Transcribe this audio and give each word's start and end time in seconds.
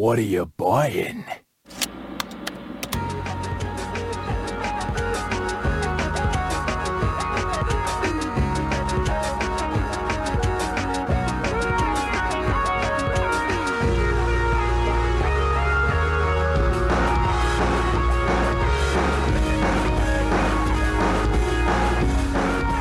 What 0.00 0.18
are 0.18 0.22
you 0.22 0.46
buying? 0.56 1.26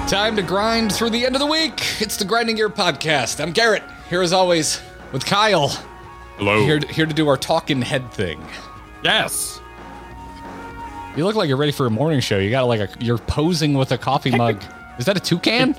Time 0.07 0.37
to 0.37 0.41
grind 0.41 0.93
through 0.93 1.09
the 1.09 1.25
end 1.25 1.35
of 1.35 1.41
the 1.41 1.45
week. 1.45 1.81
It's 1.99 2.15
the 2.15 2.23
Grinding 2.23 2.55
Gear 2.55 2.69
Podcast. 2.69 3.43
I'm 3.43 3.51
Garrett, 3.51 3.83
here 4.09 4.21
as 4.21 4.31
always 4.31 4.79
with 5.11 5.25
Kyle. 5.25 5.88
Hello. 6.39 6.63
Here, 6.63 6.79
here 6.89 7.05
to 7.05 7.13
do 7.13 7.27
our 7.27 7.37
talking 7.37 7.81
head 7.81 8.11
thing. 8.11 8.43
yes. 9.03 9.59
You 11.17 11.25
look 11.25 11.35
like 11.35 11.47
you're 11.49 11.57
ready 11.57 11.71
for 11.73 11.85
a 11.85 11.89
morning 11.89 12.21
show. 12.21 12.37
You 12.37 12.49
got 12.49 12.63
like 12.63 12.79
a, 12.79 12.89
you're 13.03 13.17
posing 13.17 13.73
with 13.73 13.91
a 13.91 13.97
coffee 13.97 14.31
mug. 14.35 14.63
Is 14.99 15.05
that 15.05 15.17
a 15.17 15.19
toucan? 15.19 15.75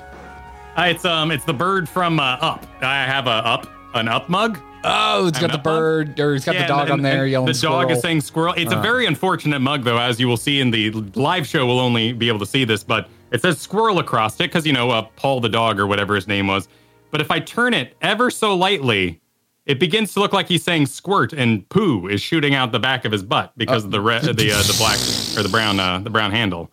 Uh, 0.77 0.83
it's 0.89 1.03
um, 1.05 1.31
it's 1.31 1.45
the 1.45 1.53
bird 1.53 1.89
from 1.89 2.19
uh, 2.19 2.37
Up. 2.41 2.65
I 2.81 3.03
have 3.05 3.25
a 3.27 3.29
Up, 3.29 3.67
an 3.95 4.07
Up 4.07 4.29
mug. 4.29 4.59
Oh, 4.83 5.27
it's 5.27 5.39
got 5.39 5.51
the 5.51 5.57
bird, 5.57 6.19
or 6.19 6.35
it's 6.35 6.45
got 6.45 6.55
the 6.57 6.65
dog 6.65 6.83
and- 6.83 6.91
on 6.93 7.01
there 7.01 7.25
yelling 7.25 7.47
The 7.47 7.53
dog 7.53 7.83
squirrel. 7.85 7.91
is 7.91 8.01
saying 8.01 8.21
squirrel. 8.21 8.53
It's 8.57 8.71
a 8.73 8.81
very 8.81 9.05
unfortunate 9.05 9.59
mug, 9.59 9.83
though, 9.83 9.97
as 9.97 10.19
you 10.19 10.27
will 10.27 10.37
see 10.37 10.59
in 10.59 10.69
the 10.71 10.91
live 11.15 11.47
show. 11.47 11.65
We'll 11.65 11.79
only 11.79 12.13
be 12.13 12.27
able 12.27 12.39
to 12.39 12.45
see 12.45 12.65
this, 12.65 12.83
but 12.83 13.07
it 13.31 13.41
says 13.41 13.59
squirrel 13.59 13.99
across 13.99 14.35
it 14.35 14.39
because 14.43 14.65
you 14.65 14.73
know 14.73 14.89
uh, 14.91 15.03
Paul 15.15 15.39
the 15.39 15.49
dog 15.49 15.79
or 15.79 15.87
whatever 15.87 16.13
his 16.15 16.27
name 16.27 16.47
was. 16.47 16.67
But 17.09 17.21
if 17.21 17.31
I 17.31 17.39
turn 17.39 17.73
it 17.73 17.95
ever 18.01 18.29
so 18.29 18.55
lightly, 18.55 19.21
it 19.65 19.79
begins 19.79 20.13
to 20.13 20.19
look 20.19 20.33
like 20.33 20.47
he's 20.47 20.63
saying 20.63 20.87
squirt, 20.87 21.33
and 21.33 21.67
poo 21.69 22.07
is 22.07 22.21
shooting 22.21 22.55
out 22.55 22.71
the 22.71 22.79
back 22.79 23.05
of 23.05 23.11
his 23.11 23.23
butt 23.23 23.53
because 23.57 23.83
of 23.85 23.91
the 23.91 24.01
red, 24.01 24.23
the 24.23 24.51
uh, 24.51 24.61
the 24.61 24.75
black 24.77 24.97
or 25.37 25.43
the 25.43 25.49
brown 25.49 25.79
uh, 25.79 25.99
the 25.99 26.09
brown 26.09 26.31
handle. 26.31 26.71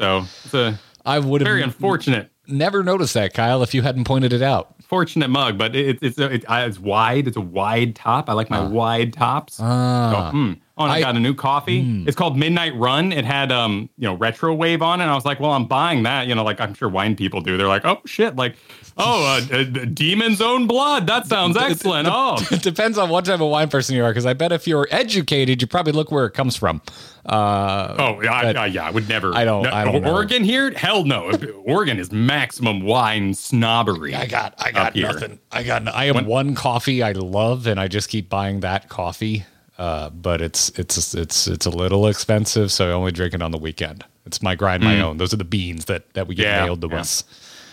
So 0.00 0.24
it's 0.44 0.54
a 0.54 0.78
I 1.04 1.18
would 1.18 1.42
very 1.42 1.60
have 1.60 1.68
unfortunate. 1.70 2.30
never 2.46 2.82
noticed 2.82 3.14
that, 3.14 3.34
Kyle, 3.34 3.62
if 3.62 3.74
you 3.74 3.82
hadn't 3.82 4.04
pointed 4.04 4.32
it 4.32 4.42
out. 4.42 4.74
fortunate 4.82 5.28
mug, 5.28 5.56
but 5.58 5.76
it, 5.76 5.98
it's 6.02 6.18
it, 6.18 6.44
uh, 6.50 6.64
it's 6.66 6.78
wide. 6.80 7.28
It's 7.28 7.36
a 7.36 7.40
wide 7.40 7.94
top. 7.94 8.28
I 8.28 8.32
like 8.32 8.50
my 8.50 8.62
wide 8.66 9.12
tops. 9.12 9.58
Ah. 9.60 10.30
So, 10.30 10.36
mm. 10.36 10.60
Oh, 10.76 10.82
and 10.84 10.92
I, 10.92 10.96
I- 10.96 11.00
got 11.00 11.14
a 11.16 11.20
new 11.20 11.34
coffee. 11.34 12.04
It's 12.06 12.16
called 12.16 12.36
Midnight 12.36 12.74
Run. 12.76 13.12
It 13.12 13.24
had 13.24 13.52
um 13.52 13.88
you 13.96 14.08
know 14.08 14.14
retro 14.14 14.52
wave 14.54 14.82
on 14.82 15.00
it. 15.00 15.04
And 15.04 15.10
I 15.10 15.14
was 15.14 15.24
like, 15.24 15.38
well, 15.40 15.52
I'm 15.52 15.66
buying 15.66 16.02
that. 16.02 16.26
You 16.26 16.34
know, 16.34 16.42
like 16.44 16.60
I'm 16.60 16.74
sure 16.74 16.88
wine 16.88 17.14
people 17.16 17.40
do. 17.40 17.56
They're 17.56 17.68
like, 17.68 17.84
oh 17.84 18.00
shit, 18.06 18.34
like 18.36 18.56
oh, 18.96 19.40
uh, 19.52 19.56
uh, 19.56 19.64
demon's 19.92 20.40
own 20.40 20.66
blood. 20.66 21.06
That 21.06 21.26
sounds 21.26 21.56
excellent. 21.56 22.08
Oh, 22.10 22.36
It 22.50 22.62
depends 22.62 22.96
on 22.98 23.08
what 23.08 23.24
type 23.24 23.40
of 23.40 23.50
wine 23.50 23.68
person 23.68 23.94
you 23.96 24.04
are, 24.04 24.10
because 24.10 24.26
I 24.26 24.32
bet 24.34 24.52
if 24.52 24.66
you're 24.68 24.86
educated, 24.90 25.60
you 25.62 25.66
probably 25.68 25.92
look 25.92 26.10
where 26.12 26.26
it 26.26 26.32
comes 26.32 26.54
from. 26.56 26.80
Uh, 27.26 27.96
oh 27.98 28.22
I, 28.28 28.52
uh, 28.54 28.64
yeah. 28.64 28.86
I 28.86 28.90
would 28.90 29.08
never. 29.08 29.34
I 29.34 29.44
don't- 29.44 29.62
no, 29.64 29.70
I 29.72 29.84
don't 29.84 30.02
know. 30.02 30.12
Oregon 30.12 30.44
here? 30.44 30.70
Hell 30.72 31.04
no. 31.04 31.30
Oregon 31.64 31.98
is 31.98 32.12
maximum 32.12 32.82
wine 32.82 33.32
snobbery. 33.34 34.14
I 34.14 34.26
got, 34.26 34.54
I 34.58 34.70
got 34.72 34.94
here. 34.94 35.06
nothing. 35.06 35.38
I 35.50 35.62
got, 35.62 35.88
I 35.88 36.04
have 36.06 36.26
one 36.26 36.54
coffee 36.54 37.02
I 37.02 37.12
love, 37.12 37.66
and 37.66 37.80
I 37.80 37.88
just 37.88 38.08
keep 38.08 38.28
buying 38.28 38.60
that 38.60 38.88
coffee. 38.88 39.44
Uh, 39.78 40.08
but 40.10 40.40
it's 40.40 40.68
it's 40.78 41.14
it's 41.14 41.46
it's 41.48 41.66
a 41.66 41.70
little 41.70 42.06
expensive, 42.06 42.70
so 42.70 42.88
I 42.88 42.92
only 42.92 43.10
drink 43.12 43.34
it 43.34 43.42
on 43.42 43.50
the 43.50 43.58
weekend. 43.58 44.04
It's 44.26 44.40
my 44.40 44.54
grind, 44.54 44.82
my 44.84 45.00
own. 45.00 45.16
Those 45.18 45.34
are 45.34 45.36
the 45.36 45.44
beans 45.44 45.86
that 45.86 46.12
that 46.14 46.26
we 46.28 46.34
get 46.34 46.46
Mm. 46.46 46.50
Yeah, 46.50 46.64
mailed 46.64 46.80
to 46.82 46.88
yeah. 46.88 47.00
us. 47.00 47.24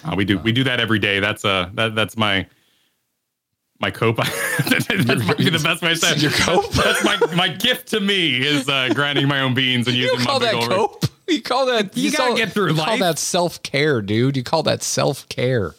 Uh, 0.04 0.16
we 0.18 0.26
do 0.26 0.40
we 0.40 0.52
do 0.52 0.64
that 0.64 0.80
every 0.80 0.98
day. 1.00 1.20
That's 1.20 1.46
uh 1.46 1.70
that 1.76 1.94
that's 1.96 2.18
my 2.18 2.48
my 3.80 3.92
cope. 3.92 4.18
that's 4.18 4.86
probably 5.26 5.50
the 5.50 5.62
best 5.64 5.82
way 5.82 5.90
to 5.90 5.96
say 5.96 6.12
it. 6.12 6.22
Your 6.22 6.32
cope? 6.32 6.72
That's 6.74 7.04
my 7.04 7.18
my 7.36 7.48
gift 7.50 7.88
to 7.90 8.00
me 8.00 8.46
is 8.46 8.68
uh, 8.68 8.90
grinding 8.94 9.28
my 9.28 9.42
own 9.42 9.54
beans 9.54 9.88
and 9.88 9.96
You 9.96 10.04
using 10.04 10.18
don't 10.20 10.26
call 10.28 10.40
my 10.40 10.46
that 10.52 10.70
cope. 10.70 11.06
You 11.28 11.42
call 11.42 11.66
that. 11.68 11.96
You 11.96 12.12
gotta 12.12 12.24
call- 12.30 12.38
get 12.38 12.52
through 12.52 12.70
you 12.74 12.82
Call 12.82 12.98
that 12.98 13.18
self 13.20 13.62
care, 13.64 14.02
dude. 14.02 14.36
You 14.38 14.44
call 14.44 14.64
that 14.64 14.84
self 14.84 15.30
care. 15.30 15.74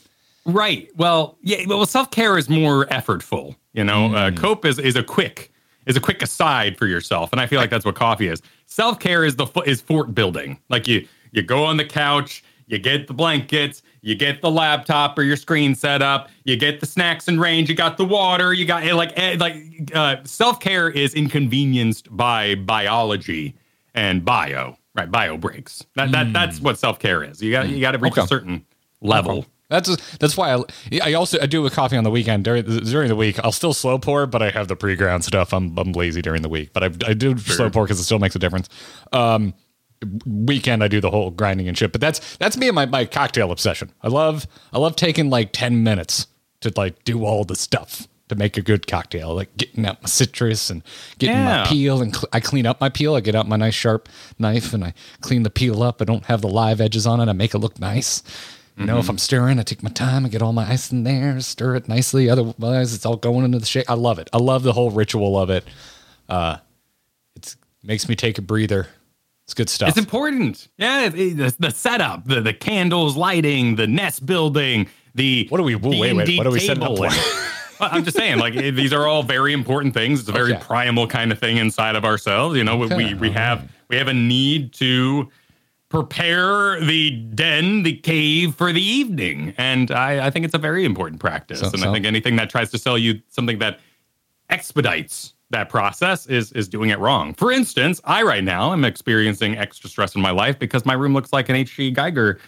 Right. 0.44 0.88
Well, 0.96 1.36
yeah. 1.42 1.64
Well, 1.66 1.84
self 1.86 2.10
care 2.10 2.38
is 2.38 2.48
more 2.48 2.86
effortful. 2.86 3.56
You 3.72 3.84
know, 3.84 4.08
Hmm. 4.08 4.14
uh, 4.14 4.30
cope 4.32 4.64
is 4.64 4.78
is 4.78 4.96
a 4.96 5.02
quick 5.02 5.51
is 5.86 5.96
a 5.96 6.00
quick 6.00 6.22
aside 6.22 6.76
for 6.76 6.86
yourself, 6.86 7.32
and 7.32 7.40
I 7.40 7.46
feel 7.46 7.60
like 7.60 7.70
that's 7.70 7.84
what 7.84 7.94
coffee 7.94 8.28
is. 8.28 8.42
Self 8.66 8.98
care 8.98 9.24
is 9.24 9.36
the 9.36 9.46
is 9.66 9.80
fort 9.80 10.14
building. 10.14 10.58
Like 10.68 10.86
you 10.86 11.06
you 11.32 11.42
go 11.42 11.64
on 11.64 11.76
the 11.76 11.84
couch, 11.84 12.44
you 12.66 12.78
get 12.78 13.06
the 13.06 13.14
blankets, 13.14 13.82
you 14.00 14.14
get 14.14 14.40
the 14.40 14.50
laptop 14.50 15.18
or 15.18 15.22
your 15.22 15.36
screen 15.36 15.74
set 15.74 16.02
up, 16.02 16.30
you 16.44 16.56
get 16.56 16.80
the 16.80 16.86
snacks 16.86 17.28
in 17.28 17.38
range, 17.38 17.68
you 17.68 17.74
got 17.74 17.96
the 17.96 18.04
water, 18.04 18.52
you 18.52 18.64
got 18.64 18.82
eh, 18.84 18.94
like 18.94 19.12
eh, 19.16 19.36
like 19.38 19.56
uh, 19.94 20.16
self 20.24 20.60
care 20.60 20.88
is 20.88 21.14
inconvenienced 21.14 22.14
by 22.16 22.54
biology 22.54 23.54
and 23.94 24.24
bio. 24.24 24.76
Right, 24.94 25.10
bio 25.10 25.38
breaks. 25.38 25.86
That 25.94 26.12
that 26.12 26.32
that's 26.32 26.60
what 26.60 26.78
self 26.78 26.98
care 26.98 27.22
is. 27.22 27.42
You 27.42 27.50
got 27.50 27.68
you 27.68 27.80
got 27.80 27.92
to 27.92 27.98
reach. 27.98 28.12
Okay. 28.12 28.22
a 28.22 28.26
certain 28.26 28.64
level. 29.00 29.46
That's 29.72 30.16
that's 30.18 30.36
why 30.36 30.54
I, 30.54 30.62
I 31.02 31.12
also 31.14 31.40
I 31.40 31.46
do 31.46 31.62
with 31.62 31.72
coffee 31.74 31.96
on 31.96 32.04
the 32.04 32.10
weekend 32.10 32.44
during 32.44 32.64
during 32.64 33.08
the 33.08 33.16
week. 33.16 33.38
I'll 33.44 33.50
still 33.52 33.74
slow 33.74 33.98
pour, 33.98 34.26
but 34.26 34.42
I 34.42 34.50
have 34.50 34.68
the 34.68 34.76
pre 34.76 34.94
ground 34.94 35.24
stuff. 35.24 35.52
I'm 35.52 35.76
I'm 35.78 35.92
lazy 35.92 36.22
during 36.22 36.42
the 36.42 36.48
week, 36.48 36.72
but 36.72 36.84
I 36.84 36.86
I 37.06 37.14
do 37.14 37.36
slow 37.38 37.70
pour 37.70 37.84
because 37.84 37.98
it 37.98 38.04
still 38.04 38.18
makes 38.20 38.36
a 38.36 38.38
difference. 38.38 38.68
Um, 39.12 39.54
weekend 40.26 40.82
I 40.84 40.88
do 40.88 41.00
the 41.00 41.10
whole 41.10 41.30
grinding 41.30 41.68
and 41.68 41.76
shit. 41.78 41.92
But 41.92 42.00
that's 42.00 42.36
that's 42.36 42.56
me 42.56 42.68
and 42.68 42.74
my 42.74 42.86
my 42.86 43.04
cocktail 43.04 43.50
obsession. 43.50 43.90
I 44.02 44.08
love 44.08 44.46
I 44.72 44.78
love 44.78 44.96
taking 44.96 45.30
like 45.30 45.50
ten 45.52 45.82
minutes 45.82 46.26
to 46.60 46.72
like 46.76 47.02
do 47.04 47.24
all 47.24 47.44
the 47.44 47.56
stuff 47.56 48.06
to 48.28 48.34
make 48.36 48.56
a 48.56 48.62
good 48.62 48.86
cocktail, 48.86 49.34
like 49.34 49.54
getting 49.56 49.84
out 49.84 50.00
my 50.02 50.08
citrus 50.08 50.70
and 50.70 50.82
getting 51.18 51.36
Yeah. 51.36 51.62
my 51.62 51.66
peel 51.68 52.00
and 52.00 52.14
cl- 52.14 52.28
I 52.32 52.40
clean 52.40 52.66
up 52.66 52.80
my 52.80 52.88
peel. 52.88 53.14
I 53.14 53.20
get 53.20 53.34
out 53.34 53.48
my 53.48 53.56
nice 53.56 53.74
sharp 53.74 54.08
knife 54.38 54.72
and 54.72 54.84
I 54.84 54.94
clean 55.20 55.42
the 55.42 55.50
peel 55.50 55.82
up. 55.82 56.00
I 56.00 56.04
don't 56.04 56.24
have 56.26 56.40
the 56.40 56.48
live 56.48 56.80
edges 56.80 57.06
on 57.06 57.20
it. 57.20 57.28
I 57.28 57.32
make 57.32 57.52
it 57.54 57.58
look 57.58 57.78
nice. 57.80 58.22
You 58.76 58.86
know, 58.86 58.98
if 58.98 59.08
I'm 59.08 59.18
stirring, 59.18 59.58
I 59.58 59.62
take 59.62 59.82
my 59.82 59.90
time 59.90 60.24
and 60.24 60.32
get 60.32 60.40
all 60.42 60.52
my 60.52 60.68
ice 60.70 60.90
in 60.90 61.04
there, 61.04 61.38
stir 61.40 61.76
it 61.76 61.88
nicely. 61.88 62.30
Otherwise, 62.30 62.94
it's 62.94 63.04
all 63.04 63.16
going 63.16 63.44
into 63.44 63.58
the 63.58 63.66
shake. 63.66 63.88
I 63.90 63.94
love 63.94 64.18
it. 64.18 64.30
I 64.32 64.38
love 64.38 64.62
the 64.62 64.72
whole 64.72 64.90
ritual 64.90 65.38
of 65.38 65.50
it. 65.50 65.64
Uh, 66.28 66.56
it 67.36 67.54
makes 67.82 68.08
me 68.08 68.16
take 68.16 68.38
a 68.38 68.42
breather. 68.42 68.88
It's 69.44 69.54
good 69.54 69.68
stuff. 69.68 69.90
It's 69.90 69.98
important. 69.98 70.68
Yeah, 70.78 71.04
it- 71.06 71.14
it- 71.14 71.36
the, 71.36 71.54
the 71.58 71.70
setup, 71.70 72.24
the 72.26 72.40
the 72.40 72.54
candles 72.54 73.16
lighting, 73.16 73.76
the 73.76 73.86
nest 73.86 74.24
building, 74.24 74.88
the 75.14 75.46
What 75.50 75.60
are 75.60 75.64
we- 75.64 75.74
wait, 75.74 76.14
wait, 76.14 76.26
D&D 76.26 76.38
what 76.38 76.46
are 76.46 76.50
we 76.50 76.60
setting 76.60 76.82
up 76.82 76.94
table. 76.96 77.10
for? 77.10 77.38
Well, 77.80 77.88
I'm 77.92 78.04
just 78.04 78.16
saying, 78.16 78.38
like 78.38 78.54
these 78.54 78.92
are 78.92 79.08
all 79.08 79.24
very 79.24 79.52
important 79.52 79.92
things. 79.92 80.20
It's 80.20 80.28
a 80.28 80.32
very 80.32 80.52
Okay. 80.54 80.62
primal 80.62 81.08
kind 81.08 81.32
of 81.32 81.40
thing 81.40 81.56
inside 81.56 81.96
of 81.96 82.04
ourselves. 82.04 82.56
You 82.56 82.62
know, 82.62 82.76
we 82.76 83.14
we 83.14 83.30
have 83.32 83.68
we 83.88 83.96
have 83.96 84.06
a 84.06 84.14
need 84.14 84.72
to 84.74 85.28
prepare 85.92 86.80
the 86.80 87.10
den, 87.10 87.82
the 87.82 87.94
cave 87.94 88.54
for 88.54 88.72
the 88.72 88.82
evening, 88.82 89.52
and 89.58 89.90
I, 89.90 90.26
I 90.26 90.30
think 90.30 90.46
it's 90.46 90.54
a 90.54 90.58
very 90.58 90.86
important 90.86 91.20
practice. 91.20 91.60
So- 91.60 91.66
and 91.66 91.80
so- 91.80 91.90
I 91.90 91.92
think 91.92 92.06
anything 92.06 92.36
that 92.36 92.48
tries 92.48 92.70
to 92.70 92.78
sell 92.78 92.96
you 92.96 93.20
something 93.28 93.58
that 93.58 93.78
expedites 94.48 95.34
that 95.50 95.68
process 95.68 96.26
is 96.26 96.50
is 96.52 96.66
doing 96.66 96.88
it 96.88 96.98
wrong. 96.98 97.34
For 97.34 97.52
instance, 97.52 98.00
I 98.04 98.22
right 98.22 98.42
now 98.42 98.72
am 98.72 98.86
experiencing 98.86 99.58
extra 99.58 99.90
stress 99.90 100.14
in 100.14 100.22
my 100.22 100.30
life 100.30 100.58
because 100.58 100.86
my 100.86 100.94
room 100.94 101.12
looks 101.12 101.30
like 101.30 101.50
an 101.50 101.56
H.G. 101.56 101.92
Giger 101.92 102.38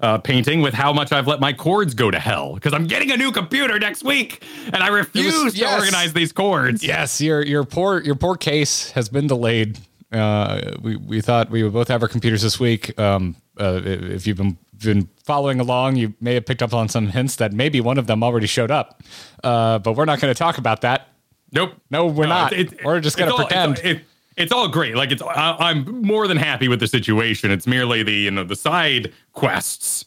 uh, 0.00 0.18
painting 0.18 0.60
with 0.60 0.74
how 0.74 0.92
much 0.92 1.10
I've 1.10 1.26
let 1.26 1.40
my 1.40 1.54
cords 1.54 1.94
go 1.94 2.10
to 2.10 2.18
hell 2.18 2.54
because 2.54 2.74
I'm 2.74 2.86
getting 2.86 3.10
a 3.10 3.16
new 3.16 3.32
computer 3.32 3.78
next 3.78 4.04
week 4.04 4.44
and 4.66 4.76
I 4.76 4.88
refuse 4.88 5.54
to 5.54 5.58
yes. 5.58 5.80
organize 5.80 6.12
these 6.12 6.32
cords. 6.32 6.84
Yes, 6.84 7.18
your 7.20 7.42
your 7.42 7.64
poor 7.64 8.02
your 8.02 8.14
poor 8.14 8.36
case 8.36 8.90
has 8.90 9.08
been 9.08 9.26
delayed. 9.26 9.78
Uh, 10.12 10.72
we 10.82 10.96
we 10.96 11.20
thought 11.20 11.50
we 11.50 11.62
would 11.62 11.72
both 11.72 11.88
have 11.88 12.02
our 12.02 12.08
computers 12.08 12.42
this 12.42 12.58
week. 12.58 12.98
Um, 12.98 13.36
uh, 13.58 13.80
if 13.84 14.26
you've 14.26 14.36
been 14.36 14.58
been 14.78 15.08
following 15.24 15.60
along, 15.60 15.96
you 15.96 16.14
may 16.20 16.34
have 16.34 16.46
picked 16.46 16.62
up 16.62 16.72
on 16.74 16.88
some 16.88 17.08
hints 17.08 17.36
that 17.36 17.52
maybe 17.52 17.80
one 17.80 17.98
of 17.98 18.06
them 18.06 18.22
already 18.24 18.46
showed 18.46 18.70
up. 18.70 19.02
Uh, 19.44 19.78
but 19.78 19.92
we're 19.92 20.06
not 20.06 20.20
going 20.20 20.32
to 20.32 20.38
talk 20.38 20.58
about 20.58 20.80
that. 20.80 21.08
Nope. 21.52 21.74
No, 21.90 22.06
we're 22.06 22.26
not. 22.26 22.52
We're 22.84 23.00
just 23.00 23.18
it's 23.18 23.30
all- 23.30 23.36
pretend. 23.38 23.72
It's, 23.78 23.82
it- 23.84 24.04
it's 24.36 24.52
all 24.52 24.68
great. 24.68 24.94
Like 24.96 25.10
it's, 25.10 25.20
I, 25.20 25.54
I'm 25.58 26.02
more 26.02 26.26
than 26.26 26.38
happy 26.38 26.66
with 26.68 26.80
the 26.80 26.86
situation. 26.86 27.50
It's 27.50 27.66
merely 27.66 28.02
the 28.02 28.12
you 28.12 28.30
know 28.30 28.44
the 28.44 28.56
side 28.56 29.12
quests 29.32 30.06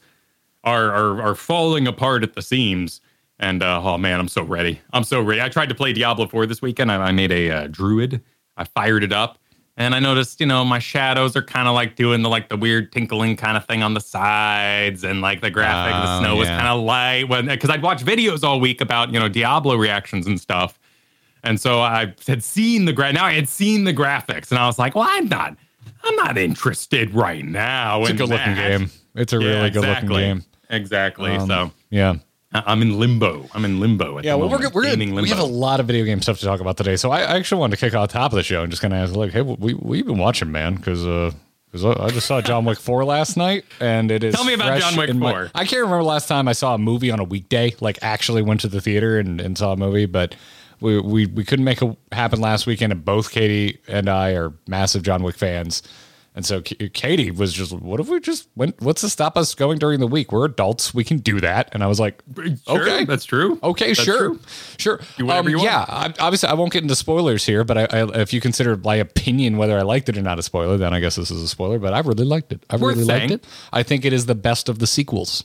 are 0.63 0.91
are, 0.91 1.21
are 1.21 1.35
falling 1.35 1.87
apart 1.87 2.23
at 2.23 2.33
the 2.33 2.41
seams. 2.41 2.99
And 3.37 3.61
uh, 3.61 3.81
oh 3.83 3.97
man, 3.97 4.19
I'm 4.19 4.29
so 4.29 4.41
ready. 4.41 4.81
I'm 4.91 5.03
so 5.03 5.21
ready. 5.21 5.39
I 5.41 5.49
tried 5.49 5.69
to 5.69 5.75
play 5.75 5.93
Diablo 5.93 6.25
4 6.27 6.45
this 6.47 6.61
weekend. 6.63 6.91
I, 6.91 6.95
I 6.95 7.11
made 7.11 7.31
a 7.31 7.51
uh, 7.51 7.67
druid. 7.67 8.21
I 8.57 8.63
fired 8.63 9.03
it 9.03 9.11
up, 9.11 9.37
and 9.77 9.95
I 9.95 9.99
noticed 9.99 10.39
you 10.39 10.45
know 10.45 10.63
my 10.63 10.79
shadows 10.79 11.35
are 11.35 11.41
kind 11.41 11.67
of 11.67 11.73
like 11.73 11.95
doing 11.95 12.21
the 12.21 12.29
like 12.29 12.49
the 12.49 12.57
weird 12.57 12.91
tinkling 12.91 13.35
kind 13.35 13.57
of 13.57 13.65
thing 13.65 13.81
on 13.83 13.93
the 13.93 13.99
sides, 14.01 15.03
and 15.03 15.21
like 15.21 15.41
the 15.41 15.49
graphic, 15.51 15.93
the 15.93 16.15
Oh, 16.15 16.19
snow 16.19 16.35
was 16.35 16.47
kind 16.47 16.67
of 16.67 16.81
light. 16.81 17.27
When 17.29 17.47
because 17.47 17.69
I'd 17.69 17.81
watch 17.81 18.03
videos 18.03 18.43
all 18.43 18.59
week 18.59 18.81
about 18.81 19.11
you 19.13 19.19
know 19.19 19.27
Diablo 19.29 19.75
reactions 19.75 20.27
and 20.27 20.39
stuff. 20.39 20.79
And 21.45 21.59
so 21.59 21.81
I 21.81 22.13
had 22.25 22.41
seen 22.43 22.85
the 22.85 22.93
gra- 22.93 23.11
now 23.11 23.25
I 23.25 23.33
had 23.33 23.49
seen 23.49 23.83
the 23.83 23.93
graphics, 23.93 24.49
and 24.51 24.57
I 24.59 24.65
was 24.65 24.79
like, 24.79 24.95
"Well, 24.95 25.07
I'm 25.09 25.27
not, 25.27 25.57
I'm 26.03 26.15
not 26.15 26.37
interested 26.37 27.13
right 27.13 27.43
now." 27.43 28.01
It's 28.03 28.11
a 28.11 28.13
good 28.13 28.29
looking 28.29 28.55
game. 28.55 28.89
It's 29.15 29.33
a 29.33 29.39
Yeah, 29.41 29.47
really 29.47 29.69
good 29.71 29.81
looking 29.85 30.07
game. 30.09 30.43
Exactly. 30.69 31.31
Um, 31.31 31.47
so 31.47 31.71
yeah. 31.89 32.15
I'm 32.53 32.81
in 32.81 32.99
limbo. 32.99 33.47
I'm 33.53 33.65
in 33.65 33.79
limbo. 33.79 34.17
At 34.19 34.25
Yeah, 34.25 34.31
the 34.33 34.37
well, 34.39 34.49
we're, 34.49 34.57
moment. 34.57 34.73
we're 34.75 34.83
Gaming 34.83 35.09
gonna, 35.09 35.21
we 35.21 35.29
have 35.29 35.39
a 35.39 35.43
lot 35.43 35.79
of 35.79 35.87
video 35.87 36.05
game 36.05 36.21
stuff 36.21 36.39
to 36.39 36.45
talk 36.45 36.59
about 36.59 36.77
today. 36.77 36.95
So 36.95 37.11
I, 37.11 37.19
I 37.21 37.35
actually 37.37 37.59
wanted 37.59 37.77
to 37.77 37.85
kick 37.85 37.93
off 37.95 38.09
the 38.09 38.13
top 38.13 38.31
of 38.31 38.35
the 38.35 38.43
show 38.43 38.61
and 38.63 38.71
just 38.71 38.81
kind 38.81 38.93
of 38.93 38.99
ask, 38.99 39.15
like, 39.15 39.31
hey, 39.31 39.41
we 39.41 39.73
we've 39.73 40.05
been 40.05 40.17
watching, 40.17 40.51
man, 40.51 40.75
because 40.75 41.05
uh, 41.05 41.31
because 41.71 41.85
I 41.85 42.09
just 42.09 42.27
saw 42.27 42.39
John 42.41 42.65
Wick 42.65 42.77
four 42.79 43.03
last 43.03 43.35
night, 43.35 43.65
and 43.79 44.11
it 44.11 44.23
is. 44.23 44.35
Tell 44.35 44.43
me 44.45 44.53
about 44.53 44.79
John 44.79 44.95
Wick 44.95 45.09
in 45.09 45.17
my- 45.17 45.31
4. 45.31 45.51
I 45.55 45.65
can't 45.65 45.81
remember 45.81 46.03
last 46.03 46.27
time 46.27 46.47
I 46.47 46.53
saw 46.53 46.75
a 46.75 46.77
movie 46.77 47.09
on 47.09 47.19
a 47.19 47.23
weekday, 47.23 47.73
like 47.79 47.97
actually 48.03 48.43
went 48.43 48.61
to 48.61 48.67
the 48.67 48.79
theater 48.81 49.17
and, 49.17 49.41
and 49.41 49.57
saw 49.57 49.73
a 49.73 49.77
movie, 49.77 50.05
but. 50.05 50.35
We, 50.81 50.99
we, 50.99 51.27
we 51.27 51.45
couldn't 51.45 51.63
make 51.63 51.81
it 51.81 51.97
happen 52.11 52.41
last 52.41 52.67
weekend, 52.67 52.91
and 52.91 53.05
both 53.05 53.31
Katie 53.31 53.79
and 53.87 54.09
I 54.09 54.31
are 54.31 54.51
massive 54.67 55.01
John 55.01 55.23
Wick 55.23 55.37
fans. 55.37 55.81
And 56.35 56.45
so 56.45 56.61
K- 56.61 56.89
Katie 56.89 57.29
was 57.29 57.53
just, 57.53 57.71
what 57.73 57.99
if 57.99 58.07
we 58.09 58.19
just 58.19 58.47
went? 58.55 58.81
What's 58.81 59.01
to 59.01 59.09
stop 59.09 59.37
us 59.37 59.53
going 59.53 59.77
during 59.77 59.99
the 59.99 60.07
week? 60.07 60.31
We're 60.31 60.45
adults, 60.45 60.93
we 60.93 61.03
can 61.03 61.17
do 61.17 61.39
that. 61.41 61.69
And 61.73 61.83
I 61.83 61.87
was 61.87 61.99
like, 61.99 62.23
Sure, 62.35 62.47
okay, 62.67 63.05
that's 63.05 63.25
true. 63.25 63.59
Okay, 63.61 63.89
That's 63.89 64.01
sure, 64.03 64.17
true. 64.17 64.39
sure. 64.77 64.99
Do 65.17 65.25
whatever 65.27 65.49
you 65.49 65.57
want. 65.57 65.69
Yeah, 65.69 65.85
I, 65.87 66.13
obviously, 66.19 66.49
I 66.49 66.53
won't 66.53 66.73
get 66.73 66.81
into 66.81 66.95
spoilers 66.95 67.45
here, 67.45 67.63
but 67.63 67.77
I, 67.77 67.83
I, 67.85 68.21
if 68.21 68.33
you 68.33 68.41
consider 68.41 68.75
my 68.77 68.95
opinion 68.95 69.57
whether 69.57 69.77
I 69.77 69.83
liked 69.83 70.09
it 70.09 70.17
or 70.17 70.21
not 70.23 70.39
a 70.39 70.43
spoiler, 70.43 70.77
then 70.77 70.93
I 70.93 70.99
guess 70.99 71.15
this 71.17 71.29
is 71.29 71.43
a 71.43 71.47
spoiler. 71.47 71.77
But 71.77 71.93
I 71.93 71.99
really 71.99 72.25
liked 72.25 72.51
it. 72.51 72.65
I 72.69 72.77
Worth 72.77 72.97
really 72.97 73.03
liked 73.05 73.31
it. 73.31 73.45
I 73.71 73.83
think 73.83 74.03
it 74.03 74.13
is 74.13 74.25
the 74.25 74.35
best 74.35 74.69
of 74.69 74.79
the 74.79 74.87
sequels. 74.87 75.43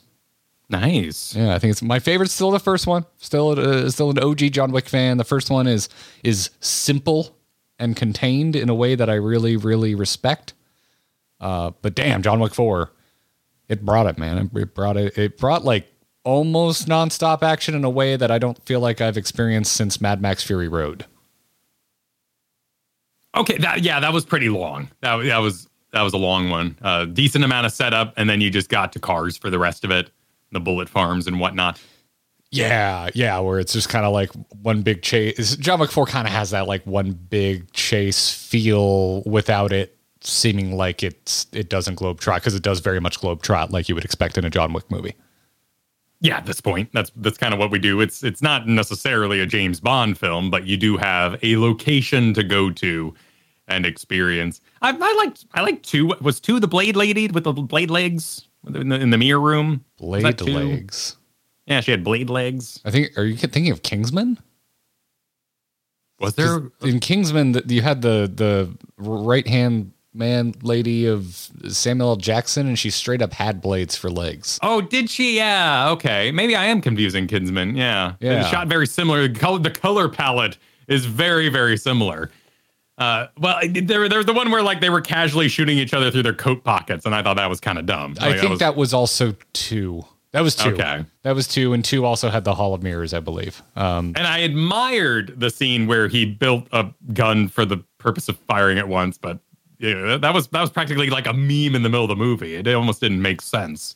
Nice. 0.71 1.35
Yeah, 1.35 1.55
I 1.55 1.59
think 1.59 1.71
it's 1.73 1.83
my 1.83 1.99
favorite. 1.99 2.31
Still 2.31 2.51
the 2.51 2.59
first 2.59 2.87
one. 2.87 3.07
Still, 3.19 3.59
uh, 3.59 3.89
still 3.91 4.11
an 4.11 4.19
OG 4.19 4.53
John 4.53 4.71
Wick 4.71 4.89
fan. 4.89 5.17
The 5.17 5.25
first 5.25 5.51
one 5.51 5.67
is 5.67 5.89
is 6.23 6.51
simple 6.61 7.35
and 7.79 7.97
contained 7.97 8.55
in 8.57 8.69
a 8.69 8.75
way 8.75 8.95
that 8.95 9.09
I 9.09 9.15
really, 9.15 9.57
really 9.57 9.95
respect. 9.95 10.53
Uh, 11.41 11.73
but 11.83 11.95
damn, 11.95 12.23
John 12.23 12.41
Wick 12.41 12.55
Four, 12.55 12.93
it 13.69 13.85
brought 13.85 14.07
it, 14.07 14.19
man. 14.19 14.51
It 14.55 14.75
brought 14.75 14.97
it. 14.97 15.17
It 15.17 15.39
brought 15.39 15.65
like 15.65 15.93
almost 16.25 16.89
nonstop 16.89 17.43
action 17.43 17.75
in 17.75 17.85
a 17.85 17.91
way 17.91 18.17
that 18.17 18.31
I 18.31 18.39
don't 18.39 18.63
feel 18.65 18.81
like 18.81 19.01
I've 19.01 19.17
experienced 19.17 19.73
since 19.73 20.01
Mad 20.01 20.21
Max 20.21 20.43
Fury 20.43 20.69
Road. 20.69 21.07
Okay, 23.37 23.59
that 23.59 23.83
yeah, 23.83 24.01
that 24.01 24.13
was 24.13 24.25
pretty 24.25 24.49
long. 24.49 24.91
That, 25.01 25.17
that 25.25 25.39
was 25.39 25.69
that 25.93 26.03
was 26.03 26.13
a 26.13 26.19
long 26.19 26.51
one. 26.51 26.77
Uh, 26.83 27.05
decent 27.05 27.45
amount 27.45 27.67
of 27.67 27.73
setup, 27.73 28.15
and 28.17 28.29
then 28.29 28.41
you 28.41 28.51
just 28.51 28.69
got 28.69 28.93
to 28.93 28.99
cars 28.99 29.37
for 29.37 29.51
the 29.51 29.59
rest 29.59 29.85
of 29.85 29.91
it, 29.91 30.11
the 30.53 30.61
bullet 30.61 30.89
farms 30.89 31.27
and 31.27 31.39
whatnot. 31.39 31.81
Yeah, 32.51 33.11
yeah, 33.15 33.39
where 33.41 33.59
it's 33.59 33.75
just 33.75 33.91
kind 33.91 34.07
of 34.07 34.13
like 34.13 34.31
one 34.63 34.81
big 34.81 35.03
chase. 35.03 35.57
John 35.57 35.81
Wick 35.81 35.91
4 35.91 36.07
kind 36.07 36.27
of 36.27 36.33
has 36.33 36.51
that 36.51 36.67
like 36.67 36.87
one 36.87 37.13
big 37.13 37.71
chase 37.73 38.33
feel 38.33 39.23
without 39.25 39.71
it 39.71 39.98
seeming 40.21 40.77
like 40.77 41.03
it's 41.03 41.47
it 41.53 41.69
doesn't 41.69 41.95
globe 41.95 42.21
trot 42.21 42.41
because 42.41 42.55
it 42.55 42.63
does 42.63 42.81
very 42.81 43.01
much 43.01 43.21
globe 43.21 43.43
trot 43.43 43.71
like 43.71 43.89
you 43.89 43.95
would 43.95 44.05
expect 44.05 44.39
in 44.39 44.45
a 44.45 44.51
John 44.51 44.73
Wick 44.73 44.91
movie. 44.91 45.15
Yeah, 46.21 46.39
at 46.39 46.47
this 46.47 46.61
point, 46.61 46.91
that's 46.93 47.13
that's 47.17 47.39
kind 47.39 47.55
of 47.55 47.61
what 47.61 47.71
we 47.71 47.79
do. 47.79 48.01
It's 48.01 48.25
it's 48.25 48.43
not 48.43 48.67
necessarily 48.67 49.41
a 49.41 49.47
James 49.47 49.79
Bond 49.79 50.19
film, 50.19 50.51
but 50.51 50.67
you 50.67 50.77
do 50.77 50.97
have 50.97 51.39
a 51.43 51.57
location 51.57 52.35
to 52.35 52.43
go 52.43 52.71
to 52.71 53.15
and 53.69 53.87
experience. 53.87 54.61
I, 54.83 54.91
I 54.91 55.15
liked 55.17 55.47
I 55.55 55.61
liked 55.61 55.85
two. 55.85 56.13
Was 56.21 56.41
two 56.41 56.59
the 56.59 56.67
Blade 56.67 56.97
Lady 56.97 57.29
with 57.29 57.45
the 57.45 57.53
blade 57.53 57.91
legs 57.91 58.49
in 58.67 58.89
the, 58.89 58.97
in 58.97 59.11
the 59.11 59.19
mirror 59.19 59.41
room? 59.41 59.85
Blade 59.97 60.41
legs. 60.41 61.17
Yeah, 61.67 61.81
she 61.81 61.91
had 61.91 62.03
blade 62.03 62.31
legs. 62.31 62.81
I 62.85 62.91
think. 62.91 63.17
Are 63.17 63.25
you 63.25 63.37
thinking 63.37 63.71
of 63.71 63.83
Kingsman? 63.83 64.39
Was 66.19 66.35
there? 66.35 66.73
in 66.83 66.99
Kingsman 66.99 67.53
th- 67.53 67.67
you 67.69 67.83
had 67.83 68.03
the 68.03 68.31
the 68.35 68.77
right 68.97 69.47
hand 69.47 69.93
man 70.19 70.53
lady 70.63 71.07
of 71.07 71.49
Samuel 71.69 72.11
L. 72.11 72.17
Jackson, 72.17 72.67
and 72.67 72.79
she 72.79 72.91
straight 72.91 73.23
up 73.23 73.33
had 73.33 73.61
blades 73.61 73.97
for 73.97 74.11
legs. 74.11 74.59
Oh, 74.63 74.81
did 74.81 75.09
she? 75.09 75.37
Yeah. 75.37 75.91
Okay. 75.91 76.31
Maybe 76.33 76.55
I 76.57 76.67
am 76.67 76.81
confusing 76.81 77.27
Kingsman. 77.27 77.77
Yeah. 77.77 78.15
Yeah. 78.21 78.41
It's 78.41 78.49
shot 78.49 78.67
very 78.69 78.87
similar. 78.87 79.29
The 79.29 79.39
color, 79.39 79.59
the 79.61 79.71
color 79.71 80.09
palette 80.09 80.59
is 80.89 81.07
very, 81.07 81.49
very 81.49 81.77
similar. 81.77 82.31
Uh, 82.99 83.29
well, 83.39 83.61
there, 83.71 84.09
there's 84.09 84.27
the 84.27 84.33
one 84.33 84.51
where 84.51 84.63
like 84.63 84.81
they 84.81 84.91
were 84.91 85.01
casually 85.01 85.49
shooting 85.49 85.79
each 85.79 85.95
other 85.95 86.11
through 86.11 86.25
their 86.25 86.35
coat 86.35 86.65
pockets, 86.65 87.07
and 87.07 87.15
I 87.15 87.23
thought 87.23 87.37
that 87.37 87.49
was 87.49 87.61
kind 87.61 87.79
of 87.79 87.87
dumb. 87.87 88.17
I 88.21 88.31
Like, 88.31 88.41
think 88.41 88.51
was- 88.51 88.59
that 88.59 88.75
was 88.77 88.93
also 88.93 89.37
two. 89.53 90.05
That 90.33 90.43
was 90.43 90.55
two. 90.55 90.71
Okay. 90.75 91.05
That 91.23 91.35
was 91.35 91.49
two, 91.49 91.73
and 91.73 91.83
two 91.83 92.05
also 92.05 92.29
had 92.29 92.45
the 92.45 92.55
Hall 92.55 92.75
of 92.75 92.83
Mirrors, 92.83 93.15
I 93.15 93.21
believe. 93.21 93.63
Um, 93.77 94.13
And 94.15 94.27
I 94.27 94.39
admired 94.41 95.35
the 95.41 95.49
scene 95.49 95.87
where 95.87 96.07
he 96.09 96.27
built 96.27 96.67
a 96.71 96.93
gun 97.15 97.49
for 97.49 97.65
the 97.65 97.79
purpose 97.97 98.29
of 98.29 98.37
firing 98.41 98.79
at 98.79 98.89
once, 98.89 99.17
but 99.17 99.39
yeah, 99.79 100.17
that 100.17 100.35
was 100.35 100.49
that 100.49 100.61
was 100.61 100.71
practically 100.71 101.11
like 101.11 101.27
a 101.27 101.33
meme 101.33 101.75
in 101.75 101.83
the 101.83 101.89
middle 101.89 102.05
of 102.05 102.09
the 102.09 102.17
movie. 102.17 102.55
It 102.55 102.67
almost 102.69 103.01
didn't 103.01 103.23
make 103.23 103.41
sense 103.41 103.95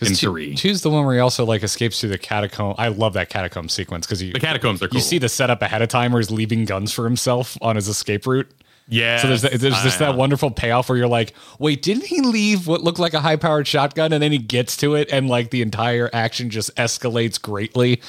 in 0.00 0.14
two. 0.14 0.54
Two's 0.54 0.82
the 0.82 0.90
one 0.90 1.04
where 1.04 1.14
he 1.14 1.20
also 1.20 1.44
like 1.44 1.62
escapes 1.62 2.00
through 2.00 2.10
the 2.10 2.18
catacomb. 2.18 2.74
I 2.78 2.88
love 2.88 3.12
that 3.14 3.28
catacomb 3.28 3.68
sequence 3.68 4.06
because 4.06 4.20
the 4.20 4.32
catacombs 4.32 4.82
are 4.82 4.88
cool. 4.88 4.96
you 4.96 5.02
see 5.02 5.18
the 5.18 5.28
setup 5.28 5.62
ahead 5.62 5.82
of 5.82 5.88
time 5.88 6.12
where 6.12 6.20
he's 6.20 6.30
leaving 6.30 6.64
guns 6.64 6.92
for 6.92 7.04
himself 7.04 7.56
on 7.60 7.76
his 7.76 7.86
escape 7.86 8.26
route. 8.26 8.50
yeah. 8.88 9.18
So 9.18 9.28
there's 9.28 9.42
there's 9.42 9.82
just 9.82 9.98
that 9.98 10.16
wonderful 10.16 10.50
payoff 10.50 10.88
where 10.88 10.98
you're 10.98 11.06
like, 11.06 11.34
wait, 11.58 11.82
didn't 11.82 12.06
he 12.06 12.22
leave 12.22 12.66
what 12.66 12.82
looked 12.82 12.98
like 12.98 13.14
a 13.14 13.20
high 13.20 13.36
powered 13.36 13.66
shotgun? 13.68 14.12
And 14.12 14.22
then 14.22 14.32
he 14.32 14.38
gets 14.38 14.76
to 14.78 14.94
it, 14.94 15.12
and 15.12 15.28
like 15.28 15.50
the 15.50 15.62
entire 15.62 16.08
action 16.12 16.50
just 16.50 16.74
escalates 16.76 17.40
greatly. 17.40 18.00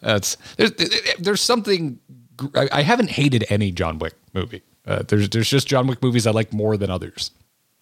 That's 0.00 0.36
there's 0.56 0.72
there's 1.18 1.40
something. 1.42 1.98
I, 2.54 2.68
I 2.72 2.82
haven't 2.82 3.10
hated 3.10 3.44
any 3.50 3.70
John 3.70 3.98
Wick 3.98 4.14
movie. 4.32 4.62
Uh, 4.90 5.02
there's 5.06 5.28
there's 5.30 5.48
just 5.48 5.68
John 5.68 5.86
Wick 5.86 6.02
movies 6.02 6.26
I 6.26 6.30
like 6.32 6.52
more 6.52 6.76
than 6.76 6.90
others. 6.90 7.30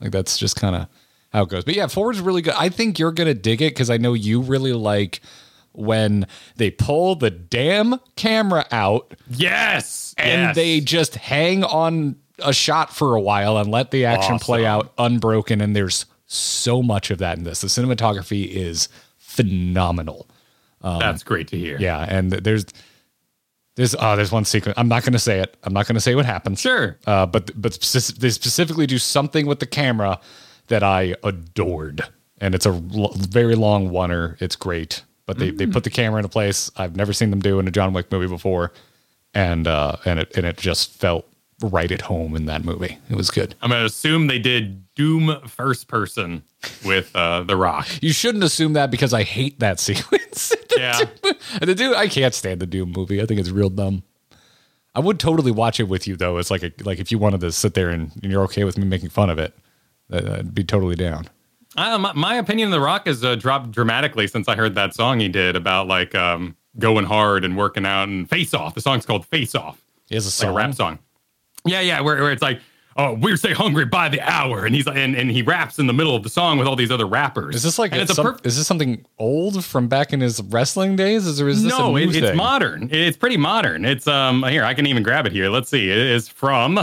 Like 0.01 0.11
that's 0.13 0.39
just 0.39 0.57
kind 0.57 0.77
of 0.77 0.87
how 1.33 1.43
it 1.43 1.49
goes. 1.49 1.65
But 1.65 1.75
yeah, 1.75 1.87
four 1.87 2.11
is 2.11 2.21
really 2.21 2.43
good. 2.43 2.55
I 2.57 2.69
think 2.69 2.99
you're 2.99 3.13
gonna 3.13 3.35
dig 3.35 3.63
it 3.63 3.71
because 3.75 3.91
I 3.91 3.97
know 3.97 4.13
you 4.13 4.41
really 4.41 4.73
like 4.73 5.21
when 5.73 6.27
they 6.57 6.71
pull 6.71 7.15
the 7.15 7.31
damn 7.31 7.99
camera 8.17 8.67
out 8.73 9.15
Yes. 9.31 10.15
and 10.19 10.43
yes. 10.43 10.57
they 10.57 10.81
just 10.81 11.15
hang 11.15 11.63
on 11.65 12.17
a 12.41 12.53
shot 12.53 12.93
for 12.95 13.15
a 13.15 13.21
while 13.21 13.59
and 13.59 13.71
let 13.71 13.91
the 13.91 14.05
action 14.05 14.39
play 14.39 14.67
out 14.67 14.93
unbroken. 14.99 15.61
And 15.61 15.75
there's 15.77 16.07
so 16.27 16.83
much 16.83 17.11
of 17.11 17.19
that 17.19 17.39
in 17.39 17.45
this. 17.45 17.61
The 17.61 17.69
cinematography 17.69 18.47
is 18.49 18.89
phenomenal. 19.19 20.29
That's 20.83 21.23
great 21.23 21.49
to 21.49 21.59
hear. 21.59 21.77
Yeah, 21.79 22.05
and 22.09 22.31
there's 22.33 22.67
there's 23.79 23.95
oh 23.97 24.17
there's 24.17 24.33
one 24.33 24.45
sequence. 24.45 24.77
I'm 24.77 24.89
not 24.89 25.05
going 25.05 25.13
to 25.13 25.21
say 25.21 25.39
it. 25.39 25.57
I'm 25.63 25.73
not 25.73 25.87
going 25.87 25.95
to 25.95 26.01
say 26.01 26.17
what 26.17 26.27
happens. 26.27 26.61
Sure. 26.61 26.99
Uh, 27.07 27.27
but 27.27 27.53
but 27.55 27.73
speci- 27.73 28.17
they 28.17 28.31
specifically 28.31 28.89
do 28.89 28.99
something 28.99 29.47
with 29.47 29.61
the 29.61 29.67
camera 29.67 30.19
that 30.67 30.83
I 30.83 31.15
adored, 31.23 32.03
and 32.39 32.57
it's 32.57 32.67
a 32.67 32.71
l- 32.71 33.13
very 33.15 33.55
long 33.55 33.91
oneer. 33.91 34.37
It's 34.43 34.57
great, 34.57 35.05
but 35.27 35.39
they, 35.39 35.53
they 35.53 35.65
put 35.67 35.85
the 35.85 35.91
camera 35.91 36.19
in 36.19 36.25
a 36.25 36.29
place 36.29 36.73
I've 36.77 36.97
never 36.97 37.13
seen 37.13 37.31
them 37.31 37.39
do 37.39 37.61
in 37.61 37.69
a 37.69 37.71
John 37.71 37.93
Wick 37.93 38.11
movie 38.11 38.27
before, 38.27 38.73
and 39.33 39.69
uh, 39.69 39.95
and 40.05 40.19
it 40.19 40.37
and 40.37 40.45
it 40.45 40.57
just 40.57 40.91
felt 40.95 41.28
right 41.63 41.91
at 41.91 42.03
home 42.03 42.37
in 42.37 42.47
that 42.47 42.65
movie. 42.65 42.99
It 43.11 43.17
was 43.17 43.31
good. 43.31 43.55
I'm 43.63 43.71
gonna 43.71 43.85
assume 43.85 44.27
they 44.27 44.39
did 44.39 44.85
Doom 44.95 45.41
first 45.47 45.89
person 45.89 46.43
with 46.85 47.15
uh, 47.17 47.43
The 47.43 47.57
Rock. 47.57 47.89
You 48.03 48.13
shouldn't 48.13 48.45
assume 48.45 48.75
that 48.75 48.91
because 48.91 49.13
I 49.13 49.23
hate 49.23 49.59
that 49.61 49.81
sequence. 49.81 50.55
Yeah. 50.79 51.01
the 51.61 51.75
Doom. 51.75 51.95
I 51.97 52.07
can't 52.07 52.33
stand 52.33 52.61
the 52.61 52.67
Doom 52.67 52.93
movie. 52.97 53.21
I 53.21 53.27
think 53.27 53.41
it's 53.41 53.51
real 53.51 53.69
dumb. 53.71 54.05
I 54.95 55.01
would 55.01 55.19
totally 55.19 55.51
watch 55.51 55.81
it 55.81 55.89
with 55.89 56.07
you 56.07 56.15
though. 56.15 56.37
It's 56.39 56.53
like 56.53 56.63
a, 56.63 56.71
like 56.85 57.01
if 57.01 57.11
you 57.11 57.19
wanted 57.19 57.41
to 57.41 57.51
sit 57.51 57.75
there 57.75 57.91
and, 57.91 58.13
and 58.23 58.31
you're 58.31 58.45
okay 58.45 58.63
with 58.63 58.79
me 58.79 58.87
making 58.87 59.09
fun 59.09 59.29
of 59.29 59.41
it, 59.41 59.59
I'd 60.13 60.55
be 60.55 60.63
totally 60.63 60.95
down. 60.95 61.29
Uh, 61.77 61.99
my, 61.99 62.13
my 62.13 62.35
opinion 62.37 62.69
of 62.69 62.73
The 62.73 62.81
Rock 62.81 63.07
has 63.09 63.25
uh, 63.25 63.35
dropped 63.35 63.73
dramatically 63.73 64.29
since 64.29 64.47
I 64.47 64.55
heard 64.55 64.77
that 64.77 64.95
song 64.95 65.19
he 65.19 65.29
did 65.29 65.57
about 65.57 65.89
like 65.89 66.15
um, 66.15 66.57
going 66.79 67.05
hard 67.07 67.45
and 67.45 67.57
working 67.57 67.85
out 67.85 68.09
and 68.09 68.29
Face 68.31 68.55
Off. 68.55 68.75
The 68.75 68.81
song's 68.81 69.05
called 69.05 69.27
Face 69.27 69.57
Off. 69.57 69.85
He 70.09 70.15
has 70.15 70.25
a 70.27 70.29
like 70.29 70.33
song. 70.33 70.51
a 70.51 70.53
rap 70.55 70.75
song. 70.75 70.99
Yeah, 71.69 71.81
yeah, 71.81 72.01
where, 72.01 72.17
where 72.23 72.33
it's 72.33 72.43
like, 72.43 72.61
oh, 72.97 73.15
we're 73.15 73.37
stay 73.37 73.53
hungry 73.53 73.85
by 73.85 74.09
the 74.09 74.21
hour, 74.21 74.67
and 74.67 74.75
he's 74.75 74.87
like, 74.87 74.97
and, 74.97 75.15
and 75.15 75.31
he 75.31 75.43
raps 75.43 75.79
in 75.79 75.87
the 75.87 75.93
middle 75.93 76.17
of 76.17 76.23
the 76.25 76.29
song 76.29 76.59
with 76.59 76.67
all 76.67 76.77
these 76.77 76.91
other 76.91 77.07
rappers. 77.07 77.55
Is 77.55 77.63
this 77.63 77.79
like 77.79 77.93
and 77.93 78.01
a, 78.01 78.03
it's 78.03 78.11
a 78.11 78.15
some, 78.15 78.27
perf- 78.27 78.45
is 78.45 78.57
this 78.57 78.67
something 78.67 79.05
old 79.19 79.65
from 79.65 79.89
back 79.89 80.13
in 80.13 80.21
his 80.21 80.43
wrestling 80.43 80.97
days? 80.97 81.27
Is, 81.27 81.41
or 81.41 81.49
is 81.49 81.63
this 81.63 81.73
no, 81.77 81.95
a 81.97 82.01
new 82.05 82.11
it, 82.11 82.17
it's 82.23 82.37
modern. 82.37 82.89
It's 82.93 83.17
pretty 83.17 83.37
modern. 83.37 83.85
It's 83.85 84.07
um 84.07 84.43
here 84.45 84.65
I 84.65 84.75
can 84.75 84.87
even 84.87 85.03
grab 85.03 85.27
it 85.27 85.33
here. 85.33 85.49
Let's 85.49 85.69
see. 85.71 85.91
It 85.91 85.99
is 85.99 86.29
from 86.29 86.79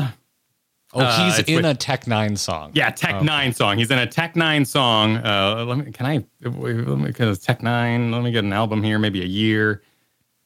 Oh, 0.97 1.01
Uh, 1.01 1.25
he's 1.25 1.39
it's 1.39 1.49
in 1.49 1.57
with- 1.57 1.65
a 1.65 1.73
Tech 1.73 2.05
N9ne 2.05 2.37
song. 2.37 2.71
yeah 2.73 2.89
Tech 2.89 3.15
N9ne 3.15 3.53
song. 3.53 3.77
He's 3.77 3.91
in 3.91 3.99
a 3.99 4.07
Tech 4.07 4.33
N9ne 4.35 4.65
song. 4.65 5.17
Uh, 5.17 5.65
let 5.67 5.77
me 5.85 5.91
can 5.91 6.05
I 6.05 6.23
let 6.41 6.53
me 6.97 7.11
Tech 7.11 7.59
N9ne. 7.59 8.13
Let 8.13 8.23
me 8.23 8.31
get 8.31 8.45
an 8.45 8.53
album 8.53 8.81
here. 8.81 8.97
Maybe 8.97 9.21
a 9.21 9.25
year. 9.25 9.81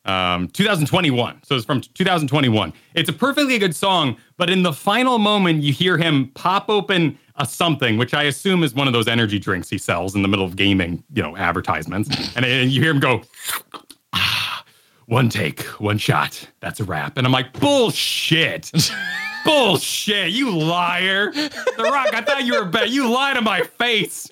Um, 0.06 0.48
2021. 0.50 1.42
So 1.44 1.56
it's 1.56 1.66
from 1.66 1.82
2021. 1.82 2.74
It's 2.96 3.10
a 3.10 3.14
perfectly 3.14 3.58
good 3.60 3.76
song, 3.76 4.16
but 4.38 4.50
in 4.50 4.64
the 4.64 4.74
final 4.74 5.20
moment, 5.20 5.62
you 5.62 5.74
hear 5.74 5.98
him 5.98 6.32
pop 6.36 6.70
open 6.70 7.20
a 7.36 7.46
something, 7.46 7.98
which 7.98 8.14
I 8.14 8.24
assume 8.24 8.64
is 8.64 8.74
one 8.74 8.88
of 8.88 8.94
those 8.94 9.08
energy 9.08 9.40
drinks 9.40 9.70
he 9.70 9.78
sells 9.78 10.16
in 10.16 10.22
the 10.22 10.28
middle 10.28 10.46
of 10.46 10.56
gaming, 10.56 11.04
you 11.14 11.22
know, 11.22 11.36
advertisements, 11.38 12.10
and, 12.36 12.46
and 12.46 12.72
you 12.72 12.82
hear 12.82 12.92
him 12.92 13.00
go. 13.00 13.22
"Ah, 14.14 14.64
One 15.06 15.30
take, 15.30 15.62
one 15.80 15.98
shot. 15.98 16.48
That's 16.60 16.80
a 16.80 16.84
wrap. 16.86 17.18
And 17.18 17.28
I'm 17.28 17.34
like, 17.34 17.54
bullshit. 17.60 18.72
bullshit. 19.46 20.32
You 20.32 20.58
liar. 20.58 21.32
The 21.34 21.84
Rock, 21.84 22.14
I 22.14 22.22
thought 22.22 22.46
you 22.46 22.54
were 22.54 22.66
bad. 22.66 22.90
You 22.90 23.10
lie 23.12 23.34
to 23.34 23.42
my 23.42 23.62
face. 23.62 24.30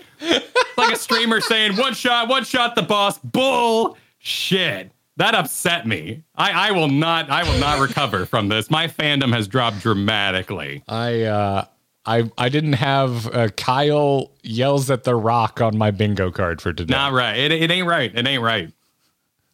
Like 0.78 0.94
a 0.94 0.98
streamer 0.98 1.42
saying, 1.42 1.76
one 1.78 1.94
shot, 1.94 2.28
one 2.30 2.44
shot, 2.44 2.76
the 2.76 2.82
boss. 2.84 3.18
Bull 3.20 3.98
shit. 4.20 4.92
That 5.18 5.34
upset 5.34 5.88
me. 5.88 6.24
I, 6.36 6.70
I 6.70 6.72
will 6.72 6.88
not 6.88 7.30
I 7.30 7.44
will 7.44 7.60
not 7.60 7.80
recover 7.80 8.26
from 8.26 8.50
this. 8.50 8.70
My 8.70 8.88
fandom 8.88 9.34
has 9.34 9.48
dropped 9.48 9.80
dramatically. 9.80 10.84
I 10.88 11.24
uh 11.24 11.66
I 12.06 12.32
I 12.38 12.50
didn't 12.50 12.74
have 12.74 13.28
uh, 13.34 13.50
Kyle 13.50 14.32
yells 14.44 14.90
at 14.92 15.04
the 15.04 15.16
rock 15.16 15.60
on 15.60 15.78
my 15.78 15.92
bingo 15.92 16.32
card 16.32 16.62
for 16.62 16.72
today. 16.72 16.94
Not 16.94 17.14
right. 17.14 17.36
It, 17.36 17.52
it 17.52 17.72
ain't 17.72 17.88
right. 17.88 18.16
It 18.16 18.28
ain't 18.28 18.44
right. 18.44 18.72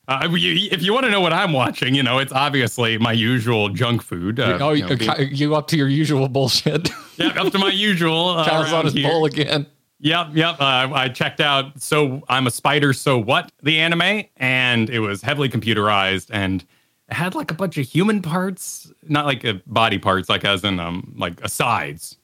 Uh, 0.06 0.28
if 0.30 0.82
you 0.82 0.94
want 0.94 1.06
to 1.06 1.10
know 1.10 1.22
what 1.22 1.32
I'm 1.32 1.54
watching, 1.54 1.96
you 1.96 2.04
know, 2.04 2.20
it's 2.20 2.34
obviously 2.34 2.98
my 2.98 3.14
usual 3.14 3.70
junk 3.70 4.04
food. 4.04 4.38
Uh, 4.38 4.58
oh, 4.60 4.72
you, 4.74 4.86
know, 4.86 5.16
you 5.18 5.56
up 5.56 5.68
to 5.70 5.78
your 5.78 5.88
usual 5.88 6.28
bullshit? 6.28 6.90
yeah, 7.16 7.42
up 7.42 7.54
to 7.54 7.58
my 7.58 7.70
usual. 7.74 8.30
Uh, 8.30 8.46
Kyle's 8.46 8.74
on 8.74 8.84
his 8.84 8.94
here. 8.94 9.10
bowl 9.10 9.24
again. 9.24 9.66
Yep, 10.04 10.32
yep. 10.34 10.60
Uh, 10.60 10.90
I 10.94 11.08
checked 11.08 11.40
out. 11.40 11.82
So 11.82 12.22
I'm 12.28 12.46
a 12.46 12.52
spider. 12.52 12.92
So 12.92 13.18
what? 13.18 13.54
The 13.62 13.80
anime, 13.80 14.26
and 14.36 14.90
it 14.90 15.00
was 15.00 15.22
heavily 15.22 15.48
computerized, 15.48 16.30
and 16.34 16.62
it 17.08 17.14
had 17.14 17.36
like 17.36 17.52
a 17.52 17.54
bunch 17.54 17.78
of 17.78 17.88
human 17.88 18.22
parts, 18.22 18.92
not 19.08 19.26
like 19.26 19.46
body 19.66 19.98
parts, 19.98 20.28
like 20.28 20.44
as 20.44 20.66
in 20.66 20.78
um 20.82 21.16
like 21.18 21.40
asides 21.42 22.18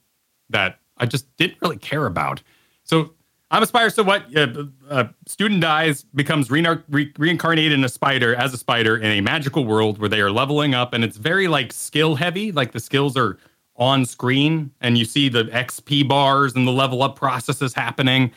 that 0.50 0.78
I 0.98 1.06
just 1.06 1.34
didn't 1.38 1.56
really 1.62 1.78
care 1.78 2.04
about. 2.04 2.42
So 2.84 3.14
I'm 3.50 3.62
a 3.62 3.66
spider. 3.66 3.88
So 3.88 4.02
what? 4.02 4.30
A, 4.36 4.68
a 4.90 5.08
student 5.26 5.62
dies, 5.62 6.02
becomes 6.02 6.50
re- 6.50 6.66
re- 6.90 7.12
reincarnated 7.16 7.72
in 7.72 7.82
a 7.82 7.88
spider 7.88 8.34
as 8.34 8.52
a 8.52 8.58
spider 8.58 8.98
in 8.98 9.06
a 9.06 9.22
magical 9.22 9.64
world 9.64 9.96
where 9.96 10.10
they 10.10 10.20
are 10.20 10.30
leveling 10.30 10.74
up, 10.74 10.92
and 10.92 11.02
it's 11.02 11.16
very 11.16 11.48
like 11.48 11.72
skill 11.72 12.14
heavy. 12.16 12.52
Like 12.52 12.72
the 12.72 12.80
skills 12.80 13.16
are 13.16 13.38
on 13.80 14.04
screen, 14.04 14.70
and 14.82 14.98
you 14.98 15.06
see 15.06 15.28
the 15.30 15.44
XP 15.44 16.06
bars 16.06 16.54
and 16.54 16.68
the 16.68 16.72
level 16.72 17.02
up 17.02 17.16
processes 17.16 17.72
happening. 17.72 18.30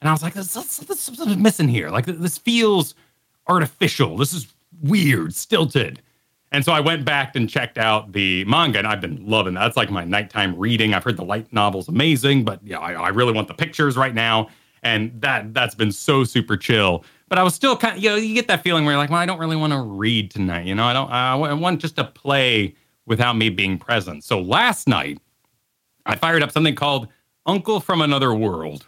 And 0.00 0.10
I 0.10 0.12
was 0.12 0.22
like, 0.22 0.34
this, 0.34 0.54
is 0.54 1.36
missing 1.36 1.68
here. 1.68 1.88
Like 1.88 2.04
this 2.04 2.36
feels 2.36 2.94
artificial. 3.48 4.18
This 4.18 4.34
is 4.34 4.52
weird, 4.82 5.34
stilted. 5.34 6.02
And 6.52 6.64
so 6.64 6.72
I 6.72 6.80
went 6.80 7.04
back 7.04 7.34
and 7.34 7.48
checked 7.48 7.78
out 7.78 8.12
the 8.12 8.44
manga, 8.44 8.78
and 8.78 8.86
I've 8.86 9.00
been 9.00 9.26
loving 9.26 9.54
that. 9.54 9.60
That's 9.60 9.76
like 9.76 9.90
my 9.90 10.04
nighttime 10.04 10.56
reading. 10.56 10.92
I've 10.92 11.02
heard 11.02 11.16
the 11.16 11.24
light 11.24 11.50
novel's 11.52 11.88
amazing, 11.88 12.44
but 12.44 12.60
yeah, 12.62 12.78
I, 12.78 12.92
I 12.92 13.08
really 13.08 13.32
want 13.32 13.48
the 13.48 13.54
pictures 13.54 13.96
right 13.96 14.14
now, 14.14 14.48
and 14.82 15.18
that 15.22 15.54
that's 15.54 15.74
been 15.74 15.90
so 15.90 16.22
super 16.24 16.56
chill. 16.56 17.04
But 17.28 17.38
I 17.38 17.42
was 17.42 17.54
still 17.54 17.76
kind 17.76 17.96
of, 17.96 18.04
you 18.04 18.10
know, 18.10 18.16
you 18.16 18.34
get 18.34 18.46
that 18.48 18.62
feeling 18.62 18.84
where 18.84 18.92
you're 18.92 18.98
like, 18.98 19.10
well, 19.10 19.18
I 19.18 19.26
don't 19.26 19.40
really 19.40 19.56
want 19.56 19.72
to 19.72 19.80
read 19.80 20.30
tonight. 20.30 20.66
You 20.66 20.74
know, 20.74 20.84
I 20.84 20.92
don't. 20.92 21.10
I 21.10 21.54
want 21.54 21.80
just 21.80 21.96
to 21.96 22.04
play 22.04 22.76
without 23.06 23.36
me 23.36 23.50
being 23.50 23.78
present. 23.78 24.24
So 24.24 24.40
last 24.40 24.88
night, 24.88 25.18
I 26.06 26.16
fired 26.16 26.42
up 26.42 26.50
something 26.50 26.74
called 26.74 27.08
Uncle 27.46 27.80
from 27.80 28.00
Another 28.00 28.34
World 28.34 28.86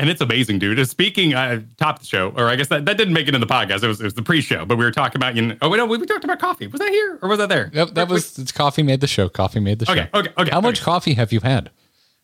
and 0.00 0.08
it's 0.08 0.20
amazing, 0.20 0.58
dude. 0.58 0.88
Speaking, 0.88 1.34
uh, 1.34 1.60
topped 1.76 2.00
the 2.00 2.06
show, 2.06 2.32
or 2.34 2.48
I 2.48 2.56
guess 2.56 2.68
that, 2.68 2.86
that 2.86 2.96
didn't 2.96 3.12
make 3.12 3.28
it 3.28 3.34
in 3.34 3.40
the 3.40 3.46
podcast. 3.46 3.82
It 3.82 3.88
was, 3.88 4.00
it 4.00 4.04
was 4.04 4.14
the 4.14 4.22
pre-show, 4.22 4.64
but 4.64 4.78
we 4.78 4.84
were 4.84 4.90
talking 4.90 5.18
about 5.18 5.36
you. 5.36 5.42
Know, 5.42 5.56
oh, 5.60 5.68
wait, 5.68 5.76
no, 5.76 5.84
we, 5.84 5.98
we 5.98 6.06
talked 6.06 6.24
about 6.24 6.38
coffee. 6.38 6.66
Was 6.66 6.80
that 6.80 6.88
here 6.88 7.18
or 7.20 7.28
was 7.28 7.38
that 7.38 7.50
there? 7.50 7.70
Yep, 7.74 7.90
that 7.90 8.08
was 8.08 8.38
it's 8.38 8.50
coffee 8.50 8.82
made 8.82 9.00
the 9.00 9.06
show. 9.06 9.28
Coffee 9.28 9.60
made 9.60 9.78
the 9.78 9.86
show. 9.86 9.92
Okay, 9.92 10.08
okay, 10.14 10.32
okay. 10.38 10.50
How 10.50 10.58
okay. 10.58 10.68
much 10.68 10.80
coffee 10.80 11.14
have 11.14 11.32
you 11.32 11.40
had? 11.40 11.70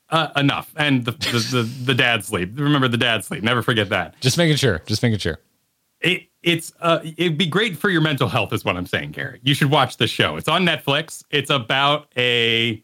Uh, 0.08 0.28
enough. 0.36 0.72
And 0.76 1.04
the, 1.04 1.12
the 1.12 1.38
the 1.50 1.62
the 1.86 1.94
dad 1.94 2.24
sleep. 2.24 2.52
Remember 2.54 2.88
the 2.88 2.96
dad 2.96 3.24
sleep. 3.24 3.42
Never 3.42 3.60
forget 3.60 3.90
that. 3.90 4.18
Just 4.20 4.38
making 4.38 4.56
sure. 4.56 4.80
Just 4.86 5.02
making 5.02 5.18
sure. 5.18 5.38
It 6.00 6.28
it's 6.46 6.72
uh 6.80 7.00
it'd 7.18 7.36
be 7.36 7.44
great 7.46 7.76
for 7.76 7.90
your 7.90 8.00
mental 8.00 8.28
health, 8.28 8.54
is 8.54 8.64
what 8.64 8.76
I'm 8.78 8.86
saying, 8.86 9.10
Gary. 9.10 9.40
You 9.42 9.52
should 9.52 9.70
watch 9.70 9.98
the 9.98 10.06
show. 10.06 10.36
It's 10.36 10.48
on 10.48 10.64
Netflix. 10.64 11.22
It's 11.30 11.50
about 11.50 12.08
a 12.16 12.82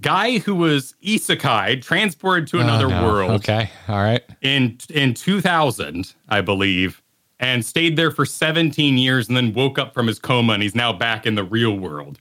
guy 0.00 0.38
who 0.38 0.54
was 0.54 0.94
isekai 1.04 1.82
transported 1.82 2.46
to 2.48 2.60
another 2.60 2.86
Oh, 2.86 2.90
no. 2.90 3.04
world. 3.04 3.30
Okay. 3.32 3.68
All 3.88 3.98
right. 3.98 4.22
in 4.40 4.78
in 4.88 5.12
2000, 5.14 6.14
I 6.30 6.40
believe, 6.40 7.02
and 7.38 7.64
stayed 7.64 7.96
there 7.96 8.10
for 8.10 8.24
17 8.24 8.96
years 8.96 9.28
and 9.28 9.36
then 9.36 9.52
woke 9.52 9.78
up 9.78 9.92
from 9.92 10.06
his 10.06 10.18
coma 10.18 10.54
and 10.54 10.62
he's 10.62 10.74
now 10.74 10.92
back 10.92 11.26
in 11.26 11.34
the 11.34 11.44
real 11.44 11.76
world. 11.76 12.18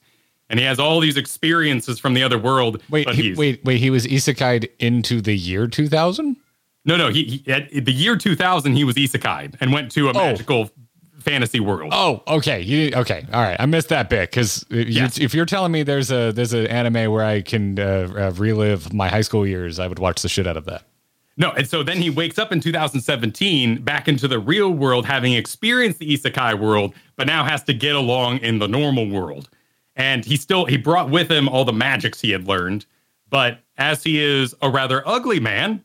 And 0.50 0.60
he 0.60 0.66
has 0.66 0.80
all 0.80 1.00
these 1.00 1.16
experiences 1.16 2.00
from 2.00 2.16
the 2.16 2.24
other 2.24 2.40
world. 2.40 2.82
Wait, 2.90 3.08
he, 3.12 3.36
wait, 3.36 3.64
wait. 3.64 3.78
He 3.80 3.92
was 3.92 4.08
isekai'd 4.08 4.68
into 4.80 5.22
the 5.22 5.36
year 5.38 5.68
2000? 5.68 6.38
No, 6.86 6.96
no. 6.98 7.10
He, 7.10 7.42
he 7.46 7.52
at 7.52 7.70
the 7.86 7.92
year 7.92 8.16
2000 8.18 8.76
he 8.76 8.84
was 8.84 8.96
isekai 8.96 9.56
and 9.60 9.72
went 9.74 9.92
to 9.92 10.10
a 10.10 10.14
magical 10.14 10.70
fantasy 11.20 11.60
world. 11.60 11.92
Oh, 11.94 12.24
okay. 12.28 12.62
You 12.62 12.92
okay? 12.96 13.26
All 13.34 13.42
right. 13.42 13.58
I 13.60 13.66
missed 13.66 13.90
that 13.90 14.10
bit 14.10 14.32
because 14.32 14.66
Yes. 14.70 15.20
if 15.20 15.34
you're 15.34 15.46
telling 15.46 15.72
me 15.72 15.84
there's 15.84 16.12
a 16.12 16.32
there's 16.32 16.54
an 16.54 16.68
anime 16.68 17.12
where 17.12 17.26
I 17.26 17.42
can 17.42 17.78
uh, 17.80 18.10
uh, 18.18 18.32
relive 18.38 18.94
my 18.94 19.10
high 19.10 19.22
school 19.22 19.46
years, 19.46 19.80
I 19.80 19.88
would 19.88 20.00
watch 20.00 20.22
the 20.22 20.30
shit 20.30 20.48
out 20.48 20.58
of 20.58 20.66
that. 20.66 20.84
No, 21.38 21.52
and 21.52 21.68
so 21.68 21.84
then 21.84 21.98
he 22.02 22.10
wakes 22.10 22.38
up 22.38 22.52
in 22.52 22.60
2017 22.60 23.82
back 23.84 24.08
into 24.10 24.28
the 24.28 24.40
real 24.40 24.72
world, 24.72 25.06
having 25.06 25.34
experienced 25.34 26.00
the 26.00 26.14
isekai 26.14 26.60
world, 26.60 26.94
but 27.16 27.28
now 27.28 27.46
has 27.46 27.64
to 27.64 27.74
get 27.74 27.96
along 27.96 28.40
in 28.40 28.60
the 28.60 28.68
normal 28.68 29.08
world. 29.10 29.50
And 29.96 30.26
he 30.26 30.36
still 30.38 30.66
he 30.66 30.78
brought 30.78 31.10
with 31.10 31.30
him 31.32 31.48
all 31.50 31.66
the 31.66 31.74
magics 31.74 32.20
he 32.22 32.32
had 32.32 32.46
learned, 32.48 32.86
but 33.30 33.60
as 33.78 34.04
he 34.04 34.22
is 34.22 34.54
a 34.62 34.70
rather 34.70 35.06
ugly 35.08 35.40
man, 35.40 35.84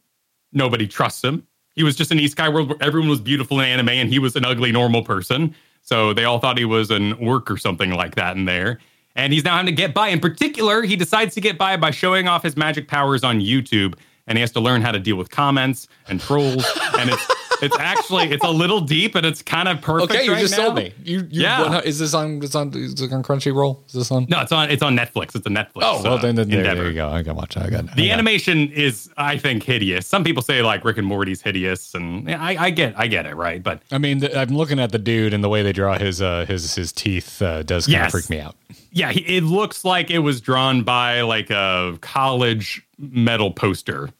nobody 0.54 0.86
trusts 0.86 1.22
him. 1.22 1.46
He 1.74 1.82
was 1.82 1.96
just 1.96 2.12
an 2.12 2.18
isekai 2.18 2.52
world 2.52 2.68
where 2.68 2.78
everyone 2.80 3.10
was 3.10 3.20
beautiful 3.20 3.58
in 3.60 3.66
anime, 3.66 3.88
and 3.88 4.08
he 4.08 4.18
was 4.18 4.36
an 4.36 4.44
ugly 4.44 4.72
normal 4.72 5.02
person. 5.02 5.54
So 5.82 6.12
they 6.12 6.24
all 6.24 6.38
thought 6.38 6.56
he 6.56 6.64
was 6.64 6.90
an 6.90 7.12
orc 7.14 7.50
or 7.50 7.56
something 7.56 7.90
like 7.90 8.14
that 8.14 8.36
in 8.36 8.44
there. 8.44 8.78
And 9.16 9.32
he's 9.32 9.44
now 9.44 9.56
having 9.56 9.66
to 9.66 9.72
get 9.72 9.94
by. 9.94 10.08
In 10.08 10.20
particular, 10.20 10.82
he 10.82 10.96
decides 10.96 11.34
to 11.34 11.40
get 11.40 11.58
by 11.58 11.76
by 11.76 11.90
showing 11.90 12.26
off 12.26 12.42
his 12.42 12.56
magic 12.56 12.88
powers 12.88 13.22
on 13.22 13.40
YouTube, 13.40 13.94
and 14.26 14.38
he 14.38 14.40
has 14.40 14.52
to 14.52 14.60
learn 14.60 14.82
how 14.82 14.92
to 14.92 14.98
deal 14.98 15.16
with 15.16 15.30
comments 15.30 15.88
and 16.08 16.20
trolls. 16.20 16.64
and 16.98 17.10
it's 17.10 17.26
it's 17.64 17.78
actually 17.78 18.30
it's 18.30 18.44
a 18.44 18.50
little 18.50 18.80
deep, 18.80 19.14
and 19.14 19.24
it's 19.26 19.42
kind 19.42 19.68
of 19.68 19.80
perfect. 19.80 20.12
Okay, 20.12 20.24
you 20.24 20.32
right 20.32 20.40
just 20.40 20.56
now. 20.56 20.64
sold 20.64 20.76
me. 20.76 20.92
You, 21.02 21.18
you 21.30 21.42
Yeah. 21.42 21.80
Is 21.80 21.98
this 21.98 22.14
on? 22.14 22.42
Is 22.42 22.54
on? 22.54 22.72
Is 22.74 23.00
it 23.00 23.12
on 23.12 23.22
Crunchyroll? 23.22 23.84
Is 23.86 23.92
this 23.94 24.10
on? 24.10 24.26
No, 24.28 24.40
it's 24.42 24.52
on 24.52 24.70
it's 24.70 24.82
on 24.82 24.96
Netflix. 24.96 25.34
It's 25.34 25.46
a 25.46 25.50
Netflix. 25.50 25.82
Oh 25.82 26.02
well, 26.02 26.18
then, 26.18 26.34
then 26.36 26.48
there, 26.48 26.62
there 26.74 26.86
you 26.88 26.94
go. 26.94 27.08
I 27.10 27.22
got 27.22 27.36
watch. 27.36 27.56
I 27.56 27.70
got 27.70 27.86
The 27.86 28.04
I 28.04 28.06
got- 28.08 28.12
animation 28.14 28.70
is, 28.70 29.10
I 29.16 29.38
think, 29.38 29.62
hideous. 29.62 30.06
Some 30.06 30.24
people 30.24 30.42
say 30.42 30.62
like 30.62 30.84
Rick 30.84 30.98
and 30.98 31.06
Morty's 31.06 31.42
hideous, 31.42 31.94
and 31.94 32.28
yeah, 32.28 32.42
I, 32.42 32.66
I 32.66 32.70
get, 32.70 32.94
I 32.98 33.06
get 33.06 33.26
it, 33.26 33.34
right? 33.36 33.62
But 33.62 33.82
I 33.90 33.98
mean, 33.98 34.18
the, 34.18 34.38
I'm 34.38 34.56
looking 34.56 34.78
at 34.78 34.92
the 34.92 34.98
dude 34.98 35.32
and 35.34 35.42
the 35.42 35.48
way 35.48 35.62
they 35.62 35.72
draw 35.72 35.98
his 35.98 36.20
uh, 36.22 36.44
his 36.46 36.74
his 36.74 36.92
teeth 36.92 37.40
uh, 37.42 37.62
does 37.62 37.86
kind 37.86 38.04
of 38.04 38.10
freak 38.10 38.30
me 38.30 38.40
out. 38.40 38.56
yeah, 38.92 39.10
he, 39.12 39.20
it 39.38 39.44
looks 39.44 39.84
like 39.84 40.10
it 40.10 40.20
was 40.20 40.40
drawn 40.40 40.82
by 40.82 41.22
like 41.22 41.50
a 41.50 41.98
college 42.00 42.86
metal 42.98 43.50
poster. 43.50 44.10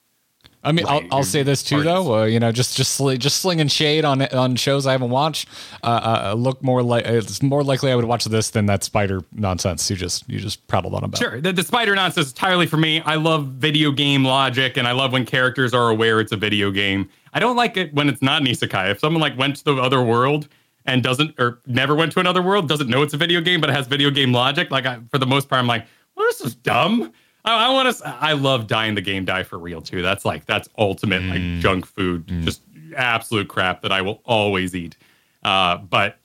I 0.65 0.73
mean, 0.73 0.87
Right, 0.87 1.07
I'll, 1.11 1.19
I'll 1.19 1.23
say 1.25 1.43
this 1.43 1.63
too, 1.63 1.77
artists. 1.77 1.93
though. 1.95 2.15
Uh, 2.21 2.25
you 2.25 2.41
know, 2.41 2.51
just 2.53 2.77
just 2.77 2.99
sli- 2.99 3.19
just 3.19 3.41
slinging 3.41 3.69
shade 3.69 4.05
on 4.05 4.23
on 4.23 4.57
shows 4.57 4.87
I 4.87 4.93
haven't 4.93 5.11
watched. 5.11 5.49
Uh, 5.83 6.31
uh, 6.33 6.35
look 6.37 6.63
more 6.63 6.83
like 6.83 7.05
it's 7.07 7.43
more 7.43 7.63
likely 7.63 7.93
I 7.93 7.95
would 7.97 8.05
watch 8.07 8.25
this 8.25 8.51
than 8.51 8.67
that 8.67 8.83
spider 8.85 9.23
nonsense 9.33 9.91
you 9.91 9.97
just 9.97 10.29
you 10.29 10.39
just 10.39 10.67
prattled 10.67 10.95
on 10.95 11.05
about. 11.05 11.19
Sure, 11.19 11.41
the, 11.41 11.53
the 11.53 11.63
spider 11.63 11.95
nonsense 11.95 12.29
is 12.29 12.33
entirely 12.33 12.67
for 12.67 12.77
me. 12.77 13.01
I 13.03 13.17
love 13.17 13.47
video 13.49 13.93
game 13.93 14.25
logic, 14.25 14.77
and 14.77 14.89
I 14.89 14.93
love 14.93 15.13
when 15.13 15.25
characters 15.27 15.75
are 15.75 15.89
aware 15.91 16.21
it's 16.21 16.33
a 16.33 16.37
video 16.37 16.71
game. 16.71 17.09
I 17.33 17.41
don't 17.41 17.57
like 17.57 17.77
it 17.77 17.93
when 17.95 18.09
it's 18.09 18.23
not 18.23 18.41
an 18.43 18.49
isekai. 18.49 18.91
If 18.91 19.01
someone 19.01 19.21
like 19.21 19.37
went 19.37 19.57
to 19.57 19.65
the 19.65 19.75
other 19.77 20.03
world 20.03 20.49
and 20.87 21.03
doesn't, 21.03 21.35
or 21.41 21.59
never 21.67 21.95
went 21.95 22.13
to 22.13 22.21
another 22.21 22.43
world, 22.43 22.69
doesn't 22.69 22.89
know 22.89 23.03
it's 23.03 23.15
a 23.15 23.17
video 23.17 23.41
game, 23.41 23.61
but 23.61 23.71
it 23.71 23.73
has 23.75 23.87
video 23.87 24.11
game 24.11 24.33
logic, 24.33 24.71
like 24.71 24.87
I, 24.87 25.01
for 25.11 25.19
the 25.19 25.27
most 25.27 25.49
part, 25.49 25.59
I'm 25.59 25.67
like, 25.67 25.87
well, 26.15 26.27
this 26.27 26.41
is 26.43 26.55
dumb. 26.55 27.13
I, 27.45 27.67
I 27.67 27.73
want 27.73 27.97
to. 27.97 28.07
I 28.09 28.33
love 28.33 28.67
dying 28.67 28.95
the 28.95 29.01
game 29.01 29.25
die 29.25 29.43
for 29.43 29.59
real 29.59 29.81
too. 29.83 30.03
That's 30.03 30.25
like 30.25 30.47
that's 30.47 30.69
ultimate 30.79 31.23
like 31.23 31.61
junk 31.61 31.87
food, 31.87 32.27
just 32.45 32.63
absolute 32.97 33.49
crap 33.49 33.83
that 33.83 33.93
I 33.93 34.03
will 34.03 34.21
always 34.25 34.75
eat. 34.75 34.97
Uh, 35.43 35.77
but 35.79 36.19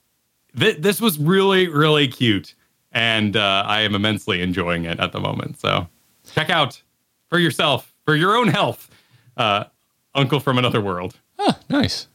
th- 0.58 0.78
this 0.78 1.00
was 1.00 1.18
really 1.18 1.68
really 1.68 2.08
cute, 2.08 2.54
and 2.92 3.36
uh, 3.36 3.64
I 3.66 3.80
am 3.82 3.94
immensely 3.94 4.40
enjoying 4.42 4.84
it 4.84 4.98
at 5.00 5.12
the 5.12 5.20
moment. 5.20 5.60
So 5.60 5.88
check 6.32 6.48
out 6.50 6.80
for 7.28 7.38
yourself 7.38 7.92
for 8.04 8.16
your 8.16 8.36
own 8.36 8.48
health, 8.48 8.88
uh, 9.36 9.64
Uncle 10.14 10.40
from 10.40 10.58
Another 10.58 10.80
World. 10.80 11.16
Huh, 11.38 11.52
nice. 11.68 12.06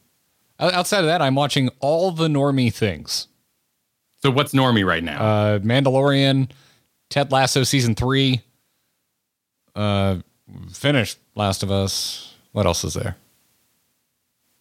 Outside 0.60 1.00
of 1.00 1.06
that, 1.08 1.22
I'm 1.22 1.36
watching 1.36 1.70
all 1.80 2.12
the 2.12 2.28
normie 2.28 2.74
things. 2.74 3.28
So 4.22 4.32
what's 4.32 4.54
normie 4.54 4.86
right 4.86 5.04
now? 5.04 5.22
Uh, 5.22 5.60
Mandalorian, 5.60 6.50
Ted 7.10 7.32
Lasso 7.32 7.64
season 7.64 7.94
three. 7.94 8.42
Uh, 9.75 10.17
finished 10.72 11.20
Last 11.36 11.63
of 11.63 11.72
Us. 11.72 12.34
What 12.51 12.65
else 12.65 12.84
is 12.84 12.94
there? 12.94 13.15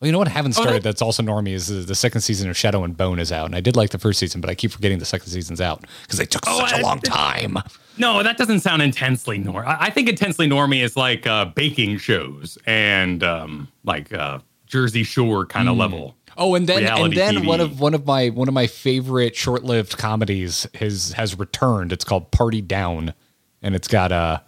Well, 0.00 0.06
you 0.09 0.12
know 0.12 0.18
what 0.18 0.28
I 0.28 0.33
haven't 0.33 0.52
Oh, 0.59 0.62
started. 0.62 0.75
that- 0.83 0.83
that's 0.83 1.02
also 1.02 1.23
normie 1.23 1.52
is 1.54 1.68
the, 1.68 1.75
the 1.76 1.94
second 1.94 2.23
season 2.23 2.50
of 2.50 2.56
Shadow 2.56 2.83
and 2.85 2.97
Bone 2.97 3.18
is 3.21 3.30
out, 3.30 3.47
and 3.47 3.54
I 3.54 3.61
did 3.61 3.76
like 3.76 3.90
the 3.90 3.99
first 3.99 4.18
season, 4.18 4.40
but 4.40 4.50
I 4.50 4.54
keep 4.54 4.73
forgetting 4.73 4.99
the 4.99 5.04
second 5.04 5.28
season's 5.28 5.61
out 5.61 5.85
because 6.02 6.18
they 6.18 6.26
took 6.26 6.42
Oh, 6.47 6.59
such 6.61 6.73
a 6.73 6.76
I- 6.78 6.80
long 6.80 7.00
time. 7.00 7.59
No, 7.97 8.23
that 8.25 8.37
doesn't 8.37 8.61
sound 8.61 8.83
intensely 8.83 9.38
nor. 9.38 9.64
I 9.64 9.76
I 9.87 9.90
think 9.90 10.09
intensely 10.09 10.49
normie 10.49 10.83
is 10.83 10.97
like 10.97 11.26
uh, 11.28 11.44
baking 11.44 11.99
shows 11.99 12.59
and 12.66 13.23
um, 13.23 13.68
like 13.85 14.12
uh, 14.12 14.40
Jersey 14.66 15.04
Shore 15.04 15.47
kind 15.47 15.68
of 15.68 15.76
level. 15.76 16.16
Oh, 16.37 16.56
and 16.56 16.66
then 16.66 16.85
and 16.85 17.12
then 17.12 17.47
one 17.47 17.61
of 17.61 17.78
one 17.78 17.94
of 17.94 18.04
my 18.04 18.30
one 18.30 18.49
of 18.49 18.54
my 18.54 18.66
favorite 18.66 19.37
short-lived 19.37 19.97
comedies 19.97 20.66
has 20.75 21.12
has 21.12 21.38
returned. 21.38 21.92
It's 21.92 22.04
called 22.04 22.33
Party 22.33 22.61
Down, 22.61 23.14
and 23.62 23.76
it's 23.76 23.87
got 23.87 24.11
uh 24.11 24.40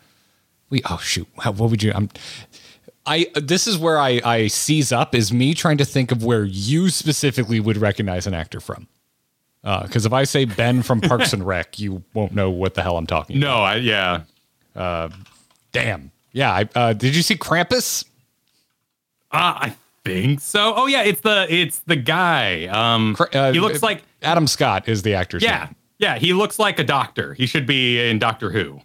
we 0.71 0.83
oh 0.89 0.99
shoot, 0.99 1.29
what 1.37 1.59
would 1.59 1.83
you? 1.83 1.93
I'm 1.95 2.09
I 3.07 3.27
this 3.35 3.67
is 3.67 3.79
where 3.79 3.99
I 3.99 4.21
I 4.25 4.47
seize 4.49 4.93
up 4.93 5.15
is 5.15 5.33
me 5.33 5.55
trying 5.55 5.79
to 5.79 5.85
think 5.85 6.11
of 6.13 6.25
where 6.25 6.45
you 6.45 6.91
specifically 6.91 7.61
would 7.61 7.77
recognize 7.77 8.27
an 8.27 8.35
actor 8.35 8.61
from. 8.61 8.89
Because 9.63 10.07
if 10.07 10.13
I 10.13 10.23
say 10.25 10.45
Ben 10.45 10.83
from 10.83 11.01
Parks 11.01 11.33
and 11.33 11.45
Rec, 11.45 11.81
you 11.81 12.05
won't 12.15 12.33
know 12.33 12.51
what 12.51 12.75
the 12.75 12.83
hell 12.83 12.97
I'm 12.97 13.07
talking. 13.07 13.41
No, 13.41 13.57
I 13.57 13.77
yeah. 13.77 14.23
about. 14.77 15.13
Damn. 15.73 16.13
Yeah. 16.33 16.53
I, 16.53 16.69
uh, 16.75 16.93
did 16.93 17.17
you 17.17 17.23
see 17.23 17.37
Krampus? 17.37 18.05
Uh, 19.33 19.59
I 19.59 19.77
think 20.05 20.41
so. 20.41 20.73
Oh 20.77 20.87
yeah, 20.87 21.03
it's 21.03 21.21
the 21.21 21.47
it's 21.51 21.81
the 21.81 21.97
guy. 21.97 22.67
Um, 22.67 23.17
uh, 23.19 23.53
he 23.53 23.59
looks 23.59 23.83
like 23.83 24.05
Adam 24.23 24.47
Scott 24.47 24.89
is 24.89 25.03
the 25.03 25.15
actor 25.15 25.39
yeah, 25.39 25.65
name. 25.65 25.75
yeah. 25.99 26.19
He 26.19 26.33
looks 26.33 26.61
like 26.61 26.79
a 26.79 26.85
doctor. 26.85 27.35
He 27.35 27.47
should 27.47 27.67
be 27.67 28.09
in 28.09 28.21
Doctor 28.21 28.51
Who. 28.51 28.81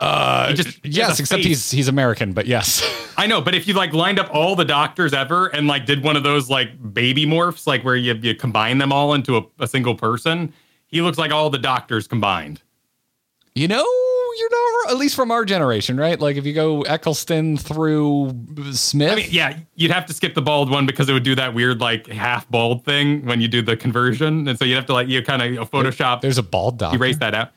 Uh, 0.00 0.48
He 0.48 0.54
just- 0.54 0.68
he 0.82 0.90
yes, 0.90 1.20
except 1.20 1.38
face. 1.42 1.46
he's 1.46 1.70
he's 1.70 1.88
American, 1.88 2.32
but 2.32 2.46
yes. 2.46 2.82
I 3.16 3.26
know, 3.26 3.40
but 3.40 3.54
if 3.54 3.68
you 3.68 3.74
like 3.74 3.92
lined 3.92 4.18
up 4.18 4.28
all 4.34 4.56
the 4.56 4.64
doctors 4.64 5.12
ever 5.14 5.46
and 5.48 5.66
like 5.68 5.86
did 5.86 6.02
one 6.02 6.16
of 6.16 6.24
those 6.24 6.50
like 6.50 6.68
baby 6.92 7.26
morphs, 7.26 7.66
like 7.66 7.84
where 7.84 7.96
you 7.96 8.14
you 8.14 8.34
combine 8.34 8.78
them 8.78 8.92
all 8.92 9.14
into 9.14 9.36
a, 9.36 9.42
a 9.60 9.68
single 9.68 9.94
person, 9.94 10.52
he 10.86 11.00
looks 11.00 11.16
like 11.18 11.30
all 11.32 11.48
the 11.48 11.58
doctors 11.58 12.06
combined. 12.08 12.60
you 13.54 13.68
know, 13.68 13.86
you're 14.36 14.50
not 14.50 14.90
at 14.92 14.98
least 14.98 15.14
from 15.14 15.30
our 15.30 15.44
generation, 15.44 15.96
right? 15.96 16.18
Like 16.20 16.36
if 16.36 16.44
you 16.44 16.52
go 16.54 16.82
Eccleston 16.82 17.56
through 17.56 18.32
Smith. 18.72 19.12
I 19.12 19.14
mean, 19.14 19.28
yeah, 19.30 19.58
you'd 19.76 19.92
have 19.92 20.06
to 20.06 20.12
skip 20.12 20.34
the 20.34 20.42
bald 20.42 20.70
one 20.70 20.86
because 20.86 21.08
it 21.08 21.12
would 21.12 21.22
do 21.22 21.36
that 21.36 21.54
weird 21.54 21.80
like 21.80 22.08
half 22.08 22.48
bald 22.50 22.84
thing 22.84 23.24
when 23.26 23.40
you 23.40 23.46
do 23.46 23.62
the 23.62 23.76
conversion, 23.76 24.48
and 24.48 24.58
so 24.58 24.64
you'd 24.64 24.74
have 24.74 24.86
to 24.86 24.92
like 24.92 25.06
you 25.06 25.22
kind 25.22 25.40
of 25.58 25.70
Photoshop 25.70 26.20
there's 26.20 26.36
a 26.38 26.42
bald 26.42 26.78
doctor. 26.78 26.96
erase 26.96 27.18
that 27.18 27.32
out. 27.34 27.52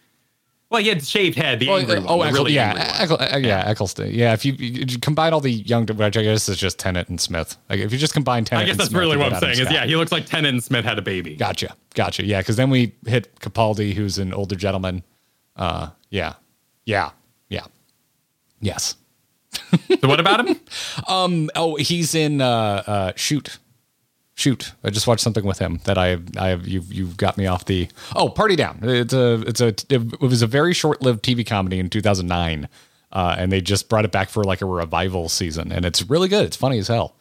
Well, 0.70 0.82
he 0.82 0.90
had 0.90 1.02
shaved 1.06 1.38
head, 1.38 1.60
the 1.62 1.70
Oh, 1.70 1.78
angry 1.78 1.96
uh, 1.98 2.02
one, 2.02 2.08
oh, 2.10 2.24
the 2.24 2.30
Eccl- 2.30 2.34
really 2.34 2.54
yeah, 2.54 2.74
one. 2.74 2.82
Eccl- 2.82 3.34
uh, 3.36 3.38
yeah, 3.38 3.64
Eccleston. 3.68 4.12
Yeah, 4.14 4.34
if 4.34 4.44
you, 4.44 4.52
you 4.54 5.00
combine 5.00 5.32
all 5.32 5.40
the 5.40 5.50
young, 5.52 5.86
which 5.86 6.18
I 6.18 6.24
guess 6.24 6.50
is 6.50 6.58
just 6.58 6.78
Tennant 6.78 7.08
and 7.08 7.22
Smith. 7.22 7.56
Like 7.70 7.80
if 7.80 7.92
you 7.94 7.98
just 7.98 8.14
combine 8.14 8.44
Tennant, 8.44 8.66
I 8.66 8.68
guess 8.68 8.78
that's 8.78 8.90
Smith, 8.90 9.00
really 9.00 9.16
what 9.16 9.32
I'm 9.32 9.40
saying. 9.40 9.60
Is 9.60 9.72
yeah, 9.72 9.86
he 9.86 9.96
looks 9.96 10.12
like 10.12 10.26
Tennant 10.26 10.54
and 10.56 10.64
Smith 10.64 10.84
had 10.84 11.00
a 11.00 11.02
baby. 11.02 11.36
Gotcha, 11.36 11.74
gotcha. 11.94 12.26
Yeah, 12.26 12.42
because 12.42 12.58
then 12.58 12.70
we 12.70 12.94
hit 13.06 13.34
Capaldi, 13.40 13.94
who's 13.94 14.18
an 14.18 14.34
older 14.34 14.56
gentleman. 14.56 15.04
Uh, 15.56 15.90
yeah, 16.10 16.34
yeah, 16.86 17.12
yeah, 17.50 17.66
yes. 18.60 18.96
So 20.02 20.08
what 20.08 20.20
about 20.20 20.46
him? 20.46 20.60
Oh, 21.08 21.76
he's 21.78 22.14
in 22.14 22.42
uh, 22.42 22.84
uh, 22.86 23.12
Shoot. 23.16 23.58
Shoot! 24.40 24.74
I 24.84 24.92
just 24.92 25.08
watched 25.08 25.24
something 25.24 25.44
with 25.44 25.58
him 25.58 25.80
that 25.86 25.98
I, 25.98 26.20
I 26.38 26.50
have 26.50 26.68
you've 26.68 26.94
you've 26.94 27.18
got 27.18 27.38
me 27.40 27.48
off 27.48 27.66
the 27.66 27.88
oh 28.16 28.30
Party 28.30 28.56
Down. 28.56 28.78
It's 28.84 29.12
a 29.12 29.42
it's 29.48 29.60
a 29.62 29.74
it 29.90 30.22
was 30.22 30.44
a 30.44 30.48
very 30.48 30.74
short 30.76 31.02
lived 31.02 31.26
TV 31.26 31.44
comedy 31.44 31.80
in 31.80 31.90
2009, 31.90 32.70
uh, 33.12 33.36
and 33.40 33.52
they 33.52 33.62
just 33.62 33.90
brought 33.90 34.06
it 34.06 34.12
back 34.12 34.30
for 34.30 34.44
like 34.44 34.62
a 34.62 34.66
revival 34.66 35.28
season, 35.28 35.72
and 35.72 35.86
it's 35.86 36.08
really 36.08 36.28
good. 36.28 36.46
It's 36.46 36.56
funny 36.56 36.78
as 36.78 36.88
hell. 36.88 37.16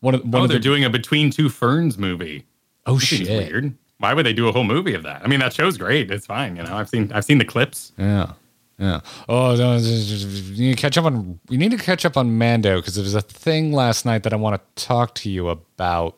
One 0.00 0.14
of 0.14 0.22
one 0.22 0.34
Oh, 0.34 0.44
of 0.44 0.48
they're 0.48 0.58
the 0.58 0.62
doing 0.62 0.82
a 0.84 0.88
Between 0.88 1.30
Two 1.30 1.50
Ferns 1.50 1.98
movie. 1.98 2.46
oh 2.86 2.98
shit 2.98 3.28
weird. 3.28 3.74
Why 3.98 4.14
would 4.14 4.24
they 4.24 4.32
do 4.32 4.48
a 4.48 4.52
whole 4.52 4.64
movie 4.64 4.94
of 4.94 5.02
that? 5.02 5.20
I 5.22 5.26
mean, 5.26 5.40
that 5.40 5.52
show's 5.52 5.76
great. 5.76 6.10
It's 6.10 6.24
fine. 6.26 6.56
You 6.56 6.62
know, 6.62 6.74
I've 6.74 6.88
seen 6.88 7.12
I've 7.12 7.24
seen 7.26 7.36
the 7.36 7.44
clips. 7.44 7.92
yeah 7.98 8.32
yeah 8.78 9.00
oh 9.28 9.54
no, 9.56 9.76
you 9.76 10.66
need 10.66 10.76
to 10.76 10.80
catch 10.80 10.98
up 10.98 11.04
on 11.04 11.38
you 11.48 11.58
need 11.58 11.70
to 11.70 11.78
catch 11.78 12.04
up 12.04 12.16
on 12.16 12.36
Mando 12.36 12.76
because 12.76 12.94
there's 12.94 13.14
a 13.14 13.20
thing 13.20 13.72
last 13.72 14.04
night 14.04 14.22
that 14.24 14.32
I 14.32 14.36
want 14.36 14.60
to 14.60 14.84
talk 14.84 15.14
to 15.16 15.30
you 15.30 15.48
about, 15.48 16.16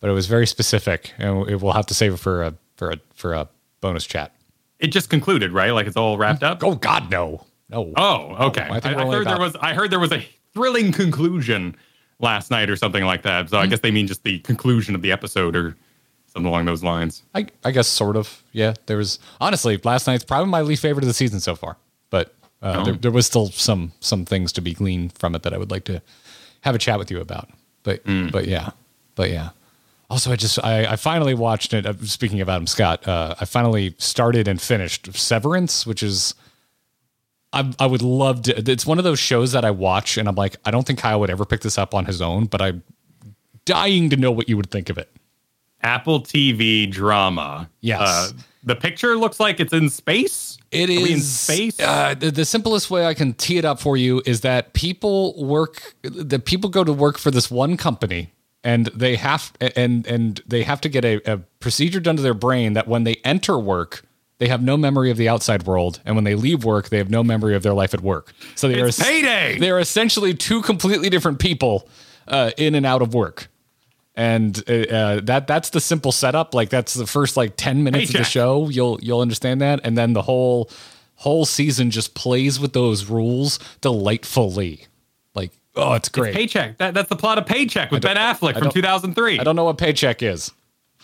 but 0.00 0.10
it 0.10 0.12
was 0.12 0.26
very 0.26 0.46
specific, 0.46 1.12
and 1.18 1.48
it- 1.48 1.60
we'll 1.60 1.72
have 1.72 1.86
to 1.86 1.94
save 1.94 2.14
it 2.14 2.18
for 2.18 2.42
a 2.42 2.54
for 2.76 2.90
a 2.90 3.00
for 3.14 3.34
a 3.34 3.48
bonus 3.80 4.06
chat. 4.06 4.32
It 4.78 4.88
just 4.88 5.10
concluded, 5.10 5.52
right? 5.52 5.70
Like 5.70 5.86
it's 5.86 5.96
all 5.96 6.16
wrapped 6.16 6.42
up. 6.42 6.62
Oh 6.62 6.76
God, 6.76 7.10
no, 7.10 7.44
no. 7.68 7.92
Oh, 7.96 8.46
okay. 8.46 8.62
I 8.62 8.76
I, 8.76 8.92
I 8.92 8.94
only 8.94 9.16
heard 9.16 9.26
there 9.26 9.38
was 9.38 9.56
I 9.60 9.74
heard 9.74 9.90
there 9.90 9.98
was 9.98 10.12
a 10.12 10.24
thrilling 10.54 10.92
conclusion 10.92 11.76
last 12.20 12.50
night 12.50 12.70
or 12.70 12.76
something 12.76 13.04
like 13.04 13.22
that. 13.22 13.50
So 13.50 13.58
I 13.58 13.62
mm-hmm. 13.62 13.70
guess 13.70 13.80
they 13.80 13.90
mean 13.90 14.06
just 14.06 14.24
the 14.24 14.38
conclusion 14.40 14.94
of 14.94 15.02
the 15.02 15.12
episode 15.12 15.56
or 15.56 15.76
something 16.38 16.48
along 16.50 16.64
those 16.66 16.82
lines. 16.84 17.22
I, 17.34 17.46
I 17.64 17.70
guess 17.72 17.88
sort 17.88 18.16
of. 18.16 18.42
Yeah, 18.52 18.74
there 18.86 18.96
was 18.96 19.18
honestly 19.40 19.78
last 19.84 20.06
night's 20.06 20.24
probably 20.24 20.50
my 20.50 20.62
least 20.62 20.82
favorite 20.82 21.02
of 21.04 21.08
the 21.08 21.14
season 21.14 21.40
so 21.40 21.54
far, 21.54 21.76
but 22.10 22.34
uh, 22.62 22.76
Oh. 22.78 22.84
there, 22.84 22.94
there 22.94 23.10
was 23.10 23.26
still 23.26 23.46
some 23.50 23.92
some 24.00 24.24
things 24.24 24.52
to 24.52 24.60
be 24.60 24.72
gleaned 24.74 25.12
from 25.18 25.34
it 25.34 25.42
that 25.42 25.52
I 25.52 25.58
would 25.58 25.70
like 25.70 25.84
to 25.84 26.00
have 26.62 26.74
a 26.74 26.78
chat 26.78 26.98
with 26.98 27.10
you 27.10 27.20
about. 27.20 27.48
But 27.82 28.02
Hmm. 28.04 28.28
but 28.28 28.46
yeah, 28.46 28.70
but 29.14 29.30
yeah. 29.30 29.50
Also, 30.10 30.32
I 30.32 30.36
just 30.36 30.58
I, 30.64 30.86
I 30.92 30.96
finally 30.96 31.34
watched 31.34 31.74
it. 31.74 31.84
uh, 31.86 31.92
Speaking 32.02 32.40
of 32.40 32.48
Adam 32.48 32.66
Scott, 32.66 33.06
uh, 33.06 33.34
I 33.40 33.44
finally 33.44 33.94
started 33.98 34.48
and 34.48 34.60
finished 34.60 35.14
Severance, 35.14 35.86
which 35.86 36.02
is 36.02 36.34
I, 37.52 37.72
I 37.78 37.86
would 37.86 38.02
love 38.02 38.42
to. 38.42 38.70
It's 38.70 38.86
one 38.86 38.98
of 38.98 39.04
those 39.04 39.18
shows 39.18 39.52
that 39.52 39.64
I 39.64 39.70
watch 39.70 40.16
and 40.18 40.28
I'm 40.28 40.34
like, 40.34 40.56
I 40.64 40.70
don't 40.70 40.86
think 40.86 40.98
Kyle 40.98 41.20
would 41.20 41.30
ever 41.30 41.44
pick 41.44 41.60
this 41.62 41.78
up 41.78 41.94
on 41.94 42.04
his 42.06 42.20
own, 42.22 42.46
but 42.46 42.60
I'm 42.60 42.82
dying 43.64 44.10
to 44.10 44.16
know 44.16 44.30
what 44.30 44.48
you 44.48 44.56
would 44.56 44.70
think 44.70 44.88
of 44.90 44.98
it. 44.98 45.10
Apple 45.82 46.20
TV 46.20 46.90
drama. 46.90 47.70
Yes. 47.80 48.00
Uh, 48.00 48.30
the 48.64 48.76
picture 48.76 49.16
looks 49.16 49.40
like 49.40 49.60
it's 49.60 49.72
in 49.72 49.88
space. 49.88 50.58
It 50.70 50.90
is 50.90 51.10
in 51.10 51.20
space? 51.20 51.80
Uh, 51.80 52.14
the, 52.14 52.30
the 52.30 52.44
simplest 52.44 52.90
way 52.90 53.06
I 53.06 53.14
can 53.14 53.32
tee 53.34 53.58
it 53.58 53.64
up 53.64 53.80
for 53.80 53.96
you 53.96 54.20
is 54.26 54.42
that 54.42 54.74
people 54.74 55.42
work. 55.42 55.94
The 56.02 56.38
people 56.38 56.68
go 56.68 56.84
to 56.84 56.92
work 56.92 57.18
for 57.18 57.30
this 57.30 57.50
one 57.50 57.76
company, 57.76 58.32
and 58.64 58.86
they 58.86 59.16
have 59.16 59.52
and 59.60 60.06
and 60.06 60.42
they 60.46 60.64
have 60.64 60.80
to 60.82 60.88
get 60.88 61.04
a, 61.04 61.32
a 61.32 61.38
procedure 61.60 62.00
done 62.00 62.16
to 62.16 62.22
their 62.22 62.34
brain 62.34 62.74
that 62.74 62.88
when 62.88 63.04
they 63.04 63.16
enter 63.24 63.58
work, 63.58 64.02
they 64.38 64.48
have 64.48 64.62
no 64.62 64.76
memory 64.76 65.10
of 65.10 65.16
the 65.16 65.28
outside 65.28 65.62
world, 65.64 66.00
and 66.04 66.14
when 66.16 66.24
they 66.24 66.34
leave 66.34 66.64
work, 66.64 66.88
they 66.90 66.98
have 66.98 67.10
no 67.10 67.22
memory 67.22 67.54
of 67.54 67.62
their 67.62 67.74
life 67.74 67.94
at 67.94 68.00
work. 68.00 68.34
So 68.54 68.68
they 68.68 68.80
It's 68.80 69.00
are 69.00 69.04
payday! 69.04 69.58
They 69.58 69.70
are 69.70 69.80
essentially 69.80 70.34
two 70.34 70.62
completely 70.62 71.08
different 71.08 71.38
people 71.38 71.88
uh, 72.26 72.50
in 72.56 72.74
and 72.74 72.84
out 72.84 73.00
of 73.00 73.14
work. 73.14 73.48
And 74.18 74.60
uh, 74.68 74.72
uh, 74.72 75.20
that 75.22 75.46
that's 75.46 75.70
the 75.70 75.80
simple 75.80 76.10
setup. 76.10 76.52
Like 76.52 76.70
that's 76.70 76.92
the 76.94 77.06
first 77.06 77.36
like 77.36 77.52
ten 77.56 77.84
minutes 77.84 78.10
of 78.10 78.18
the 78.18 78.24
show. 78.24 78.68
You'll 78.68 78.98
you'll 79.00 79.20
understand 79.20 79.60
that, 79.60 79.80
and 79.84 79.96
then 79.96 80.12
the 80.12 80.22
whole 80.22 80.70
whole 81.14 81.46
season 81.46 81.92
just 81.92 82.14
plays 82.14 82.58
with 82.58 82.72
those 82.72 83.06
rules 83.06 83.60
delightfully. 83.80 84.86
Like 85.34 85.52
oh, 85.76 85.94
it's 85.94 86.08
great. 86.08 86.34
Paycheck. 86.34 86.78
That, 86.78 86.94
that's 86.94 87.08
the 87.08 87.14
plot 87.14 87.38
of 87.38 87.46
Paycheck 87.46 87.92
with 87.92 88.02
Ben 88.02 88.16
Affleck 88.16 88.58
from 88.58 88.72
2003. 88.72 89.38
I 89.38 89.44
don't 89.44 89.54
know 89.54 89.64
what 89.64 89.78
paycheck 89.78 90.20
is. 90.20 90.50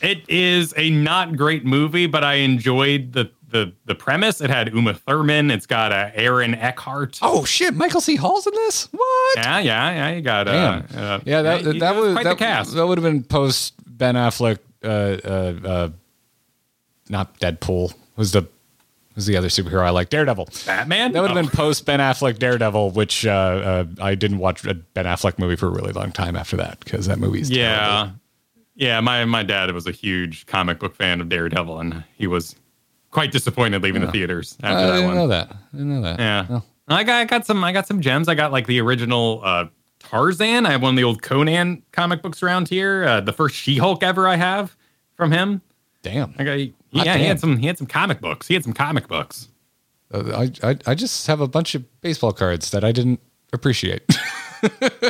It 0.02 0.28
is 0.28 0.74
a 0.76 0.90
not 0.90 1.36
great 1.36 1.64
movie, 1.64 2.08
but 2.08 2.24
I 2.24 2.34
enjoyed 2.34 3.12
the 3.12 3.30
the 3.54 3.72
the 3.86 3.94
premise. 3.94 4.40
It 4.42 4.50
had 4.50 4.74
Uma 4.74 4.92
Thurman. 4.94 5.50
It's 5.50 5.64
got 5.66 5.92
uh, 5.92 6.10
Aaron 6.14 6.54
Eckhart. 6.54 7.18
Oh 7.22 7.44
shit, 7.44 7.74
Michael 7.74 8.00
C. 8.02 8.16
Hall's 8.16 8.46
in 8.46 8.52
this. 8.54 8.88
What? 8.92 9.36
Yeah, 9.36 9.58
yeah, 9.60 9.90
yeah. 9.92 10.10
You 10.16 10.20
got 10.22 10.48
uh, 10.48 10.82
uh, 10.94 11.20
yeah, 11.24 11.40
that 11.42 11.62
you- 11.62 11.78
that 11.80 11.94
was 11.96 12.12
quite 12.12 12.24
that, 12.24 12.30
the 12.30 12.36
cast. 12.44 12.74
that 12.74 12.86
would 12.86 12.98
have 12.98 13.04
been 13.04 13.22
post 13.22 13.74
Ben 13.86 14.16
Affleck. 14.16 14.58
Uh, 14.82 14.86
uh, 14.88 15.68
uh, 15.68 15.88
not 17.08 17.38
Deadpool. 17.38 17.94
Who's 18.16 18.32
the 18.32 18.42
who's 19.14 19.26
the 19.26 19.36
other 19.36 19.48
superhero 19.48 19.82
I 19.82 19.90
like? 19.90 20.10
Daredevil. 20.10 20.48
Batman. 20.66 21.12
That 21.12 21.20
would 21.22 21.30
have 21.30 21.38
Oh. 21.38 21.42
been 21.42 21.50
post 21.50 21.86
Ben 21.86 22.00
Affleck 22.00 22.38
Daredevil, 22.38 22.90
which 22.90 23.24
uh, 23.26 23.30
uh, 23.30 23.84
I 24.02 24.14
didn't 24.14 24.38
watch 24.38 24.64
a 24.64 24.74
Ben 24.74 25.04
Affleck 25.06 25.38
movie 25.38 25.56
for 25.56 25.66
a 25.68 25.70
really 25.70 25.92
long 25.92 26.12
time 26.12 26.34
after 26.36 26.56
that 26.56 26.80
because 26.80 27.06
that 27.06 27.18
movie's 27.18 27.50
Yeah, 27.50 27.76
terrible. 27.96 28.12
yeah. 28.74 29.00
My 29.00 29.24
my 29.24 29.42
dad 29.42 29.70
was 29.72 29.86
a 29.86 29.92
huge 29.92 30.46
comic 30.46 30.78
book 30.80 30.96
fan 30.96 31.20
of 31.20 31.28
Daredevil, 31.28 31.78
and 31.78 32.04
he 32.16 32.26
was 32.26 32.56
quite 33.14 33.32
disappointed 33.32 33.82
leaving 33.82 34.02
the 34.02 34.10
theaters 34.12 34.58
after 34.62 34.76
I 34.76 34.82
that 34.86 34.92
didn't 34.96 35.06
one. 35.06 35.14
know 35.16 35.28
that. 35.28 35.50
I 35.50 35.76
didn't 35.76 35.94
know 35.94 36.02
that. 36.02 36.18
Yeah. 36.18 36.60
I 36.88 37.04
got 37.04 37.14
I 37.20 37.24
got 37.24 37.46
some 37.46 37.64
I 37.64 37.72
got 37.72 37.86
some 37.86 38.00
gems. 38.02 38.28
I 38.28 38.34
got 38.34 38.52
like 38.52 38.66
the 38.66 38.80
original 38.80 39.40
uh 39.42 39.66
Tarzan. 40.00 40.66
I 40.66 40.70
have 40.72 40.82
one 40.82 40.90
of 40.90 40.96
the 40.96 41.04
old 41.04 41.22
Conan 41.22 41.82
comic 41.92 42.20
books 42.20 42.42
around 42.42 42.68
here. 42.68 43.04
Uh, 43.04 43.20
the 43.22 43.32
first 43.32 43.54
She-Hulk 43.56 44.02
ever 44.02 44.28
I 44.28 44.36
have 44.36 44.76
from 45.14 45.32
him. 45.32 45.62
Damn. 46.02 46.34
I 46.38 46.44
got 46.44 46.58
yeah, 46.58 46.66
Hot 47.12 47.16
he 47.16 47.24
had 47.24 47.40
some 47.40 47.56
he 47.56 47.66
had 47.66 47.78
some 47.78 47.86
comic 47.86 48.20
books. 48.20 48.46
He 48.48 48.52
had 48.54 48.64
some 48.64 48.74
comic 48.74 49.08
books. 49.08 49.48
Uh, 50.12 50.48
I, 50.62 50.68
I 50.68 50.76
I 50.88 50.94
just 50.94 51.26
have 51.28 51.40
a 51.40 51.48
bunch 51.48 51.74
of 51.74 51.84
baseball 52.02 52.32
cards 52.32 52.70
that 52.72 52.84
I 52.84 52.92
didn't 52.92 53.20
appreciate. 53.52 54.02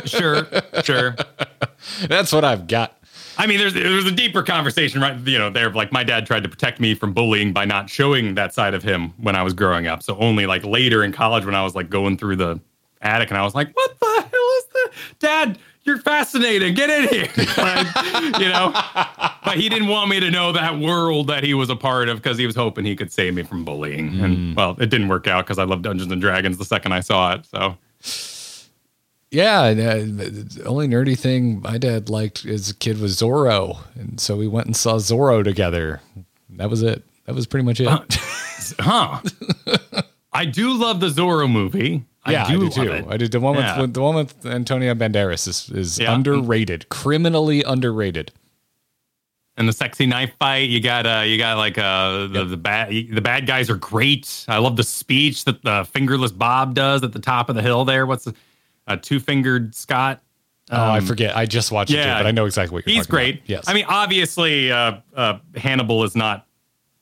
Sure, 0.03 0.47
sure. 0.83 1.15
That's 2.09 2.33
what 2.33 2.43
I've 2.43 2.67
got. 2.67 2.99
I 3.37 3.47
mean, 3.47 3.57
there's 3.57 3.73
there's 3.73 4.05
a 4.05 4.11
deeper 4.11 4.43
conversation, 4.43 5.01
right? 5.01 5.17
You 5.27 5.37
know, 5.37 5.49
there 5.49 5.69
like 5.71 5.91
my 5.91 6.03
dad 6.03 6.25
tried 6.25 6.43
to 6.43 6.49
protect 6.49 6.79
me 6.79 6.95
from 6.95 7.13
bullying 7.13 7.53
by 7.53 7.65
not 7.65 7.89
showing 7.89 8.35
that 8.35 8.53
side 8.53 8.73
of 8.73 8.83
him 8.83 9.13
when 9.17 9.35
I 9.35 9.43
was 9.43 9.53
growing 9.53 9.87
up. 9.87 10.03
So 10.03 10.17
only 10.17 10.45
like 10.45 10.63
later 10.63 11.03
in 11.03 11.11
college 11.11 11.45
when 11.45 11.55
I 11.55 11.63
was 11.63 11.75
like 11.75 11.89
going 11.89 12.17
through 12.17 12.37
the 12.37 12.59
attic 13.01 13.29
and 13.29 13.37
I 13.37 13.43
was 13.43 13.55
like, 13.55 13.75
"What 13.75 13.99
the 13.99 14.05
hell 14.05 14.49
is 14.57 14.65
that, 14.73 14.91
Dad? 15.19 15.59
You're 15.83 15.99
fascinating. 15.99 16.73
Get 16.73 16.89
in 16.89 17.09
here." 17.09 17.27
Like, 17.57 18.39
you 18.39 18.49
know, 18.49 18.71
but 19.43 19.57
he 19.57 19.69
didn't 19.69 19.87
want 19.87 20.09
me 20.09 20.19
to 20.19 20.29
know 20.29 20.51
that 20.51 20.77
world 20.77 21.27
that 21.27 21.43
he 21.43 21.53
was 21.53 21.69
a 21.69 21.75
part 21.75 22.09
of 22.09 22.17
because 22.17 22.37
he 22.37 22.45
was 22.45 22.55
hoping 22.55 22.85
he 22.85 22.95
could 22.95 23.11
save 23.11 23.33
me 23.33 23.43
from 23.43 23.63
bullying. 23.63 24.19
And 24.19 24.35
hmm. 24.35 24.53
well, 24.53 24.75
it 24.79 24.89
didn't 24.89 25.07
work 25.07 25.27
out 25.27 25.45
because 25.45 25.57
I 25.57 25.63
love 25.63 25.81
Dungeons 25.81 26.11
and 26.11 26.21
Dragons 26.21 26.57
the 26.57 26.65
second 26.65 26.91
I 26.91 26.99
saw 26.99 27.33
it. 27.33 27.45
So 27.45 27.77
Yeah, 29.35 29.61
uh, 29.63 29.73
the 29.73 30.63
only 30.65 30.87
nerdy 30.87 31.17
thing 31.19 31.61
my 31.61 31.77
dad 31.77 32.09
liked 32.09 32.45
as 32.45 32.69
a 32.69 32.73
kid 32.73 32.99
was 33.01 33.17
Zorro, 33.17 33.79
and 33.95 34.17
so 34.19 34.37
we 34.37 34.47
went 34.47 34.67
and 34.67 34.75
saw 34.75 34.93
Zorro 34.95 35.43
together. 35.43 35.99
That 36.51 36.69
was 36.69 36.81
it. 36.83 37.03
That 37.25 37.35
was 37.35 37.45
pretty 37.45 37.65
much 37.65 37.81
it. 37.81 37.89
Huh. 38.79 39.19
I 40.33 40.45
do 40.45 40.73
love 40.73 41.01
the 41.01 41.07
Zorro 41.09 41.51
movie. 41.51 42.05
yeah, 42.27 42.45
I 42.45 42.51
do, 42.51 42.59
love 42.61 42.73
too. 42.73 42.83
it. 42.91 43.05
I 43.09 43.17
did 43.17 43.31
the 43.33 43.39
one 43.41 43.55
Yeah. 43.55 43.81
with 43.81 43.93
the 43.93 44.01
one 44.01 44.15
with 44.15 44.45
Antonio 44.45 44.93
Banderas 44.95 45.47
is 45.49 45.69
is 45.69 45.99
Yeah. 45.99 46.13
underrated, 46.15 46.87
criminally 46.89 47.61
underrated. 47.63 48.31
And 49.57 49.67
the 49.67 49.73
sexy 49.73 50.05
knife 50.05 50.33
fight, 50.39 50.69
you 50.69 50.79
got 50.81 51.05
uh, 51.05 51.23
you 51.25 51.37
got 51.37 51.57
like 51.57 51.77
uh, 51.77 52.27
the 52.27 52.45
the 52.45 52.57
bad 52.57 52.89
the 52.89 53.21
bad 53.21 53.47
guys 53.47 53.69
are 53.69 53.75
great. 53.77 54.45
I 54.47 54.59
love 54.59 54.75
the 54.77 54.83
speech 54.83 55.43
that 55.45 55.61
the 55.63 55.85
fingerless 55.91 56.31
Bob 56.31 56.73
does 56.73 57.03
at 57.03 57.11
the 57.13 57.19
top 57.19 57.49
of 57.49 57.55
the 57.55 57.61
hill 57.61 57.83
there. 57.85 58.05
What's 58.05 58.23
the 58.25 58.33
uh, 58.87 58.97
two 59.01 59.19
fingered 59.19 59.75
Scott? 59.75 60.21
oh, 60.71 60.91
I 60.91 60.99
forget. 60.99 61.37
I 61.37 61.45
just 61.45 61.71
watched 61.71 61.91
it, 61.91 61.95
too, 61.95 62.09
Um, 62.09 62.17
but 62.19 62.25
I 62.25 62.31
know 62.31 62.45
exactly 62.45 62.73
what 62.73 62.87
you're 62.87 62.95
He's 62.95 63.05
great. 63.07 63.35
about. 63.35 63.49
Yes, 63.49 63.65
I 63.67 63.73
mean, 63.73 63.85
obviously, 63.87 64.71
uh, 64.71 64.97
uh, 65.15 65.37
Hannibal 65.55 66.03
is 66.03 66.15
not 66.15 66.47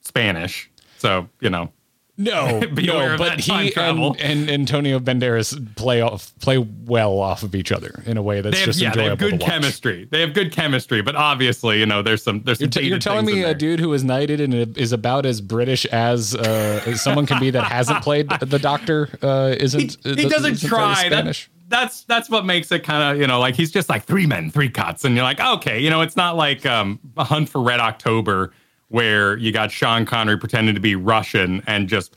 Spanish, 0.01 0.69
so 0.97 1.29
you 1.39 1.49
know. 1.49 1.71
no, 2.17 2.59
no, 2.71 3.17
but 3.17 3.39
he 3.39 3.73
and, 3.75 4.19
and 4.19 4.49
Antonio 4.49 4.99
Banderas 4.99 5.75
play 5.75 6.01
off 6.01 6.31
play 6.41 6.57
well 6.57 7.17
off 7.19 7.41
of 7.41 7.55
each 7.55 7.71
other 7.71 8.03
in 8.05 8.17
a 8.17 8.21
way 8.21 8.41
that's 8.41 8.57
have, 8.57 8.65
just 8.65 8.81
yeah, 8.81 8.93
they 8.93 9.05
have 9.05 9.17
good 9.17 9.39
chemistry. 9.39 10.07
They 10.11 10.21
have 10.21 10.33
good 10.33 10.51
chemistry, 10.51 11.01
but 11.01 11.15
obviously, 11.15 11.79
you 11.79 11.85
know, 11.85 12.01
there's 12.01 12.21
some 12.21 12.43
there's 12.43 12.59
some 12.59 12.65
You're, 12.65 12.69
t- 12.71 12.87
you're 12.87 12.99
telling 12.99 13.25
me 13.25 13.43
a 13.43 13.55
dude 13.55 13.79
who 13.79 13.89
was 13.89 14.03
knighted 14.03 14.41
and 14.41 14.77
is 14.77 14.91
about 14.91 15.25
as 15.25 15.41
British 15.41 15.85
as 15.85 16.35
uh, 16.35 16.95
someone 16.97 17.25
can 17.25 17.39
be 17.39 17.49
that 17.49 17.63
hasn't 17.63 18.03
played 18.03 18.29
the 18.29 18.59
Doctor 18.59 19.09
uh, 19.23 19.55
isn't. 19.57 19.97
he 20.03 20.11
isn't 20.11 20.29
doesn't 20.29 20.55
very 20.57 20.69
try. 20.69 21.09
That, 21.09 21.19
Spanish. 21.19 21.49
That's 21.73 22.03
that's 22.03 22.29
what 22.29 22.45
makes 22.45 22.71
it 22.71 22.83
kind 22.83 23.03
of 23.15 23.19
you 23.19 23.27
know 23.27 23.39
like 23.39 23.55
he's 23.55 23.71
just 23.71 23.89
like 23.89 24.03
three 24.03 24.25
men, 24.27 24.51
three 24.51 24.69
cuts, 24.69 25.03
and 25.03 25.15
you're 25.15 25.23
like 25.23 25.39
okay, 25.39 25.79
you 25.79 25.89
know, 25.89 26.01
it's 26.01 26.15
not 26.15 26.37
like 26.37 26.65
um, 26.65 26.99
a 27.17 27.23
Hunt 27.23 27.49
for 27.49 27.61
Red 27.61 27.79
October 27.79 28.53
where 28.89 29.35
you 29.37 29.51
got 29.51 29.71
Sean 29.71 30.05
Connery 30.05 30.37
pretending 30.37 30.75
to 30.75 30.81
be 30.81 30.95
Russian 30.95 31.63
and 31.65 31.89
just 31.89 32.15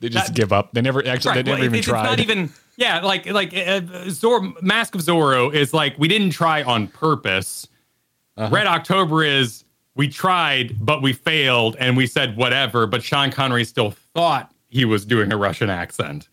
They 0.00 0.08
just 0.08 0.32
give 0.32 0.52
up. 0.52 0.72
They 0.72 0.80
never 0.80 1.04
actually. 1.06 1.30
Right, 1.30 1.44
They 1.44 1.50
never 1.50 1.58
well, 1.58 1.64
even 1.64 1.78
it- 1.80 1.82
tried. 1.82 2.02
It's 2.02 2.10
not 2.10 2.20
even 2.20 2.50
yeah, 2.76 3.00
like 3.00 3.26
like 3.26 3.52
uh, 3.56 3.80
Zor- 4.08 4.54
Mask 4.62 4.94
of 4.94 5.00
Zorro 5.00 5.52
is 5.52 5.74
like 5.74 5.98
we 5.98 6.06
didn't 6.06 6.30
try 6.30 6.62
on 6.62 6.86
purpose. 6.86 7.66
Uh-huh. 8.36 8.54
Red 8.54 8.68
October 8.68 9.24
is 9.24 9.64
we 9.96 10.06
tried 10.08 10.76
but 10.80 11.02
we 11.02 11.12
failed 11.12 11.76
and 11.80 11.96
we 11.96 12.06
said 12.06 12.36
whatever, 12.36 12.86
but 12.86 13.02
Sean 13.02 13.32
Connery 13.32 13.64
still 13.64 13.90
thought 14.14 14.52
he 14.68 14.84
was 14.84 15.04
doing 15.04 15.32
a 15.32 15.36
Russian 15.36 15.68
accent. 15.70 16.28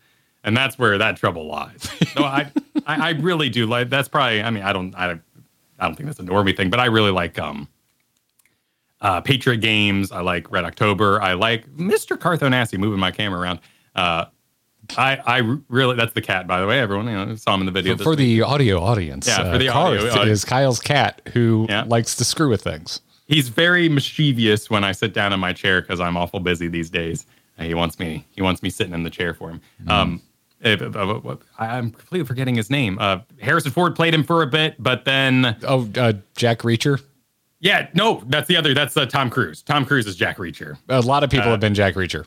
And 0.46 0.56
that's 0.56 0.78
where 0.78 0.96
that 0.96 1.16
trouble 1.18 1.46
lies. 1.46 1.82
So 2.14 2.24
I, 2.24 2.50
I 2.86 3.08
I 3.08 3.10
really 3.10 3.50
do 3.50 3.66
like 3.66 3.90
that's 3.90 4.08
probably 4.08 4.40
I 4.42 4.48
mean 4.50 4.62
I 4.62 4.72
don't 4.72 4.94
I 4.96 5.08
don't 5.08 5.22
I 5.78 5.86
don't 5.86 5.94
think 5.96 6.06
that's 6.06 6.20
a 6.20 6.22
normie 6.22 6.56
thing, 6.56 6.70
but 6.70 6.80
I 6.80 6.86
really 6.86 7.10
like 7.10 7.38
um 7.38 7.68
uh, 9.02 9.20
Patriot 9.20 9.58
Games. 9.58 10.10
I 10.10 10.20
like 10.22 10.50
Red 10.50 10.64
October. 10.64 11.20
I 11.20 11.34
like 11.34 11.66
Mr. 11.76 12.16
Carthonassi 12.16 12.78
moving 12.78 12.98
my 12.98 13.10
camera 13.10 13.40
around. 13.40 13.58
Uh, 13.94 14.26
I 14.96 15.18
I 15.26 15.56
really 15.68 15.96
that's 15.96 16.12
the 16.14 16.22
cat 16.22 16.46
by 16.46 16.60
the 16.60 16.66
way. 16.66 16.78
Everyone 16.80 17.06
you 17.06 17.12
know 17.12 17.34
saw 17.34 17.54
him 17.54 17.60
in 17.60 17.66
the 17.66 17.72
video. 17.72 17.96
for, 17.96 18.04
for 18.04 18.16
the 18.16 18.42
audio 18.42 18.80
audience. 18.80 19.26
Yeah, 19.26 19.42
for 19.42 19.48
uh, 19.56 19.58
the 19.58 19.68
audio 19.68 20.02
Karth 20.02 20.12
audience. 20.16 20.38
is 20.40 20.44
Kyle's 20.44 20.80
cat 20.80 21.22
who 21.34 21.66
Yeah. 21.68 21.84
likes 21.86 22.14
to 22.16 22.24
screw 22.24 22.48
with 22.48 22.62
things. 22.62 23.00
he's 23.26 23.48
very 23.48 23.88
mischievous 23.88 24.70
when 24.70 24.84
I 24.84 24.92
sit 24.92 25.12
down 25.12 25.32
in 25.32 25.40
my 25.40 25.52
chair 25.52 25.80
because 25.82 25.98
I'm 26.00 26.16
awful 26.16 26.38
busy 26.40 26.68
these 26.68 26.88
days. 26.88 27.26
He 27.58 27.74
wants 27.74 27.98
me 27.98 28.24
he 28.30 28.42
wants 28.42 28.62
me 28.62 28.70
sitting 28.70 28.94
in 28.94 29.02
the 29.02 29.10
chair 29.10 29.34
for 29.34 29.50
him. 29.50 29.60
Mm-hmm. 29.80 29.90
Um, 29.90 30.22
uh, 30.66 30.90
uh, 30.94 31.18
uh, 31.32 31.36
I'm 31.58 31.90
completely 31.90 32.26
forgetting 32.26 32.54
his 32.56 32.70
name. 32.70 32.98
Uh, 33.00 33.20
Harrison 33.40 33.70
Ford 33.72 33.94
played 33.96 34.12
him 34.14 34.24
for 34.24 34.42
a 34.42 34.46
bit, 34.46 34.74
but 34.78 35.04
then 35.04 35.56
Oh, 35.62 35.88
uh, 35.96 36.14
Jack 36.36 36.60
Reacher. 36.60 37.00
yeah, 37.60 37.88
no, 37.94 38.22
that's 38.26 38.48
the 38.48 38.56
other. 38.56 38.74
That's 38.74 38.96
uh, 38.96 39.06
Tom 39.06 39.30
Cruise. 39.30 39.62
Tom 39.62 39.84
Cruise 39.86 40.06
is 40.06 40.16
Jack 40.16 40.38
Reacher. 40.38 40.76
A 40.88 41.00
lot 41.00 41.22
of 41.24 41.30
people 41.30 41.50
have 41.50 41.60
been 41.60 41.74
Jack 41.74 41.94
Reacher, 41.94 42.26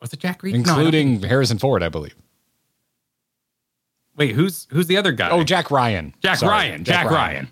Was 0.00 0.12
it 0.12 0.20
Jack 0.20 0.42
Reacher? 0.42 0.52
No, 0.52 0.58
including 0.74 1.22
Harrison 1.22 1.58
Ford, 1.58 1.82
I 1.82 1.88
believe. 1.88 2.14
Wait, 4.16 4.34
who's 4.34 4.66
who's 4.70 4.86
the 4.86 4.96
other 4.96 5.12
guy? 5.12 5.30
Oh, 5.30 5.42
Jack 5.42 5.70
Ryan. 5.70 6.14
Jack 6.22 6.38
Sorry, 6.38 6.50
Ryan. 6.50 6.84
Jack, 6.84 7.10
Ryan. 7.10 7.48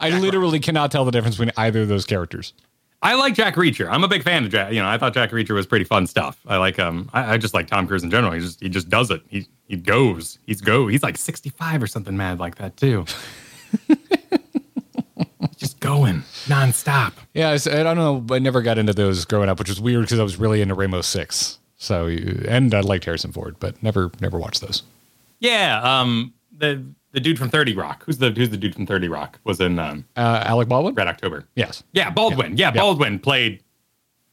I 0.00 0.10
literally 0.18 0.58
cannot 0.60 0.90
tell 0.90 1.04
the 1.04 1.10
difference 1.12 1.36
between 1.36 1.52
either 1.56 1.82
of 1.82 1.88
those 1.88 2.04
characters. 2.06 2.52
I 3.02 3.14
like 3.14 3.34
Jack 3.34 3.54
Reacher. 3.54 3.88
I'm 3.90 4.04
a 4.04 4.08
big 4.08 4.22
fan 4.22 4.44
of 4.44 4.50
Jack. 4.50 4.72
You 4.72 4.80
know, 4.80 4.88
I 4.88 4.98
thought 4.98 5.14
Jack 5.14 5.30
Reacher 5.30 5.54
was 5.54 5.66
pretty 5.66 5.86
fun 5.86 6.06
stuff. 6.06 6.38
I 6.46 6.58
like 6.58 6.78
um, 6.78 7.08
I, 7.14 7.34
I 7.34 7.38
just 7.38 7.54
like 7.54 7.66
Tom 7.66 7.86
Cruise 7.86 8.02
in 8.02 8.10
general. 8.10 8.32
He 8.32 8.40
just 8.40 8.60
he 8.60 8.68
just 8.68 8.90
does 8.90 9.10
it. 9.10 9.22
He 9.28 9.48
he 9.68 9.76
goes. 9.76 10.38
He's 10.46 10.60
go. 10.60 10.86
He's 10.86 11.02
like 11.02 11.16
65 11.16 11.82
or 11.82 11.86
something 11.86 12.16
mad 12.16 12.38
like 12.38 12.56
that 12.56 12.76
too. 12.76 13.06
just 15.56 15.80
going 15.80 16.22
nonstop. 16.46 17.12
Yeah, 17.32 17.50
I 17.50 17.82
don't 17.82 17.96
know. 17.96 18.26
I 18.34 18.38
never 18.38 18.60
got 18.60 18.76
into 18.76 18.92
those 18.92 19.24
growing 19.24 19.48
up, 19.48 19.58
which 19.58 19.68
was 19.68 19.80
weird 19.80 20.02
because 20.02 20.18
I 20.18 20.22
was 20.22 20.38
really 20.38 20.60
into 20.60 20.74
Rainbow 20.74 21.00
Six. 21.00 21.58
So, 21.76 22.08
and 22.08 22.74
I 22.74 22.80
liked 22.80 23.06
Harrison 23.06 23.32
Ford, 23.32 23.56
but 23.58 23.82
never, 23.82 24.10
never 24.20 24.38
watched 24.38 24.60
those. 24.60 24.82
Yeah. 25.38 25.80
Um. 25.82 26.34
The 26.58 26.84
the 27.12 27.20
dude 27.20 27.38
from 27.38 27.48
30 27.50 27.74
Rock. 27.74 28.04
Who's 28.04 28.18
the 28.18 28.30
who's 28.30 28.50
the 28.50 28.56
dude 28.56 28.74
from 28.74 28.86
30 28.86 29.08
Rock? 29.08 29.38
Was 29.44 29.60
in 29.60 29.78
um, 29.78 30.04
Uh, 30.16 30.42
Alec 30.46 30.68
Baldwin. 30.68 30.94
Red 30.94 31.08
October. 31.08 31.44
Yes. 31.54 31.82
Yeah, 31.92 32.10
Baldwin. 32.10 32.56
Yeah, 32.56 32.70
Baldwin 32.70 33.18
played 33.18 33.62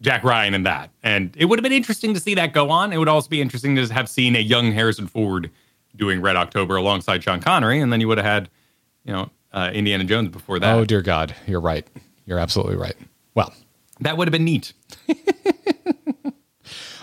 Jack 0.02 0.24
Ryan 0.24 0.54
in 0.54 0.64
that. 0.64 0.92
And 1.04 1.36
it 1.38 1.46
would 1.46 1.58
have 1.60 1.64
been 1.64 1.72
interesting 1.74 2.14
to 2.14 2.20
see 2.20 2.36
that 2.36 2.54
go 2.54 2.70
on. 2.70 2.94
It 2.94 2.98
would 2.98 3.08
also 3.10 3.30
be 3.30 3.42
interesting 3.42 3.76
to 3.76 3.88
have 3.94 4.08
seen 4.10 4.36
a 4.36 4.40
young 4.40 4.72
Harrison 4.72 5.08
Ford 5.08 5.50
doing 5.96 6.22
Red 6.22 6.36
October 6.36 6.76
alongside 6.76 7.24
Sean 7.24 7.40
Connery. 7.42 7.82
And 7.82 7.92
then 7.92 8.00
you 8.02 8.08
would 8.08 8.18
have 8.20 8.26
had, 8.26 8.50
you 9.04 9.14
know, 9.14 9.30
uh, 9.52 9.72
Indiana 9.74 10.04
Jones 10.04 10.30
before 10.30 10.60
that. 10.60 10.76
Oh 10.76 10.86
dear 10.86 11.02
God, 11.02 11.34
you're 11.48 11.62
right. 11.62 11.88
You're 12.26 12.38
absolutely 12.40 12.76
right. 12.76 12.96
Well, 13.34 13.54
that 14.02 14.18
would 14.18 14.28
have 14.28 14.32
been 14.34 14.44
neat. 14.46 14.74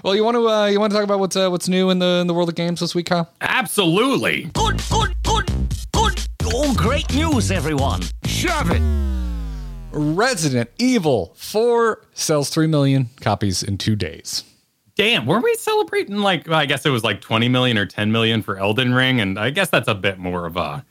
well, 0.05 0.15
you 0.15 0.23
want 0.23 0.37
to 0.37 0.49
uh, 0.49 0.67
you 0.67 0.79
want 0.79 0.93
to 0.93 0.97
talk 0.97 1.05
about 1.05 1.19
what's 1.19 1.35
uh, 1.35 1.49
what's 1.49 1.69
new 1.69 1.91
in 1.91 1.99
the 1.99 2.19
in 2.21 2.27
the 2.27 2.35
world 2.35 2.49
of 2.49 2.55
games 2.55 2.81
this 2.81 2.95
week, 2.95 3.07
Kyle? 3.07 3.29
Absolutely. 3.41 4.45
Good, 4.53 4.53
good, 4.53 4.79
good, 4.91 4.91
good. 4.91 5.14
Oh, 6.57 6.73
great 6.77 7.13
news, 7.15 7.51
everyone. 7.51 8.03
Shove 8.27 8.71
it. 8.71 8.81
Resident 9.91 10.71
Evil 10.79 11.33
4 11.37 12.01
sells 12.15 12.49
3 12.51 12.67
million 12.69 13.09
copies 13.21 13.63
in 13.63 13.77
2 13.79 13.97
days. 13.97 14.45
Damn, 14.97 15.27
weren't 15.27 15.43
we 15.43 15.55
celebrating 15.57 16.19
like 16.19 16.47
well, 16.47 16.59
I 16.59 16.67
guess 16.67 16.87
it 16.87 16.91
was 16.91 17.03
like 17.03 17.21
20 17.21 17.49
million 17.49 17.77
or 17.77 17.87
10 17.87 18.13
million 18.13 18.43
for 18.43 18.57
Elden 18.57 18.95
Ring? 18.95 19.21
And 19.21 19.39
I 19.39 19.51
guess 19.51 19.69
that's 19.71 19.89
a 19.89 19.95
bit 19.95 20.19
more 20.19 20.47
of 20.47 20.57
a 20.57 20.85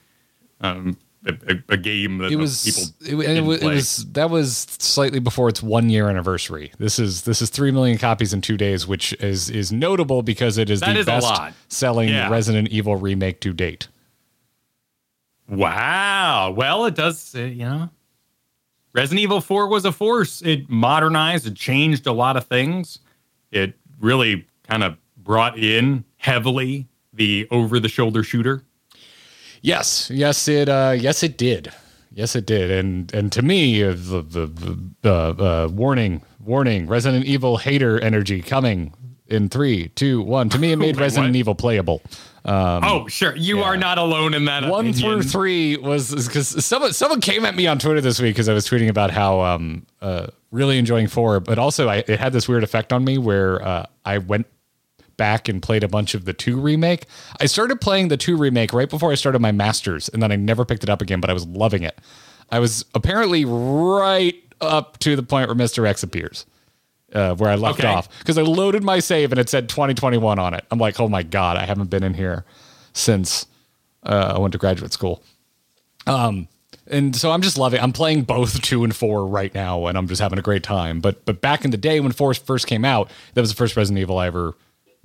um 0.60 0.98
a, 1.26 1.32
a, 1.54 1.74
a 1.74 1.78
game 1.78 2.18
that 2.18 2.32
It 2.34 2.36
was 2.36 2.66
people 2.66 2.84
it, 3.08 3.14
it, 3.24 3.28
didn't 3.36 3.50
it 3.50 3.62
play. 3.62 3.76
was 3.76 4.06
that 4.12 4.30
was 4.30 4.58
slightly 4.80 5.20
before 5.20 5.48
its 5.48 5.64
1 5.64 5.90
year 5.90 6.10
anniversary. 6.10 6.74
This 6.78 7.00
is 7.00 7.22
this 7.22 7.42
is 7.42 7.50
3 7.50 7.72
million 7.72 7.98
copies 7.98 8.34
in 8.34 8.42
2 8.42 8.58
days, 8.58 8.86
which 8.86 9.14
is 9.22 9.50
is 9.50 9.72
notable 9.72 10.22
because 10.24 10.58
it 10.58 10.70
is 10.70 10.82
That 10.82 10.94
the 10.94 11.00
is 11.00 11.08
a 11.08 11.12
best 11.12 11.24
lot. 11.26 11.54
selling 11.70 12.10
Yeah. 12.10 12.30
Resident 12.30 12.68
Evil 12.70 12.98
remake 12.98 13.40
to 13.42 13.54
date. 13.54 13.88
Wow. 15.58 16.52
Well, 16.56 16.86
it 16.86 16.96
does, 16.96 17.36
uh, 17.36 17.40
you 17.42 17.66
know. 17.66 17.90
Resident 18.94 19.22
Evil 19.22 19.42
4 19.42 19.68
was 19.68 19.86
a 19.86 19.92
force. 19.92 20.42
It 20.44 20.70
modernized, 20.70 21.48
it 21.48 21.56
changed 21.56 22.06
a 22.06 22.12
lot 22.12 22.38
of 22.38 22.46
things. 22.46 23.00
It 23.52 23.74
really 24.00 24.48
kind 24.68 24.84
of 24.84 24.98
brought 25.18 25.58
in 25.58 26.04
heavily 26.18 26.88
the 27.12 27.48
over 27.52 27.80
the 27.80 27.90
shoulder 27.90 28.24
shooter. 28.24 28.64
Yes, 29.62 30.10
yes, 30.14 30.48
it 30.48 30.68
uh, 30.68 30.94
yes 30.98 31.24
it 31.24 31.38
did, 31.38 31.72
yes 32.12 32.36
it 32.36 32.46
did, 32.46 32.70
and 32.70 33.14
and 33.14 33.32
to 33.32 33.42
me, 33.42 33.82
uh, 33.82 33.92
the 33.92 34.22
the, 34.22 34.48
the 35.02 35.10
uh, 35.10 35.64
uh, 35.64 35.68
warning, 35.70 36.22
warning, 36.40 36.86
Resident 36.86 37.26
Evil 37.26 37.58
hater 37.58 37.98
energy 38.00 38.42
coming 38.42 38.94
in 39.28 39.48
three, 39.48 39.88
two, 39.90 40.22
one. 40.22 40.50
To 40.50 40.60
me, 40.60 40.74
it 40.74 40.76
made 40.80 40.98
Resident? 40.98 41.36
Evil 41.36 41.56
playable. 41.56 42.02
Oh, 42.46 43.08
sure. 43.08 43.36
You 43.36 43.62
are 43.64 43.78
not 43.78 43.98
alone 43.98 44.34
in 44.34 44.46
that. 44.46 44.70
One 44.70 44.88
opinion. 44.88 45.22
through 45.22 45.24
three 45.24 45.78
was 45.78 46.28
because 46.28 46.66
someone 46.66 46.94
someone 46.94 47.22
came 47.22 47.46
at 47.46 47.56
me 47.56 47.68
on 47.68 47.80
Twitter 47.80 48.02
this 48.02 48.20
week 48.20 48.36
because 48.36 48.50
I 48.50 48.54
was 48.54 48.68
tweeting 48.68 48.90
about 48.90 49.12
how 49.12 49.42
um 49.42 49.86
uh 50.02 50.28
really 50.52 50.78
enjoying 50.78 51.08
four, 51.08 51.40
but 51.40 51.58
also 51.58 51.88
I, 51.90 52.04
it 52.08 52.20
had 52.20 52.34
this 52.34 52.48
weird 52.48 52.64
effect 52.64 52.94
on 52.94 53.04
me 53.04 53.18
where 53.18 53.62
uh, 53.66 53.86
I 54.06 54.20
went 54.20 54.46
back 55.18 55.50
and 55.50 55.62
played 55.62 55.84
a 55.84 55.88
bunch 55.88 56.14
of 56.14 56.26
the 56.26 56.34
two 56.34 56.60
remake. 56.60 57.06
I 57.40 57.46
started 57.46 57.82
playing 57.82 58.10
the 58.10 58.18
two 58.18 58.38
remake 58.38 58.74
right 58.74 58.90
before 58.90 59.12
I 59.12 59.16
started 59.16 59.40
my 59.40 59.52
masters, 59.52 60.10
and 60.10 60.22
then 60.22 60.32
I 60.32 60.36
never 60.36 60.66
picked 60.66 60.84
it 60.84 60.90
up 60.90 61.02
again. 61.02 61.20
But 61.22 61.30
I 61.30 61.34
was 61.34 61.46
loving 61.48 61.84
it. 61.84 62.00
I 62.52 62.60
was 62.60 62.86
apparently 62.94 63.46
right 63.46 64.36
up 64.62 65.00
to 65.00 65.16
the 65.16 65.24
point 65.24 65.48
where 65.48 65.56
Mister 65.56 65.86
X 65.88 66.04
appears. 66.04 66.46
Uh, 67.14 67.36
where 67.36 67.50
I 67.52 67.56
left 67.56 67.80
Okay. 67.80 67.88
off 67.88 68.10
because 68.20 68.38
I 68.40 68.42
loaded 68.42 68.84
my 68.84 68.98
save 69.00 69.32
and 69.32 69.40
it 69.40 69.48
said 69.48 69.70
2021 69.70 70.40
on 70.40 70.54
it. 70.56 70.66
I'm 70.72 70.80
like, 70.80 71.00
oh 71.00 71.08
my 71.08 71.22
god, 71.22 71.58
I 71.58 71.66
haven't 71.66 71.92
been 71.92 72.02
in 72.04 72.16
here 72.16 72.44
since 72.94 73.46
uh, 74.04 74.34
I 74.36 74.40
went 74.40 74.52
to 74.54 74.58
graduate 74.58 74.92
school. 74.94 75.22
Um, 76.08 76.48
and 76.88 77.16
so 77.16 77.32
I'm 77.32 77.42
just 77.42 77.58
loving. 77.58 77.80
I'm 77.80 77.94
playing 77.94 78.24
both 78.24 78.62
two 78.62 78.84
and 78.84 78.96
four 78.96 79.26
right 79.28 79.54
now, 79.54 79.86
and 79.88 79.98
I'm 79.98 80.08
just 80.08 80.22
having 80.22 80.40
a 80.40 80.42
great 80.42 80.64
time. 80.64 81.00
But 81.00 81.24
but 81.26 81.40
back 81.40 81.64
in 81.64 81.72
the 81.72 81.78
day 81.78 82.00
when 82.00 82.12
four 82.12 82.34
first 82.34 82.68
came 82.68 82.84
out, 82.84 83.10
that 83.36 83.42
was 83.42 83.50
the 83.52 83.56
first 83.56 83.78
Resident 83.78 84.02
Evil 84.02 84.18
I 84.18 84.28
ever 84.28 84.56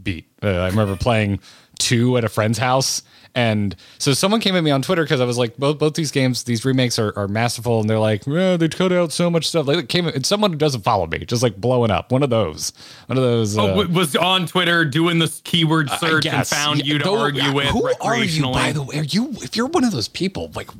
beat. 0.03 0.27
Uh, 0.43 0.49
I 0.49 0.69
remember 0.69 0.97
playing 0.97 1.41
two 1.79 2.17
at 2.19 2.25
a 2.25 2.29
friend's 2.29 2.59
house. 2.59 3.03
And 3.35 3.77
so 3.99 4.15
someone 4.15 4.41
came 4.41 4.57
at 4.57 4.65
me 4.65 4.71
on 4.71 4.83
Twitter 4.83 5.05
because 5.05 5.21
I 5.21 5.25
was 5.25 5.39
like, 5.39 5.57
both 5.59 5.79
both 5.79 5.95
these 5.95 6.11
games, 6.11 6.43
these 6.45 6.65
remakes 6.65 6.99
are, 6.99 7.13
are 7.17 7.29
masterful, 7.29 7.79
and 7.81 7.89
they're 7.89 7.99
like, 7.99 8.27
well, 8.27 8.59
they 8.59 8.69
cut 8.69 8.91
out 8.91 9.13
so 9.13 9.31
much 9.31 9.47
stuff. 9.49 9.67
Like 9.67 9.89
came, 9.89 10.09
it's 10.09 10.29
someone 10.29 10.51
who 10.51 10.59
doesn't 10.59 10.81
follow 10.81 11.07
me, 11.07 11.19
just 11.21 11.43
like 11.43 11.57
blowing 11.57 11.91
up. 11.91 12.11
One 12.11 12.23
of 12.25 12.31
those, 12.31 12.73
one 13.07 13.17
of 13.17 13.23
those. 13.23 13.57
Oh, 13.57 13.65
uh, 13.65 13.67
w- 13.69 13.95
was 13.95 14.17
on 14.17 14.47
Twitter 14.47 14.85
doing 14.85 15.19
this 15.21 15.41
keyword 15.45 15.89
search 15.91 16.27
and 16.27 16.45
found 16.49 16.81
Yeah, 16.81 16.85
you 16.87 16.99
to 16.99 17.05
though, 17.05 17.19
argue 17.19 17.53
with 17.53 17.67
Who 17.67 17.89
are 18.01 18.17
you, 18.19 18.43
by 18.45 18.73
the 18.73 18.83
way? 18.83 18.99
Are 18.99 19.05
you 19.05 19.31
if 19.43 19.55
you're 19.57 19.67
one 19.69 19.85
of 19.85 19.93
those 19.93 20.09
people? 20.09 20.51
Like 20.57 20.71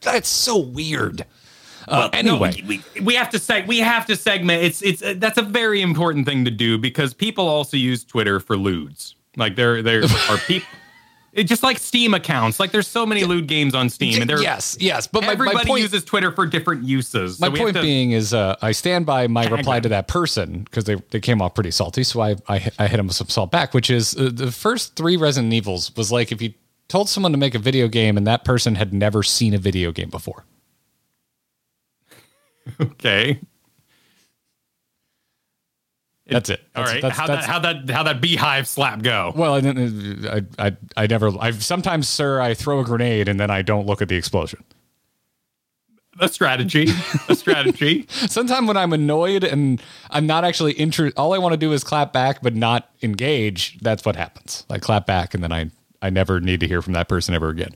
that's 0.00 0.28
so 0.28 0.56
weird. 0.56 1.26
Uh, 1.88 2.08
No, 2.12 2.18
anyway, 2.18 2.62
we, 2.66 2.82
we, 2.94 3.00
we 3.00 3.14
have 3.16 3.30
to 3.30 3.38
seg- 3.38 3.66
we 3.66 3.78
have 3.80 4.06
to 4.06 4.16
segment. 4.16 4.62
It's 4.62 4.80
it's 4.80 5.02
uh, 5.02 5.14
that's 5.18 5.38
a 5.38 5.42
very 5.42 5.82
important 5.82 6.24
thing 6.24 6.44
to 6.46 6.50
do 6.50 6.78
because 6.78 7.12
people 7.12 7.46
also 7.48 7.76
use 7.76 8.04
Twitter 8.04 8.38
for 8.40 8.56
lewds. 8.56 9.16
Like 9.36 9.56
there 9.56 9.82
there 9.82 10.02
are 10.30 10.38
people. 10.38 10.68
It 11.32 11.44
just 11.44 11.62
like 11.62 11.78
Steam 11.78 12.12
accounts. 12.12 12.58
Like 12.58 12.72
there's 12.72 12.88
so 12.88 13.06
many 13.06 13.22
lewd 13.22 13.46
games 13.46 13.72
on 13.72 13.88
Steam, 13.88 14.20
and 14.20 14.28
there 14.28 14.42
yes, 14.42 14.76
yes. 14.80 15.06
But 15.06 15.22
my, 15.22 15.32
everybody 15.32 15.56
my 15.58 15.64
point, 15.64 15.82
uses 15.82 16.04
Twitter 16.04 16.32
for 16.32 16.44
different 16.44 16.82
uses. 16.82 17.38
So 17.38 17.48
my 17.48 17.56
point 17.56 17.76
to- 17.76 17.82
being 17.82 18.10
is, 18.10 18.34
uh, 18.34 18.56
I 18.60 18.72
stand 18.72 19.06
by 19.06 19.28
my 19.28 19.46
reply 19.46 19.78
to 19.78 19.88
that 19.90 20.08
person 20.08 20.64
because 20.64 20.84
they, 20.84 20.96
they 21.10 21.20
came 21.20 21.40
off 21.40 21.54
pretty 21.54 21.70
salty. 21.70 22.02
So 22.02 22.20
I, 22.20 22.34
I 22.48 22.70
I 22.80 22.88
hit 22.88 22.96
them 22.96 23.06
with 23.06 23.14
some 23.14 23.28
salt 23.28 23.52
back, 23.52 23.74
which 23.74 23.90
is 23.90 24.16
uh, 24.16 24.30
the 24.32 24.50
first 24.50 24.96
three 24.96 25.16
Resident 25.16 25.52
Evils 25.52 25.94
was 25.94 26.10
like 26.10 26.32
if 26.32 26.42
you 26.42 26.52
told 26.88 27.08
someone 27.08 27.30
to 27.30 27.38
make 27.38 27.54
a 27.54 27.60
video 27.60 27.86
game 27.86 28.16
and 28.16 28.26
that 28.26 28.44
person 28.44 28.74
had 28.74 28.92
never 28.92 29.22
seen 29.22 29.54
a 29.54 29.58
video 29.58 29.92
game 29.92 30.10
before. 30.10 30.44
okay. 32.80 33.40
That's 36.30 36.50
it. 36.50 36.60
All 36.76 36.84
That's- 36.84 36.94
right. 36.94 37.02
that's- 37.02 37.18
how 37.18 37.26
that 37.26 37.44
how 37.44 37.58
that 37.60 37.90
how 37.90 38.02
that 38.04 38.20
beehive 38.20 38.66
slap 38.68 39.02
go? 39.02 39.32
Well, 39.34 39.54
I, 39.54 39.60
didn't- 39.60 40.26
I, 40.26 40.66
I, 40.66 40.76
I 40.96 41.06
never. 41.06 41.30
I 41.40 41.50
sometimes, 41.52 42.08
sir, 42.08 42.40
I 42.40 42.54
throw 42.54 42.80
a 42.80 42.84
grenade 42.84 43.28
and 43.28 43.38
then 43.40 43.50
I 43.50 43.62
don't 43.62 43.86
look 43.86 44.00
at 44.02 44.08
the 44.08 44.16
explosion. 44.16 44.62
A 46.18 46.28
strategy. 46.28 46.88
A 47.28 47.34
strategy. 47.34 48.04
Sometimes 48.10 48.68
when 48.68 48.76
I'm 48.76 48.92
annoyed 48.92 49.42
and 49.42 49.80
I'm 50.10 50.26
not 50.26 50.44
actually 50.44 50.72
interested, 50.72 51.18
all 51.18 51.32
I 51.32 51.38
want 51.38 51.52
to 51.54 51.56
do 51.56 51.72
is 51.72 51.82
clap 51.82 52.12
back, 52.12 52.42
but 52.42 52.54
not 52.54 52.90
engage. 53.02 53.78
That's 53.80 54.04
what 54.04 54.16
happens. 54.16 54.66
I 54.68 54.78
clap 54.78 55.06
back 55.06 55.32
and 55.32 55.42
then 55.42 55.50
I, 55.52 55.70
I 56.02 56.10
never 56.10 56.38
need 56.40 56.60
to 56.60 56.68
hear 56.68 56.82
from 56.82 56.92
that 56.92 57.08
person 57.08 57.34
ever 57.34 57.48
again. 57.48 57.74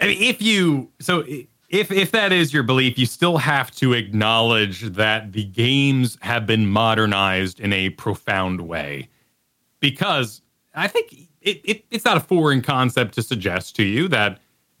I 0.00 0.06
mean, 0.08 0.22
if 0.22 0.42
you 0.42 0.90
so 1.00 1.24
if 1.68 1.92
if 1.92 2.10
that 2.12 2.32
is 2.32 2.52
your 2.52 2.62
belief, 2.62 2.98
you 2.98 3.06
still 3.06 3.38
have 3.38 3.70
to 3.76 3.92
acknowledge 3.92 4.82
that 4.82 5.32
the 5.32 5.44
games 5.44 6.18
have 6.22 6.46
been 6.46 6.66
modernized 6.66 7.60
in 7.60 7.72
a 7.72 7.90
profound 7.90 8.62
way, 8.62 9.08
because 9.80 10.40
I 10.74 10.88
think 10.88 11.12
it, 11.42 11.60
it 11.64 11.84
it's 11.90 12.04
not 12.04 12.16
a 12.16 12.20
foreign 12.20 12.62
concept 12.62 13.14
to 13.14 13.22
suggest 13.22 13.76
to 13.76 13.84
you 13.84 14.08
that 14.08 14.38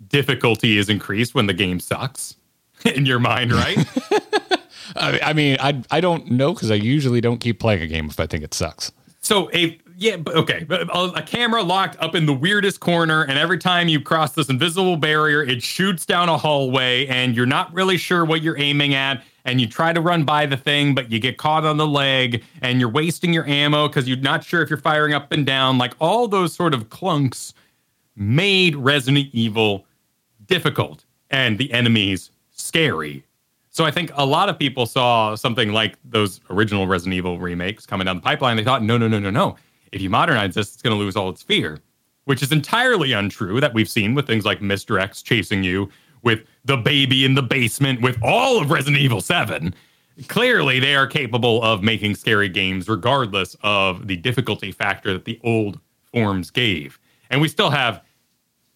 difficulty 0.08 0.78
is 0.78 0.88
increased 0.88 1.34
when 1.34 1.46
the 1.46 1.54
game 1.54 1.80
sucks. 1.80 2.36
In 2.84 3.06
your 3.06 3.18
mind, 3.18 3.52
right? 3.52 3.76
I, 4.96 5.18
I 5.22 5.32
mean, 5.32 5.56
I, 5.60 5.82
I 5.90 6.00
don't 6.00 6.30
know 6.30 6.54
because 6.54 6.70
I 6.70 6.74
usually 6.74 7.20
don't 7.20 7.38
keep 7.38 7.58
playing 7.58 7.82
a 7.82 7.88
game 7.88 8.06
if 8.06 8.20
I 8.20 8.26
think 8.26 8.44
it 8.44 8.54
sucks. 8.54 8.92
So 9.20 9.50
a 9.52 9.78
yeah, 10.00 10.16
but 10.16 10.36
okay, 10.36 10.64
a, 10.70 10.86
uh, 10.92 11.12
a 11.16 11.22
camera 11.22 11.60
locked 11.60 11.96
up 11.98 12.14
in 12.14 12.24
the 12.24 12.32
weirdest 12.32 12.78
corner, 12.78 13.24
and 13.24 13.36
every 13.36 13.58
time 13.58 13.88
you 13.88 14.00
cross 14.00 14.32
this 14.32 14.48
invisible 14.48 14.96
barrier, 14.96 15.42
it 15.42 15.60
shoots 15.60 16.06
down 16.06 16.28
a 16.28 16.38
hallway, 16.38 17.08
and 17.08 17.34
you're 17.34 17.46
not 17.46 17.74
really 17.74 17.96
sure 17.96 18.24
what 18.24 18.40
you're 18.40 18.56
aiming 18.58 18.94
at, 18.94 19.24
and 19.44 19.60
you 19.60 19.66
try 19.66 19.92
to 19.92 20.00
run 20.00 20.22
by 20.22 20.46
the 20.46 20.56
thing, 20.56 20.94
but 20.94 21.10
you 21.10 21.18
get 21.18 21.36
caught 21.36 21.64
on 21.64 21.78
the 21.78 21.86
leg, 21.86 22.44
and 22.62 22.78
you're 22.78 22.88
wasting 22.88 23.32
your 23.32 23.44
ammo 23.48 23.88
because 23.88 24.06
you're 24.06 24.18
not 24.18 24.44
sure 24.44 24.62
if 24.62 24.70
you're 24.70 24.78
firing 24.78 25.14
up 25.14 25.32
and 25.32 25.44
down. 25.44 25.78
Like 25.78 25.94
all 25.98 26.28
those 26.28 26.52
sort 26.52 26.74
of 26.74 26.88
clunks 26.90 27.52
made 28.14 28.76
Resident 28.76 29.30
Evil 29.32 29.84
difficult, 30.46 31.04
and 31.30 31.58
the 31.58 31.72
enemies 31.72 32.30
scary. 32.52 33.24
So 33.70 33.84
I 33.84 33.90
think 33.90 34.12
a 34.14 34.24
lot 34.24 34.48
of 34.48 34.58
people 34.60 34.86
saw 34.86 35.34
something 35.34 35.72
like 35.72 35.96
those 36.04 36.40
original 36.50 36.86
Resident 36.86 37.14
Evil 37.14 37.38
remakes 37.40 37.84
coming 37.84 38.04
down 38.04 38.16
the 38.16 38.22
pipeline. 38.22 38.56
They 38.56 38.64
thought, 38.64 38.84
no, 38.84 38.96
no, 38.96 39.08
no, 39.08 39.18
no, 39.18 39.30
no. 39.30 39.56
If 39.92 40.00
you 40.00 40.10
modernize 40.10 40.54
this, 40.54 40.74
it's 40.74 40.82
going 40.82 40.96
to 40.96 41.02
lose 41.02 41.16
all 41.16 41.30
its 41.30 41.42
fear, 41.42 41.78
which 42.24 42.42
is 42.42 42.52
entirely 42.52 43.12
untrue. 43.12 43.60
That 43.60 43.74
we've 43.74 43.88
seen 43.88 44.14
with 44.14 44.26
things 44.26 44.44
like 44.44 44.60
Mr. 44.60 45.00
X 45.00 45.22
chasing 45.22 45.62
you, 45.62 45.90
with 46.22 46.40
the 46.64 46.76
baby 46.76 47.24
in 47.24 47.34
the 47.34 47.42
basement, 47.42 48.00
with 48.00 48.18
all 48.22 48.60
of 48.60 48.70
Resident 48.70 49.00
Evil 49.00 49.20
7. 49.20 49.74
Clearly, 50.26 50.80
they 50.80 50.96
are 50.96 51.06
capable 51.06 51.62
of 51.62 51.82
making 51.82 52.16
scary 52.16 52.48
games 52.48 52.88
regardless 52.88 53.56
of 53.62 54.08
the 54.08 54.16
difficulty 54.16 54.72
factor 54.72 55.12
that 55.12 55.24
the 55.24 55.38
old 55.44 55.78
forms 56.12 56.50
gave. 56.50 56.98
And 57.30 57.40
we 57.40 57.48
still 57.48 57.70
have 57.70 58.02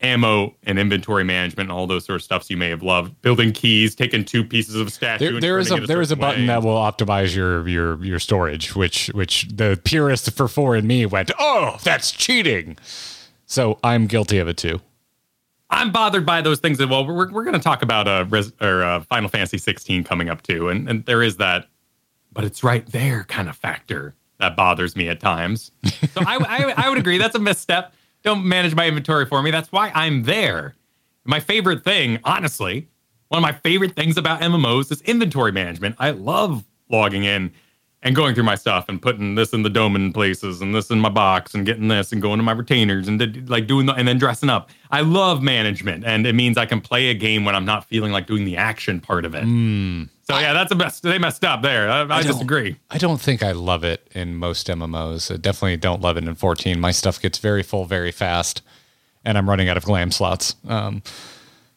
ammo 0.03 0.55
and 0.65 0.79
inventory 0.79 1.25
management 1.25 1.71
and 1.71 1.79
all 1.79 1.87
those 1.87 2.05
sort 2.05 2.17
of 2.17 2.23
stuffs 2.23 2.51
you 2.51 2.57
may 2.57 2.69
have 2.69 2.83
loved. 2.83 3.21
Building 3.23 3.53
keys, 3.53 3.95
taking 3.95 4.25
two 4.25 4.45
pieces 4.45 4.75
of 4.75 4.93
statue. 4.93 5.33
There, 5.33 5.41
there 5.41 5.59
is 5.59 5.71
a 5.71 5.77
it 5.77 5.87
there 5.87 6.01
is 6.01 6.11
a 6.11 6.17
button 6.17 6.43
way. 6.43 6.47
that 6.49 6.63
will 6.63 6.77
optimize 6.77 7.35
your 7.35 7.67
your 7.69 8.03
your 8.05 8.19
storage, 8.19 8.75
which 8.75 9.09
which 9.09 9.49
the 9.53 9.81
purist 9.85 10.31
for 10.33 10.49
four 10.49 10.77
in 10.77 10.87
me 10.87 11.07
went, 11.07 11.31
oh, 11.39 11.79
that's 11.83 12.11
cheating. 12.11 12.77
So 13.47 13.79
I'm 13.85 14.07
guilty 14.07 14.39
of 14.39 14.49
it 14.49 14.57
too. 14.57 14.81
I'm 15.71 15.91
bothered 15.91 16.27
by 16.27 16.43
those 16.43 16.59
things. 16.59 16.85
Well, 16.85 17.07
we're, 17.07 17.33
we're 17.33 17.45
going 17.45 17.55
to 17.55 17.59
talk 17.59 17.83
about 17.83 18.07
uh, 18.07 18.27
Res, 18.29 18.53
or 18.61 18.83
uh, 18.83 19.01
Final 19.01 19.31
Fantasy 19.31 19.57
16 19.57 20.05
coming 20.05 20.29
up 20.29 20.43
too, 20.43 20.69
and 20.69 20.89
and 20.89 21.05
there 21.07 21.23
is 21.23 21.39
that, 21.39 21.67
but 22.33 22.45
it's 22.45 22.63
right 22.63 22.87
there 22.89 23.25
kind 23.25 23.49
of 23.49 23.57
factor 23.57 24.15
that 24.39 24.57
bothers 24.57 24.97
me 24.97 25.09
at 25.09 25.21
times. 25.21 25.71
So 25.85 26.21
I, 26.27 26.37
I 26.37 26.87
I 26.87 26.89
would 26.89 26.99
agree 26.99 27.17
that's 27.17 27.35
a 27.35 27.39
misstep. 27.39 27.95
Don't 28.23 28.45
manage 28.45 28.75
my 28.75 28.87
inventory 28.87 29.27
for 29.27 29.43
me. 29.43 29.51
That's 29.51 29.73
why 29.73 29.91
I'm 29.95 30.23
there. 30.25 30.75
My 31.25 31.41
favorite 31.41 31.85
thing, 31.85 32.19
honestly, 32.25 32.89
one 33.29 33.39
of 33.39 33.43
my 33.43 33.53
favorite 33.53 33.95
things 33.95 34.17
about 34.17 34.41
MMOs 34.41 34.93
is 34.93 35.01
inventory 35.03 35.53
management. 35.53 35.97
I 35.99 36.11
love 36.11 36.65
logging 36.91 37.25
in 37.25 37.53
and 38.05 38.17
going 38.17 38.35
through 38.35 38.43
my 38.45 38.57
stuff 38.57 38.87
and 38.89 39.01
putting 39.01 39.37
this 39.37 39.53
in 39.53 39.63
the 39.63 39.71
domain 39.71 40.13
places 40.13 40.61
and 40.61 40.75
this 40.75 40.91
in 40.91 40.99
my 40.99 41.09
box 41.09 41.55
and 41.55 41.65
getting 41.65 41.87
this 41.89 42.11
and 42.13 42.21
going 42.21 42.39
to 42.39 42.43
my 42.43 42.51
retainers 42.53 43.07
and 43.07 43.19
did- 43.21 43.49
like 43.49 43.67
doing 43.69 43.87
the, 43.87 43.93
and 43.95 44.09
then 44.09 44.19
dressing 44.19 44.51
up. 44.51 44.71
I 44.91 45.03
love 45.03 45.41
management 45.43 46.05
and 46.05 46.27
it 46.27 46.35
means 46.35 46.59
I 46.59 46.67
can 46.67 46.81
play 46.81 47.11
a 47.11 47.15
game 47.15 47.45
when 47.45 47.55
I'm 47.55 47.65
not 47.65 47.85
feeling 47.85 48.11
like 48.11 48.27
doing 48.27 48.45
the 48.45 48.57
action 48.57 48.99
part 49.01 49.25
of 49.25 49.35
it. 49.37 49.43
So 49.45 50.39
yeah, 50.39 50.53
that's 50.53 50.69
the 50.71 50.75
best. 50.77 51.03
They 51.05 51.19
messed 51.19 51.45
up 51.45 51.63
there. 51.63 51.89
I, 51.91 52.01
I, 52.03 52.05
don't- 52.07 52.27
disagree. 52.27 52.77
I 52.91 52.99
don't 52.99 53.21
think 53.21 53.43
I 53.43 53.53
love 53.53 53.85
it 53.85 54.09
in 54.15 54.35
most 54.37 54.67
MMOs. 54.67 55.33
I 55.33 55.37
definitely 55.37 55.77
don't 55.77 56.01
love 56.01 56.17
it 56.17 56.25
in 56.25 56.35
14. 56.35 56.81
My 56.81 56.91
stuff 56.93 57.21
gets 57.21 57.39
very 57.39 57.63
full 57.63 57.85
very 57.85 58.11
fast, 58.13 58.63
and 59.25 59.37
I'm 59.39 59.49
running 59.49 59.69
out 59.69 59.77
of 59.77 59.85
glam 59.85 60.11
slots. 60.11 60.57
Um, 60.67 61.03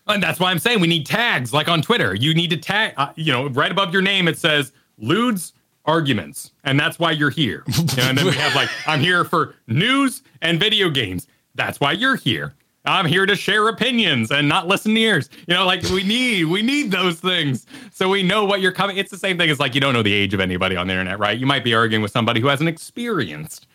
And 0.07 0.21
that's 0.23 0.39
why 0.39 0.51
I'm 0.51 0.59
saying 0.59 0.79
we 0.79 0.88
need 0.88 1.05
tags 1.05 1.53
like 1.53 1.67
on 1.67 1.81
Twitter. 1.81 2.13
You 2.15 2.33
need 2.33 2.49
to 2.51 2.57
tag, 2.57 2.93
uh, 2.97 3.11
you 3.15 3.31
know, 3.31 3.47
right 3.49 3.71
above 3.71 3.91
your 3.93 4.01
name, 4.03 4.27
it 4.27 4.38
says 4.38 4.71
Lewds 4.99 5.53
arguments. 5.86 6.52
And 6.63 6.80
that's 6.80 7.00
why 7.00 7.12
you're 7.12 7.30
here. 7.30 7.63
You 7.95 8.04
know, 8.04 8.10
and 8.10 8.17
then 8.17 8.26
we 8.26 8.34
have 8.34 8.56
like, 8.56 8.69
I'm 8.88 9.00
here 9.00 9.24
for 9.24 9.56
news 9.67 10.24
and 10.41 10.60
video 10.60 10.89
games. 10.89 11.28
That's 11.54 11.80
why 11.80 11.93
you're 11.93 12.15
here. 12.15 12.54
I'm 12.84 13.06
here 13.06 13.26
to 13.26 13.36
share 13.36 13.67
opinions 13.67 14.32
and 14.32 14.48
not 14.48 14.67
listen 14.67 14.93
to 14.93 15.00
yours. 15.00 15.30
You 15.48 15.56
know, 15.56 15.65
like 15.65 15.84
we 15.84 16.04
need, 16.04 16.45
we 16.45 16.62
need 16.62 16.91
those 16.91 17.19
things. 17.19 17.65
So 17.91 18.10
we 18.10 18.21
know 18.21 18.45
what 18.45 18.62
you're 18.62 18.71
coming. 18.71 18.98
It's 18.98 19.12
the 19.12 19.17
same 19.17 19.38
thing 19.38 19.50
as 19.50 19.60
like, 19.60 19.76
you 19.76 19.82
don't 19.82 19.93
know 19.93 20.04
the 20.04 20.13
age 20.13 20.34
of 20.34 20.39
anybody 20.39 20.76
on 20.76 20.88
the 20.88 20.93
internet, 20.93 21.19
right? 21.19 21.38
You 21.38 21.45
might 21.45 21.63
be 21.63 21.74
arguing 21.74 22.02
with 22.02 22.12
somebody 22.12 22.41
who 22.41 22.48
hasn't 22.48 22.69
experienced 22.69 23.67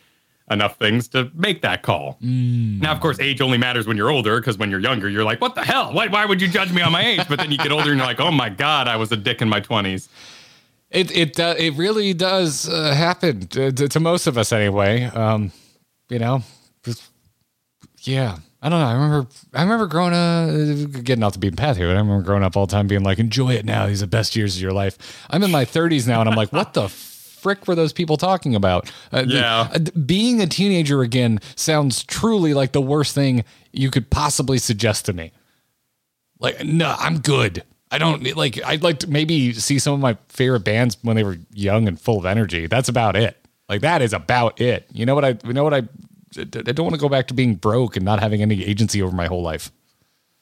enough 0.50 0.76
things 0.76 1.08
to 1.08 1.30
make 1.34 1.62
that 1.62 1.82
call. 1.82 2.18
Mm. 2.22 2.80
Now, 2.80 2.92
of 2.92 3.00
course, 3.00 3.20
age 3.20 3.40
only 3.40 3.58
matters 3.58 3.86
when 3.86 3.96
you're 3.96 4.10
older 4.10 4.40
because 4.40 4.58
when 4.58 4.70
you're 4.70 4.80
younger, 4.80 5.08
you're 5.08 5.24
like, 5.24 5.40
what 5.40 5.54
the 5.54 5.62
hell? 5.64 5.92
Why, 5.92 6.08
why 6.08 6.24
would 6.24 6.42
you 6.42 6.48
judge 6.48 6.72
me 6.72 6.82
on 6.82 6.92
my 6.92 7.04
age? 7.04 7.22
But 7.28 7.38
then 7.38 7.50
you 7.50 7.58
get 7.58 7.72
older 7.72 7.90
and 7.90 7.98
you're 7.98 8.06
like, 8.06 8.20
oh 8.20 8.32
my 8.32 8.48
God, 8.48 8.88
I 8.88 8.96
was 8.96 9.12
a 9.12 9.16
dick 9.16 9.40
in 9.42 9.48
my 9.48 9.60
20s. 9.60 10.08
It 10.90 11.10
it 11.16 11.40
uh, 11.40 11.54
it 11.58 11.74
really 11.74 12.12
does 12.14 12.68
uh, 12.68 12.92
happen 12.94 13.46
to, 13.48 13.72
to, 13.72 13.88
to 13.88 14.00
most 14.00 14.26
of 14.26 14.36
us 14.38 14.52
anyway. 14.52 15.04
Um, 15.04 15.52
you 16.08 16.18
know, 16.18 16.42
yeah. 18.00 18.36
I 18.62 18.68
don't 18.68 18.78
know. 18.78 18.86
I 18.86 18.92
remember. 18.92 19.26
I 19.54 19.62
remember 19.62 19.86
growing 19.86 20.12
up, 20.12 21.02
getting 21.02 21.22
off 21.22 21.32
the 21.32 21.38
beaten 21.38 21.56
path 21.56 21.78
here. 21.78 21.86
But 21.86 21.96
I 21.96 22.00
remember 22.00 22.22
growing 22.22 22.42
up 22.42 22.58
all 22.58 22.66
the 22.66 22.72
time, 22.72 22.86
being 22.88 23.02
like, 23.02 23.18
"Enjoy 23.18 23.54
it 23.54 23.64
now. 23.64 23.86
These 23.86 24.02
are 24.02 24.06
the 24.06 24.10
best 24.10 24.36
years 24.36 24.54
of 24.56 24.60
your 24.60 24.72
life." 24.74 24.98
I'm 25.30 25.42
in 25.42 25.50
my 25.50 25.64
30s 25.64 26.06
now, 26.06 26.20
and 26.20 26.28
I'm 26.28 26.36
like, 26.36 26.52
"What 26.52 26.74
the 26.74 26.88
frick 26.90 27.66
were 27.66 27.74
those 27.74 27.94
people 27.94 28.18
talking 28.18 28.54
about?" 28.54 28.92
Uh, 29.12 29.22
the- 29.22 29.32
Yeah. 29.34 29.68
uh, 29.72 29.78
being 30.04 30.42
a 30.42 30.46
teenager 30.46 31.00
again 31.00 31.40
sounds 31.56 32.04
truly 32.04 32.52
like 32.52 32.72
the 32.72 32.82
worst 32.82 33.14
thing 33.14 33.44
you 33.72 33.90
could 33.90 34.10
possibly 34.10 34.58
suggest 34.58 35.06
to 35.06 35.14
me. 35.14 35.32
Like, 36.38 36.62
no, 36.62 36.94
I'm 36.98 37.20
good. 37.20 37.62
I 37.90 37.98
don't 37.98 38.22
like. 38.36 38.62
I'd 38.64 38.82
like 38.82 39.00
to 39.00 39.10
maybe 39.10 39.52
see 39.52 39.78
some 39.78 39.94
of 39.94 40.00
my 40.00 40.16
favorite 40.28 40.60
bands 40.60 40.96
when 41.02 41.16
they 41.16 41.24
were 41.24 41.38
young 41.52 41.88
and 41.88 42.00
full 42.00 42.18
of 42.18 42.26
energy. 42.26 42.66
That's 42.66 42.88
about 42.88 43.16
it. 43.16 43.36
Like 43.68 43.80
that 43.80 44.02
is 44.02 44.12
about 44.12 44.60
it. 44.60 44.86
You 44.92 45.06
know 45.06 45.14
what 45.14 45.24
I? 45.24 45.38
You 45.44 45.52
know 45.52 45.64
what 45.64 45.74
I? 45.74 45.82
I 46.38 46.44
don't 46.44 46.80
want 46.80 46.94
to 46.94 47.00
go 47.00 47.08
back 47.08 47.26
to 47.28 47.34
being 47.34 47.56
broke 47.56 47.96
and 47.96 48.04
not 48.04 48.20
having 48.20 48.42
any 48.42 48.64
agency 48.64 49.02
over 49.02 49.14
my 49.14 49.26
whole 49.26 49.42
life. 49.42 49.72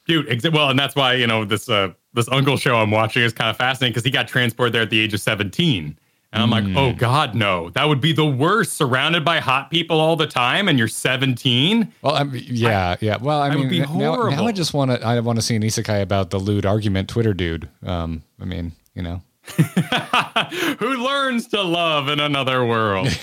Dude, 0.05 0.53
well, 0.53 0.69
and 0.69 0.79
that's 0.79 0.95
why, 0.95 1.13
you 1.13 1.27
know, 1.27 1.45
this 1.45 1.69
uh 1.69 1.93
this 2.13 2.27
uncle 2.29 2.57
show 2.57 2.77
I'm 2.77 2.89
watching 2.91 3.21
is 3.21 3.33
kind 3.33 3.49
of 3.49 3.57
fascinating 3.57 3.93
because 3.93 4.03
he 4.03 4.11
got 4.11 4.27
transported 4.27 4.73
there 4.73 4.81
at 4.81 4.89
the 4.89 4.99
age 4.99 5.13
of 5.13 5.21
17. 5.21 5.98
And 6.31 6.43
I'm 6.43 6.51
like, 6.51 6.77
oh 6.77 6.93
God, 6.93 7.33
no. 7.33 7.71
That 7.71 7.85
would 7.85 8.01
be 8.01 8.13
the 8.13 8.25
worst. 8.25 8.73
Surrounded 8.73 9.25
by 9.25 9.39
hot 9.39 9.71
people 9.71 9.99
all 9.99 10.15
the 10.15 10.27
time 10.27 10.67
and 10.67 10.77
you're 10.77 10.87
17. 10.87 11.91
Well, 12.03 12.15
I 12.15 12.23
mean, 12.23 12.43
yeah, 12.45 12.97
yeah. 13.01 13.17
Well, 13.19 13.41
I 13.41 13.49
mean, 13.49 13.61
would 13.61 13.69
be 13.69 13.79
now, 13.79 14.29
now 14.29 14.45
I 14.45 14.51
just 14.51 14.73
want 14.73 14.91
to. 14.91 15.03
I 15.03 15.19
want 15.21 15.37
to 15.37 15.41
see 15.41 15.55
an 15.55 15.63
isekai 15.63 16.03
about 16.03 16.29
the 16.29 16.37
lewd 16.37 16.67
argument 16.67 17.09
Twitter 17.09 17.33
dude. 17.33 17.67
Um, 17.83 18.21
I 18.39 18.45
mean, 18.45 18.73
you 18.93 19.01
know, 19.01 19.23
Who 20.79 21.03
learns 21.03 21.47
to 21.49 21.61
love 21.61 22.09
in 22.09 22.19
another 22.19 22.65
world? 22.65 23.07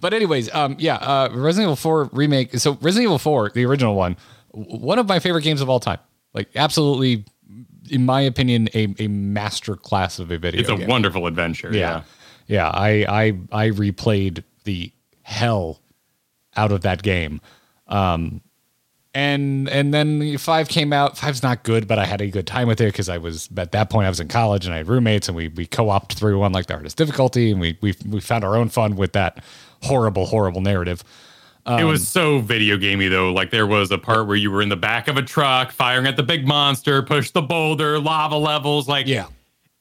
But 0.00 0.14
anyways, 0.14 0.52
um, 0.54 0.76
yeah, 0.78 0.96
uh, 0.96 1.28
Resident 1.32 1.66
Evil 1.66 1.76
4 1.76 2.10
remake. 2.12 2.58
So 2.58 2.72
Resident 2.80 3.04
Evil 3.04 3.18
4, 3.18 3.50
the 3.54 3.64
original 3.64 3.94
one, 3.94 4.16
one 4.50 4.98
of 4.98 5.06
my 5.06 5.18
favorite 5.18 5.42
games 5.42 5.60
of 5.60 5.70
all 5.70 5.80
time. 5.80 5.98
Like 6.34 6.48
absolutely, 6.56 7.24
in 7.92 8.06
my 8.06 8.22
opinion, 8.22 8.68
a, 8.74 8.94
a 8.98 9.08
master 9.08 9.76
class 9.76 10.18
of 10.18 10.30
a 10.30 10.38
video 10.38 10.60
it's 10.60 10.70
a 10.70 10.76
game. 10.76 10.88
wonderful 10.88 11.26
adventure. 11.26 11.72
yeah, 11.72 12.02
yeah. 12.46 12.68
I 12.68 13.04
I 13.08 13.24
I 13.52 13.68
replayed 13.68 14.42
the 14.64 14.90
hell 15.22 15.80
out 16.56 16.72
of 16.72 16.80
that 16.82 17.02
game. 17.02 17.40
Um, 17.88 18.40
and 19.14 19.68
and 19.68 19.92
then 19.92 20.38
five 20.38 20.68
came 20.68 20.92
out. 20.92 21.18
Five's 21.18 21.42
not 21.42 21.64
good, 21.64 21.86
but 21.86 21.98
I 21.98 22.06
had 22.06 22.20
a 22.22 22.28
good 22.28 22.46
time 22.46 22.66
with 22.66 22.80
it 22.80 22.86
because 22.86 23.08
I 23.08 23.18
was 23.18 23.48
at 23.56 23.72
that 23.72 23.90
point 23.90 24.06
I 24.06 24.08
was 24.08 24.20
in 24.20 24.28
college 24.28 24.64
and 24.64 24.74
I 24.74 24.78
had 24.78 24.88
roommates 24.88 25.28
and 25.28 25.36
we 25.36 25.48
we 25.48 25.66
co-opted 25.66 26.18
through 26.18 26.38
one 26.38 26.52
like 26.52 26.66
the 26.66 26.74
hardest 26.74 26.96
difficulty 26.96 27.50
and 27.50 27.60
we 27.60 27.78
we 27.82 27.94
we 28.08 28.20
found 28.20 28.42
our 28.42 28.56
own 28.56 28.70
fun 28.70 28.96
with 28.96 29.12
that 29.12 29.44
horrible 29.82 30.26
horrible 30.26 30.62
narrative. 30.62 31.04
It 31.66 31.70
Um, 31.82 31.84
was 31.88 32.06
so 32.08 32.38
video 32.40 32.76
gamey 32.76 33.08
though. 33.08 33.32
Like 33.32 33.50
there 33.50 33.66
was 33.66 33.90
a 33.90 33.98
part 33.98 34.26
where 34.26 34.36
you 34.36 34.50
were 34.50 34.62
in 34.62 34.68
the 34.68 34.76
back 34.76 35.08
of 35.08 35.16
a 35.16 35.22
truck 35.22 35.70
firing 35.72 36.06
at 36.06 36.16
the 36.16 36.22
big 36.22 36.46
monster, 36.46 37.02
push 37.02 37.30
the 37.30 37.42
boulder, 37.42 37.98
lava 38.00 38.36
levels. 38.36 38.88
Like 38.88 39.06
Yeah. 39.06 39.26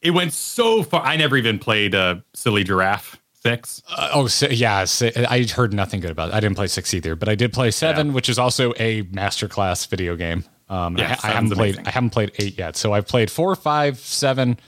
it 0.02 0.12
went 0.12 0.34
so 0.34 0.84
far. 0.84 1.02
I 1.04 1.16
never 1.18 1.38
even 1.38 1.58
played 1.60 1.96
uh, 1.96 2.16
Silly 2.34 2.64
Giraffe 2.64 3.18
Six. 3.44 3.82
Uh, 3.90 4.10
oh 4.14 4.28
si- 4.28 4.54
yeah, 4.54 4.86
si- 4.86 5.12
I 5.16 5.44
heard 5.46 5.74
nothing 5.74 6.00
good 6.00 6.12
about 6.12 6.30
it. 6.30 6.36
I 6.36 6.40
didn't 6.40 6.56
play 6.56 6.68
six 6.68 6.94
either, 6.94 7.16
but 7.16 7.28
I 7.28 7.34
did 7.34 7.52
play 7.54 7.72
seven, 7.72 8.08
Yeah. 8.08 8.14
which 8.14 8.30
is 8.30 8.38
also 8.38 8.74
a 8.78 9.02
masterclass 9.06 9.88
video 9.88 10.16
game. 10.16 10.44
Um, 10.70 10.96
Yeah, 10.98 11.16
I, 11.24 11.30
I 11.30 11.32
haven't 11.32 11.50
played. 11.52 11.74
amazing. 11.76 11.88
I 11.88 11.90
haven't 11.92 12.10
played 12.12 12.32
eight 12.38 12.58
yet, 12.60 12.76
so 12.78 12.94
I've 12.94 13.08
played 13.08 13.32
four, 13.32 13.56
five, 13.56 13.98
seven, 14.00 14.60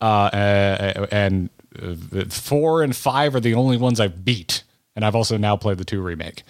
uh, 0.00 0.04
uh, 0.04 1.06
and 1.12 1.50
uh, 1.80 2.24
four 2.30 2.82
and 2.82 2.96
five 2.96 3.34
are 3.34 3.40
the 3.40 3.52
only 3.54 3.76
ones 3.76 4.00
I've 4.00 4.24
beat, 4.24 4.64
and 4.96 5.04
I've 5.04 5.14
also 5.14 5.36
now 5.36 5.56
played 5.56 5.78
the 5.78 5.84
two 5.84 6.02
remake. 6.02 6.42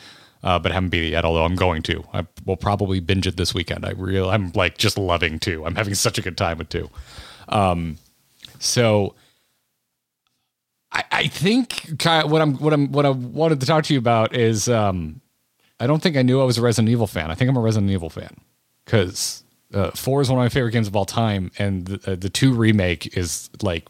Uh, 0.42 0.58
but 0.58 0.72
haven't 0.72 0.90
beat 0.90 1.04
it 1.04 1.12
yet. 1.12 1.24
Although 1.24 1.46
I'm 1.46 1.54
going 1.56 1.80
to, 1.84 2.04
I 2.12 2.26
will 2.44 2.58
probably 2.58 3.00
binge 3.00 3.26
it 3.26 3.38
this 3.38 3.54
weekend. 3.54 3.86
I 3.86 3.92
real, 3.92 4.28
I'm 4.28 4.52
like 4.54 4.76
just 4.76 4.98
loving 4.98 5.38
two. 5.38 5.64
I'm 5.64 5.74
having 5.74 5.94
such 5.94 6.18
a 6.18 6.20
good 6.20 6.36
time 6.36 6.58
with 6.58 6.68
two. 6.68 6.90
Um, 7.48 7.96
so 8.58 9.14
I, 10.92 11.04
I 11.10 11.26
think 11.26 11.98
Kyle, 11.98 12.28
what 12.28 12.40
I'm 12.40 12.56
what 12.58 12.72
I'm 12.72 12.92
what 12.92 13.04
I 13.04 13.10
wanted 13.10 13.60
to 13.60 13.66
talk 13.66 13.84
to 13.84 13.92
you 13.94 13.98
about 13.98 14.34
is 14.34 14.68
um, 14.68 15.20
I 15.80 15.86
don't 15.86 16.02
think 16.02 16.16
I 16.16 16.22
knew 16.22 16.40
I 16.40 16.44
was 16.44 16.56
a 16.56 16.62
Resident 16.62 16.90
Evil 16.90 17.06
fan. 17.06 17.30
I 17.30 17.34
think 17.34 17.50
I'm 17.50 17.56
a 17.56 17.60
Resident 17.60 17.90
Evil 17.90 18.10
fan 18.10 18.36
because 18.84 19.44
uh, 19.72 19.90
four 19.90 20.20
is 20.20 20.30
one 20.30 20.38
of 20.38 20.44
my 20.44 20.48
favorite 20.48 20.70
games 20.70 20.86
of 20.86 20.94
all 20.94 21.04
time, 21.04 21.50
and 21.58 21.86
the, 21.86 22.12
uh, 22.12 22.16
the 22.16 22.30
two 22.30 22.54
remake 22.54 23.16
is 23.16 23.50
like 23.60 23.88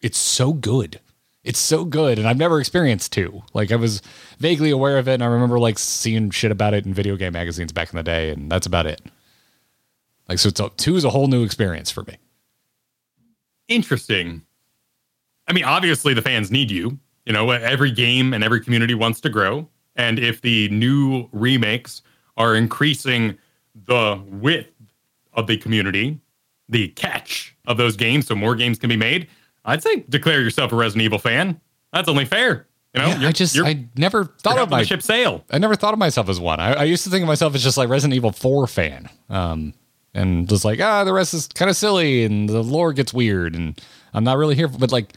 it's 0.00 0.18
so 0.18 0.52
good. 0.52 0.98
It's 1.44 1.58
so 1.58 1.84
good, 1.84 2.18
and 2.18 2.28
I've 2.28 2.36
never 2.36 2.60
experienced 2.60 3.12
two. 3.12 3.42
Like 3.52 3.72
I 3.72 3.76
was 3.76 4.00
vaguely 4.38 4.70
aware 4.70 4.98
of 4.98 5.08
it, 5.08 5.14
and 5.14 5.24
I 5.24 5.26
remember 5.26 5.58
like 5.58 5.78
seeing 5.78 6.30
shit 6.30 6.52
about 6.52 6.72
it 6.72 6.86
in 6.86 6.94
video 6.94 7.16
game 7.16 7.32
magazines 7.32 7.72
back 7.72 7.92
in 7.92 7.96
the 7.96 8.02
day, 8.02 8.30
and 8.30 8.50
that's 8.50 8.66
about 8.66 8.86
it. 8.86 9.00
Like 10.28 10.38
so, 10.38 10.48
it's 10.48 10.60
a, 10.60 10.70
two 10.76 10.94
is 10.94 11.04
a 11.04 11.10
whole 11.10 11.26
new 11.26 11.42
experience 11.42 11.90
for 11.90 12.04
me. 12.04 12.16
Interesting. 13.66 14.42
I 15.48 15.52
mean, 15.52 15.64
obviously 15.64 16.14
the 16.14 16.22
fans 16.22 16.50
need 16.50 16.70
you. 16.70 16.98
You 17.26 17.32
know, 17.32 17.50
every 17.50 17.90
game 17.90 18.32
and 18.34 18.44
every 18.44 18.60
community 18.60 18.94
wants 18.94 19.20
to 19.22 19.28
grow. 19.28 19.68
And 19.96 20.18
if 20.18 20.40
the 20.40 20.68
new 20.68 21.28
remakes 21.32 22.02
are 22.36 22.54
increasing 22.54 23.36
the 23.86 24.22
width 24.26 24.70
of 25.34 25.46
the 25.46 25.56
community, 25.56 26.20
the 26.68 26.88
catch 26.88 27.56
of 27.66 27.76
those 27.76 27.96
games, 27.96 28.26
so 28.26 28.34
more 28.34 28.54
games 28.54 28.78
can 28.78 28.88
be 28.88 28.96
made, 28.96 29.28
I'd 29.64 29.82
say 29.82 30.04
declare 30.08 30.40
yourself 30.40 30.72
a 30.72 30.76
Resident 30.76 31.04
Evil 31.04 31.18
fan. 31.18 31.60
That's 31.92 32.08
only 32.08 32.24
fair. 32.24 32.66
You 32.94 33.00
know, 33.00 33.08
Yeah, 33.08 33.28
I 33.28 33.32
just 33.32 33.58
I 33.58 33.86
never 33.96 34.24
thought 34.24 34.58
of 34.58 34.68
my 34.70 34.82
ship 34.82 35.02
sail. 35.02 35.44
I 35.50 35.58
never 35.58 35.76
thought 35.76 35.94
of 35.94 35.98
myself 35.98 36.28
as 36.28 36.38
one. 36.38 36.60
I, 36.60 36.74
I 36.74 36.84
used 36.84 37.04
to 37.04 37.10
think 37.10 37.22
of 37.22 37.26
myself 37.28 37.54
as 37.54 37.62
just 37.62 37.78
like 37.78 37.88
Resident 37.88 38.14
Evil 38.14 38.32
4 38.32 38.66
fan. 38.66 39.08
Um, 39.30 39.72
and 40.14 40.46
just 40.46 40.64
like, 40.64 40.78
ah, 40.80 41.04
the 41.04 41.12
rest 41.12 41.32
is 41.32 41.48
kind 41.48 41.70
of 41.70 41.76
silly 41.76 42.24
and 42.24 42.48
the 42.48 42.62
lore 42.62 42.92
gets 42.92 43.14
weird 43.14 43.54
and 43.54 43.80
I'm 44.12 44.24
not 44.24 44.36
really 44.36 44.54
here 44.54 44.68
for, 44.68 44.76
but 44.78 44.92
like, 44.92 45.14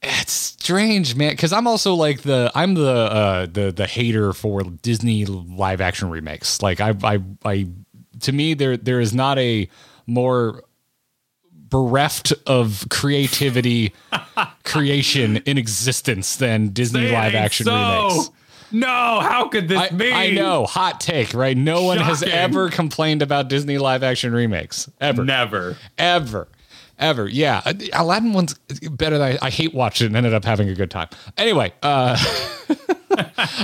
it's 0.00 0.32
strange, 0.32 1.16
man. 1.16 1.36
Cause 1.36 1.52
I'm 1.52 1.66
also 1.66 1.94
like 1.94 2.22
the, 2.22 2.52
I'm 2.54 2.74
the, 2.74 2.88
uh, 2.88 3.46
the, 3.46 3.72
the 3.72 3.86
hater 3.88 4.32
for 4.32 4.62
Disney 4.62 5.26
live 5.26 5.80
action 5.80 6.08
remakes. 6.08 6.62
Like 6.62 6.80
I, 6.80 6.94
I, 7.02 7.18
I, 7.44 7.66
to 8.20 8.32
me, 8.32 8.54
there, 8.54 8.76
there 8.76 9.00
is 9.00 9.12
not 9.12 9.38
a 9.40 9.68
more 10.06 10.62
bereft 11.72 12.34
of 12.46 12.86
creativity 12.90 13.94
creation 14.62 15.38
in 15.46 15.56
existence 15.58 16.36
than 16.36 16.68
Disney 16.68 17.06
It 17.06 17.12
live 17.12 17.34
action 17.34 17.64
so. 17.64 17.72
remakes. 17.74 18.30
No, 18.70 19.20
how 19.20 19.48
could 19.48 19.68
this 19.68 19.78
I, 19.78 19.88
be? 19.90 20.12
I 20.12 20.30
know, 20.30 20.66
hot 20.66 21.00
take, 21.00 21.34
right? 21.34 21.56
No 21.56 21.82
one 21.82 21.98
has 21.98 22.22
ever 22.22 22.70
complained 22.70 23.22
about 23.22 23.48
Disney 23.48 23.78
live 23.78 24.02
action 24.02 24.32
remakes. 24.32 24.88
Ever. 25.00 25.24
Never. 25.24 25.76
Ever. 25.98 26.48
Ever. 26.98 27.26
Yeah. 27.26 27.62
Uh, 27.64 27.72
Aladdin 27.94 28.32
one's 28.32 28.54
better 28.90 29.18
than 29.18 29.38
I, 29.42 29.46
I 29.46 29.50
hate 29.50 29.74
watching 29.74 30.04
it 30.04 30.08
and 30.08 30.16
ended 30.16 30.34
up 30.34 30.44
having 30.44 30.68
a 30.68 30.74
good 30.74 30.90
time. 30.90 31.08
Anyway, 31.36 31.72
uh 31.82 32.16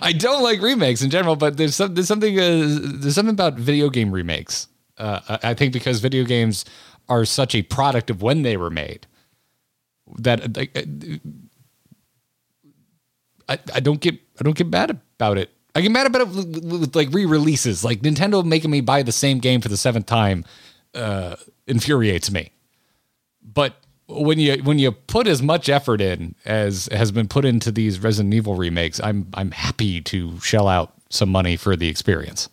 I 0.03 0.13
don't 0.13 0.43
like 0.43 0.61
remakes 0.61 1.03
in 1.03 1.11
general, 1.11 1.37
but 1.37 1.57
there's 1.57 1.75
some, 1.75 1.95
there's 1.95 2.09
something 2.09 2.39
uh, 2.39 2.79
there's 3.01 3.15
something 3.15 3.35
about 3.35 3.55
video 3.55 3.89
game 3.91 4.13
remakes. 4.13 4.69
Uh, 4.99 5.39
I 5.43 5.55
think 5.55 5.73
because 5.73 6.01
video 6.01 6.25
games 6.25 6.65
are 7.09 7.25
such 7.25 7.55
a 7.55 7.63
product 7.63 8.11
of 8.11 8.23
when 8.23 8.43
they 8.43 8.57
were 8.57 8.71
made 8.71 9.07
that 10.19 10.57
like, 10.57 10.77
uh, 10.77 10.83
I, 13.49 13.59
I 13.75 13.81
don't 13.81 14.01
get 14.01 14.15
I 14.15 14.45
don't 14.45 14.57
get 14.57 14.69
mad 14.69 14.91
about 14.91 15.39
it. 15.39 15.51
I 15.75 15.81
get 15.81 15.93
mad 15.93 16.07
about 16.07 16.23
it 16.23 16.29
with, 16.29 16.65
with, 16.65 16.97
like 16.97 17.09
re-releases, 17.13 17.85
like 17.85 18.01
Nintendo 18.01 18.45
making 18.45 18.71
me 18.71 18.81
buy 18.81 19.03
the 19.03 19.13
same 19.13 19.39
game 19.39 19.61
for 19.61 19.69
the 19.69 19.77
seventh 19.77 20.07
time 20.07 20.45
uh, 20.95 21.37
infuriates 21.67 22.31
me. 22.31 22.51
But 23.43 23.77
when 24.07 24.39
you 24.39 24.63
when 24.63 24.79
you 24.79 24.91
put 24.93 25.27
as 25.27 25.43
much 25.43 25.69
effort 25.69 26.01
in 26.01 26.35
as 26.45 26.89
has 26.93 27.13
been 27.13 27.29
put 27.29 27.45
into 27.45 27.71
these 27.71 28.01
Resident 28.01 28.35
Evil 28.35 28.55
remakes, 28.55 29.01
I'm 29.03 29.29
I'm 29.35 29.51
happy 29.51 30.01
to 30.03 30.41
shell 30.41 30.69
out 30.69 30.95
some 31.11 31.29
money 31.29 31.57
for 31.57 31.77
the 31.77 31.89
experience. 31.89 32.49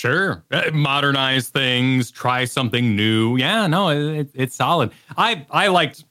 Sure. 0.00 0.42
Uh, 0.50 0.70
Modernize 0.72 1.50
things, 1.50 2.10
try 2.10 2.46
something 2.46 2.96
new. 2.96 3.36
Yeah, 3.36 3.66
no, 3.66 3.90
it, 3.90 4.30
it's 4.32 4.54
solid. 4.56 4.92
I 5.16 5.46
I 5.50 5.68
liked 5.68 6.04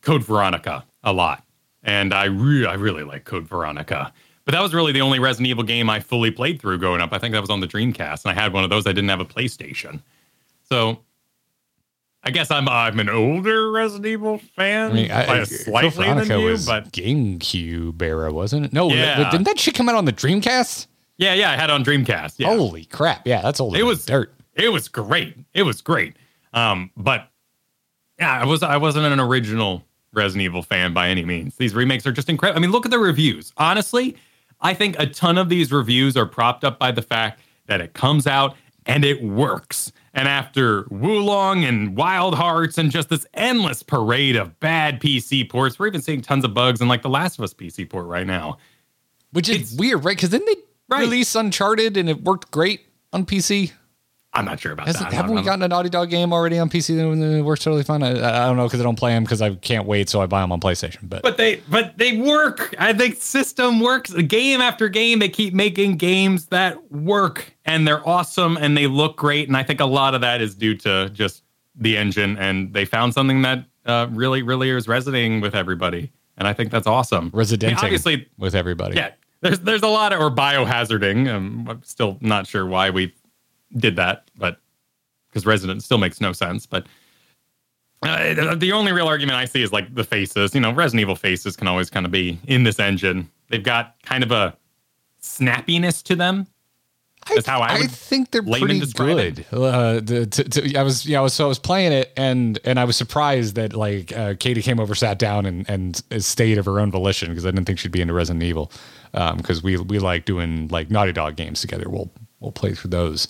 Code 0.00 0.24
Veronica 0.24 0.84
a 1.02 1.12
lot. 1.12 1.44
And 1.82 2.14
I 2.14 2.24
re- 2.24 2.64
I 2.64 2.74
really 2.74 3.04
like 3.04 3.24
Code 3.24 3.46
Veronica. 3.46 4.10
But 4.46 4.52
that 4.52 4.62
was 4.62 4.72
really 4.72 4.92
the 4.92 5.02
only 5.02 5.18
Resident 5.18 5.48
Evil 5.48 5.64
game 5.64 5.90
I 5.90 6.00
fully 6.00 6.30
played 6.30 6.58
through 6.58 6.78
growing 6.78 7.02
up. 7.02 7.12
I 7.12 7.18
think 7.18 7.32
that 7.32 7.40
was 7.42 7.50
on 7.50 7.60
the 7.60 7.66
Dreamcast, 7.66 8.24
and 8.24 8.32
I 8.38 8.42
had 8.42 8.54
one 8.54 8.64
of 8.64 8.70
those. 8.70 8.86
I 8.86 8.92
didn't 8.92 9.10
have 9.10 9.20
a 9.20 9.24
PlayStation. 9.26 10.00
So 10.66 11.00
I 12.22 12.30
guess 12.30 12.50
I'm 12.50 12.66
I'm 12.66 12.98
an 13.00 13.10
older 13.10 13.70
Resident 13.70 14.06
Evil 14.06 14.38
fan. 14.56 14.90
I 14.90 14.94
mean, 14.94 15.10
I, 15.10 15.40
I, 15.40 15.44
slightly 15.44 15.90
Code 15.90 15.94
Veronica 16.06 16.28
than 16.28 16.40
you, 16.40 16.46
was 16.46 16.64
but 16.66 16.90
GameCube 16.92 18.00
era, 18.00 18.32
wasn't 18.32 18.64
it? 18.64 18.72
No, 18.72 18.88
Yeah. 18.88 19.30
didn't 19.30 19.44
that 19.44 19.58
shit 19.58 19.74
come 19.74 19.90
out 19.90 19.94
on 19.94 20.06
the 20.06 20.12
Dreamcast? 20.12 20.86
Yeah, 21.16 21.34
yeah, 21.34 21.50
I 21.52 21.56
had 21.56 21.70
on 21.70 21.84
Dreamcast. 21.84 22.34
Yeah. 22.38 22.48
Holy 22.48 22.84
crap! 22.86 23.26
Yeah, 23.26 23.40
that's 23.42 23.60
old. 23.60 23.76
it 23.76 23.82
was 23.84 24.04
dirt. 24.04 24.32
It 24.54 24.70
was 24.72 24.88
great. 24.88 25.36
It 25.52 25.62
was 25.62 25.80
great. 25.80 26.16
Um, 26.52 26.90
but 26.96 27.28
yeah, 28.18 28.40
I 28.40 28.44
was 28.44 28.62
I 28.62 28.76
wasn't 28.76 29.06
an 29.06 29.20
original 29.20 29.84
Resident 30.12 30.42
Evil 30.44 30.62
fan 30.62 30.92
by 30.94 31.08
any 31.08 31.24
means. 31.24 31.56
These 31.56 31.74
remakes 31.74 32.06
are 32.06 32.12
just 32.12 32.28
incredible. 32.28 32.58
I 32.58 32.62
mean, 32.62 32.70
look 32.72 32.84
at 32.84 32.90
the 32.90 32.98
reviews. 32.98 33.52
Honestly, 33.56 34.16
I 34.60 34.74
think 34.74 34.96
a 34.98 35.06
ton 35.06 35.38
of 35.38 35.48
these 35.48 35.72
reviews 35.72 36.16
are 36.16 36.26
propped 36.26 36.64
up 36.64 36.78
by 36.78 36.90
the 36.92 37.02
fact 37.02 37.40
that 37.66 37.80
it 37.80 37.92
comes 37.94 38.26
out 38.26 38.56
and 38.86 39.04
it 39.04 39.22
works. 39.22 39.90
And 40.12 40.28
after 40.28 40.86
Wo 40.90 41.18
Long 41.18 41.64
and 41.64 41.96
Wild 41.96 42.34
Hearts 42.36 42.78
and 42.78 42.90
just 42.92 43.08
this 43.08 43.26
endless 43.34 43.82
parade 43.82 44.36
of 44.36 44.60
bad 44.60 45.00
PC 45.00 45.48
ports, 45.50 45.76
we're 45.78 45.88
even 45.88 46.02
seeing 46.02 46.20
tons 46.20 46.44
of 46.44 46.54
bugs 46.54 46.80
in 46.80 46.86
like 46.86 47.02
the 47.02 47.08
Last 47.08 47.38
of 47.38 47.42
Us 47.44 47.52
PC 47.54 47.88
port 47.90 48.06
right 48.06 48.26
now. 48.26 48.58
Which 49.32 49.48
is 49.48 49.56
It's- 49.56 49.74
weird, 49.76 50.04
right? 50.04 50.16
Because 50.16 50.30
didn't 50.30 50.46
they 50.46 50.62
Right. 50.88 51.00
release 51.00 51.34
Uncharted 51.34 51.96
and 51.96 52.08
it 52.08 52.22
worked 52.22 52.50
great 52.50 52.80
on 53.12 53.24
PC? 53.26 53.72
I'm 54.36 54.44
not 54.44 54.58
sure 54.58 54.72
about 54.72 54.88
Has, 54.88 54.98
that. 54.98 55.12
haven't 55.12 55.30
I'm- 55.30 55.36
we 55.36 55.42
gotten 55.42 55.62
a 55.62 55.68
Naughty 55.68 55.88
Dog 55.88 56.10
game 56.10 56.32
already 56.32 56.58
on 56.58 56.68
PC 56.68 56.96
that 56.96 57.44
works 57.44 57.62
totally 57.62 57.84
fine? 57.84 58.02
I, 58.02 58.10
I 58.42 58.46
don't 58.46 58.56
know 58.56 58.64
because 58.64 58.80
I 58.80 58.82
don't 58.82 58.98
play 58.98 59.12
them 59.12 59.22
because 59.22 59.40
I 59.40 59.54
can't 59.54 59.86
wait, 59.86 60.08
so 60.08 60.20
I 60.20 60.26
buy 60.26 60.40
them 60.40 60.50
on 60.50 60.58
PlayStation. 60.60 61.08
But, 61.08 61.22
But 61.22 61.36
they 61.36 61.62
but 61.70 61.96
they 61.98 62.16
work. 62.16 62.74
I 62.78 62.92
think 62.92 63.16
system 63.22 63.78
works 63.78 64.12
game 64.12 64.60
after 64.60 64.88
game. 64.88 65.20
They 65.20 65.28
keep 65.28 65.54
making 65.54 65.98
games 65.98 66.46
that 66.46 66.90
work 66.90 67.54
and 67.64 67.86
they're 67.86 68.06
awesome 68.08 68.56
and 68.56 68.76
they 68.76 68.88
look 68.88 69.16
great. 69.16 69.46
And 69.46 69.56
I 69.56 69.62
think 69.62 69.78
a 69.78 69.86
lot 69.86 70.14
of 70.16 70.20
that 70.22 70.40
is 70.42 70.56
due 70.56 70.74
to 70.78 71.10
just 71.10 71.44
the 71.76 71.96
engine 71.96 72.36
and 72.36 72.72
they 72.74 72.84
found 72.84 73.14
something 73.14 73.42
that 73.42 73.64
uh, 73.86 74.08
really, 74.10 74.42
really 74.42 74.68
is 74.70 74.88
resonating 74.88 75.40
with 75.42 75.54
everybody, 75.54 76.10
and 76.38 76.48
I 76.48 76.54
think 76.54 76.70
that's 76.70 76.86
awesome. 76.86 77.30
Residenting 77.34 77.76
I 77.76 77.80
mean, 77.82 77.84
obviously, 77.86 78.26
with 78.38 78.54
everybody. 78.54 78.96
yeah. 78.96 79.10
There's 79.44 79.58
there's 79.60 79.82
a 79.82 79.88
lot 79.88 80.14
of 80.14 80.20
or 80.20 80.30
biohazarding. 80.30 81.28
Um, 81.28 81.66
I'm 81.68 81.82
still 81.82 82.16
not 82.22 82.46
sure 82.46 82.64
why 82.64 82.88
we 82.88 83.14
did 83.76 83.96
that, 83.96 84.30
but 84.38 84.58
because 85.28 85.44
resident 85.44 85.82
still 85.82 85.98
makes 85.98 86.18
no 86.18 86.32
sense. 86.32 86.64
But 86.64 86.86
uh, 88.02 88.54
the 88.54 88.72
only 88.72 88.92
real 88.92 89.06
argument 89.06 89.36
I 89.36 89.44
see 89.44 89.62
is 89.62 89.70
like 89.70 89.94
the 89.94 90.02
faces. 90.02 90.54
You 90.54 90.62
know, 90.62 90.72
Resident 90.72 91.02
Evil 91.02 91.14
faces 91.14 91.56
can 91.56 91.68
always 91.68 91.90
kind 91.90 92.06
of 92.06 92.12
be 92.12 92.40
in 92.46 92.64
this 92.64 92.80
engine. 92.80 93.30
They've 93.50 93.62
got 93.62 93.96
kind 94.02 94.24
of 94.24 94.32
a 94.32 94.56
snappiness 95.20 96.02
to 96.04 96.16
them. 96.16 96.46
That's 97.28 97.46
how 97.46 97.60
I 97.60 97.78
would 97.78 97.90
think 97.90 98.30
they're 98.30 98.42
pretty 98.42 98.80
good. 98.80 99.44
Uh, 99.52 100.00
to, 100.00 100.26
to, 100.26 100.78
I 100.78 100.82
was, 100.82 101.06
yeah, 101.06 101.20
I 101.20 101.22
was, 101.22 101.34
so 101.34 101.44
I 101.44 101.48
was 101.48 101.58
playing 101.58 101.92
it, 101.92 102.12
and 102.16 102.58
and 102.64 102.80
I 102.80 102.84
was 102.84 102.96
surprised 102.96 103.56
that 103.56 103.74
like 103.74 104.16
uh, 104.16 104.34
Katie 104.38 104.62
came 104.62 104.80
over, 104.80 104.94
sat 104.94 105.18
down, 105.18 105.44
and 105.44 105.68
and 105.68 106.02
stayed 106.22 106.56
of 106.56 106.64
her 106.64 106.80
own 106.80 106.90
volition 106.90 107.28
because 107.28 107.44
I 107.44 107.50
didn't 107.50 107.66
think 107.66 107.78
she'd 107.78 107.92
be 107.92 108.00
into 108.00 108.14
Resident 108.14 108.42
Evil. 108.42 108.72
Because 109.36 109.62
we 109.62 109.76
we 109.76 109.98
like 109.98 110.24
doing 110.24 110.68
like 110.68 110.90
Naughty 110.90 111.12
Dog 111.12 111.36
games 111.36 111.60
together. 111.60 111.88
We'll 111.88 112.10
we'll 112.40 112.52
play 112.52 112.74
through 112.74 112.90
those. 112.90 113.28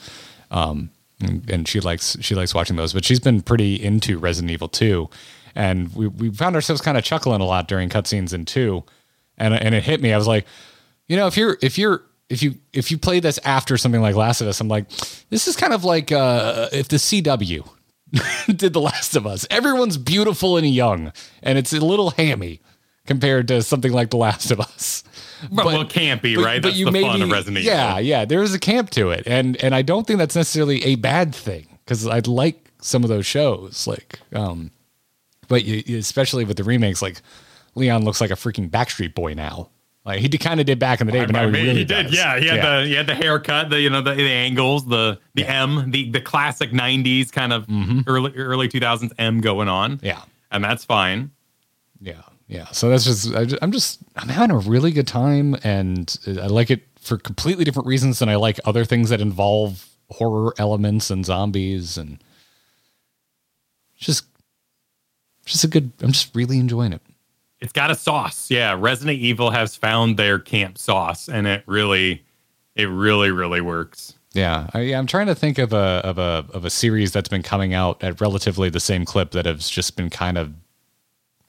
Um, 0.51 0.91
and, 1.21 1.49
and 1.51 1.69
she 1.69 1.81
likes 1.81 2.17
she 2.21 2.35
likes 2.35 2.55
watching 2.55 2.77
those, 2.77 2.93
but 2.93 3.05
she's 3.05 3.21
been 3.21 3.43
pretty 3.43 3.83
into 3.83 4.19
Resident 4.19 4.51
Evil 4.51 4.69
2. 4.69 5.09
and 5.55 5.95
we 5.95 6.09
we 6.09 6.31
found 6.31 6.57
ourselves 6.57 6.83
kind 6.83 6.99
of 6.99 7.05
chuckling 7.05 7.41
a 7.41 7.45
lot 7.45 7.69
during 7.69 7.89
cutscenes 7.89 8.33
in 8.33 8.45
two, 8.45 8.83
and 9.39 9.55
and 9.55 9.75
it 9.75 9.85
hit 9.85 10.01
me. 10.01 10.13
I 10.13 10.17
was 10.19 10.27
like, 10.27 10.47
you 11.07 11.17
know, 11.17 11.27
if 11.27 11.37
you're 11.37 11.57
if 11.63 11.79
you're 11.79 12.03
if 12.29 12.43
you 12.43 12.55
if 12.73 12.91
you 12.91 12.99
play 12.99 13.21
this 13.21 13.39
after 13.45 13.77
something 13.77 14.01
like 14.01 14.15
Last 14.17 14.41
of 14.41 14.49
Us, 14.49 14.61
I'm 14.61 14.69
like, 14.69 14.89
this 15.31 15.47
is 15.47 15.57
kind 15.57 15.73
of 15.73 15.85
like 15.85 16.11
uh, 16.11 16.69
if 16.73 16.89
the 16.89 16.97
CW 16.97 17.69
did 18.57 18.73
The 18.73 18.81
Last 18.81 19.15
of 19.17 19.27
Us. 19.27 19.47
Everyone's 19.51 19.97
beautiful 19.99 20.57
and 20.57 20.67
young, 20.69 21.13
and 21.43 21.59
it's 21.59 21.73
a 21.73 21.81
little 21.85 22.11
hammy 22.11 22.61
compared 23.07 23.49
to 23.49 23.63
something 23.63 23.93
like 23.93 24.11
The 24.11 24.17
Last 24.17 24.51
of 24.51 24.61
Us. 24.61 25.05
Well, 25.51 25.67
well, 25.67 25.85
can't 25.85 26.23
be, 26.23 26.37
right? 26.37 26.61
That's 26.63 26.77
the 26.77 26.85
fun 26.85 27.23
of 27.23 27.31
Resident 27.31 27.59
Evil. 27.59 27.73
Yeah, 27.73 27.99
yeah. 27.99 28.25
There 28.25 28.43
is 28.43 28.55
a 28.55 28.59
camp 28.59 28.91
to 28.91 29.11
it, 29.11 29.25
and 29.27 29.57
and 29.63 29.75
I 29.75 29.83
don't 29.83 30.07
think 30.07 30.19
that's 30.19 30.37
necessarily 30.37 30.85
a 30.85 30.95
bad 30.97 31.35
thing 31.35 31.67
because 31.85 32.07
I'd 32.07 32.27
like 32.27 32.71
some 32.81 33.03
of 33.03 33.09
those 33.09 33.27
shows, 33.27 33.87
like, 33.87 34.21
um, 34.35 34.71
but 35.49 35.65
you, 35.65 35.83
you- 35.87 35.99
especially 35.99 36.45
with 36.45 36.57
the 36.57 36.65
remakes, 36.65 37.01
like 37.03 37.21
Leon 37.75 38.05
looks 38.05 38.21
like 38.21 38.31
a 38.31 38.35
freaking 38.35 38.71
Backstreet 38.71 39.15
Boy 39.15 39.35
now. 39.35 39.71
Like 40.05 40.21
he 40.21 40.29
kind 40.29 40.61
of 40.61 40.67
did 40.67 40.79
back 40.79 41.01
in 41.01 41.07
the 41.07 41.13
day, 41.15 41.21
but 41.25 41.33
now 41.33 41.43
I 41.43 41.47
he 41.47 41.51
really 41.53 41.75
he 41.77 41.85
did, 41.87 42.05
does. 42.09 42.15
yeah. 42.15 42.39
He 42.39 42.47
had 42.47 42.63
the 42.63 42.87
he 42.87 42.93
had 42.95 43.07
the 43.07 43.15
haircut, 43.15 43.71
the 43.71 43.81
you 43.81 43.89
know 43.89 44.03
the, 44.03 44.13
the 44.15 44.31
angles, 44.31 44.87
the 44.87 45.19
the 45.35 45.47
M, 45.49 45.91
the 45.91 46.11
the 46.11 46.21
classic 46.21 46.73
'90s 46.73 47.33
kind 47.33 47.55
of 47.55 47.67
early 48.07 48.33
early 48.37 48.69
2000s 48.69 49.13
M 49.19 49.41
going 49.41 49.69
on. 49.69 50.01
Yeah. 50.03 50.21
and 50.51 50.63
that's 50.63 50.85
fine. 50.85 51.31
Yeah, 52.03 52.21
yeah. 52.47 52.67
So 52.73 52.89
that's 52.89 53.05
just 53.05 53.35
I, 53.35 53.47
am 53.63 53.73
just 53.73 54.01
I'm 54.17 54.29
having 54.29 54.55
a 54.55 54.59
really 54.59 54.93
good 54.93 55.07
time, 55.07 55.57
and 55.65 56.17
I 56.27 56.47
like 56.47 56.71
it 56.71 56.83
for 57.01 57.17
completely 57.17 57.65
different 57.65 57.87
reasons 57.87 58.19
than 58.19 58.29
I 58.29 58.37
like 58.37 58.61
other 58.65 58.85
things 58.85 59.11
that 59.11 59.21
involve 59.21 59.89
horror 60.11 60.55
elements 60.59 61.11
and 61.11 61.25
zombies, 61.25 61.97
and 61.97 62.23
just 63.97 64.27
just 65.45 65.65
a 65.65 65.69
good. 65.69 65.93
I'm 66.01 66.13
just 66.13 66.35
really 66.35 66.59
enjoying 66.59 66.93
it. 66.93 67.03
It's 67.61 67.73
got 67.73 67.91
a 67.91 67.95
sauce. 67.95 68.51
Yeah, 68.51 68.77
Resident 68.79 69.19
Evil 69.19 69.51
has 69.51 69.75
found 69.75 70.19
their 70.19 70.39
camp 70.39 70.77
sauce, 70.77 71.29
and 71.29 71.47
it 71.47 71.63
really, 71.67 72.23
it 72.75 72.85
really, 72.85 73.31
really 73.31 73.63
works. 73.63 74.15
Yeah, 74.35 74.69
I, 74.75 74.95
I'm 74.95 75.07
trying 75.07 75.29
to 75.29 75.35
think 75.35 75.59
of 75.59 75.73
a 75.73 76.03
of 76.05 76.19
a 76.19 76.45
of 76.53 76.65
a 76.65 76.71
series 76.71 77.13
that's 77.13 77.29
been 77.29 77.43
coming 77.43 77.73
out 77.73 78.03
at 78.03 78.21
relatively 78.21 78.69
the 78.69 78.81
same 78.81 79.05
clip 79.05 79.31
that 79.31 79.47
has 79.47 79.71
just 79.71 79.97
been 79.97 80.11
kind 80.11 80.37
of 80.37 80.53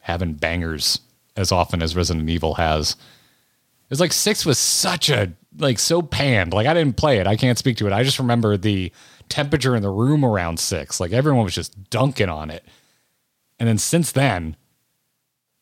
having 0.06 0.34
bangers 0.34 0.99
as 1.36 1.51
often 1.51 1.82
as 1.82 1.95
Resident 1.95 2.30
Evil 2.30 2.53
has. 2.53 2.95
It's 3.89 3.99
like 3.99 4.14
six 4.14 4.45
was 4.45 4.60
such 4.60 5.10
a 5.10 5.34
like 5.58 5.80
so 5.80 6.03
panned. 6.03 6.53
Like 6.53 6.68
I 6.68 6.76
didn't 6.76 6.95
play 6.95 7.18
it. 7.18 7.26
I 7.26 7.36
can't 7.36 7.58
speak 7.58 7.78
to 7.78 7.88
it. 7.88 7.93
I 7.93 8.03
just 8.03 8.20
remember 8.20 8.56
the 8.56 8.91
temperature 9.30 9.76
in 9.76 9.82
the 9.82 9.89
room 9.89 10.24
around 10.24 10.60
six. 10.60 10.99
Like 10.99 11.12
everyone 11.12 11.43
was 11.43 11.56
just 11.56 11.89
dunking 11.89 12.30
on 12.30 12.51
it. 12.51 12.64
And 13.58 13.68
then 13.68 13.80
since 13.80 14.12
then, 14.12 14.56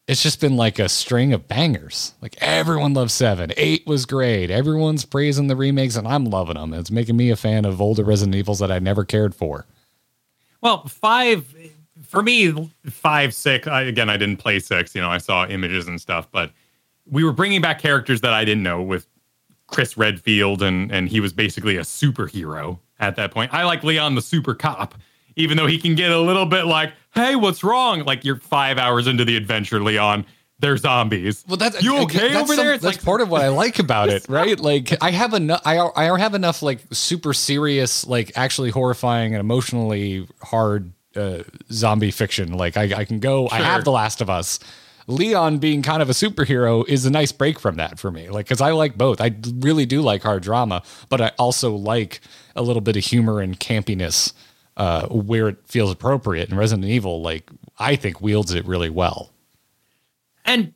it's 0.10 0.22
just 0.22 0.42
been 0.42 0.58
like 0.58 0.78
a 0.78 0.90
string 0.90 1.32
of 1.32 1.48
bangers. 1.48 2.14
Like 2.22 2.36
everyone 2.42 2.94
loves 2.94 3.14
seven. 3.14 3.54
Eight 3.56 3.88
was 3.88 4.06
great. 4.06 4.52
Everyone's 4.52 5.06
praising 5.06 5.48
the 5.48 5.56
remakes, 5.56 5.96
and 5.96 6.06
I'm 6.06 6.26
loving 6.26 6.56
them. 6.56 6.74
It's 6.74 6.92
making 6.92 7.16
me 7.16 7.30
a 7.30 7.38
fan 7.38 7.64
of 7.64 7.80
older 7.80 8.04
Resident 8.04 8.36
Evils 8.36 8.60
that 8.60 8.72
I 8.74 8.80
never 8.80 9.06
cared 9.06 9.34
for. 9.34 9.66
Well, 10.60 10.86
five 10.88 11.56
for 12.14 12.22
me, 12.22 12.72
five, 12.92 13.34
six. 13.34 13.68
I, 13.68 13.82
again, 13.82 14.08
I 14.08 14.18
didn't 14.18 14.38
play 14.38 14.60
six. 14.60 14.94
You 14.94 15.02
know, 15.02 15.10
I 15.10 15.18
saw 15.18 15.48
images 15.48 15.88
and 15.88 16.00
stuff, 16.00 16.30
but 16.32 16.52
we 17.10 17.24
were 17.24 17.34
bringing 17.34 17.60
back 17.60 17.80
characters 17.80 18.22
that 18.22 18.34
I 18.34 18.46
didn't 18.46 18.62
know 18.62 18.84
with 18.84 19.08
Chris 19.66 19.98
Redfield, 19.98 20.62
and 20.62 20.92
and 20.92 21.10
he 21.10 21.20
was 21.20 21.34
basically 21.34 21.78
a 21.78 21.82
superhero 21.82 22.78
at 23.00 23.16
that 23.16 23.32
point. 23.32 23.52
I 23.52 23.64
like 23.64 23.84
Leon 23.84 24.14
the 24.14 24.22
super 24.22 24.54
cop, 24.54 24.94
even 25.36 25.58
though 25.58 25.66
he 25.66 25.80
can 25.80 25.96
get 25.96 26.12
a 26.12 26.20
little 26.20 26.46
bit 26.46 26.66
like, 26.66 26.94
"Hey, 27.16 27.36
what's 27.36 27.64
wrong?" 27.64 28.04
Like 28.04 28.24
you're 28.24 28.36
five 28.36 28.78
hours 28.78 29.08
into 29.08 29.26
the 29.26 29.36
adventure, 29.36 29.82
Leon. 29.82 30.24
They're 30.60 30.78
zombies. 30.78 31.44
Well, 31.48 31.58
that's 31.58 31.82
you 31.82 31.98
okay 32.04 32.30
that's 32.30 32.36
over 32.44 32.54
some- 32.56 32.64
there? 32.64 32.74
It's 32.76 32.84
that's 32.84 32.98
like 32.98 33.04
part 33.04 33.22
of 33.22 33.30
what 33.30 33.42
I 33.42 33.48
like 33.48 33.80
about 33.80 34.10
it, 34.10 34.26
right? 34.30 34.58
Like 34.60 34.94
I 35.02 35.10
have 35.10 35.34
enough. 35.34 35.62
I 35.66 35.80
I 35.96 36.20
have 36.20 36.36
enough 36.36 36.62
like 36.62 36.80
super 36.92 37.34
serious, 37.34 38.06
like 38.06 38.32
actually 38.36 38.70
horrifying 38.70 39.34
and 39.34 39.42
emotionally 39.42 40.28
hard 40.44 40.94
uh, 41.16 41.44
zombie 41.72 42.12
fiction. 42.12 42.54
Like 42.54 42.78
I, 42.78 43.02
I 43.02 43.06
can 43.06 43.20
go. 43.20 43.48
I 43.50 43.58
have 43.58 43.84
The 43.84 43.92
Last 43.92 44.22
of 44.22 44.30
Us. 44.30 44.60
Leon 45.08 45.58
being 45.58 45.82
kind 45.82 46.02
of 46.02 46.10
a 46.10 46.14
superhero 46.14 46.88
is 46.88 47.06
a 47.06 47.12
nice 47.12 47.32
break 47.32 47.60
from 47.60 47.76
that 47.76 48.00
for 48.00 48.10
me. 48.10 48.30
Like 48.30 48.46
because 48.46 48.62
I 48.62 48.72
like 48.72 48.98
both. 48.98 49.20
I 49.20 49.36
really 49.60 49.86
do 49.86 50.02
like 50.02 50.24
hard 50.24 50.44
drama, 50.44 50.82
but 51.10 51.22
I 51.22 51.32
also 51.38 51.76
like 51.76 52.22
a 52.56 52.62
little 52.62 52.82
bit 52.82 52.96
of 52.96 53.04
humor 53.04 53.42
and 53.42 53.60
campiness 53.60 54.34
uh, 54.78 55.08
where 55.08 55.50
it 55.50 55.58
feels 55.66 55.92
appropriate. 55.92 56.50
And 56.50 56.58
Resident 56.58 56.88
Evil, 56.88 57.22
like 57.22 57.50
I 57.78 57.96
think, 57.96 58.22
wields 58.22 58.54
it 58.54 58.66
really 58.66 58.90
well. 58.90 59.32
And 60.46 60.74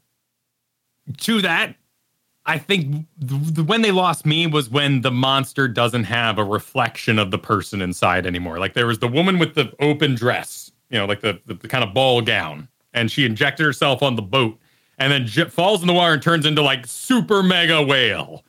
to 1.20 1.42
that, 1.42 1.76
I 2.48 2.58
think 2.58 3.06
th- 3.28 3.68
when 3.68 3.82
they 3.82 3.92
lost 3.92 4.26
me 4.26 4.48
was 4.48 4.70
when 4.70 5.02
the 5.02 5.12
monster 5.12 5.68
doesn't 5.68 6.06
have 6.06 6.38
a 6.38 6.44
reflection 6.44 7.20
of 7.20 7.30
the 7.30 7.38
person 7.38 7.82
inside 7.82 8.26
anymore. 8.26 8.58
Like 8.58 8.74
there 8.74 8.88
was 8.88 9.00
the 9.00 9.08
woman 9.08 9.38
with 9.38 9.54
the 9.54 9.74
open 9.82 10.16
dress, 10.16 10.72
you 10.90 10.98
know, 10.98 11.06
like 11.06 11.20
the, 11.20 11.40
the, 11.46 11.56
the 11.56 11.68
kind 11.68 11.84
of 11.84 11.94
ball 11.94 12.22
gown, 12.22 12.70
and 12.94 13.12
she 13.12 13.26
injected 13.26 13.66
herself 13.66 14.02
on 14.02 14.16
the 14.16 14.22
boat 14.22 14.58
and 14.98 15.12
then 15.12 15.26
j- 15.28 15.50
falls 15.50 15.82
in 15.82 15.88
the 15.88 15.94
water 15.94 16.14
and 16.14 16.22
turns 16.22 16.46
into 16.46 16.62
like 16.62 16.88
super 16.88 17.44
mega 17.44 17.82
whale. 17.84 18.44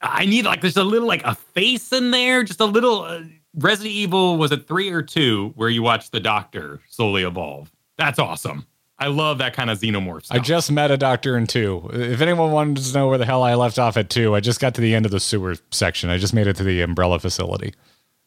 I 0.00 0.26
need 0.26 0.44
like 0.44 0.60
there's 0.60 0.76
a 0.76 0.84
little 0.84 1.08
like 1.08 1.24
a 1.24 1.34
face 1.34 1.92
in 1.92 2.10
there, 2.10 2.44
just 2.44 2.60
a 2.60 2.66
little. 2.66 3.02
Uh, 3.02 3.22
Resident 3.58 3.94
Evil 3.94 4.36
was 4.36 4.52
it 4.52 4.68
three 4.68 4.90
or 4.90 5.00
two 5.02 5.52
where 5.56 5.70
you 5.70 5.82
watch 5.82 6.10
the 6.10 6.20
doctor 6.20 6.80
slowly 6.90 7.22
evolve. 7.22 7.72
That's 7.96 8.18
awesome. 8.18 8.66
I 8.98 9.08
love 9.08 9.38
that 9.38 9.52
kind 9.52 9.68
of 9.70 9.78
xenomorph 9.78 10.24
stuff. 10.24 10.36
I 10.36 10.40
just 10.40 10.72
met 10.72 10.90
a 10.90 10.96
doctor 10.96 11.36
in 11.36 11.46
two. 11.46 11.90
If 11.92 12.20
anyone 12.22 12.52
wanted 12.52 12.82
to 12.82 12.94
know 12.94 13.08
where 13.08 13.18
the 13.18 13.26
hell 13.26 13.42
I 13.42 13.54
left 13.54 13.78
off 13.78 13.96
at 13.96 14.08
two, 14.08 14.34
I 14.34 14.40
just 14.40 14.58
got 14.58 14.74
to 14.76 14.80
the 14.80 14.94
end 14.94 15.04
of 15.04 15.12
the 15.12 15.20
sewer 15.20 15.56
section. 15.70 16.08
I 16.08 16.16
just 16.16 16.32
made 16.32 16.46
it 16.46 16.56
to 16.56 16.64
the 16.64 16.80
umbrella 16.80 17.18
facility. 17.18 17.74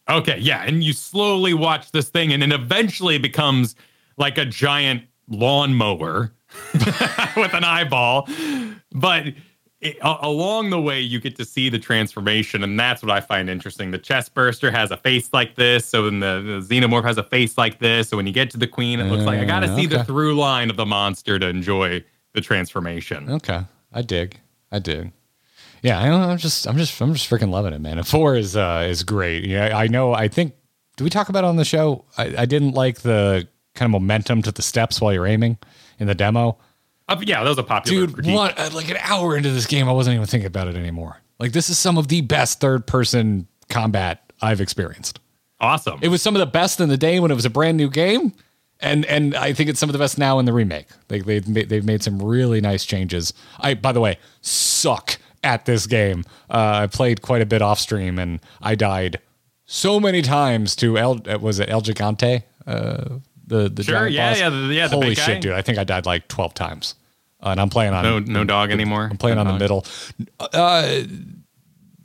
Okay, 0.07 0.37
yeah, 0.39 0.63
and 0.63 0.83
you 0.83 0.93
slowly 0.93 1.53
watch 1.53 1.91
this 1.91 2.09
thing, 2.09 2.33
and 2.33 2.43
it 2.43 2.51
eventually 2.51 3.17
becomes 3.17 3.75
like 4.17 4.37
a 4.37 4.45
giant 4.45 5.03
lawnmower 5.27 6.33
with 6.73 7.53
an 7.53 7.63
eyeball. 7.63 8.27
But 8.91 9.25
it, 9.81 9.97
a- 10.01 10.17
along 10.21 10.69
the 10.71 10.79
way, 10.81 10.99
you 11.01 11.19
get 11.19 11.35
to 11.37 11.45
see 11.45 11.69
the 11.69 11.79
transformation, 11.79 12.63
and 12.63 12.79
that's 12.79 13.01
what 13.01 13.11
I 13.11 13.21
find 13.21 13.49
interesting. 13.49 13.91
The 13.91 13.97
chest 13.97 14.33
burster 14.33 14.71
has 14.71 14.91
a 14.91 14.97
face 14.97 15.29
like 15.31 15.55
this, 15.55 15.85
so 15.85 16.03
then 16.05 16.19
the, 16.19 16.61
the 16.67 16.75
xenomorph 16.81 17.03
has 17.05 17.17
a 17.17 17.23
face 17.23 17.57
like 17.57 17.79
this. 17.79 18.09
So 18.09 18.17
when 18.17 18.27
you 18.27 18.33
get 18.33 18.49
to 18.51 18.57
the 18.57 18.67
queen, 18.67 18.99
it 18.99 19.05
looks 19.05 19.23
like 19.23 19.39
I 19.39 19.45
got 19.45 19.61
to 19.61 19.67
Uh, 19.71 19.75
see 19.75 19.85
the 19.85 20.03
through 20.03 20.35
line 20.35 20.69
of 20.69 20.75
the 20.75 20.85
monster 20.85 21.39
to 21.39 21.47
enjoy 21.47 22.03
the 22.33 22.41
transformation. 22.41 23.29
Okay, 23.31 23.61
I 23.93 24.01
dig. 24.01 24.37
I 24.71 24.79
dig. 24.79 25.11
Yeah, 25.81 25.99
I 26.01 26.07
don't, 26.07 26.21
I'm 26.21 26.37
just, 26.37 26.67
I'm 26.67 26.75
just, 26.77 26.99
I'm 27.01 27.13
just 27.13 27.29
freaking 27.29 27.49
loving 27.51 27.71
it, 27.73 27.79
man. 27.79 27.97
And 27.97 28.07
four 28.15 28.35
is, 28.35 28.57
uh, 28.57 28.85
is 28.89 29.03
great. 29.03 29.45
Yeah, 29.45 29.77
I 29.77 29.87
know. 29.87 30.13
I 30.13 30.27
think. 30.27 30.53
Did 30.97 31.05
we 31.05 31.09
talk 31.09 31.29
about 31.29 31.45
it 31.45 31.47
on 31.47 31.55
the 31.55 31.63
show? 31.63 32.03
I, 32.17 32.35
I 32.39 32.45
didn't 32.45 32.73
like 32.73 32.99
the 32.99 33.47
kind 33.75 33.87
of 33.87 33.91
momentum 34.01 34.41
to 34.41 34.51
the 34.51 34.61
steps 34.61 34.99
while 34.99 35.13
you're 35.13 35.25
aiming 35.25 35.57
in 35.97 36.07
the 36.07 36.15
demo. 36.15 36.57
Uh, 37.09 37.19
yeah, 37.23 37.43
that 37.43 37.49
was 37.49 37.57
a 37.57 37.63
popular 37.63 38.05
Dude, 38.05 38.15
critique. 38.15 38.35
one 38.35 38.53
uh, 38.57 38.69
like 38.73 38.89
an 38.89 38.97
hour 39.01 39.35
into 39.35 39.51
this 39.51 39.65
game, 39.65 39.89
I 39.89 39.91
wasn't 39.91 40.15
even 40.15 40.27
thinking 40.27 40.47
about 40.47 40.67
it 40.67 40.75
anymore. 40.75 41.17
Like 41.39 41.51
this 41.51 41.69
is 41.69 41.77
some 41.77 41.97
of 41.97 42.07
the 42.07 42.21
best 42.21 42.59
third 42.59 42.85
person 42.85 43.47
combat 43.69 44.31
I've 44.41 44.61
experienced. 44.61 45.19
Awesome. 45.59 45.99
It 46.01 46.07
was 46.09 46.21
some 46.21 46.35
of 46.35 46.39
the 46.39 46.45
best 46.45 46.79
in 46.79 46.87
the 46.89 46.97
day 46.97 47.19
when 47.19 47.31
it 47.31 47.35
was 47.35 47.45
a 47.45 47.49
brand 47.49 47.77
new 47.77 47.89
game, 47.89 48.33
and 48.79 49.05
and 49.05 49.35
I 49.35 49.53
think 49.53 49.69
it's 49.69 49.79
some 49.79 49.89
of 49.89 49.93
the 49.93 49.99
best 49.99 50.17
now 50.17 50.39
in 50.39 50.45
the 50.45 50.53
remake. 50.53 50.87
Like 51.09 51.25
they've 51.25 51.47
made, 51.47 51.69
they've 51.69 51.83
made 51.83 52.03
some 52.03 52.21
really 52.21 52.61
nice 52.61 52.85
changes. 52.85 53.33
I 53.59 53.73
by 53.73 53.91
the 53.91 53.99
way 53.99 54.19
suck 54.41 55.17
at 55.43 55.65
this 55.65 55.87
game. 55.87 56.23
Uh, 56.49 56.81
I 56.83 56.87
played 56.87 57.21
quite 57.21 57.41
a 57.41 57.45
bit 57.45 57.61
off 57.61 57.79
stream, 57.79 58.19
and 58.19 58.39
I 58.61 58.75
died 58.75 59.19
so 59.65 59.99
many 59.99 60.21
times 60.21 60.75
to 60.77 60.97
El 60.97 61.19
uh, 61.29 61.37
was 61.39 61.59
it 61.59 61.69
El 61.69 61.81
Gigante, 61.81 62.43
uh, 62.65 63.19
The 63.49 63.67
the 63.69 63.83
Sure, 63.83 63.95
giant 64.09 64.11
yeah, 64.13 64.29
boss. 64.29 64.39
yeah, 64.39 64.49
the- 64.49 64.73
yeah, 64.73 64.87
the 64.87 64.95
Holy 64.95 65.07
big 65.09 65.17
guy. 65.17 65.25
shit, 65.25 65.41
dude! 65.41 65.51
I 65.53 65.61
think 65.61 65.77
I 65.77 65.83
died 65.83 66.05
like 66.05 66.27
twelve 66.27 66.53
times, 66.53 66.95
uh, 67.41 67.49
and 67.49 67.59
I'm 67.59 67.69
playing 67.69 67.93
on 67.93 68.03
No, 68.03 68.19
no 68.19 68.43
dog 68.43 68.71
anymore. 68.71 69.07
I'm 69.11 69.17
playing 69.17 69.37
on 69.37 69.47
the 69.47 69.57
middle. 69.57 69.85
Uh, 70.39 71.01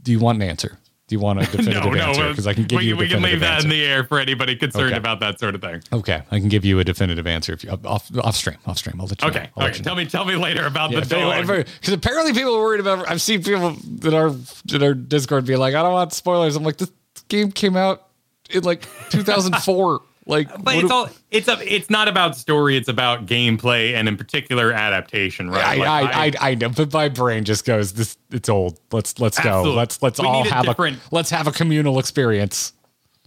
do 0.02 0.12
you 0.12 0.18
want 0.18 0.42
an 0.42 0.48
answer? 0.48 0.78
Do 1.06 1.14
you 1.14 1.20
want 1.20 1.38
a 1.38 1.42
definitive 1.50 1.84
no, 1.84 1.90
no, 1.90 2.02
answer? 2.02 2.28
Because 2.30 2.46
I 2.46 2.54
can 2.54 2.64
give 2.64 2.78
we, 2.78 2.86
you 2.86 2.94
a 2.94 2.96
we 2.96 3.08
can 3.08 3.20
leave 3.20 3.40
that 3.40 3.56
answer. 3.56 3.66
in 3.66 3.70
the 3.70 3.84
air 3.84 4.04
for 4.04 4.18
anybody 4.18 4.56
concerned 4.56 4.86
Okay. 4.86 4.96
about 4.96 5.20
that 5.20 5.38
sort 5.38 5.54
of 5.54 5.60
thing. 5.60 5.82
okay, 5.92 6.22
I 6.30 6.38
can 6.40 6.48
give 6.48 6.64
you 6.64 6.78
a 6.78 6.84
definitive 6.84 7.26
answer 7.26 7.52
if 7.52 7.62
you 7.62 7.70
off 7.84 8.10
off 8.18 8.36
stream. 8.36 8.56
Off 8.66 8.78
stream, 8.78 8.98
I'll 8.98 9.06
let 9.06 9.20
you. 9.20 9.28
Okay, 9.28 9.40
know. 9.40 9.46
I'll 9.58 9.62
let 9.64 9.70
okay. 9.72 9.78
you 9.78 9.84
Tell 9.84 9.94
know. 9.96 10.02
me, 10.02 10.06
tell 10.08 10.24
me 10.24 10.36
later 10.36 10.64
about 10.66 10.92
Yeah, 10.92 11.00
the 11.00 11.06
dog. 11.06 11.46
because 11.46 11.92
apparently 11.92 12.32
people 12.32 12.54
are 12.56 12.62
worried 12.62 12.80
about. 12.80 13.06
I've 13.08 13.20
seen 13.20 13.42
people 13.42 13.76
that 14.00 14.14
are 14.14 14.32
in 14.74 14.82
our 14.82 14.94
Discord 14.94 15.44
be 15.44 15.56
like, 15.56 15.74
"I 15.74 15.82
don't 15.82 15.92
want 15.92 16.14
spoilers." 16.14 16.56
I'm 16.56 16.62
like, 16.64 16.78
"This 16.78 16.90
game 17.28 17.52
came 17.52 17.76
out 17.76 18.08
in 18.48 18.62
like 18.64 18.86
2004." 19.10 20.00
Like, 20.26 20.48
but 20.62 20.76
it's 20.76 20.88
do- 20.88 20.94
all 20.94 21.10
it's 21.30 21.48
a 21.48 21.58
it's 21.74 21.90
not 21.90 22.08
about 22.08 22.36
story. 22.36 22.76
It's 22.76 22.88
about 22.88 23.26
gameplay 23.26 23.94
and 23.94 24.08
in 24.08 24.16
particular 24.16 24.72
adaptation, 24.72 25.50
right? 25.50 25.64
I, 25.64 25.74
Like, 25.76 25.88
I, 25.88 26.26
I, 26.26 26.50
I 26.50 26.54
know, 26.54 26.68
but 26.70 26.92
my 26.92 27.08
brain 27.08 27.44
just 27.44 27.64
goes, 27.64 27.92
"This, 27.92 28.16
it's 28.30 28.48
old. 28.48 28.80
Let's, 28.92 29.18
let's 29.20 29.38
go. 29.38 29.62
Let's, 29.74 30.02
let's 30.02 30.18
We 30.20 30.26
all 30.26 30.44
have 30.44 30.64
different- 30.66 30.98
a, 30.98 31.00
let's 31.10 31.30
have 31.30 31.46
a 31.46 31.52
communal 31.52 31.98
experience." 31.98 32.72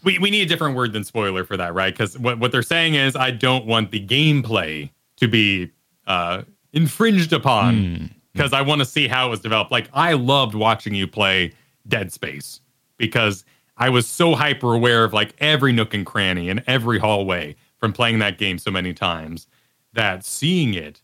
we, 0.03 0.19
we 0.19 0.29
need 0.29 0.41
a 0.43 0.45
different 0.45 0.75
word 0.75 0.93
than 0.93 1.03
spoiler 1.03 1.43
for 1.43 1.57
that, 1.57 1.73
right? 1.73 1.93
Because 1.93 2.17
what, 2.17 2.39
what 2.39 2.51
they're 2.51 2.61
saying 2.61 2.93
is, 2.93 3.15
I 3.15 3.31
don't 3.31 3.65
want 3.65 3.91
the 3.91 4.05
gameplay 4.05 4.91
to 5.17 5.27
be 5.27 5.71
uh, 6.05 6.43
infringed 6.71 7.33
upon 7.33 8.11
because 8.31 8.53
I 8.53 8.61
want 8.61 8.79
to 8.79 8.85
see 8.85 9.07
how 9.07 9.27
it 9.27 9.29
was 9.31 9.39
developed. 9.41 9.71
Like, 9.71 9.89
I 9.93 10.13
loved 10.13 10.53
watching 10.55 10.93
you 10.93 11.07
play 11.07 11.51
Dead 11.87 12.13
Space 12.13 12.61
because 12.97 13.43
I 13.77 13.89
was 13.89 14.07
so 14.07 14.35
hyper 14.35 14.73
aware 14.73 15.03
of 15.03 15.13
like 15.13 15.33
every 15.39 15.71
nook 15.71 15.93
and 15.93 16.05
cranny 16.05 16.49
and 16.49 16.63
every 16.67 16.99
hallway 16.99 17.55
from 17.79 17.93
playing 17.93 18.19
that 18.19 18.37
game 18.37 18.57
so 18.57 18.71
many 18.71 18.93
times 18.93 19.47
that 19.93 20.25
seeing 20.25 20.73
it 20.73 21.01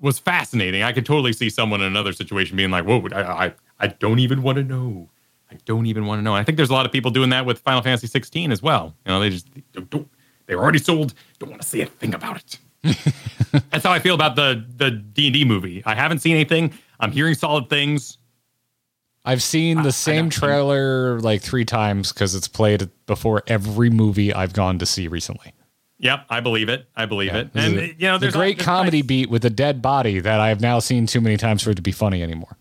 was 0.00 0.18
fascinating. 0.18 0.82
I 0.82 0.92
could 0.92 1.04
totally 1.04 1.32
see 1.32 1.50
someone 1.50 1.80
in 1.80 1.86
another 1.86 2.12
situation 2.12 2.56
being 2.56 2.70
like, 2.70 2.84
"Whoa, 2.84 3.06
I, 3.12 3.46
I, 3.46 3.54
I 3.80 3.86
don't 3.88 4.18
even 4.18 4.42
want 4.42 4.56
to 4.56 4.64
know. 4.64 5.10
I 5.50 5.56
don't 5.64 5.86
even 5.86 6.06
want 6.06 6.20
to 6.20 6.22
know." 6.22 6.34
I 6.34 6.44
think 6.44 6.56
there's 6.56 6.70
a 6.70 6.74
lot 6.74 6.86
of 6.86 6.92
people 6.92 7.10
doing 7.10 7.30
that 7.30 7.44
with 7.44 7.58
Final 7.58 7.82
Fantasy 7.82 8.06
16 8.06 8.52
as 8.52 8.62
well. 8.62 8.94
You 9.04 9.12
know, 9.12 9.20
they 9.20 9.30
just 9.30 9.48
don't. 9.72 9.90
don't 9.90 10.08
they're 10.46 10.58
already 10.58 10.78
sold. 10.78 11.14
Don't 11.38 11.50
want 11.50 11.62
to 11.62 11.68
see 11.68 11.80
a 11.80 11.86
thing 11.86 12.12
about 12.12 12.36
it. 12.36 12.58
That's 13.70 13.84
how 13.84 13.92
I 13.92 14.00
feel 14.00 14.14
about 14.14 14.36
the 14.36 14.64
the 14.76 14.90
D 14.90 15.26
and 15.26 15.34
D 15.34 15.44
movie. 15.44 15.82
I 15.86 15.94
haven't 15.94 16.20
seen 16.20 16.34
anything. 16.34 16.72
I'm 16.98 17.12
hearing 17.12 17.34
solid 17.34 17.68
things. 17.68 18.18
I've 19.24 19.42
seen 19.42 19.82
the 19.82 19.92
same 19.92 20.30
trailer 20.30 21.20
like 21.20 21.42
three 21.42 21.64
times 21.64 22.12
because 22.12 22.34
it's 22.34 22.48
played 22.48 22.88
before 23.06 23.42
every 23.46 23.90
movie 23.90 24.32
I've 24.32 24.52
gone 24.52 24.78
to 24.78 24.86
see 24.86 25.08
recently. 25.08 25.52
Yep, 25.98 26.24
I 26.30 26.40
believe 26.40 26.70
it. 26.70 26.86
I 26.96 27.04
believe 27.04 27.34
it. 27.34 27.50
And 27.54 27.78
a- 27.78 27.86
you 27.88 27.94
know, 28.00 28.14
the 28.14 28.20
there's 28.22 28.34
great 28.34 28.56
there's 28.56 28.64
comedy 28.64 29.02
beat 29.02 29.28
with 29.28 29.44
a 29.44 29.50
dead 29.50 29.82
body 29.82 30.18
that 30.20 30.40
I 30.40 30.48
have 30.48 30.60
now 30.62 30.78
seen 30.78 31.06
too 31.06 31.20
many 31.20 31.36
times 31.36 31.62
for 31.62 31.70
it 31.70 31.74
to 31.74 31.82
be 31.82 31.92
funny 31.92 32.22
anymore. 32.22 32.56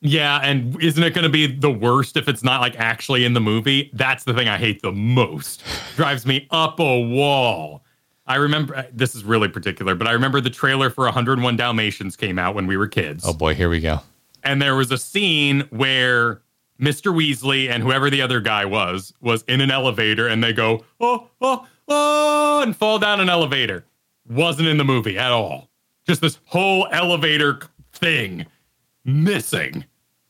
Yeah, 0.00 0.38
and 0.42 0.80
isn't 0.82 1.02
it 1.02 1.14
going 1.14 1.24
to 1.24 1.30
be 1.30 1.46
the 1.46 1.70
worst 1.70 2.16
if 2.16 2.28
it's 2.28 2.44
not 2.44 2.60
like 2.60 2.76
actually 2.78 3.24
in 3.24 3.32
the 3.32 3.40
movie? 3.40 3.90
That's 3.94 4.22
the 4.24 4.34
thing 4.34 4.48
I 4.48 4.58
hate 4.58 4.82
the 4.82 4.92
most. 4.92 5.62
Drives 5.96 6.26
me 6.26 6.46
up 6.50 6.78
a 6.78 7.00
wall. 7.00 7.82
I 8.26 8.36
remember 8.36 8.76
uh, 8.76 8.84
this 8.92 9.14
is 9.14 9.24
really 9.24 9.48
particular, 9.48 9.94
but 9.94 10.06
I 10.06 10.12
remember 10.12 10.40
the 10.40 10.50
trailer 10.50 10.90
for 10.90 11.04
101 11.06 11.56
Dalmatians 11.56 12.16
came 12.16 12.38
out 12.38 12.54
when 12.54 12.66
we 12.66 12.76
were 12.76 12.86
kids. 12.86 13.24
Oh 13.26 13.32
boy, 13.32 13.54
here 13.54 13.68
we 13.70 13.80
go. 13.80 14.00
And 14.44 14.60
there 14.60 14.74
was 14.74 14.90
a 14.90 14.98
scene 14.98 15.62
where 15.70 16.42
Mr. 16.80 17.14
Weasley 17.14 17.70
and 17.70 17.82
whoever 17.82 18.10
the 18.10 18.20
other 18.22 18.40
guy 18.40 18.64
was 18.64 19.12
was 19.20 19.42
in 19.48 19.60
an 19.60 19.70
elevator 19.70 20.26
and 20.28 20.42
they 20.42 20.52
go, 20.52 20.84
"Oh, 21.00 21.28
oh, 21.40 21.66
oh," 21.88 22.62
and 22.62 22.76
fall 22.76 22.98
down 22.98 23.20
an 23.20 23.28
elevator. 23.28 23.84
Wasn't 24.28 24.68
in 24.68 24.78
the 24.78 24.84
movie 24.84 25.18
at 25.18 25.32
all. 25.32 25.68
Just 26.06 26.20
this 26.20 26.38
whole 26.46 26.88
elevator 26.90 27.60
thing 27.92 28.46
missing. 29.04 29.84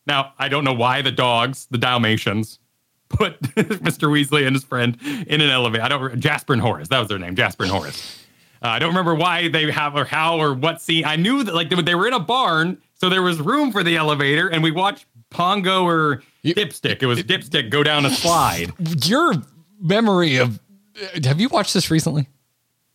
Now, 0.06 0.32
I 0.38 0.48
don't 0.48 0.64
know 0.64 0.74
why 0.74 1.02
the 1.02 1.12
dogs, 1.12 1.66
the 1.70 1.78
Dalmatians, 1.78 2.58
put 3.08 3.40
Mr. 3.54 4.08
Weasley 4.08 4.46
and 4.46 4.54
his 4.54 4.64
friend 4.64 4.98
in 5.26 5.40
an 5.40 5.50
elevator. 5.50 5.84
I 5.84 5.88
don't. 5.88 6.20
Jasper 6.20 6.52
and 6.52 6.62
Horace. 6.62 6.88
That 6.88 6.98
was 6.98 7.08
their 7.08 7.18
name. 7.18 7.36
Jasper 7.36 7.64
and 7.64 7.72
Horace. 7.72 8.20
Uh, 8.62 8.68
I 8.68 8.78
don't 8.78 8.88
remember 8.88 9.14
why 9.14 9.48
they 9.48 9.70
have 9.70 9.94
or 9.94 10.04
how 10.04 10.38
or 10.38 10.54
what 10.54 10.80
scene. 10.80 11.04
I 11.04 11.16
knew 11.16 11.42
that 11.42 11.54
like 11.54 11.68
they, 11.68 11.80
they 11.82 11.94
were 11.94 12.06
in 12.06 12.14
a 12.14 12.20
barn, 12.20 12.78
so 13.04 13.10
there 13.10 13.20
was 13.20 13.38
room 13.38 13.70
for 13.70 13.82
the 13.82 13.98
elevator, 13.98 14.48
and 14.48 14.62
we 14.62 14.70
watched 14.70 15.04
Pongo 15.28 15.84
or 15.86 16.22
You- 16.40 16.54
Dipstick. 16.54 17.02
It 17.02 17.06
was 17.06 17.22
Dipstick 17.22 17.68
go 17.68 17.82
down 17.82 18.06
a 18.06 18.10
slide. 18.10 18.72
Your 19.04 19.34
memory 19.78 20.38
of 20.38 20.58
uh, 20.96 21.20
have 21.24 21.38
you 21.38 21.50
watched 21.50 21.74
this 21.74 21.90
recently? 21.90 22.30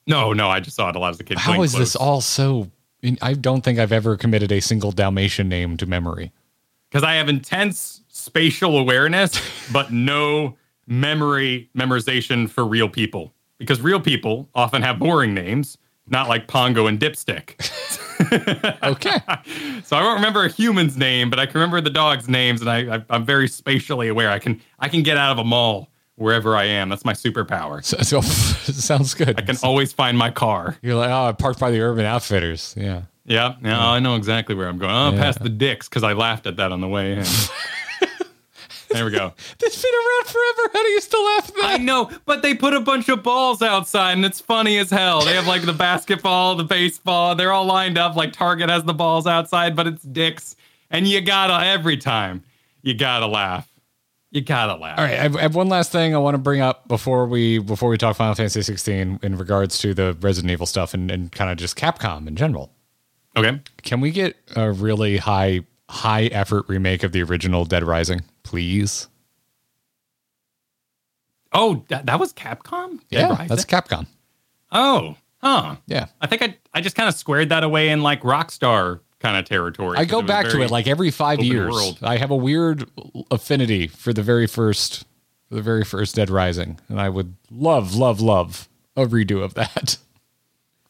No, 0.07 0.33
no, 0.33 0.49
I 0.49 0.61
just 0.61 0.75
saw 0.75 0.89
it 0.89 0.95
a 0.95 0.99
lot 0.99 1.11
as 1.11 1.19
a 1.19 1.23
kid. 1.23 1.37
How 1.37 1.61
is 1.61 1.73
this 1.73 1.91
close. 1.91 1.95
all 1.95 2.21
so? 2.21 2.71
I 3.21 3.35
don't 3.35 3.61
think 3.63 3.77
I've 3.77 3.91
ever 3.91 4.17
committed 4.17 4.51
a 4.51 4.61
single 4.61 4.91
Dalmatian 4.91 5.47
name 5.47 5.77
to 5.77 5.85
memory. 5.85 6.31
because 6.89 7.03
I 7.03 7.13
have 7.13 7.29
intense 7.29 8.01
spatial 8.07 8.79
awareness, 8.79 9.39
but 9.71 9.91
no 9.93 10.57
memory 10.87 11.69
memorization 11.77 12.49
for 12.49 12.65
real 12.65 12.89
people. 12.89 13.31
Because 13.59 13.79
real 13.79 14.01
people 14.01 14.49
often 14.55 14.81
have 14.81 14.97
boring 14.97 15.35
names, 15.35 15.77
not 16.07 16.27
like 16.27 16.47
Pongo 16.47 16.87
and 16.87 16.99
Dipstick. 16.99 17.59
Okay. 18.83 19.17
So 19.83 19.97
I 19.97 20.01
don't 20.01 20.15
remember 20.15 20.43
a 20.45 20.49
human's 20.49 20.97
name, 20.97 21.29
but 21.29 21.39
I 21.39 21.45
can 21.45 21.55
remember 21.55 21.81
the 21.81 21.89
dog's 21.89 22.27
names, 22.29 22.61
and 22.61 22.69
I, 22.69 22.97
I 22.97 23.05
I'm 23.09 23.25
very 23.25 23.47
spatially 23.47 24.07
aware. 24.07 24.29
I 24.31 24.39
can 24.39 24.61
I 24.79 24.89
can 24.89 25.03
get 25.03 25.17
out 25.17 25.31
of 25.31 25.37
a 25.39 25.43
mall 25.43 25.89
wherever 26.15 26.55
I 26.57 26.65
am. 26.65 26.89
That's 26.89 27.05
my 27.05 27.13
superpower. 27.13 27.83
so, 27.83 27.97
so 28.01 28.21
sounds 28.71 29.13
good. 29.13 29.37
I 29.39 29.41
can 29.41 29.55
always 29.63 29.93
find 29.93 30.17
my 30.17 30.31
car. 30.31 30.77
You're 30.81 30.95
like, 30.95 31.09
oh, 31.09 31.27
I 31.27 31.31
parked 31.31 31.59
by 31.59 31.71
the 31.71 31.79
Urban 31.81 32.05
Outfitters. 32.05 32.73
Yeah. 32.77 33.03
Yeah, 33.25 33.55
yeah, 33.63 33.79
I 33.87 33.99
know 33.99 34.15
exactly 34.15 34.55
where 34.55 34.67
I'm 34.67 34.79
going. 34.79 34.91
Oh, 34.91 35.11
Yeah. 35.13 35.21
past 35.21 35.43
the 35.43 35.49
dicks 35.49 35.87
because 35.87 36.01
I 36.01 36.13
laughed 36.13 36.47
at 36.47 36.57
that 36.57 36.71
on 36.71 36.81
the 36.81 36.87
way 36.87 37.13
in. 37.13 37.19
there 38.89 39.05
we 39.05 39.11
go. 39.11 39.33
This 39.59 39.81
been 39.81 39.91
around 39.93 40.27
forever. 40.27 40.69
How 40.73 40.83
do 40.83 40.89
you 40.89 41.01
still 41.01 41.23
laugh 41.25 41.49
at 41.49 41.55
I 41.63 41.77
know, 41.77 42.09
but 42.25 42.41
they 42.41 42.53
put 42.55 42.73
a 42.73 42.79
bunch 42.79 43.09
of 43.09 43.23
balls 43.23 43.61
outside 43.61 44.13
and 44.13 44.25
it's 44.25 44.39
funny 44.39 44.77
as 44.77 44.89
hell. 44.89 45.21
They 45.21 45.33
have 45.35 45.47
like 45.47 45.63
the 45.65 45.73
basketball, 45.73 46.55
the 46.55 46.63
baseball, 46.63 47.35
they're 47.35 47.51
all 47.51 47.65
lined 47.65 47.97
up 47.97 48.15
like 48.15 48.33
Target 48.33 48.69
has 48.69 48.83
the 48.83 48.93
balls 48.93 49.27
outside, 49.27 49.75
but 49.75 49.87
it's 49.87 50.03
dicks. 50.03 50.55
And 50.89 51.07
you 51.07 51.21
gotta, 51.21 51.65
every 51.65 51.97
time, 51.97 52.43
you 52.81 52.93
gotta 52.93 53.27
laugh. 53.27 53.69
You 54.31 54.41
gotta 54.41 54.75
laugh. 54.75 54.99
All 54.99 55.05
right, 55.05 55.13
I 55.13 55.23
have, 55.23 55.35
I 55.35 55.41
have 55.41 55.55
one 55.55 55.69
last 55.69 55.91
thing 55.91 56.13
I 56.13 56.19
want 56.19 56.35
to 56.35 56.39
bring 56.39 56.61
up 56.61 56.87
before 56.87 57.25
we 57.25 57.57
before 57.57 57.89
we 57.89 57.97
talk 57.97 58.15
Final 58.15 58.35
Fantasy 58.35 58.61
16 58.61 59.19
in 59.23 59.37
regards 59.37 59.79
to 59.79 59.93
the 59.93 60.15
Resident 60.21 60.51
Evil 60.51 60.67
stuff 60.67 60.93
and, 60.93 61.09
and 61.09 61.31
kind 61.31 61.49
of 61.51 61.57
just 61.57 61.75
Capcom 61.75 62.27
in 62.27 62.35
general. 62.35 62.71
Okay. 63.35 63.59
Can 63.81 64.01
we 64.01 64.11
get 64.11 64.35
a 64.55 64.71
really 64.71 65.17
high 65.17 65.61
high 65.89 66.25
effort 66.25 66.65
remake 66.67 67.01
of 67.03 67.11
the 67.11 67.23
original 67.23 67.65
Dead 67.65 67.83
Rising, 67.83 68.21
please? 68.49 69.07
Oh, 71.53 71.83
that, 71.89 72.07
that 72.07 72.19
was 72.19 72.33
Capcom? 72.33 72.99
Dead 73.11 73.29
yeah, 73.29 73.45
that's 73.47 73.63
Capcom. 73.63 74.07
Oh, 74.71 75.15
huh. 75.37 75.75
Yeah. 75.85 76.07
I 76.19 76.25
think 76.25 76.41
I, 76.41 76.57
I 76.73 76.81
just 76.81 76.95
kind 76.95 77.07
of 77.07 77.13
squared 77.13 77.49
that 77.49 77.63
away 77.63 77.89
in 77.89 78.01
like 78.01 78.21
Rockstar 78.23 79.01
kind 79.19 79.37
of 79.37 79.45
territory. 79.45 79.99
I 79.99 80.05
go 80.05 80.23
back 80.23 80.47
to 80.49 80.61
it 80.63 80.71
like 80.71 80.87
every 80.87 81.11
five 81.11 81.43
years. 81.43 81.71
world. 81.71 81.99
I 82.01 82.17
have 82.17 82.31
a 82.31 82.35
weird 82.35 82.89
affinity 83.29 83.85
for 83.85 84.13
the 84.13 84.23
very 84.23 84.47
first, 84.47 85.05
the 85.51 85.61
very 85.61 85.83
first 85.83 86.15
Dead 86.15 86.31
Rising, 86.31 86.79
and 86.89 86.99
I 86.99 87.09
would 87.09 87.35
love, 87.51 87.93
love, 87.93 88.19
love 88.19 88.67
a 88.95 89.05
redo 89.05 89.43
of 89.43 89.53
that. 89.53 89.97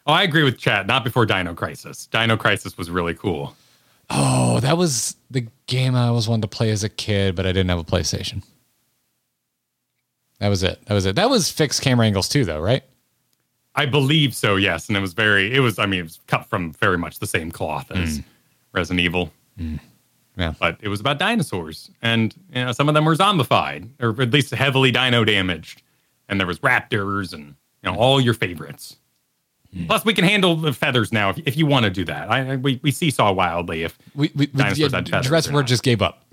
Oh, 0.07 0.13
I 0.13 0.23
agree 0.23 0.43
with 0.43 0.57
Chad. 0.57 0.87
Not 0.87 1.03
before 1.03 1.25
Dino 1.25 1.53
Crisis. 1.53 2.07
Dino 2.07 2.37
Crisis 2.37 2.77
was 2.77 2.89
really 2.89 3.15
cool. 3.15 3.53
Oh, 4.09 4.59
that 4.61 4.77
was 4.77 5.15
the 5.29 5.47
game 5.67 5.95
I 5.95 6.07
always 6.07 6.27
wanted 6.27 6.43
to 6.43 6.55
play 6.55 6.71
as 6.71 6.83
a 6.83 6.89
kid, 6.89 7.35
but 7.35 7.45
I 7.45 7.51
didn't 7.51 7.69
have 7.69 7.79
a 7.79 7.83
PlayStation. 7.83 8.43
That 10.39 10.47
was 10.47 10.63
it. 10.63 10.83
That 10.85 10.93
was 10.93 11.05
it. 11.05 11.15
That 11.15 11.29
was 11.29 11.51
fixed 11.51 11.81
camera 11.81 12.05
angles 12.05 12.29
too, 12.29 12.45
though, 12.45 12.59
right? 12.59 12.83
I 13.75 13.85
believe 13.85 14.33
so, 14.35 14.55
yes. 14.55 14.87
And 14.87 14.97
it 14.97 15.01
was 15.01 15.13
very, 15.13 15.53
it 15.53 15.59
was, 15.59 15.79
I 15.79 15.85
mean, 15.85 16.01
it 16.01 16.03
was 16.03 16.19
cut 16.27 16.45
from 16.45 16.73
very 16.73 16.97
much 16.97 17.19
the 17.19 17.27
same 17.27 17.51
cloth 17.51 17.91
as 17.91 18.19
mm. 18.19 18.23
Resident 18.73 19.01
Evil, 19.01 19.31
mm. 19.59 19.79
Yeah. 20.37 20.53
but 20.59 20.77
it 20.81 20.87
was 20.87 20.99
about 20.99 21.19
dinosaurs. 21.19 21.91
And, 22.01 22.33
you 22.53 22.65
know, 22.65 22.71
some 22.71 22.89
of 22.89 22.95
them 22.95 23.05
were 23.05 23.15
zombified 23.15 23.87
or 24.01 24.09
at 24.21 24.31
least 24.31 24.51
heavily 24.51 24.91
dino 24.91 25.23
damaged. 25.23 25.81
And 26.27 26.39
there 26.39 26.47
was 26.47 26.59
raptors 26.59 27.33
and, 27.33 27.55
you 27.83 27.91
know, 27.91 27.95
all 27.95 28.19
your 28.19 28.33
favorites. 28.33 28.97
Plus, 29.87 30.03
we 30.03 30.13
can 30.13 30.23
handle 30.23 30.55
the 30.55 30.73
feathers 30.73 31.11
now 31.13 31.29
if, 31.29 31.37
if 31.45 31.55
you 31.57 31.65
want 31.67 31.83
to 31.85 31.91
do 31.91 32.03
that. 32.05 32.31
I, 32.31 32.55
we, 32.55 32.79
we 32.81 32.91
seesaw 32.91 33.31
wildly 33.31 33.83
if 33.83 33.97
We, 34.15 34.31
we, 34.35 34.45
we 34.45 34.45
Dinosaurs 34.47 34.79
yeah, 34.91 34.97
had 34.97 35.09
feathers 35.09 35.27
Jurassic 35.27 35.53
World 35.53 35.67
just 35.67 35.83
gave 35.83 36.01
up. 36.01 36.23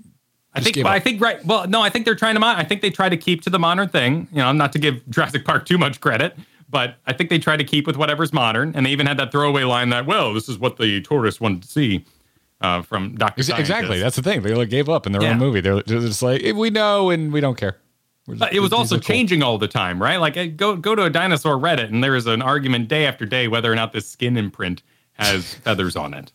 I 0.53 0.59
think, 0.59 0.77
I 0.79 0.99
think 0.99 1.21
right. 1.21 1.45
Well, 1.45 1.67
no, 1.67 1.81
I 1.81 1.89
think 1.89 2.05
they're 2.05 2.15
trying 2.15 2.35
to. 2.35 2.43
I 2.43 2.63
think 2.63 2.81
they 2.81 2.89
try 2.89 3.09
to 3.09 3.17
keep 3.17 3.41
to 3.43 3.51
the 3.51 3.59
modern 3.59 3.89
thing. 3.89 4.27
You 4.31 4.37
know, 4.37 4.47
I'm 4.47 4.57
not 4.57 4.71
to 4.73 4.79
give 4.79 5.07
Jurassic 5.07 5.45
Park 5.45 5.67
too 5.67 5.77
much 5.77 6.01
credit, 6.01 6.35
but 6.67 6.95
I 7.05 7.13
think 7.13 7.29
they 7.29 7.37
try 7.37 7.57
to 7.57 7.63
keep 7.63 7.85
with 7.85 7.95
whatever's 7.95 8.33
modern. 8.33 8.71
And 8.75 8.83
they 8.83 8.89
even 8.89 9.05
had 9.05 9.17
that 9.19 9.31
throwaway 9.31 9.65
line 9.65 9.89
that, 9.89 10.07
"Well, 10.07 10.33
this 10.33 10.49
is 10.49 10.57
what 10.57 10.77
the 10.77 11.01
tourists 11.01 11.39
wanted 11.39 11.61
to 11.61 11.67
see." 11.67 12.05
Uh, 12.59 12.81
from 12.81 13.13
Doctor 13.13 13.41
Exactly. 13.41 13.65
Scientist. 13.65 14.01
That's 14.01 14.15
the 14.15 14.23
thing. 14.23 14.41
They 14.41 14.55
like 14.55 14.69
gave 14.69 14.89
up 14.89 15.05
in 15.05 15.11
their 15.11 15.21
Yeah. 15.21 15.29
own 15.33 15.37
movie. 15.37 15.61
They're, 15.61 15.83
they're 15.83 15.99
just 15.99 16.23
like, 16.23 16.43
"Eh, 16.43 16.53
we 16.53 16.71
know 16.71 17.11
and 17.11 17.31
we 17.31 17.39
don't 17.39 17.55
care. 17.55 17.77
But 18.27 18.53
it 18.53 18.59
was 18.59 18.73
also 18.73 18.95
are 18.95 18.99
cool. 18.99 19.03
changing 19.15 19.41
all 19.41 19.57
the 19.57 19.67
time, 19.69 20.01
right? 20.01 20.17
Like 20.17 20.35
uh, 20.37 20.47
go 20.47 20.75
go 20.75 20.95
to 20.95 21.03
a 21.03 21.09
dinosaur 21.09 21.55
Reddit, 21.55 21.85
and 21.85 22.03
there 22.03 22.15
is 22.15 22.27
an 22.27 22.41
argument 22.41 22.87
day 22.89 23.05
after 23.05 23.25
day 23.25 23.47
whether 23.47 23.71
or 23.71 23.75
not 23.75 23.93
this 23.93 24.07
skin 24.07 24.35
imprint 24.37 24.83
has 25.13 25.53
feathers 25.63 25.95
on 25.95 26.13
it. 26.13 26.31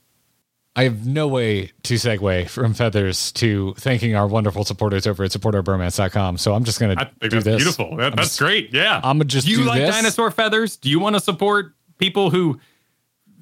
I 0.74 0.84
have 0.84 1.06
no 1.06 1.28
way 1.28 1.70
to 1.82 1.94
segue 1.96 2.48
from 2.48 2.72
feathers 2.72 3.30
to 3.32 3.74
thanking 3.76 4.14
our 4.16 4.26
wonderful 4.26 4.64
supporters 4.64 5.06
over 5.06 5.22
at 5.22 5.30
supportourbromance.com. 5.30 6.38
So 6.38 6.54
I'm 6.54 6.64
just 6.64 6.80
going 6.80 6.96
to 6.96 7.04
do 7.20 7.28
that's 7.28 7.44
this. 7.44 7.56
beautiful. 7.56 7.96
That- 7.96 8.16
that's 8.16 8.28
just- 8.28 8.38
great. 8.38 8.72
Yeah, 8.72 8.98
I'ma 9.04 9.24
just 9.24 9.46
Do 9.46 9.52
you 9.52 9.58
do 9.58 9.64
like 9.64 9.80
this. 9.82 9.94
dinosaur 9.94 10.30
feathers? 10.30 10.78
Do 10.78 10.88
you 10.88 10.98
want 10.98 11.14
to 11.16 11.20
support 11.20 11.74
people 11.98 12.30
who 12.30 12.58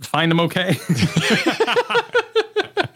find 0.01 0.30
them 0.30 0.40
okay? 0.40 0.76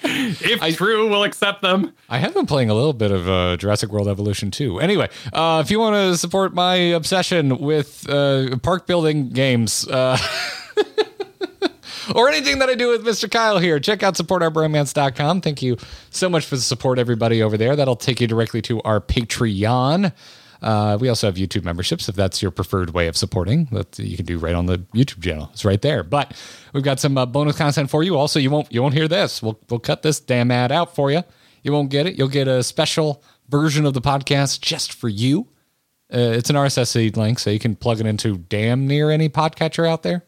if 0.03 0.77
true, 0.77 1.09
we'll 1.09 1.25
accept 1.25 1.63
them. 1.63 1.93
I 2.09 2.19
have 2.19 2.35
been 2.35 2.47
playing 2.47 2.71
a 2.71 2.75
little 2.75 2.93
bit 2.93 3.11
of 3.11 3.29
uh, 3.29 3.57
Jurassic 3.57 3.91
World 3.91 4.09
Evolution 4.09 4.51
too. 4.51 4.81
Anyway, 4.81 5.09
uh, 5.33 5.63
if 5.65 5.71
you 5.71 5.79
want 5.79 5.95
to 5.95 6.17
support 6.17 6.55
my 6.55 6.75
obsession 6.75 7.59
with 7.59 8.09
uh, 8.09 8.57
park 8.59 8.87
building 8.87 9.31
games, 9.31 9.87
uh, 9.89 10.19
or 12.15 12.29
anything 12.29 12.59
that 12.59 12.69
I 12.69 12.75
do 12.75 12.91
with 12.91 13.05
Mr. 13.05 13.31
Kyle 13.31 13.59
here, 13.59 13.81
check 13.81 14.03
out 14.03 14.15
supportourbromance.com. 14.15 15.41
Thank 15.41 15.63
you 15.63 15.77
so 16.11 16.29
much 16.29 16.45
for 16.45 16.57
the 16.57 16.63
support, 16.63 16.99
everybody 16.99 17.43
over 17.43 17.57
there. 17.57 17.77
That'll 17.77 17.97
take 17.97 18.21
you 18.21 18.27
directly 18.27 18.63
to 18.63 18.83
our 18.83 19.01
Patreon. 19.01 20.13
Uh, 20.65 20.97
we 20.99 21.11
also 21.11 21.27
have 21.27 21.35
YouTube 21.35 21.63
memberships 21.63 22.09
if 22.09 22.17
that's 22.17 22.41
your 22.41 22.51
preferred 22.51 22.95
way 22.95 23.07
of 23.07 23.19
supporting. 23.19 23.67
That 23.67 23.99
you 23.99 24.17
can 24.17 24.25
do 24.25 24.39
right 24.39 24.55
on 24.55 24.65
the 24.65 24.79
YouTube 24.95 25.23
channel. 25.23 25.51
It's 25.53 25.63
right 25.63 25.81
there. 25.83 26.03
But 26.03 26.33
we've 26.73 26.83
got 26.83 26.99
some 26.99 27.19
uh, 27.19 27.27
bonus 27.27 27.59
content 27.59 27.91
for 27.91 28.03
you. 28.03 28.17
Also, 28.17 28.41
you 28.41 28.51
won't 28.51 28.73
you 28.73 28.81
won't 28.81 28.95
hear 28.95 29.07
this. 29.07 29.43
We'll 29.43 29.61
we'll 29.69 29.79
cut 29.79 30.01
this 30.03 30.21
damn 30.21 30.51
ad 30.51 30.73
out 30.73 30.95
for 30.95 31.11
you. 31.11 31.23
You 31.63 31.73
won't 31.73 31.91
get 31.91 32.07
it. 32.07 32.17
You'll 32.17 32.29
get 32.29 32.49
a 32.49 32.63
special 32.63 33.23
version 33.51 33.85
of 33.85 33.93
the 33.93 34.01
podcast 34.01 34.63
just 34.63 34.95
for 34.95 35.11
you. 35.11 35.49
Uh, 36.13 36.33
it's 36.33 36.49
an 36.49 36.57
RSS 36.57 36.95
feed 36.95 37.19
link, 37.19 37.39
so 37.41 37.51
you 37.51 37.59
can 37.59 37.77
plug 37.77 38.01
it 38.01 38.07
into 38.07 38.39
damn 38.39 38.87
near 38.87 39.11
any 39.11 39.29
podcatcher 39.29 39.87
out 39.87 40.03
there. 40.03 40.25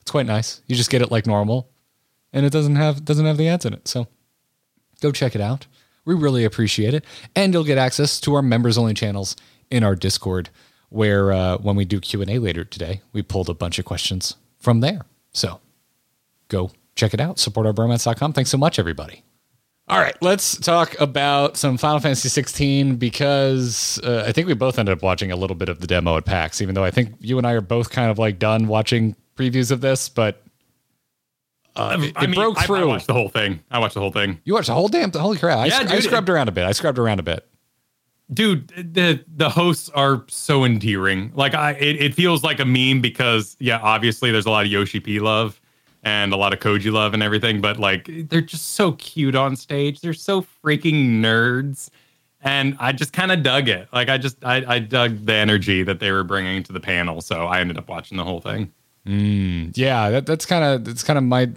It's 0.00 0.10
quite 0.10 0.26
nice. 0.26 0.60
You 0.66 0.74
just 0.74 0.90
get 0.90 1.02
it 1.02 1.12
like 1.12 1.24
normal, 1.24 1.70
and 2.32 2.44
it 2.44 2.50
doesn't 2.50 2.76
have 2.76 3.04
doesn't 3.04 3.26
have 3.26 3.36
the 3.36 3.46
ads 3.46 3.64
in 3.64 3.74
it. 3.74 3.86
So 3.86 4.08
go 5.00 5.12
check 5.12 5.36
it 5.36 5.40
out. 5.40 5.68
We 6.04 6.16
really 6.16 6.44
appreciate 6.44 6.94
it, 6.94 7.04
and 7.36 7.52
you'll 7.52 7.62
get 7.62 7.78
access 7.78 8.18
to 8.22 8.34
our 8.34 8.42
members 8.42 8.76
only 8.76 8.94
channels 8.94 9.36
in 9.72 9.82
our 9.82 9.96
Discord, 9.96 10.50
where 10.90 11.32
uh, 11.32 11.58
when 11.58 11.74
we 11.74 11.84
do 11.84 11.98
Q 12.00 12.20
and 12.22 12.30
A 12.30 12.38
later 12.38 12.64
today, 12.64 13.00
we 13.12 13.22
pulled 13.22 13.48
a 13.48 13.54
bunch 13.54 13.78
of 13.78 13.84
questions 13.84 14.36
from 14.58 14.80
there. 14.80 15.00
So 15.32 15.60
go 16.48 16.70
check 16.94 17.14
it 17.14 17.20
out. 17.20 17.36
Supportourbromance.com. 17.38 18.32
Thanks 18.34 18.50
so 18.50 18.58
much, 18.58 18.78
everybody. 18.78 19.24
All 19.88 19.98
right, 19.98 20.14
let's 20.22 20.56
talk 20.58 20.98
about 21.00 21.56
some 21.56 21.76
Final 21.76 21.98
Fantasy 21.98 22.28
16 22.28 22.96
because 22.96 23.98
uh, 24.04 24.24
I 24.26 24.32
think 24.32 24.46
we 24.46 24.54
both 24.54 24.78
ended 24.78 24.96
up 24.96 25.02
watching 25.02 25.32
a 25.32 25.36
little 25.36 25.56
bit 25.56 25.68
of 25.68 25.80
the 25.80 25.86
demo 25.88 26.16
at 26.16 26.24
PAX, 26.24 26.62
even 26.62 26.74
though 26.76 26.84
I 26.84 26.92
think 26.92 27.14
you 27.18 27.36
and 27.36 27.46
I 27.46 27.52
are 27.52 27.60
both 27.60 27.90
kind 27.90 28.08
of 28.10 28.18
like 28.18 28.38
done 28.38 28.68
watching 28.68 29.16
previews 29.36 29.70
of 29.72 29.80
this, 29.80 30.08
but 30.08 30.42
uh, 31.74 31.96
it, 32.00 32.12
I 32.16 32.24
it 32.24 32.30
mean, 32.30 32.34
broke 32.38 32.58
I- 32.58 32.62
I, 32.62 32.66
through. 32.66 32.88
watched 32.88 33.06
the 33.08 33.12
whole 33.14 33.28
thing. 33.28 33.60
I 33.70 33.80
watched 33.80 33.94
the 33.94 34.00
whole 34.00 34.12
thing. 34.12 34.40
you 34.44 34.54
watched 34.54 34.68
the 34.68 34.74
whole 34.74 34.88
damn, 34.88 35.10
holy 35.10 35.36
crap. 35.38 35.58
I, 35.58 35.66
Yeah, 35.66 35.80
sc- 35.80 35.90
I 35.90 35.94
dude, 35.96 36.04
scrubbed 36.04 36.28
around 36.30 36.48
a 36.48 36.52
bit. 36.52 36.64
I 36.64 36.72
scrubbed 36.72 36.98
around 36.98 37.18
a 37.18 37.22
bit. 37.24 37.46
Dude 38.32 38.68
the 38.68 39.24
the 39.34 39.50
hosts 39.50 39.88
are 39.90 40.24
so 40.28 40.64
endearing. 40.64 41.32
Like 41.34 41.54
i 41.54 41.72
it, 41.72 41.96
it 42.00 42.14
feels 42.14 42.42
like 42.42 42.60
a 42.60 42.64
meme 42.64 43.00
because 43.00 43.56
yeah 43.58 43.78
obviously 43.82 44.30
there's 44.30 44.46
a 44.46 44.50
lot 44.50 44.64
of 44.66 44.72
yoshi 44.72 45.00
p 45.00 45.18
love 45.18 45.60
and 46.02 46.32
a 46.32 46.36
lot 46.36 46.52
of 46.52 46.58
koji 46.58 46.92
love 46.92 47.14
and 47.14 47.22
everything 47.22 47.60
but 47.60 47.78
like 47.78 48.08
they're 48.28 48.40
just 48.40 48.70
so 48.70 48.92
cute 48.92 49.34
on 49.34 49.56
stage. 49.56 50.00
They're 50.00 50.14
so 50.14 50.42
freaking 50.64 51.20
nerds. 51.20 51.90
And 52.44 52.76
i 52.80 52.90
just 52.92 53.12
kind 53.12 53.30
of 53.30 53.42
dug 53.42 53.68
it. 53.68 53.88
Like 53.92 54.08
i 54.08 54.18
just 54.18 54.44
I, 54.44 54.64
I 54.66 54.78
dug 54.78 55.26
the 55.26 55.34
energy 55.34 55.82
that 55.82 56.00
they 56.00 56.10
were 56.12 56.24
bringing 56.24 56.62
to 56.64 56.72
the 56.72 56.80
panel 56.80 57.20
so 57.20 57.46
i 57.46 57.60
ended 57.60 57.78
up 57.78 57.88
watching 57.88 58.16
the 58.16 58.24
whole 58.24 58.40
thing. 58.40 58.72
Yeah, 59.74 60.10
that, 60.10 60.26
that's 60.26 60.46
kind 60.46 60.64
of 60.64 60.84
that's 60.84 61.02
kind 61.02 61.18
of 61.18 61.24
my 61.24 61.50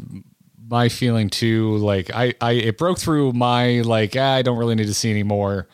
my 0.67 0.89
feeling 0.89 1.29
too. 1.29 1.77
Like 1.77 2.09
I, 2.13 2.33
I 2.41 2.53
it 2.53 2.77
broke 2.77 2.97
through 2.97 3.33
my 3.33 3.81
like 3.81 4.15
ah, 4.17 4.33
I 4.35 4.41
don't 4.41 4.57
really 4.57 4.75
need 4.75 4.87
to 4.87 4.93
see 4.93 5.11
any 5.11 5.23
more 5.23 5.67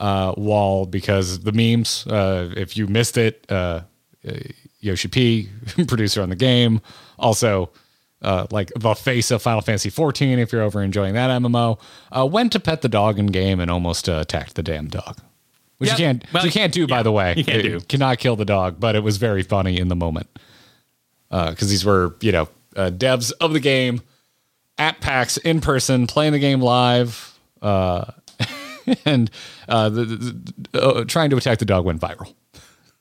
uh, 0.00 0.34
wall 0.36 0.86
because 0.86 1.40
the 1.40 1.52
memes. 1.52 2.06
Uh, 2.06 2.52
if 2.56 2.76
you 2.76 2.86
missed 2.88 3.16
it, 3.16 3.44
uh, 3.48 3.82
uh, 4.28 4.32
Yoshi 4.80 5.08
P, 5.08 5.48
producer 5.86 6.22
on 6.22 6.30
the 6.30 6.36
game, 6.36 6.80
also 7.18 7.70
uh, 8.22 8.46
like 8.50 8.72
the 8.76 8.94
face 8.94 9.30
of 9.30 9.42
Final 9.42 9.60
Fantasy 9.60 9.90
14. 9.90 10.38
If 10.38 10.52
you're 10.52 10.62
over 10.62 10.82
enjoying 10.82 11.14
that 11.14 11.30
MMO, 11.42 11.78
uh, 12.16 12.26
went 12.26 12.50
to 12.52 12.60
pet 12.60 12.82
the 12.82 12.88
dog 12.88 13.18
in 13.18 13.26
game 13.26 13.60
and 13.60 13.70
almost 13.70 14.08
uh, 14.08 14.14
attacked 14.20 14.54
the 14.56 14.62
damn 14.62 14.88
dog. 14.88 15.18
Which 15.78 15.88
Yep. 15.90 15.98
you 15.98 16.04
can't, 16.04 16.24
Well, 16.34 16.44
you 16.44 16.52
can't 16.52 16.72
do, 16.74 16.86
by 16.86 17.02
the 17.02 17.12
way. 17.12 17.34
you 17.36 17.44
can't 17.44 17.58
It 17.60 17.62
do. 17.62 17.80
Cannot 17.80 18.18
kill 18.18 18.36
the 18.36 18.44
dog, 18.44 18.78
but 18.80 18.96
it 18.96 19.00
was 19.02 19.16
very 19.16 19.42
funny 19.42 19.78
in 19.78 19.88
the 19.88 19.96
moment 19.96 20.26
because 21.30 21.70
these 21.70 21.84
were 21.84 22.14
you 22.20 22.32
know 22.32 22.48
uh, 22.76 22.90
devs 22.90 23.32
of 23.40 23.52
the 23.52 23.60
game 23.60 24.02
at 24.78 25.00
PAX 25.00 25.36
in 25.38 25.60
person 25.60 26.06
playing 26.06 26.32
the 26.32 26.38
game 26.38 26.60
live 26.60 27.38
uh, 27.62 28.04
and 29.04 29.30
uh, 29.68 29.88
the, 29.88 30.04
the, 30.04 30.82
uh, 30.82 31.04
trying 31.04 31.30
to 31.30 31.36
attack 31.36 31.58
the 31.58 31.64
dog 31.64 31.84
went 31.84 32.00
viral. 32.00 32.34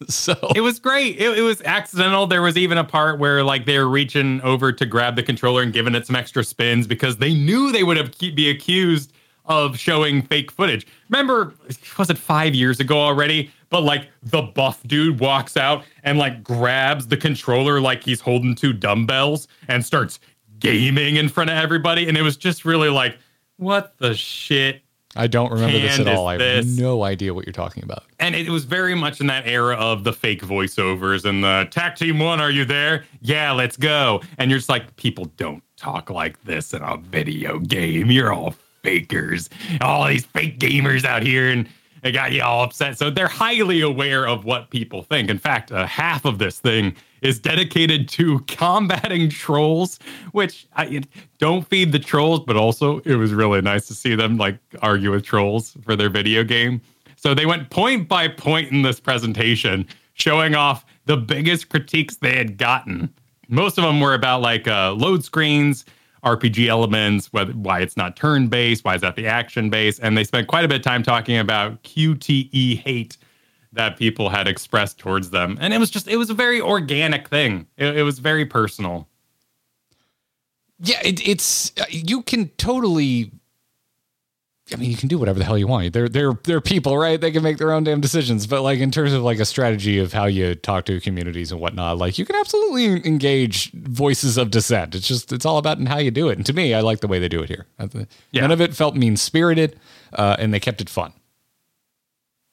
So 0.08 0.34
it 0.56 0.62
was 0.62 0.80
great. 0.80 1.18
It, 1.20 1.40
it 1.40 1.42
was 1.42 1.62
accidental. 1.64 2.26
There 2.26 2.42
was 2.42 2.56
even 2.56 2.78
a 2.78 2.86
part 2.86 3.20
where 3.20 3.44
like 3.44 3.66
they 3.66 3.78
were 3.78 3.90
reaching 3.90 4.40
over 4.44 4.72
to 4.72 4.86
grab 4.86 5.18
the 5.18 5.24
controller 5.24 5.62
and 5.62 5.74
giving 5.74 5.94
it 5.94 6.08
some 6.08 6.16
extra 6.16 6.42
spins 6.42 6.88
because 6.88 7.18
they 7.18 7.34
knew 7.34 7.74
they 7.74 7.84
would 7.84 7.98
have 7.98 8.18
be 8.18 8.50
accused 8.50 9.12
of 9.44 9.78
showing 9.78 10.22
fake 10.22 10.52
footage. 10.52 10.88
Remember, 11.10 11.54
was 11.98 12.10
it 12.10 12.18
five 12.18 12.56
years 12.56 12.80
ago 12.80 12.98
already? 12.98 13.52
But 13.70 13.82
like 13.82 14.08
the 14.24 14.44
buff 14.44 14.82
dude 14.84 15.20
walks 15.20 15.58
out 15.58 15.84
and 16.04 16.18
like 16.18 16.44
grabs 16.44 17.08
the 17.08 17.18
controller 17.18 17.82
like 17.82 18.04
he's 18.04 18.22
holding 18.22 18.56
two 18.56 18.74
dumbbells 18.74 19.48
and 19.68 19.86
starts 19.86 20.20
gaming 20.60 21.18
in 21.18 21.30
front 21.30 21.50
of 21.50 21.58
everybody. 21.58 22.08
And 22.08 22.18
it 22.18 22.22
was 22.22 22.38
just 22.38 22.64
really 22.64 22.90
like, 22.90 23.18
what 23.58 23.98
the 23.98 24.14
shit? 24.14 24.82
I 25.20 25.28
don't 25.28 25.52
remember 25.52 25.78
this 25.78 26.00
at 26.00 26.08
all. 26.08 26.28
I 26.28 26.34
have 26.34 26.40
this. 26.40 26.78
no 26.78 27.04
idea 27.04 27.34
what 27.34 27.46
you're 27.46 27.52
talking 27.52 27.84
about. 27.84 28.06
And 28.20 28.36
it 28.36 28.50
was 28.50 28.64
very 28.64 28.96
much 28.96 29.20
in 29.20 29.28
that 29.28 29.46
era 29.46 29.76
of 29.76 30.06
the 30.06 30.14
fake 30.14 30.42
voiceovers 30.42 31.26
and 31.26 31.44
the 31.44 31.68
TAC 31.72 31.98
Team 31.98 32.20
One, 32.20 32.40
are 32.40 32.50
you 32.50 32.64
there? 32.64 33.04
Yeah, 33.20 33.52
let's 33.52 33.76
go. 33.76 34.22
And 34.38 34.50
you're 34.50 34.60
just 34.60 34.70
like, 34.70 34.96
people 34.96 35.26
don't 35.36 35.62
talk 35.76 36.10
like 36.10 36.42
this 36.46 36.74
in 36.74 36.82
a 36.82 36.96
video 36.96 37.60
game. 37.60 38.10
You're 38.10 38.32
all 38.32 38.56
fakers. 38.82 39.50
All 39.82 40.08
these 40.08 40.26
fake 40.26 40.58
gamers 40.58 41.04
out 41.04 41.22
here 41.22 41.50
and 41.50 41.68
it 42.02 42.14
got 42.14 42.32
you 42.32 42.42
all 42.42 42.64
upset. 42.64 42.98
So 42.98 43.10
they're 43.10 43.28
highly 43.28 43.82
aware 43.82 44.26
of 44.26 44.46
what 44.46 44.70
people 44.70 45.04
think. 45.04 45.30
In 45.30 45.38
fact, 45.38 45.70
uh, 45.74 45.86
half 45.86 46.24
of 46.24 46.38
this 46.38 46.60
thing 46.60 46.96
is 47.22 47.40
dedicated 47.40 48.08
to 48.10 48.40
combating 48.48 49.30
trolls, 49.30 50.00
which 50.32 50.68
I 50.76 51.04
don't 51.38 51.68
feed 51.68 51.92
the 51.92 52.00
trolls, 52.00 52.42
but 52.42 52.56
also 52.56 53.00
it 53.00 53.16
was 53.16 53.34
really 53.34 53.62
nice 53.62 53.88
to 53.88 53.94
see 53.94 54.16
them 54.16 54.38
like 54.38 54.58
argue 54.82 55.12
with 55.12 55.24
trolls 55.24 55.78
for 55.84 55.96
their 55.96 56.10
video 56.10 56.44
game. 56.44 56.82
So 57.16 57.34
they 57.34 57.46
went 57.46 57.70
point 57.70 58.08
by 58.08 58.30
point 58.30 58.72
in 58.72 58.82
this 58.82 59.00
presentation, 59.00 59.86
showing 60.14 60.56
off 60.56 60.86
the 61.06 61.18
biggest 61.18 61.70
critiques 61.70 62.16
they 62.16 62.36
had 62.36 62.58
gotten. 62.58 63.14
Most 63.50 63.78
of 63.78 63.84
them 63.84 64.00
were 64.00 64.14
about 64.14 64.42
like 64.42 64.68
uh, 64.68 64.94
load 64.94 65.26
screens, 65.26 65.86
RPG 66.24 66.68
elements, 66.68 67.32
why 67.32 67.80
it's 67.80 67.98
not 67.98 68.16
turn 68.16 68.48
based, 68.48 68.84
why 68.84 68.96
is 68.96 69.02
that 69.02 69.16
the 69.16 69.28
action 69.28 69.70
based, 69.70 70.00
and 70.02 70.18
they 70.18 70.24
spent 70.24 70.48
quite 70.48 70.66
a 70.66 70.68
bit 70.68 70.78
of 70.78 70.84
time 70.84 71.04
talking 71.04 71.38
about 71.38 71.82
QTE 71.84 72.80
hate 72.80 73.18
that 73.74 73.98
people 73.98 74.30
had 74.30 74.48
expressed 74.48 74.98
towards 74.98 75.30
them, 75.30 75.58
and 75.62 75.74
it 75.74 75.80
was 75.80 75.90
just 75.90 76.08
it 76.08 76.18
was 76.18 76.30
a 76.30 76.34
very 76.34 76.60
organic 76.60 77.28
thing. 77.28 77.68
It, 77.78 77.98
it 77.98 78.04
was 78.04 78.20
very 78.20 78.46
personal. 78.46 79.08
Yeah, 80.82 81.00
it, 81.04 81.28
it's 81.28 81.72
uh, 81.80 81.86
you 81.90 82.22
can 82.22 82.50
totally. 82.50 83.32
I 84.72 84.76
mean, 84.76 84.92
you 84.92 84.98
can 84.98 85.08
do 85.08 85.18
whatever 85.18 85.40
the 85.40 85.46
hell 85.46 85.58
you 85.58 85.66
want. 85.66 85.94
They're 85.94 86.08
they're 86.08 86.34
they're 86.44 86.62
people, 86.62 86.96
right? 86.98 87.20
They 87.20 87.32
can 87.32 87.42
make 87.42 87.58
their 87.58 87.72
own 87.72 87.84
damn 87.84 88.02
decisions. 88.02 88.46
But 88.46 88.62
like 88.62 88.80
in 88.80 88.92
terms 88.92 89.14
of 89.14 89.24
like 89.24 89.40
a 89.40 89.46
strategy 89.46 89.98
of 89.98 90.14
how 90.14 90.26
you 90.26 90.54
talk 90.54 90.86
to 90.86 91.00
communities 91.00 91.52
and 91.52 91.60
whatnot, 91.60 91.98
like 91.98 92.20
you 92.20 92.26
can 92.26 92.36
absolutely 92.36 93.06
engage 93.08 93.72
voices 93.72 94.38
of 94.38 94.52
dissent. 94.52 94.94
It's 94.94 95.08
just 95.08 95.34
it's 95.34 95.46
all 95.46 95.58
about 95.58 95.82
how 95.88 95.98
you 95.98 96.12
do 96.12 96.30
it. 96.30 96.38
And 96.38 96.46
to 96.46 96.54
me, 96.54 96.76
I 96.76 96.82
like 96.82 97.00
the 97.00 97.08
way 97.08 97.18
they 97.18 97.30
do 97.30 97.42
it 97.42 97.50
here. 97.50 97.66
Yeah. 98.32 98.42
None 98.42 98.52
of 98.52 98.62
it 98.62 98.76
felt 98.76 98.96
mean 98.96 99.18
spirited, 99.18 99.80
uh, 100.14 100.36
and 100.38 100.54
they 100.54 100.60
kept 100.60 100.82
it 100.82 100.90
fun. 100.90 101.14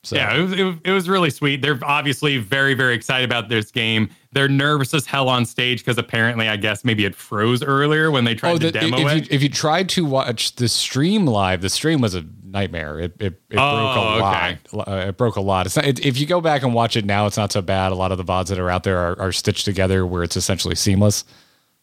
So, 0.06 0.16
Yeah, 0.16 0.34
it 0.36 0.40
was, 0.42 0.52
it, 0.52 0.78
it 0.84 0.90
was 0.92 1.08
really 1.08 1.30
sweet. 1.30 1.62
They're 1.62 1.78
obviously 1.82 2.38
very, 2.38 2.74
very 2.74 2.94
excited 2.94 3.24
about 3.24 3.48
this 3.48 3.70
game. 3.72 4.08
They're 4.32 4.48
nervous 4.48 4.94
as 4.94 5.04
hell 5.06 5.28
on 5.28 5.44
stage 5.44 5.80
because 5.80 5.98
apparently, 5.98 6.48
I 6.48 6.56
guess 6.56 6.84
maybe 6.84 7.04
it 7.04 7.14
froze 7.16 7.62
earlier 7.62 8.10
when 8.10 8.24
they 8.24 8.34
tried 8.34 8.52
Oh, 8.52 8.58
to 8.58 8.70
demo 8.70 8.98
if 8.98 9.12
it. 9.12 9.16
you 9.24 9.28
if 9.36 9.42
you 9.42 9.48
tried 9.48 9.88
to 9.90 10.04
watch 10.04 10.54
the 10.56 10.68
stream 10.68 11.26
live, 11.26 11.60
the 11.60 11.68
stream 11.70 12.00
was 12.00 12.14
a 12.14 12.24
nightmare. 12.44 13.00
It 13.00 13.12
it, 13.20 13.40
it 13.50 13.58
Oh, 13.58 13.92
broke 13.94 13.96
a 13.96 14.24
okay. 14.26 14.58
lot. 14.72 14.88
Uh, 14.88 15.08
it 15.08 15.16
broke 15.16 15.36
a 15.36 15.40
lot. 15.40 15.66
It's 15.66 15.76
not, 15.76 15.86
it, 15.86 16.04
if 16.06 16.18
you 16.18 16.26
go 16.26 16.40
back 16.40 16.62
and 16.62 16.72
watch 16.74 16.96
it 16.96 17.04
now, 17.04 17.26
it's 17.26 17.36
not 17.36 17.50
so 17.50 17.60
bad. 17.62 17.90
A 17.92 17.94
lot 17.96 18.12
of 18.12 18.18
the 18.18 18.24
vods 18.24 18.46
that 18.48 18.58
are 18.58 18.70
out 18.70 18.84
there 18.84 18.98
are, 18.98 19.18
are 19.20 19.32
stitched 19.32 19.64
together 19.64 20.06
where 20.06 20.22
it's 20.22 20.36
essentially 20.36 20.74
seamless. 20.76 21.24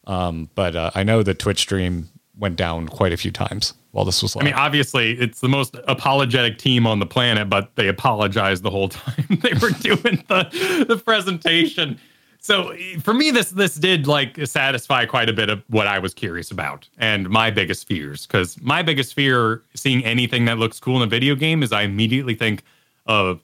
Um, 0.06 0.48
but 0.54 0.74
uh, 0.76 0.90
I 0.94 1.02
know 1.02 1.22
the 1.22 1.34
Twitch 1.34 1.58
stream 1.60 2.08
went 2.38 2.56
down 2.56 2.88
quite 2.88 3.12
a 3.12 3.16
few 3.16 3.30
times 3.30 3.74
while 3.94 4.04
this 4.04 4.22
was 4.22 4.34
live. 4.34 4.42
I 4.42 4.46
mean, 4.46 4.54
obviously, 4.54 5.12
it's 5.12 5.40
the 5.40 5.48
most 5.48 5.76
apologetic 5.86 6.58
team 6.58 6.84
on 6.84 6.98
the 6.98 7.06
planet, 7.06 7.48
but 7.48 7.76
they 7.76 7.86
apologized 7.86 8.64
the 8.64 8.70
whole 8.70 8.88
time 8.90 9.38
they 9.40 9.52
were 9.54 9.70
doing 9.70 10.22
the 10.28 10.84
the 10.88 10.96
presentation. 10.96 11.98
So 12.40 12.74
for 13.00 13.14
me, 13.14 13.30
this 13.30 13.50
this 13.50 13.76
did 13.76 14.08
like 14.08 14.36
satisfy 14.46 15.06
quite 15.06 15.28
a 15.28 15.32
bit 15.32 15.48
of 15.48 15.62
what 15.68 15.86
I 15.86 16.00
was 16.00 16.12
curious 16.12 16.50
about 16.50 16.88
and 16.98 17.30
my 17.30 17.52
biggest 17.52 17.86
fears. 17.86 18.26
Because 18.26 18.60
my 18.60 18.82
biggest 18.82 19.14
fear 19.14 19.62
seeing 19.74 20.04
anything 20.04 20.44
that 20.46 20.58
looks 20.58 20.80
cool 20.80 20.96
in 20.96 21.02
a 21.02 21.06
video 21.06 21.36
game 21.36 21.62
is 21.62 21.72
I 21.72 21.82
immediately 21.82 22.34
think 22.34 22.64
of 23.06 23.42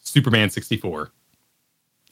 Superman 0.00 0.50
64, 0.50 1.10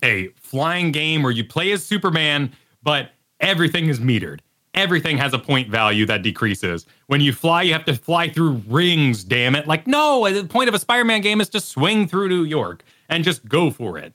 a 0.02 0.28
flying 0.40 0.90
game 0.90 1.22
where 1.22 1.32
you 1.32 1.44
play 1.44 1.70
as 1.72 1.84
Superman, 1.84 2.50
but 2.82 3.10
everything 3.40 3.88
is 3.88 4.00
metered. 4.00 4.40
Everything 4.74 5.16
has 5.18 5.32
a 5.32 5.38
point 5.38 5.68
value 5.70 6.04
that 6.06 6.22
decreases. 6.22 6.86
When 7.06 7.20
you 7.20 7.32
fly, 7.32 7.62
you 7.62 7.72
have 7.72 7.84
to 7.84 7.94
fly 7.94 8.28
through 8.28 8.62
rings, 8.66 9.22
damn 9.22 9.54
it. 9.54 9.66
Like, 9.68 9.86
no, 9.86 10.28
the 10.30 10.44
point 10.44 10.68
of 10.68 10.74
a 10.74 10.78
Spider 10.78 11.04
Man 11.04 11.20
game 11.20 11.40
is 11.40 11.48
to 11.50 11.60
swing 11.60 12.08
through 12.08 12.28
New 12.28 12.44
York 12.44 12.84
and 13.08 13.22
just 13.22 13.46
go 13.48 13.70
for 13.70 13.98
it. 13.98 14.12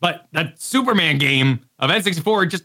But 0.00 0.26
that 0.32 0.60
Superman 0.60 1.18
game 1.18 1.60
of 1.78 1.90
N64 1.90 2.48
just 2.50 2.64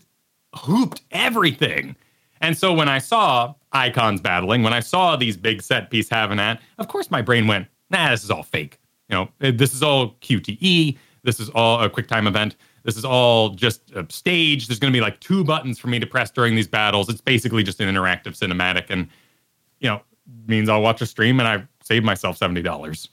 hooped 0.54 1.02
everything. 1.12 1.96
And 2.42 2.58
so 2.58 2.74
when 2.74 2.88
I 2.88 3.00
saw 3.00 3.56
icons 3.72 4.22
battling, 4.22 4.64
when 4.64 4.74
I 4.74 4.80
saw 4.80 5.16
these 5.16 5.36
big 5.36 5.62
set 5.62 5.90
piece 5.90 6.10
having 6.10 6.38
that, 6.38 6.62
of 6.78 6.88
course 6.88 7.12
my 7.12 7.22
brain 7.22 7.48
went, 7.48 7.68
nah, 7.90 8.12
this 8.12 8.24
is 8.24 8.32
all 8.32 8.44
fake. 8.44 8.80
You 9.10 9.16
know, 9.16 9.30
this 9.40 9.74
is 9.74 9.84
all 9.84 10.16
QTE. 10.22 10.98
This 11.24 11.40
is 11.40 11.50
all 11.50 11.82
a 11.82 11.90
quick 11.90 12.08
time 12.08 12.28
event. 12.28 12.56
This 12.86 12.98
is 12.98 13.04
all 13.04 13.50
just 13.50 13.92
a 13.96 14.06
stage. 14.10 14.68
There's 14.68 14.80
going 14.80 14.94
to 14.94 14.96
be 14.96 15.02
like 15.02 15.20
two 15.20 15.44
buttons 15.44 15.80
for 15.80 15.88
me 15.88 16.00
to 16.00 16.06
press 16.06 16.30
during 16.30 16.56
these 16.56 16.68
battles. 16.68 17.10
It's 17.10 17.20
basically 17.20 17.64
just 17.64 17.82
an 17.82 17.94
interactive 17.94 18.38
cinematic. 18.38 18.86
And, 18.90 19.08
you 19.80 19.90
know, 19.90 20.02
means 20.46 20.70
I'll 20.70 20.84
watch 20.84 21.02
a 21.02 21.08
stream 21.08 21.40
and 21.40 21.48
I 21.48 21.64
save 21.84 22.04
myself 22.04 22.40
$70. 22.40 23.10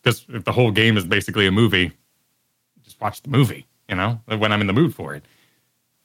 Because 0.00 0.24
if 0.28 0.44
the 0.44 0.52
whole 0.52 0.70
game 0.70 0.96
is 0.96 1.04
basically 1.04 1.48
a 1.48 1.50
movie, 1.50 1.90
just 2.84 3.00
watch 3.00 3.20
the 3.22 3.28
movie, 3.28 3.66
you 3.88 3.96
know, 3.96 4.20
when 4.26 4.52
I'm 4.52 4.60
in 4.60 4.68
the 4.68 4.72
mood 4.72 4.94
for 4.94 5.16
it. 5.16 5.24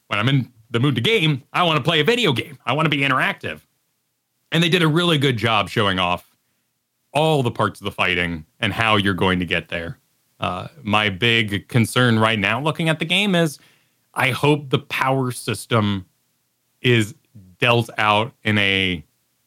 When 0.08 0.18
I'm 0.18 0.28
in 0.28 0.52
the 0.70 0.80
mood 0.80 0.96
to 0.96 1.00
game, 1.00 1.44
I 1.52 1.62
want 1.62 1.76
to 1.76 1.82
play 1.82 2.00
a 2.00 2.04
video 2.04 2.32
game. 2.32 2.58
I 2.66 2.72
want 2.72 2.86
to 2.86 2.90
be 2.90 2.98
interactive. 2.98 3.60
And 4.50 4.64
they 4.64 4.68
did 4.68 4.82
a 4.82 4.88
really 4.88 5.16
good 5.16 5.36
job 5.36 5.68
showing 5.68 6.00
off 6.00 6.28
all 7.14 7.44
the 7.44 7.52
parts 7.52 7.80
of 7.80 7.84
the 7.84 7.92
fighting 7.92 8.46
and 8.58 8.72
how 8.72 8.96
you're 8.96 9.14
going 9.14 9.38
to 9.38 9.46
get 9.46 9.68
there. 9.68 9.98
Uh, 10.42 10.66
my 10.82 11.08
big 11.08 11.68
concern 11.68 12.18
right 12.18 12.38
now 12.38 12.60
looking 12.60 12.88
at 12.88 12.98
the 12.98 13.04
game 13.04 13.36
is 13.36 13.60
I 14.14 14.30
hope 14.30 14.70
the 14.70 14.80
power 14.80 15.30
system 15.30 16.04
is 16.82 17.14
dealt 17.58 17.88
out 17.96 18.34
in 18.42 18.58
a 18.58 19.04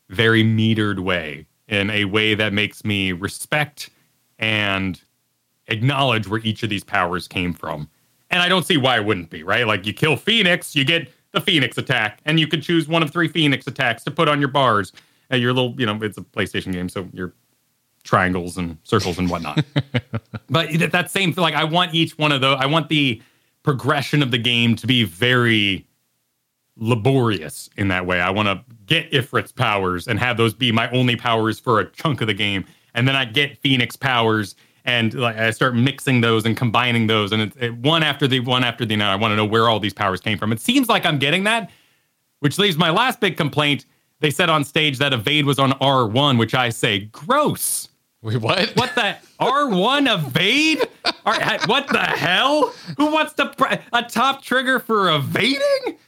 very 0.09 0.41
metered 0.41 0.99
way, 0.99 1.45
in 1.67 1.89
a 1.89 2.05
way 2.05 2.33
that 2.33 2.53
makes 2.53 2.85
me 2.85 3.11
respect 3.11 3.89
and 4.39 5.01
acknowledge 5.67 6.29
where 6.29 6.39
each 6.45 6.63
of 6.63 6.69
these 6.69 6.83
powers 6.83 7.27
came 7.27 7.53
from. 7.53 7.89
And 8.31 8.41
I 8.41 8.47
don't 8.47 8.65
see 8.65 8.77
why 8.77 8.95
it 8.95 9.05
wouldn't 9.05 9.29
be, 9.29 9.43
right? 9.43 9.67
Like 9.67 9.85
you 9.85 9.93
kill 9.93 10.15
Phoenix, 10.15 10.77
you 10.77 10.85
get 10.85 11.11
the 11.31 11.41
Phoenix 11.41 11.77
attack, 11.77 12.21
and 12.25 12.39
you 12.39 12.47
could 12.47 12.63
choose 12.63 12.87
one 12.87 13.03
of 13.03 13.11
three 13.11 13.27
Phoenix 13.27 13.67
attacks 13.67 14.05
to 14.05 14.11
put 14.11 14.29
on 14.29 14.39
your 14.39 14.49
bars. 14.49 14.93
Uh, 15.31 15.35
your 15.35 15.51
little, 15.51 15.75
you 15.77 15.85
know, 15.85 15.99
it's 16.01 16.17
a 16.17 16.21
PlayStation 16.21 16.71
game, 16.71 16.87
so 16.87 17.09
your 17.11 17.33
triangles 18.05 18.57
and 18.57 18.77
circles 18.83 19.17
and 19.17 19.29
whatnot. 19.29 19.65
but 20.49 20.69
that 20.91 21.11
same 21.11 21.33
thing, 21.33 21.41
like 21.41 21.55
I 21.55 21.65
want 21.65 21.93
each 21.93 22.17
one 22.17 22.31
of 22.31 22.39
those, 22.39 22.57
I 22.59 22.67
want 22.67 22.87
the 22.87 23.21
progression 23.63 24.21
of 24.23 24.31
the 24.31 24.37
game 24.37 24.75
to 24.77 24.87
be 24.87 25.03
very 25.03 25.85
laborious 26.77 27.69
in 27.75 27.89
that 27.89 28.05
way. 28.05 28.21
I 28.21 28.29
want 28.29 28.47
to 28.47 28.63
get 28.85 29.11
Ifrit's 29.11 29.51
powers 29.51 30.07
and 30.07 30.19
have 30.19 30.37
those 30.37 30.53
be 30.53 30.71
my 30.71 30.89
only 30.91 31.15
powers 31.15 31.59
for 31.59 31.79
a 31.79 31.89
chunk 31.91 32.21
of 32.21 32.27
the 32.27 32.33
game. 32.33 32.63
And 32.93 33.07
then 33.07 33.15
I 33.15 33.25
get 33.25 33.57
Phoenix 33.57 33.95
powers 33.95 34.55
and 34.85 35.13
like 35.15 35.37
I 35.37 35.51
start 35.51 35.75
mixing 35.75 36.21
those 36.21 36.45
and 36.45 36.55
combining 36.55 37.07
those, 37.07 37.31
and 37.31 37.41
it's 37.41 37.57
it, 37.59 37.73
one 37.77 38.03
after 38.03 38.27
the 38.27 38.39
one 38.39 38.63
after 38.63 38.85
the 38.85 38.95
other. 38.95 39.05
I 39.05 39.15
want 39.15 39.31
to 39.31 39.35
know 39.35 39.45
where 39.45 39.67
all 39.67 39.79
these 39.79 39.93
powers 39.93 40.21
came 40.21 40.37
from. 40.37 40.51
It 40.51 40.61
seems 40.61 40.87
like 40.87 41.05
I'm 41.05 41.17
getting 41.17 41.43
that, 41.45 41.71
which 42.39 42.59
leaves 42.59 42.77
my 42.77 42.91
last 42.91 43.19
big 43.19 43.35
complaint. 43.35 43.85
They 44.19 44.29
said 44.29 44.49
on 44.49 44.63
stage 44.63 44.99
that 44.99 45.11
Evade 45.11 45.45
was 45.45 45.59
on 45.59 45.71
R1, 45.73 46.37
which 46.37 46.53
I 46.53 46.69
say 46.69 46.99
gross. 47.11 47.89
Wait, 48.25 48.37
what? 48.37 48.69
What 48.75 48.95
the 48.95 49.17
R1 49.39 50.11
Evade? 50.11 50.81
R, 51.27 51.59
what 51.67 51.87
the 51.87 51.99
hell? 51.99 52.73
Who 52.97 53.11
wants 53.11 53.33
to 53.33 53.49
pre- 53.49 53.77
a 53.93 54.01
top 54.01 54.41
trigger 54.41 54.79
for 54.79 55.11
evading? 55.11 55.99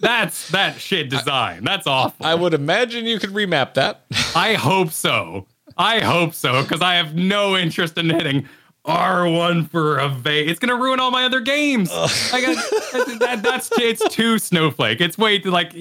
That's 0.00 0.50
that 0.50 0.78
shit 0.78 1.08
design. 1.08 1.64
That's 1.64 1.86
awful. 1.86 2.26
I 2.26 2.34
would 2.34 2.52
imagine 2.52 3.06
you 3.06 3.18
could 3.18 3.30
remap 3.30 3.72
that. 3.74 4.04
I 4.34 4.54
hope 4.54 4.90
so. 4.90 5.46
I 5.78 6.00
hope 6.00 6.34
so, 6.34 6.62
because 6.62 6.82
I 6.82 6.96
have 6.96 7.14
no 7.14 7.56
interest 7.56 7.96
in 7.96 8.10
hitting 8.10 8.46
R1 8.84 9.70
for 9.70 9.98
evade. 10.00 10.50
It's 10.50 10.60
gonna 10.60 10.76
ruin 10.76 11.00
all 11.00 11.10
my 11.10 11.24
other 11.24 11.40
games. 11.40 11.90
I 11.90 12.42
got, 12.42 13.20
that, 13.20 13.40
that's 13.42 13.70
it's 13.78 14.06
too 14.14 14.38
snowflake. 14.38 15.00
It's 15.00 15.16
way 15.16 15.38
too 15.38 15.50
like 15.50 15.72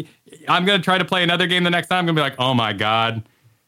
I'm 0.47 0.63
gonna 0.63 0.81
try 0.81 0.97
to 0.97 1.05
play 1.05 1.23
another 1.23 1.45
game 1.45 1.65
the 1.65 1.69
next 1.69 1.87
time. 1.89 1.99
I'm 1.99 2.05
gonna 2.05 2.15
be 2.15 2.21
like, 2.21 2.39
oh 2.39 2.53
my 2.53 2.71
god. 2.71 3.21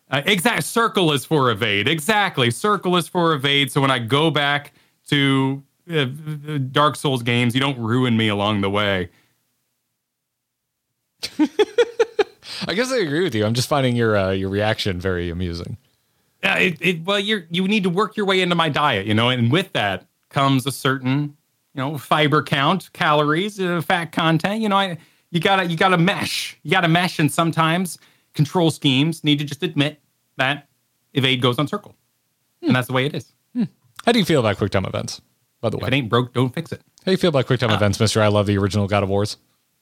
Uh, 0.09 0.21
exact 0.25 0.63
circle 0.63 1.11
is 1.11 1.25
for 1.25 1.51
evade. 1.51 1.87
Exactly, 1.87 2.49
circle 2.49 2.95
is 2.95 3.07
for 3.07 3.33
evade. 3.33 3.71
So 3.71 3.81
when 3.81 3.91
I 3.91 3.99
go 3.99 4.31
back 4.31 4.73
to 5.09 5.63
uh, 5.91 6.05
Dark 6.71 6.95
Souls 6.95 7.23
games, 7.23 7.53
you 7.53 7.61
don't 7.61 7.77
ruin 7.77 8.15
me 8.15 8.29
along 8.29 8.61
the 8.61 8.69
way. 8.69 9.09
I 12.67 12.73
guess 12.73 12.91
I 12.91 12.97
agree 12.97 13.21
with 13.21 13.35
you. 13.35 13.45
I'm 13.45 13.53
just 13.53 13.67
finding 13.67 13.95
your 13.95 14.15
uh, 14.17 14.31
your 14.31 14.49
reaction 14.49 14.99
very 14.99 15.29
amusing. 15.29 15.77
Yeah, 16.43 16.57
it, 16.57 16.77
it, 16.79 17.03
well, 17.03 17.19
you're 17.19 17.45
you 17.49 17.67
need 17.67 17.83
to 17.83 17.89
work 17.89 18.15
your 18.15 18.25
way 18.25 18.41
into 18.41 18.55
my 18.55 18.69
diet, 18.69 19.07
you 19.07 19.13
know, 19.13 19.29
and 19.29 19.51
with 19.51 19.73
that 19.73 20.05
comes 20.29 20.65
a 20.65 20.71
certain, 20.71 21.35
you 21.73 21.81
know, 21.81 21.97
fiber 21.97 22.43
count, 22.43 22.91
calories, 22.93 23.59
uh, 23.59 23.81
fat 23.81 24.11
content. 24.11 24.61
You 24.61 24.69
know, 24.69 24.77
I 24.77 24.97
you 25.31 25.39
gotta 25.39 25.65
you 25.65 25.75
gotta 25.75 25.97
mesh, 25.97 26.57
you 26.63 26.71
gotta 26.71 26.87
mesh, 26.87 27.19
and 27.19 27.31
sometimes 27.31 27.97
control 28.37 28.71
schemes 28.71 29.23
need 29.25 29.39
to 29.39 29.45
just 29.45 29.63
admit 29.63 29.99
that 30.37 30.69
evade 31.13 31.41
goes 31.41 31.59
on 31.59 31.67
circle, 31.67 31.95
hmm. 32.61 32.67
and 32.67 32.75
that's 32.75 32.87
the 32.87 32.93
way 32.93 33.05
it 33.05 33.13
is. 33.13 33.33
Hmm. 33.53 33.63
How 34.05 34.13
do 34.13 34.19
you 34.19 34.25
feel 34.25 34.39
about 34.39 34.57
QuickTime 34.57 34.87
events? 34.87 35.21
By 35.59 35.69
the 35.69 35.77
if 35.77 35.83
way, 35.83 35.87
it 35.87 35.93
ain't 35.93 36.09
broke, 36.09 36.33
don't 36.33 36.53
fix 36.53 36.71
it. 36.71 36.81
How 36.99 37.05
do 37.05 37.11
you 37.11 37.17
feel 37.17 37.29
about 37.29 37.47
QuickTime 37.47 37.71
uh, 37.71 37.75
events, 37.75 37.99
Mister? 37.99 38.21
I 38.21 38.27
love 38.27 38.45
the 38.45 38.57
original 38.57 38.87
God 38.87 39.03
of 39.03 39.09
Wars. 39.09 39.35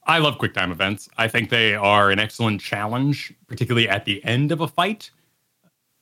I 0.08 0.18
love 0.18 0.38
QuickTime 0.38 0.72
events. 0.72 1.08
I 1.18 1.28
think 1.28 1.50
they 1.50 1.74
are 1.74 2.10
an 2.10 2.18
excellent 2.18 2.60
challenge, 2.60 3.32
particularly 3.46 3.88
at 3.88 4.04
the 4.04 4.24
end 4.24 4.50
of 4.50 4.60
a 4.60 4.68
fight 4.68 5.10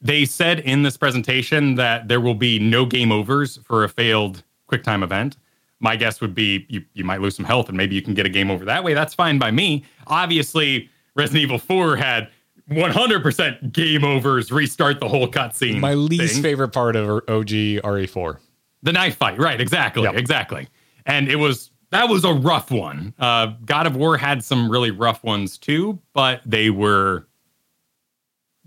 they 0.05 0.27
said 0.27 0.61
in 0.61 0.83
this 0.83 0.97
presentation 0.97 1.75
that 1.77 2.07
there 2.09 2.21
will 2.21 2.35
be 2.35 2.59
no 2.59 2.85
game 2.85 3.11
overs 3.11 3.59
for 3.65 3.83
a 3.83 3.89
failed 3.89 4.45
QuickTime 4.71 5.03
event. 5.03 5.39
My 5.81 5.97
guess 5.97 6.21
would 6.21 6.35
be 6.35 6.67
you, 6.69 6.85
you 6.93 7.05
might 7.05 7.21
lose 7.21 7.35
some 7.35 7.47
health 7.47 7.69
and 7.69 7.77
maybe 7.77 7.95
you 7.95 8.03
can 8.03 8.15
get 8.15 8.27
a 8.27 8.31
game 8.31 8.51
over 8.51 8.65
that 8.67 8.85
way. 8.85 8.93
That's 8.95 9.15
fine 9.15 9.39
by 9.39 9.51
me. 9.51 9.85
Obviously, 10.07 10.91
Resident 11.17 11.43
Evil 11.43 11.59
4 11.59 11.97
had 11.97 12.31
100% 12.71 13.73
game 13.73 14.05
overs, 14.05 14.51
restart 14.51 15.01
the 15.01 15.09
whole 15.09 15.29
cutscene. 15.29 15.81
My 15.81 15.95
least 15.95 16.35
thing. 16.35 16.43
favorite 16.43 16.69
part 16.69 16.97
of 16.97 17.09
OG 17.29 17.49
RE4. 17.49 18.39
The 18.83 18.93
knife 18.93 19.17
fight, 19.17 19.39
right? 19.39 19.61
Exactly, 19.61 20.05
yep. 20.05 20.15
exactly. 20.15 20.69
And 21.07 21.29
it 21.29 21.37
was 21.37 21.71
that 21.91 22.09
was 22.09 22.25
a 22.25 22.33
rough 22.33 22.71
one. 22.71 23.15
Uh, 23.19 23.53
God 23.65 23.87
of 23.87 23.97
War 23.97 24.17
had 24.17 24.43
some 24.43 24.71
really 24.71 24.91
rough 24.91 25.23
ones 25.23 25.59
too, 25.59 26.01
but 26.13 26.41
they 26.45 26.71
were 26.71 27.27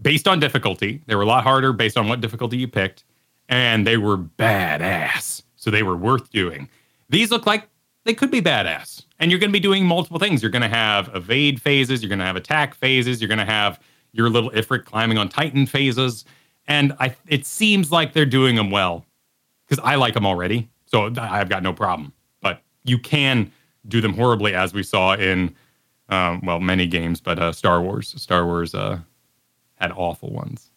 based 0.02 0.28
on 0.28 0.40
difficulty. 0.40 1.02
They 1.08 1.16
were 1.16 1.24
a 1.24 1.28
lot 1.28 1.44
harder 1.44 1.74
based 1.74 1.98
on 1.98 2.08
what 2.08 2.22
difficulty 2.22 2.58
you 2.58 2.68
picked, 2.68 3.04
and 3.50 3.86
they 3.86 3.98
were 3.98 4.18
badass. 4.18 5.44
So 5.56 5.72
they 5.72 5.84
were 5.84 5.98
worth 5.98 6.30
doing. 6.32 6.70
These 7.10 7.32
look 7.32 7.46
like 7.46 7.68
they 8.06 8.14
could 8.14 8.32
be 8.32 8.42
badass. 8.42 9.04
And 9.20 9.32
you're 9.32 9.40
going 9.40 9.50
to 9.50 9.54
be 9.54 9.60
doing 9.60 9.86
multiple 9.86 10.20
things. 10.20 10.42
You're 10.42 10.52
going 10.52 10.62
to 10.62 10.68
have 10.68 11.10
evade 11.16 11.62
phases, 11.62 12.02
you're 12.02 12.10
going 12.10 12.20
to 12.20 12.26
have 12.26 12.36
attack 12.36 12.76
phases, 12.76 13.22
you're 13.22 13.28
going 13.28 13.40
to 13.40 13.46
have 13.46 13.80
your 14.12 14.30
little 14.30 14.52
Ifrit 14.52 14.86
climbing 14.86 15.18
on 15.18 15.30
Titan 15.30 15.66
phases. 15.66 16.26
And 16.68 16.94
I, 17.00 17.16
it 17.28 17.46
seems 17.46 17.92
like 17.92 18.14
they're 18.14 18.26
doing 18.26 18.56
them 18.56 18.72
well 18.72 19.06
because 19.66 19.84
I 19.84 19.96
like 19.96 20.14
them 20.14 20.26
already. 20.26 20.70
So 20.86 21.12
I've 21.18 21.50
got 21.50 21.64
no 21.64 21.74
problem. 21.74 22.14
But 22.42 22.62
you 22.84 22.98
can 22.98 23.52
do 23.88 24.02
them 24.02 24.14
horribly, 24.14 24.54
as 24.54 24.74
we 24.74 24.84
saw 24.84 25.14
in, 25.16 25.56
um, 26.10 26.42
well, 26.44 26.60
many 26.60 26.88
games, 26.88 27.20
but 27.20 27.40
uh, 27.40 27.52
Star 27.52 27.82
Wars. 27.82 28.14
Star 28.22 28.46
Wars 28.46 28.74
uh, 28.74 29.00
had 29.76 29.92
awful 29.92 30.32
ones. 30.32 30.72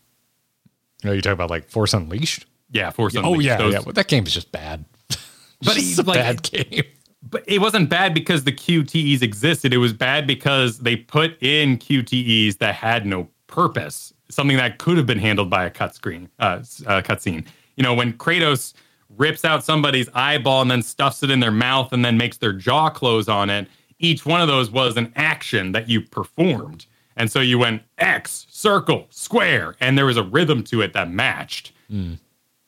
No, 1.05 1.13
you 1.13 1.21
talk 1.21 1.33
about 1.33 1.51
like 1.51 1.69
Force 1.69 1.95
Unleashed. 1.95 2.47
Yeah, 2.71 2.91
Force 2.91 3.17
oh, 3.17 3.21
Unleashed. 3.21 3.37
Oh 3.37 3.41
yeah, 3.41 3.57
Those, 3.57 3.73
yeah. 3.73 3.81
Well, 3.81 3.93
that 3.93 4.09
game 4.09 4.27
is 4.27 4.35
just 4.35 4.53
bad. 4.53 4.85
but 5.09 5.77
it's 5.77 5.99
a 5.99 6.03
like, 6.03 6.17
bad 6.17 6.43
game. 6.51 6.85
But 7.23 7.45
it 7.47 7.61
wasn't 7.61 7.91
bad 7.91 8.15
because 8.15 8.45
the 8.45 8.53
QTEs 8.53 9.21
existed. 9.23 9.75
It 9.75 9.79
was 9.79 9.93
bad 9.93 10.27
because 10.27 10.79
they 10.79 10.97
put 10.97 11.41
in 11.43 11.77
QTEs 11.77 12.59
that 12.59 12.75
had 12.75 13.05
no 13.05 13.29
purpose. 13.47 14.15
Something 14.31 14.57
that 14.57 14.79
could 14.79 14.97
have 14.97 15.07
been 15.07 15.19
handled 15.19 15.51
by 15.51 15.65
a 15.65 15.71
cut 15.71 15.95
screen, 15.95 16.29
uh, 16.39 16.63
uh, 16.87 17.03
cutscene. 17.03 17.47
You 17.77 17.83
know, 17.83 17.95
when 17.95 18.15
Kratos 18.15 18.73
rips 19.17 19.45
out 19.45 19.65
somebody's 19.65 20.09
eyeball 20.15 20.63
and 20.63 20.71
then 20.71 20.83
stuffs 20.83 21.23
it 21.23 21.31
in 21.31 21.41
their 21.41 21.51
mouth 21.51 21.93
and 21.93 22.05
then 22.05 22.17
makes 22.17 22.37
their 22.39 22.53
jaw 22.53 22.89
close 22.89 23.29
on 23.29 23.51
it. 23.51 23.69
Each 23.99 24.25
one 24.25 24.41
of 24.41 24.49
those 24.49 24.71
was 24.71 24.97
an 24.97 25.13
action 25.17 25.73
that 25.73 25.89
you 25.89 26.01
performed 26.01 26.87
And 27.17 27.31
so 27.31 27.41
you 27.41 27.59
went 27.59 27.83
X, 27.99 28.47
circle, 28.49 29.07
square, 29.11 29.75
and 29.81 29.99
there 29.99 30.07
was 30.07 30.17
a 30.17 30.23
rhythm 30.23 30.63
to 30.65 30.81
it 30.81 30.93
that 30.95 31.11
matched. 31.11 31.73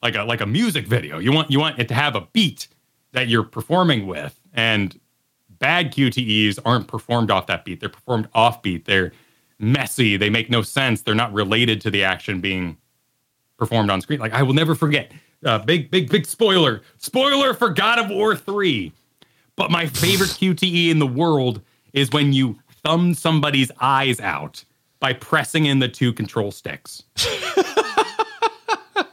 Like 0.02 0.16
a 0.16 0.24
like 0.24 0.40
a 0.40 0.46
music 0.46 0.86
video. 0.86 1.18
You 1.18 1.32
want 1.32 1.50
you 1.50 1.60
want 1.60 1.78
it 1.78 1.86
to 1.88 1.94
have 1.94 2.16
a 2.16 2.22
beat 2.32 2.66
that 3.12 3.28
you're 3.28 3.44
performing 3.44 4.06
with. 4.06 4.38
And 4.52 4.98
bad 5.48 5.92
QTEs 5.92 6.58
aren't 6.64 6.88
performed 6.88 7.30
off 7.30 7.46
that 7.46 7.64
beat. 7.64 7.80
They're 7.80 7.88
performed 7.88 8.28
off 8.34 8.62
beat. 8.62 8.84
They're 8.84 9.12
messy. 9.58 10.16
They 10.16 10.30
make 10.30 10.50
no 10.50 10.62
sense. 10.62 11.02
They're 11.02 11.14
not 11.14 11.32
related 11.32 11.80
to 11.82 11.90
the 11.90 12.04
action 12.04 12.40
being 12.40 12.76
performed 13.56 13.90
on 13.90 14.00
screen. 14.00 14.20
Like 14.20 14.32
I 14.32 14.42
will 14.42 14.54
never 14.54 14.74
forget. 14.74 15.12
Uh, 15.44 15.58
big, 15.58 15.90
big, 15.90 16.10
big 16.10 16.26
spoiler. 16.26 16.82
Spoiler 16.98 17.54
for 17.54 17.68
God 17.70 17.98
of 17.98 18.10
War 18.10 18.36
3. 18.36 18.92
But 19.56 19.70
my 19.70 19.86
favorite 19.86 20.30
QTE 20.30 20.90
in 20.90 20.98
the 20.98 21.06
world 21.06 21.60
is 21.92 22.10
when 22.10 22.32
you 22.32 22.58
thumb 22.84 23.14
somebody's 23.14 23.70
eyes 23.80 24.18
out 24.20 24.64
by 25.00 25.12
pressing 25.12 25.66
in 25.66 25.78
the 25.78 25.88
two 25.88 26.12
control 26.12 26.50
sticks. 26.50 27.02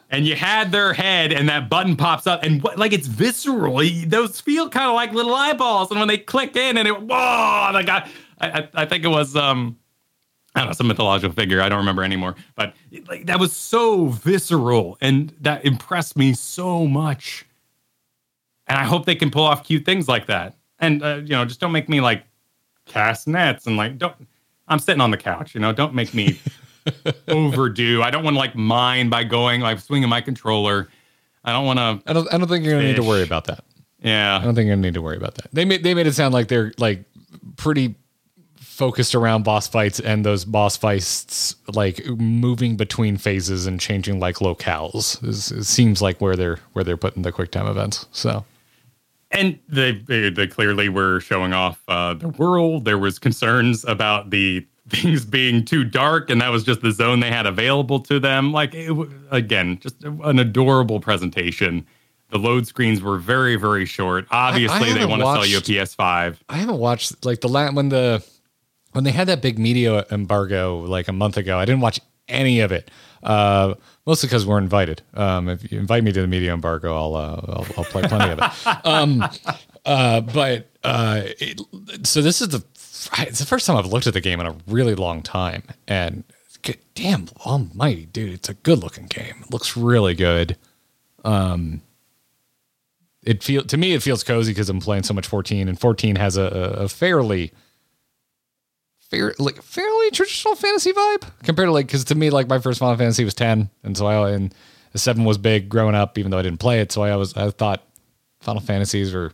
and 0.09 0.25
you 0.25 0.35
had 0.35 0.71
their 0.71 0.93
head 0.93 1.31
and 1.31 1.47
that 1.49 1.69
button 1.69 1.95
pops 1.95 2.25
up 2.25 2.43
and 2.43 2.63
what, 2.63 2.77
like 2.77 2.93
it's 2.93 3.07
visceral. 3.07 3.81
Those 4.07 4.41
feel 4.41 4.69
kind 4.69 4.87
of 4.87 4.95
like 4.95 5.13
little 5.13 5.35
eyeballs. 5.35 5.91
And 5.91 5.99
when 5.99 6.07
they 6.07 6.17
click 6.17 6.55
in 6.55 6.77
and 6.77 6.87
it, 6.87 6.99
whoa, 6.99 7.69
the 7.73 7.83
guy, 7.83 8.09
I, 8.39 8.49
I, 8.49 8.69
I 8.73 8.85
think 8.85 9.03
it 9.03 9.09
was, 9.09 9.35
um, 9.35 9.77
I 10.55 10.61
don't 10.61 10.69
know, 10.69 10.73
some 10.73 10.87
mythological 10.87 11.33
figure. 11.35 11.61
I 11.61 11.69
don't 11.69 11.77
remember 11.77 12.03
anymore. 12.03 12.35
But 12.55 12.73
like 13.07 13.27
that 13.27 13.39
was 13.39 13.55
so 13.55 14.07
visceral 14.07 14.97
and 14.99 15.33
that 15.41 15.63
impressed 15.63 16.17
me 16.17 16.33
so 16.33 16.87
much. 16.87 17.45
And 18.65 18.77
I 18.77 18.85
hope 18.85 19.05
they 19.05 19.15
can 19.15 19.29
pull 19.29 19.45
off 19.45 19.63
cute 19.63 19.85
things 19.85 20.07
like 20.07 20.25
that. 20.25 20.55
And 20.79 21.03
uh, 21.03 21.21
you 21.23 21.29
know, 21.29 21.45
just 21.45 21.59
don't 21.59 21.71
make 21.71 21.87
me 21.87 22.01
like 22.01 22.23
cast 22.85 23.27
nets 23.27 23.67
and 23.67 23.77
like 23.77 23.97
don't. 23.97 24.15
I'm 24.67 24.79
sitting 24.79 25.01
on 25.01 25.11
the 25.11 25.17
couch. 25.17 25.55
You 25.55 25.61
know, 25.61 25.71
don't 25.71 25.93
make 25.93 26.13
me 26.13 26.39
overdo. 27.27 28.01
I 28.01 28.11
don't 28.11 28.23
want 28.23 28.35
to 28.35 28.39
like 28.39 28.55
mine 28.55 29.09
by 29.09 29.23
going 29.23 29.61
like 29.61 29.79
swinging 29.79 30.09
my 30.09 30.21
controller. 30.21 30.89
I 31.43 31.51
don't 31.51 31.65
want 31.65 31.79
to. 31.79 32.09
I 32.09 32.13
don't. 32.13 32.33
I 32.33 32.37
don't 32.37 32.47
think 32.47 32.65
you're 32.65 32.75
gonna 32.75 32.87
need 32.87 32.97
to 32.97 33.03
worry 33.03 33.23
about 33.23 33.45
that. 33.45 33.63
Yeah, 34.01 34.37
I 34.37 34.43
don't 34.43 34.55
think 34.55 34.67
you're 34.67 34.75
gonna 34.75 34.87
need 34.87 34.93
to 34.95 35.01
worry 35.01 35.17
about 35.17 35.35
that. 35.35 35.47
They 35.53 35.65
made 35.65 35.83
they 35.83 35.93
made 35.93 36.07
it 36.07 36.13
sound 36.13 36.33
like 36.33 36.47
they're 36.47 36.73
like 36.77 37.03
pretty 37.57 37.95
focused 38.57 39.13
around 39.13 39.43
boss 39.43 39.67
fights 39.67 39.99
and 39.99 40.25
those 40.25 40.45
boss 40.45 40.77
fights 40.77 41.55
like 41.73 42.05
moving 42.05 42.77
between 42.77 43.17
phases 43.17 43.65
and 43.65 43.79
changing 43.79 44.19
like 44.19 44.35
locales. 44.35 45.21
Is, 45.27 45.51
it 45.51 45.65
seems 45.65 46.01
like 46.01 46.21
where 46.21 46.35
they're 46.35 46.59
where 46.73 46.83
they're 46.83 46.97
putting 46.97 47.23
the 47.23 47.31
quick 47.31 47.51
time 47.51 47.67
events. 47.67 48.05
So 48.11 48.45
and 49.31 49.59
they 49.67 49.91
they, 49.91 50.29
they 50.29 50.47
clearly 50.47 50.89
were 50.89 51.19
showing 51.19 51.53
off 51.53 51.83
uh, 51.87 52.13
the 52.15 52.29
world. 52.29 52.85
There 52.85 52.97
was 52.97 53.19
concerns 53.19 53.85
about 53.85 54.29
the 54.29 54.65
things 54.89 55.25
being 55.25 55.65
too 55.65 55.83
dark, 55.83 56.29
and 56.29 56.41
that 56.41 56.49
was 56.49 56.63
just 56.63 56.81
the 56.81 56.91
zone 56.91 57.19
they 57.19 57.31
had 57.31 57.45
available 57.45 57.99
to 58.01 58.19
them. 58.19 58.51
Like 58.51 58.73
it, 58.73 58.95
again, 59.31 59.79
just 59.79 60.03
an 60.03 60.39
adorable 60.39 60.99
presentation. 60.99 61.85
The 62.29 62.37
load 62.37 62.67
screens 62.67 63.01
were 63.01 63.17
very 63.17 63.55
very 63.55 63.85
short. 63.85 64.27
Obviously, 64.29 64.93
they 64.93 64.99
haven't 64.99 65.09
want 65.09 65.21
to 65.21 65.33
sell 65.33 65.45
you 65.45 65.57
a 65.57 65.61
PS5. 65.61 66.37
I 66.49 66.57
haven't 66.57 66.77
watched 66.77 67.25
like 67.25 67.41
the 67.41 67.49
la- 67.49 67.71
when 67.71 67.89
the 67.89 68.23
when 68.91 69.03
they 69.03 69.11
had 69.11 69.27
that 69.27 69.41
big 69.41 69.57
media 69.57 70.05
embargo 70.11 70.79
like 70.79 71.07
a 71.07 71.13
month 71.13 71.37
ago. 71.37 71.57
I 71.57 71.65
didn't 71.65 71.81
watch 71.81 71.99
any 72.27 72.59
of 72.59 72.71
it. 72.71 72.91
Uh, 73.23 73.73
mostly 74.05 74.27
because 74.27 74.45
we're 74.45 74.59
invited. 74.59 75.01
Um, 75.13 75.49
if 75.49 75.71
you 75.71 75.79
invite 75.79 76.03
me 76.03 76.11
to 76.11 76.21
the 76.21 76.27
media 76.27 76.53
embargo, 76.53 76.95
I'll 76.95 77.15
uh, 77.15 77.41
I'll, 77.47 77.67
I'll 77.77 77.83
play 77.85 78.03
plenty 78.03 78.31
of 78.31 78.39
it. 78.39 78.85
Um, 78.85 79.23
uh, 79.85 80.21
but 80.21 80.69
uh, 80.83 81.21
it, 81.25 81.59
so 82.03 82.21
this 82.21 82.41
is 82.41 82.49
the 82.49 82.63
it's 83.19 83.39
the 83.39 83.45
first 83.45 83.65
time 83.65 83.77
I've 83.77 83.85
looked 83.85 84.07
at 84.07 84.13
the 84.13 84.21
game 84.21 84.39
in 84.39 84.47
a 84.47 84.55
really 84.67 84.95
long 84.95 85.21
time, 85.21 85.63
and 85.87 86.23
good, 86.61 86.77
damn 86.95 87.27
almighty 87.45 88.05
dude, 88.05 88.33
it's 88.33 88.49
a 88.49 88.53
good 88.53 88.79
looking 88.79 89.05
game. 89.05 89.35
It 89.41 89.51
looks 89.51 89.77
really 89.77 90.13
good. 90.13 90.57
Um, 91.23 91.81
it 93.23 93.43
feel 93.43 93.63
to 93.63 93.77
me 93.77 93.93
it 93.93 94.01
feels 94.01 94.23
cozy 94.23 94.51
because 94.51 94.69
I'm 94.69 94.79
playing 94.79 95.03
so 95.03 95.13
much 95.13 95.27
14, 95.27 95.67
and 95.67 95.79
14 95.79 96.15
has 96.15 96.37
a, 96.37 96.43
a, 96.43 96.89
fairly 96.89 97.51
fair 98.99 99.33
like 99.39 99.61
fairly 99.61 100.11
traditional 100.11 100.55
fantasy 100.55 100.93
vibe 100.93 101.23
compared 101.43 101.67
to 101.67 101.71
like 101.71 101.87
because 101.87 102.05
to 102.05 102.15
me 102.15 102.29
like 102.29 102.47
my 102.47 102.59
first 102.59 102.79
Final 102.79 102.97
Fantasy 102.97 103.23
was 103.23 103.33
10, 103.33 103.69
and 103.83 103.97
so 103.97 104.07
I 104.07 104.31
and 104.31 104.53
seven 104.95 105.25
was 105.25 105.37
big 105.37 105.69
growing 105.69 105.95
up, 105.95 106.17
even 106.17 106.31
though 106.31 106.39
I 106.39 106.43
didn't 106.43 106.59
play 106.59 106.79
it. 106.79 106.91
So 106.91 107.03
I 107.03 107.15
was 107.15 107.35
I 107.35 107.49
thought 107.51 107.83
Final 108.39 108.61
Fantasies 108.61 109.13
were 109.13 109.33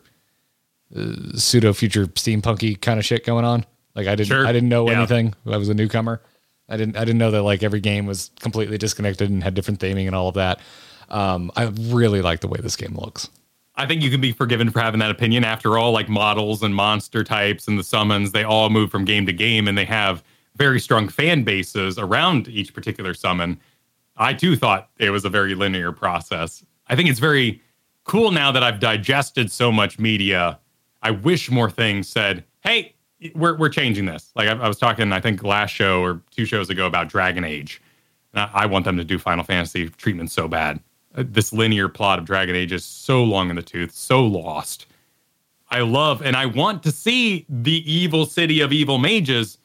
uh, 0.95 1.37
pseudo 1.37 1.73
future 1.73 2.05
steampunky 2.07 2.79
kind 2.79 2.99
of 2.99 3.05
shit 3.05 3.25
going 3.25 3.45
on. 3.45 3.65
Like 3.95 4.07
I 4.07 4.15
didn't 4.15 4.27
Sure. 4.29 4.45
I 4.47 4.51
didn't 4.51 4.69
know 4.69 4.89
Yeah. 4.89 4.97
anything. 4.97 5.33
I 5.45 5.57
was 5.57 5.69
a 5.69 5.73
newcomer. 5.73 6.21
I 6.69 6.77
didn't 6.77 6.97
I 6.97 7.01
didn't 7.01 7.17
know 7.19 7.31
that 7.31 7.43
like 7.43 7.63
every 7.63 7.79
game 7.79 8.05
was 8.05 8.31
completely 8.39 8.77
disconnected 8.77 9.29
and 9.29 9.43
had 9.43 9.53
different 9.53 9.79
theming 9.79 10.07
and 10.07 10.15
all 10.15 10.27
of 10.29 10.35
that. 10.35 10.59
Um, 11.09 11.51
I 11.55 11.63
really 11.65 12.21
like 12.21 12.39
the 12.41 12.47
way 12.47 12.59
this 12.61 12.75
game 12.75 12.95
looks. 12.95 13.29
I 13.75 13.85
think 13.85 14.01
you 14.01 14.09
can 14.09 14.21
be 14.21 14.31
forgiven 14.31 14.71
for 14.71 14.79
having 14.79 14.99
that 15.01 15.11
opinion. 15.11 15.43
After 15.43 15.77
all, 15.77 15.91
like 15.91 16.07
models 16.09 16.63
and 16.63 16.73
monster 16.73 17.23
types 17.23 17.67
and 17.67 17.77
the 17.77 17.83
summons, 17.83 18.31
they 18.31 18.43
all 18.43 18.69
move 18.69 18.89
from 18.89 19.05
game 19.05 19.25
to 19.25 19.33
game 19.33 19.67
and 19.67 19.77
they 19.77 19.85
have 19.85 20.23
very 20.55 20.79
strong 20.79 21.09
fan 21.09 21.43
bases 21.43 21.99
around 21.99 22.47
each 22.47 22.73
particular 22.73 23.13
summon. 23.13 23.59
I 24.17 24.33
too 24.33 24.55
thought 24.55 24.89
it 24.97 25.09
was 25.09 25.25
a 25.25 25.29
very 25.29 25.55
linear 25.55 25.91
process. 25.91 26.63
I 26.87 26.95
think 26.95 27.09
it's 27.09 27.19
very 27.19 27.61
cool 28.05 28.31
now 28.31 28.51
that 28.53 28.63
I've 28.63 28.79
digested 28.79 29.51
so 29.51 29.71
much 29.73 29.99
media. 29.99 30.57
I 31.05 31.11
wish 31.11 31.51
more 31.51 31.69
things 31.69 32.07
said, 32.07 32.43
hey, 32.63 32.95
we're, 33.35 33.55
we're 33.55 33.69
changing 33.69 34.05
this. 34.05 34.31
Like 34.35 34.49
I, 34.49 34.53
I 34.53 34.67
was 34.67 34.79
talking, 34.79 35.13
I 35.13 35.21
think 35.21 35.43
last 35.43 35.69
show 35.69 36.01
or 36.01 36.19
two 36.31 36.45
shows 36.45 36.71
ago 36.71 36.87
about 36.87 37.09
Dragon 37.09 37.43
Age. 37.43 37.79
And 38.33 38.41
I, 38.41 38.63
I 38.63 38.65
want 38.65 38.85
them 38.85 38.97
to 38.97 39.03
do 39.03 39.19
Final 39.19 39.43
Fantasy 39.43 39.87
treatment 39.89 40.31
so 40.31 40.47
bad. 40.47 40.79
Uh, 41.15 41.23
This 41.27 41.53
linear 41.53 41.89
plot 41.89 42.17
of 42.17 42.25
Dragon 42.25 42.55
Age 42.55 42.71
is 42.71 42.83
so 42.83 43.23
long 43.23 43.51
in 43.51 43.55
the 43.55 43.61
tooth, 43.61 43.91
so 43.91 44.25
lost. 44.25 44.87
I 45.69 45.81
love 45.81 46.23
and 46.23 46.35
I 46.35 46.47
want 46.47 46.81
to 46.83 46.91
see 46.91 47.45
the 47.49 47.83
evil 47.91 48.25
city 48.25 48.61
of 48.61 48.73
evil 48.73 48.97
mages, 48.97 49.59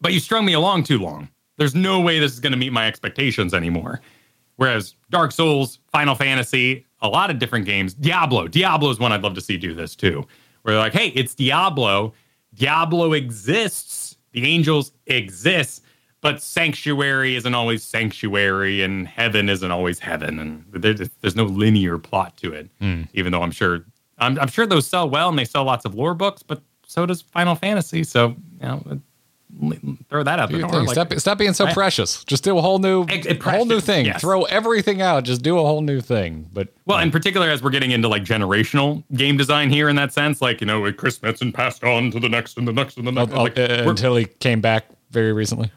but 0.00 0.14
you 0.14 0.20
strung 0.20 0.46
me 0.46 0.54
along 0.54 0.84
too 0.84 0.98
long. 0.98 1.28
There's 1.58 1.74
no 1.74 2.00
way 2.00 2.18
this 2.18 2.32
is 2.32 2.40
going 2.40 2.52
to 2.52 2.58
meet 2.58 2.72
my 2.72 2.86
expectations 2.86 3.52
anymore. 3.52 4.00
Whereas 4.56 4.94
Dark 5.10 5.32
Souls, 5.32 5.78
Final 5.92 6.14
Fantasy, 6.14 6.86
a 7.02 7.08
lot 7.08 7.30
of 7.30 7.38
different 7.38 7.66
games, 7.66 7.94
Diablo, 7.94 8.48
Diablo 8.48 8.90
is 8.90 8.98
one 8.98 9.12
I'd 9.12 9.22
love 9.22 9.34
to 9.34 9.40
see 9.40 9.56
do 9.56 9.74
this 9.74 9.94
too. 9.94 10.26
Where 10.62 10.74
they're 10.74 10.82
like, 10.82 10.92
hey, 10.92 11.08
it's 11.08 11.34
Diablo. 11.34 12.12
Diablo 12.54 13.12
exists. 13.12 14.16
The 14.32 14.46
angels 14.46 14.92
exist, 15.06 15.82
but 16.20 16.40
sanctuary 16.42 17.34
isn't 17.34 17.54
always 17.54 17.82
sanctuary, 17.82 18.82
and 18.82 19.08
heaven 19.08 19.48
isn't 19.48 19.70
always 19.70 19.98
heaven, 19.98 20.38
and 20.38 20.64
there's, 20.70 21.08
there's 21.20 21.34
no 21.34 21.44
linear 21.44 21.98
plot 21.98 22.36
to 22.38 22.52
it. 22.52 22.70
Hmm. 22.78 23.02
Even 23.12 23.32
though 23.32 23.42
I'm 23.42 23.50
sure, 23.50 23.84
I'm, 24.18 24.38
I'm 24.38 24.48
sure 24.48 24.66
those 24.66 24.86
sell 24.86 25.10
well, 25.10 25.28
and 25.28 25.38
they 25.38 25.44
sell 25.44 25.64
lots 25.64 25.84
of 25.84 25.96
lore 25.96 26.14
books, 26.14 26.44
but 26.44 26.62
so 26.86 27.06
does 27.06 27.22
Final 27.22 27.56
Fantasy. 27.56 28.04
So 28.04 28.36
you 28.60 28.68
know, 28.68 29.00
throw 30.08 30.22
that 30.22 30.38
out 30.38 30.48
Do 30.50 30.56
the 30.60 30.66
door. 30.66 30.82
Like- 30.82 30.90
stop, 30.90 31.12
stop 31.14 31.38
being 31.38 31.52
so 31.52 31.66
I- 31.66 31.72
precious. 31.72 32.24
Just 32.24 32.44
do 32.44 32.56
a 32.56 32.60
whole 32.60 32.78
new, 32.78 33.04
Ex- 33.08 33.26
ex- 33.26 33.44
a 33.46 33.50
whole 33.50 33.64
new 33.66 33.80
thing. 33.80 34.06
yes. 34.06 34.20
Throw 34.20 34.42
everything 34.44 35.02
out. 35.02 35.24
Just 35.24 35.42
do 35.42 35.58
a 35.58 35.62
whole 35.62 35.80
new 35.82 36.00
thing. 36.00 36.48
But 36.52 36.68
Well, 36.86 36.98
in 36.98 37.10
particular, 37.10 37.48
as 37.50 37.62
we're 37.62 37.70
getting 37.70 37.90
into 37.90 38.08
like 38.08 38.24
generational 38.24 39.02
game 39.14 39.36
design 39.36 39.70
here 39.70 39.88
in 39.88 39.96
that 39.96 40.12
sense, 40.12 40.40
like, 40.40 40.60
you 40.60 40.66
know, 40.66 40.90
Chris 40.92 41.18
Metzen 41.18 41.52
passed 41.52 41.84
on 41.84 42.10
to 42.12 42.20
the 42.20 42.28
next 42.28 42.56
and 42.58 42.66
the 42.66 42.72
next 42.72 42.96
and 42.96 43.06
the 43.06 43.12
next. 43.12 43.32
uh, 43.32 43.42
like, 43.42 43.58
uh, 43.58 43.84
until 43.86 44.16
he 44.16 44.24
came 44.26 44.60
back 44.60 44.86
very 45.10 45.32
recently. 45.32 45.70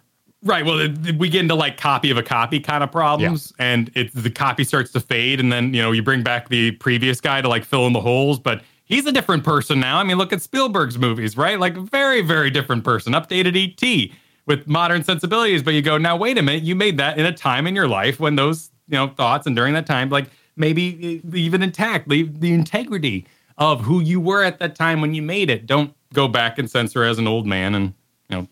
right. 0.44 0.66
Well, 0.66 0.80
it- 0.80 1.16
we 1.18 1.30
get 1.30 1.42
into 1.42 1.56
like 1.56 1.78
copy 1.78 2.12
of 2.12 2.18
a 2.18 2.24
copy 2.24 2.60
kind 2.60 2.84
of 2.84 2.92
problems, 2.92 3.54
and 3.60 3.90
it, 3.96 4.12
the 4.14 4.30
copy 4.30 4.64
starts 4.64 4.92
to 4.92 5.00
fade. 5.00 5.40
And 5.40 5.52
then, 5.52 5.74
you 5.74 5.82
know, 5.82 5.92
you 5.92 6.04
bring 6.04 6.22
back 6.24 6.50
the 6.50 6.72
previous 6.72 7.22
guy 7.22 7.42
to 7.42 7.48
like 7.48 7.64
fill 7.64 7.88
in 7.88 7.94
the 7.94 8.02
holes, 8.02 8.40
but 8.40 8.62
he's 8.86 9.06
a 9.06 9.12
different 9.12 9.44
person 9.44 9.80
now. 9.80 9.98
I 9.98 10.04
mean, 10.04 10.18
look 10.18 10.34
at 10.34 10.42
Spielberg's 10.42 10.98
movies, 10.98 11.38
right? 11.38 11.60
Like, 11.60 11.76
very, 11.76 12.22
very 12.22 12.50
different 12.50 12.84
person, 12.84 13.14
updated 13.14 13.56
ET 13.56 14.12
with 14.46 14.68
modern 14.68 15.04
sensibilities. 15.04 15.64
But 15.64 15.74
you 15.74 15.82
go, 15.82 15.98
now, 15.98 16.16
wait 16.16 16.38
a 16.38 16.42
minute, 16.42 16.64
you 16.64 16.76
made 16.76 16.98
that 16.98 17.18
in 17.18 17.26
a 17.26 17.34
time 17.34 17.68
in 17.68 17.76
your 17.76 17.88
life 17.88 18.20
when 18.20 18.36
those, 18.36 18.72
you 18.88 18.98
know, 18.98 19.08
thoughts 19.08 19.48
and 19.48 19.56
during 19.56 19.74
that 19.74 19.86
time, 19.86 20.10
like 20.10 20.30
maybe 20.56 21.22
uh, 21.26 21.36
even 21.36 21.64
intact, 21.64 22.08
leave 22.08 22.40
the 22.40 22.54
integrity 22.54 23.26
of 23.58 23.82
who 23.82 24.00
you 24.02 24.20
were 24.20 24.44
at 24.44 24.60
that 24.60 24.76
time 24.76 25.02
when 25.02 25.14
you 25.14 25.22
made 25.22 25.50
it. 25.50 25.66
Don't 25.66 25.94
go 26.14 26.28
back 26.28 26.58
and 26.58 26.70
censor 26.70 27.04
as 27.04 27.18
an 27.18 27.28
old 27.28 27.46
man 27.46 27.76
and, 27.76 27.94
you 28.30 28.38
know, 28.38 28.48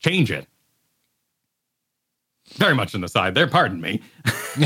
change 0.00 0.30
it. 0.30 0.46
Very 2.56 2.74
much 2.74 2.94
an 2.94 3.04
aside 3.04 3.34
there, 3.34 3.46
pardon 3.46 3.80
me. 3.80 4.00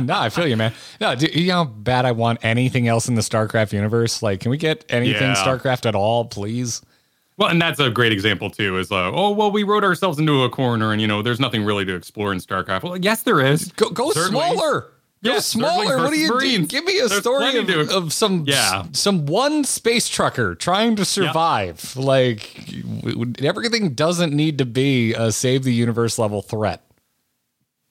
no, 0.00 0.14
I 0.14 0.28
feel 0.28 0.46
you, 0.46 0.56
man. 0.56 0.72
No, 1.00 1.14
do 1.14 1.26
you 1.26 1.48
know 1.48 1.54
how 1.54 1.64
bad 1.64 2.04
I 2.04 2.12
want 2.12 2.44
anything 2.44 2.86
else 2.88 3.08
in 3.08 3.14
the 3.16 3.20
StarCraft 3.20 3.72
universe? 3.72 4.22
Like, 4.22 4.40
can 4.40 4.50
we 4.50 4.56
get 4.56 4.84
anything 4.88 5.22
Yeah. 5.30 5.34
StarCraft 5.34 5.86
at 5.86 5.94
all, 5.94 6.24
please? 6.26 6.82
Well, 7.36 7.48
and 7.48 7.60
that's 7.60 7.80
a 7.80 7.90
great 7.90 8.12
example 8.12 8.48
too. 8.48 8.78
Is 8.78 8.90
uh, 8.90 9.10
oh 9.12 9.30
well, 9.32 9.50
we 9.50 9.62
wrote 9.62 9.84
ourselves 9.84 10.18
into 10.18 10.42
a 10.44 10.48
corner, 10.48 10.92
and 10.92 11.02
you 11.02 11.06
know, 11.06 11.20
there's 11.20 11.40
nothing 11.40 11.64
really 11.64 11.84
to 11.84 11.94
explore 11.94 12.32
in 12.32 12.38
StarCraft. 12.38 12.82
Well, 12.84 12.96
yes, 12.96 13.22
there 13.24 13.40
is. 13.44 13.70
Go, 13.72 13.90
go 13.90 14.10
smaller. 14.12 14.92
Go 15.22 15.32
Yeah, 15.34 15.40
smaller. 15.40 15.98
What 15.98 16.12
do 16.12 16.18
you 16.18 16.28
versus 16.28 16.50
do? 16.60 16.66
Give 16.66 16.84
me 16.84 16.98
a 17.00 17.08
There's 17.08 17.20
story 17.20 17.58
of, 17.58 17.66
to- 17.66 17.94
of 17.94 18.12
some 18.14 18.44
Yeah. 18.46 18.84
some 18.92 19.26
one 19.26 19.64
space 19.64 20.08
trucker 20.08 20.54
trying 20.54 20.96
to 20.96 21.04
survive. 21.04 21.94
Like 21.96 22.54
w- 23.02 23.18
w- 23.18 23.32
everything 23.42 23.92
doesn't 23.94 24.32
need 24.32 24.56
to 24.58 24.64
be 24.64 25.12
a 25.12 25.30
save 25.32 25.64
the 25.64 25.74
universe 25.74 26.18
level 26.18 26.40
threat. 26.40 26.84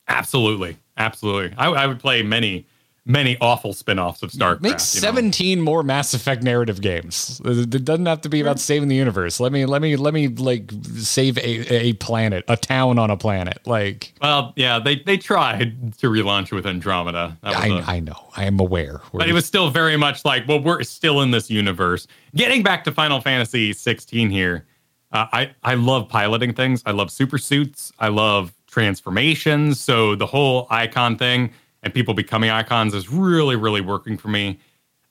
Absolutely, 0.07 0.77
absolutely. 0.97 1.55
I, 1.57 1.67
I 1.67 1.87
would 1.87 1.99
play 1.99 2.21
many, 2.23 2.65
many 3.05 3.37
awful 3.41 3.73
spin-offs 3.73 4.23
of 4.23 4.31
StarCraft. 4.31 4.61
Make 4.61 4.71
you 4.71 4.73
know? 4.73 4.77
17 4.77 5.61
more 5.61 5.83
Mass 5.83 6.13
Effect 6.13 6.43
narrative 6.43 6.81
games. 6.81 7.41
It 7.45 7.83
doesn't 7.85 8.05
have 8.05 8.21
to 8.21 8.29
be 8.29 8.41
about 8.41 8.59
saving 8.59 8.87
the 8.87 8.95
universe. 8.95 9.39
Let 9.39 9.51
me 9.51 9.65
let 9.65 9.81
me 9.81 9.95
let 9.95 10.13
me 10.13 10.27
like 10.27 10.71
save 10.97 11.37
a, 11.37 11.73
a 11.73 11.93
planet, 11.93 12.45
a 12.47 12.57
town 12.57 12.99
on 12.99 13.09
a 13.09 13.17
planet. 13.17 13.59
Like 13.65 14.13
Well, 14.21 14.53
yeah, 14.55 14.79
they 14.79 14.97
they 14.97 15.17
tried 15.17 15.97
to 15.97 16.09
relaunch 16.09 16.51
with 16.51 16.65
Andromeda. 16.65 17.37
That 17.41 17.49
was 17.49 17.57
I, 17.57 17.67
a- 17.67 17.95
I 17.97 17.99
know. 17.99 18.31
I 18.35 18.45
am 18.45 18.59
aware. 18.59 19.01
but 19.13 19.29
it 19.29 19.33
was 19.33 19.45
still 19.45 19.69
very 19.69 19.97
much 19.97 20.25
like, 20.25 20.47
well, 20.47 20.61
we're 20.61 20.83
still 20.83 21.21
in 21.21 21.31
this 21.31 21.49
universe. 21.49 22.07
Getting 22.35 22.63
back 22.63 22.83
to 22.85 22.91
Final 22.91 23.21
Fantasy 23.21 23.73
16 23.73 24.29
here, 24.29 24.65
uh, 25.11 25.27
I 25.31 25.55
I 25.63 25.75
love 25.75 26.09
piloting 26.09 26.53
things. 26.53 26.81
I 26.85 26.91
love 26.91 27.11
super 27.11 27.37
suits. 27.37 27.91
I 27.99 28.09
love 28.09 28.54
transformations. 28.75 29.79
So 29.79 30.15
the 30.15 30.25
whole 30.25 30.67
icon 30.69 31.17
thing 31.17 31.49
and 31.81 31.93
people 31.93 32.13
becoming 32.13 32.49
icons 32.49 32.93
is 32.93 33.09
really 33.09 33.55
really 33.55 33.79
working 33.79 34.17
for 34.17 34.27
me. 34.27 34.59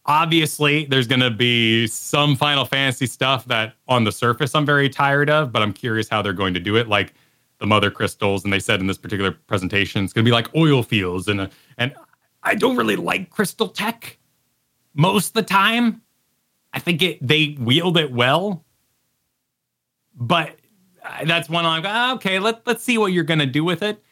Obviously, 0.05 0.85
there's 0.85 1.07
going 1.07 1.23
to 1.23 1.31
be 1.31 1.87
some 1.87 2.37
Final 2.37 2.67
Fantasy 2.67 3.07
stuff 3.07 3.47
that 3.47 3.73
on 3.89 4.05
the 4.05 4.13
surface 4.13 4.55
I'm 4.55 4.67
very 4.67 4.91
tired 4.91 5.31
of, 5.31 5.51
but 5.51 5.63
I'm 5.63 5.73
curious 5.73 6.11
how 6.11 6.21
they're 6.21 6.35
going 6.35 6.53
to 6.53 6.61
do 6.61 6.77
it. 6.77 6.89
Like 6.89 7.15
the 7.57 7.67
mother 7.67 7.91
crystals, 7.91 8.45
and 8.45 8.53
they 8.53 8.61
said 8.61 8.81
in 8.81 8.87
this 8.87 8.99
particular 8.99 9.31
presentation, 9.31 10.05
it's 10.05 10.13
going 10.13 10.27
to 10.27 10.29
be 10.29 10.35
like 10.35 10.55
oil 10.55 10.83
fields, 10.83 11.27
and 11.27 11.49
and 11.79 11.95
I 12.43 12.57
don't 12.57 12.77
really 12.77 12.97
like 12.97 13.31
crystal 13.31 13.69
tech 13.69 14.19
most 14.93 15.29
of 15.29 15.33
the 15.33 15.43
time. 15.43 16.03
I 16.75 16.81
think 16.81 17.01
it 17.01 17.27
they 17.27 17.57
wield 17.59 17.97
it 17.97 18.13
well, 18.13 18.63
but 20.15 20.59
that's 21.25 21.49
one 21.49 21.65
I'm 21.67 21.83
like, 21.83 21.93
ah, 21.93 22.15
okay. 22.15 22.39
Let 22.39 22.67
let's 22.67 22.83
see 22.83 22.99
what 22.99 23.13
you're 23.13 23.25
going 23.25 23.41
to 23.41 23.47
do 23.47 23.65
with 23.65 23.83
it. 23.83 24.03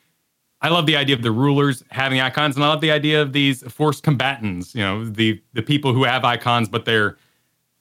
I 0.61 0.68
love 0.68 0.86
the 0.86 0.97
idea 0.97 1.16
of 1.16 1.22
the 1.22 1.32
rulers 1.32 1.82
having 1.90 2.20
icons, 2.20 2.55
and 2.55 2.64
I 2.64 2.68
love 2.68 2.80
the 2.80 2.93
idea 2.93 3.20
of 3.20 3.32
these 3.32 3.62
forced 3.72 4.05
combatants. 4.05 4.74
You 4.74 4.82
know, 4.82 5.05
the 5.05 5.43
the 5.55 5.62
people 5.62 5.93
who 5.93 6.05
have 6.05 6.24
icons, 6.24 6.68
but 6.68 6.84
they're 6.84 7.16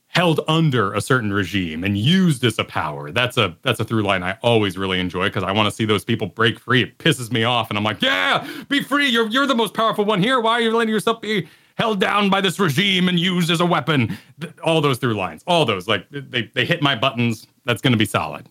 held 0.07 0.41
under 0.47 0.93
a 0.93 0.99
certain 0.99 1.31
regime 1.31 1.85
and 1.85 1.97
used 1.97 2.43
as 2.43 2.59
a 2.59 2.65
power. 2.65 3.11
That's 3.11 3.37
a 3.37 3.55
that's 3.61 3.79
a 3.79 3.85
through 3.85 4.03
line 4.03 4.23
I 4.23 4.37
always 4.41 4.77
really 4.77 4.99
enjoy 4.99 5.27
because 5.27 5.43
I 5.43 5.51
want 5.51 5.67
to 5.67 5.71
see 5.71 5.85
those 5.85 6.03
people 6.03 6.27
break 6.27 6.59
free. 6.59 6.83
It 6.83 6.97
pisses 6.97 7.31
me 7.31 7.43
off, 7.43 7.69
and 7.69 7.77
I'm 7.77 7.83
like, 7.83 8.01
yeah, 8.01 8.45
be 8.67 8.81
free. 8.81 9.07
You're 9.07 9.27
you're 9.29 9.47
the 9.47 9.55
most 9.55 9.73
powerful 9.73 10.03
one 10.03 10.21
here. 10.21 10.39
Why 10.39 10.53
are 10.53 10.61
you 10.61 10.75
letting 10.75 10.93
yourself 10.93 11.21
be 11.21 11.47
held 11.75 11.99
down 11.99 12.29
by 12.29 12.41
this 12.41 12.59
regime 12.59 13.07
and 13.07 13.19
used 13.19 13.49
as 13.49 13.61
a 13.61 13.65
weapon? 13.65 14.17
All 14.63 14.81
those 14.81 14.97
through 14.97 15.13
lines, 15.13 15.43
all 15.47 15.65
those 15.65 15.87
like 15.87 16.07
they 16.09 16.49
they 16.53 16.65
hit 16.65 16.81
my 16.81 16.95
buttons. 16.95 17.47
That's 17.65 17.81
going 17.81 17.93
to 17.93 17.97
be 17.97 18.05
solid. 18.05 18.49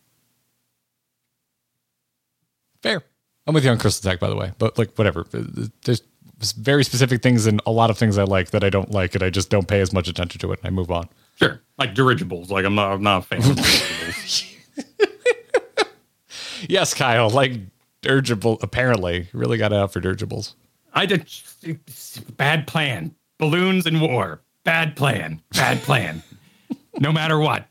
Fair. 2.83 3.03
I'm 3.47 3.55
with 3.55 3.65
you 3.65 3.71
on 3.71 3.79
Crystal 3.79 4.09
Tech, 4.11 4.21
by 4.21 4.29
the 4.29 4.37
way. 4.37 4.53
But 4.59 4.79
like 4.79 4.95
whatever. 4.97 5.27
Uh, 5.33 5.43
there's 5.85 6.03
very 6.57 6.85
specific 6.85 7.23
things 7.23 7.47
and 7.47 7.61
a 7.67 7.71
lot 7.71 7.91
of 7.91 7.99
things 7.99 8.17
I 8.19 8.25
like 8.25 8.51
that 8.51 8.63
I 8.65 8.71
don't 8.71 8.91
like, 8.91 9.15
and 9.15 9.23
I 9.23 9.31
just 9.31 9.51
don't 9.51 9.67
pay 9.69 9.81
as 9.81 9.93
much 9.93 10.09
attention 10.09 10.39
to 10.41 10.53
it, 10.53 10.59
and 10.61 10.67
I 10.67 10.71
move 10.71 10.91
on. 10.91 11.09
Sure, 11.37 11.61
like 11.79 11.95
dirigibles. 11.95 12.51
Like 12.51 12.65
I'm 12.65 12.75
not 12.75 12.93
I'm 12.93 13.03
not 13.03 13.19
a 13.19 13.27
fan. 13.27 13.39
of 13.39 13.57
dirigibles. 13.57 14.45
Yes, 16.69 16.93
Kyle, 16.95 17.31
like 17.31 17.53
dirigible. 18.03 18.59
Apparently, 18.63 19.29
really 19.33 19.57
got 19.59 19.73
out 19.73 19.93
for 19.93 20.01
dirigibles. 20.01 20.55
I 20.93 21.07
did 21.07 21.27
bad 22.37 22.67
plan. 22.67 23.15
Balloons 23.39 23.87
and 23.87 24.01
war. 24.03 24.41
Bad 24.65 24.95
plan. 24.97 25.41
Bad 25.55 25.79
plan. 25.83 26.23
no 26.99 27.13
matter 27.13 27.39
what. 27.39 27.67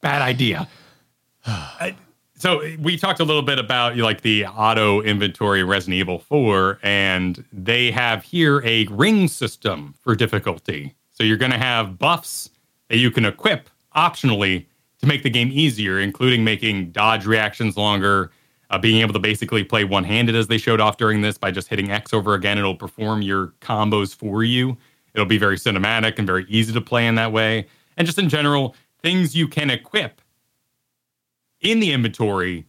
Bad 0.00 0.22
idea. 0.22 0.68
I- 1.46 1.96
so 2.40 2.66
we 2.80 2.96
talked 2.96 3.20
a 3.20 3.24
little 3.24 3.42
bit 3.42 3.58
about 3.58 3.98
like 3.98 4.22
the 4.22 4.46
auto 4.46 5.02
inventory 5.02 5.62
Resident 5.62 5.96
Evil 5.96 6.18
4, 6.18 6.78
and 6.82 7.44
they 7.52 7.90
have 7.90 8.24
here 8.24 8.62
a 8.64 8.86
ring 8.86 9.28
system 9.28 9.94
for 10.00 10.14
difficulty. 10.14 10.94
So 11.10 11.22
you're 11.22 11.36
going 11.36 11.52
to 11.52 11.58
have 11.58 11.98
buffs 11.98 12.48
that 12.88 12.96
you 12.96 13.10
can 13.10 13.26
equip 13.26 13.68
optionally 13.94 14.64
to 15.00 15.06
make 15.06 15.22
the 15.22 15.28
game 15.28 15.50
easier, 15.52 16.00
including 16.00 16.42
making 16.42 16.92
dodge 16.92 17.26
reactions 17.26 17.76
longer, 17.76 18.30
uh, 18.70 18.78
being 18.78 19.02
able 19.02 19.12
to 19.12 19.18
basically 19.18 19.62
play 19.62 19.84
one 19.84 20.04
handed 20.04 20.34
as 20.34 20.46
they 20.46 20.56
showed 20.56 20.80
off 20.80 20.96
during 20.96 21.20
this 21.20 21.36
by 21.36 21.50
just 21.50 21.68
hitting 21.68 21.90
X 21.90 22.14
over 22.14 22.32
again. 22.32 22.56
It'll 22.56 22.74
perform 22.74 23.20
your 23.20 23.48
combos 23.60 24.14
for 24.16 24.44
you. 24.44 24.78
It'll 25.12 25.26
be 25.26 25.38
very 25.38 25.58
cinematic 25.58 26.16
and 26.16 26.26
very 26.26 26.46
easy 26.48 26.72
to 26.72 26.80
play 26.80 27.06
in 27.06 27.16
that 27.16 27.32
way. 27.32 27.66
And 27.98 28.06
just 28.06 28.18
in 28.18 28.30
general, 28.30 28.74
things 29.02 29.36
you 29.36 29.46
can 29.46 29.68
equip 29.68 30.19
in 31.60 31.80
the 31.80 31.92
inventory 31.92 32.66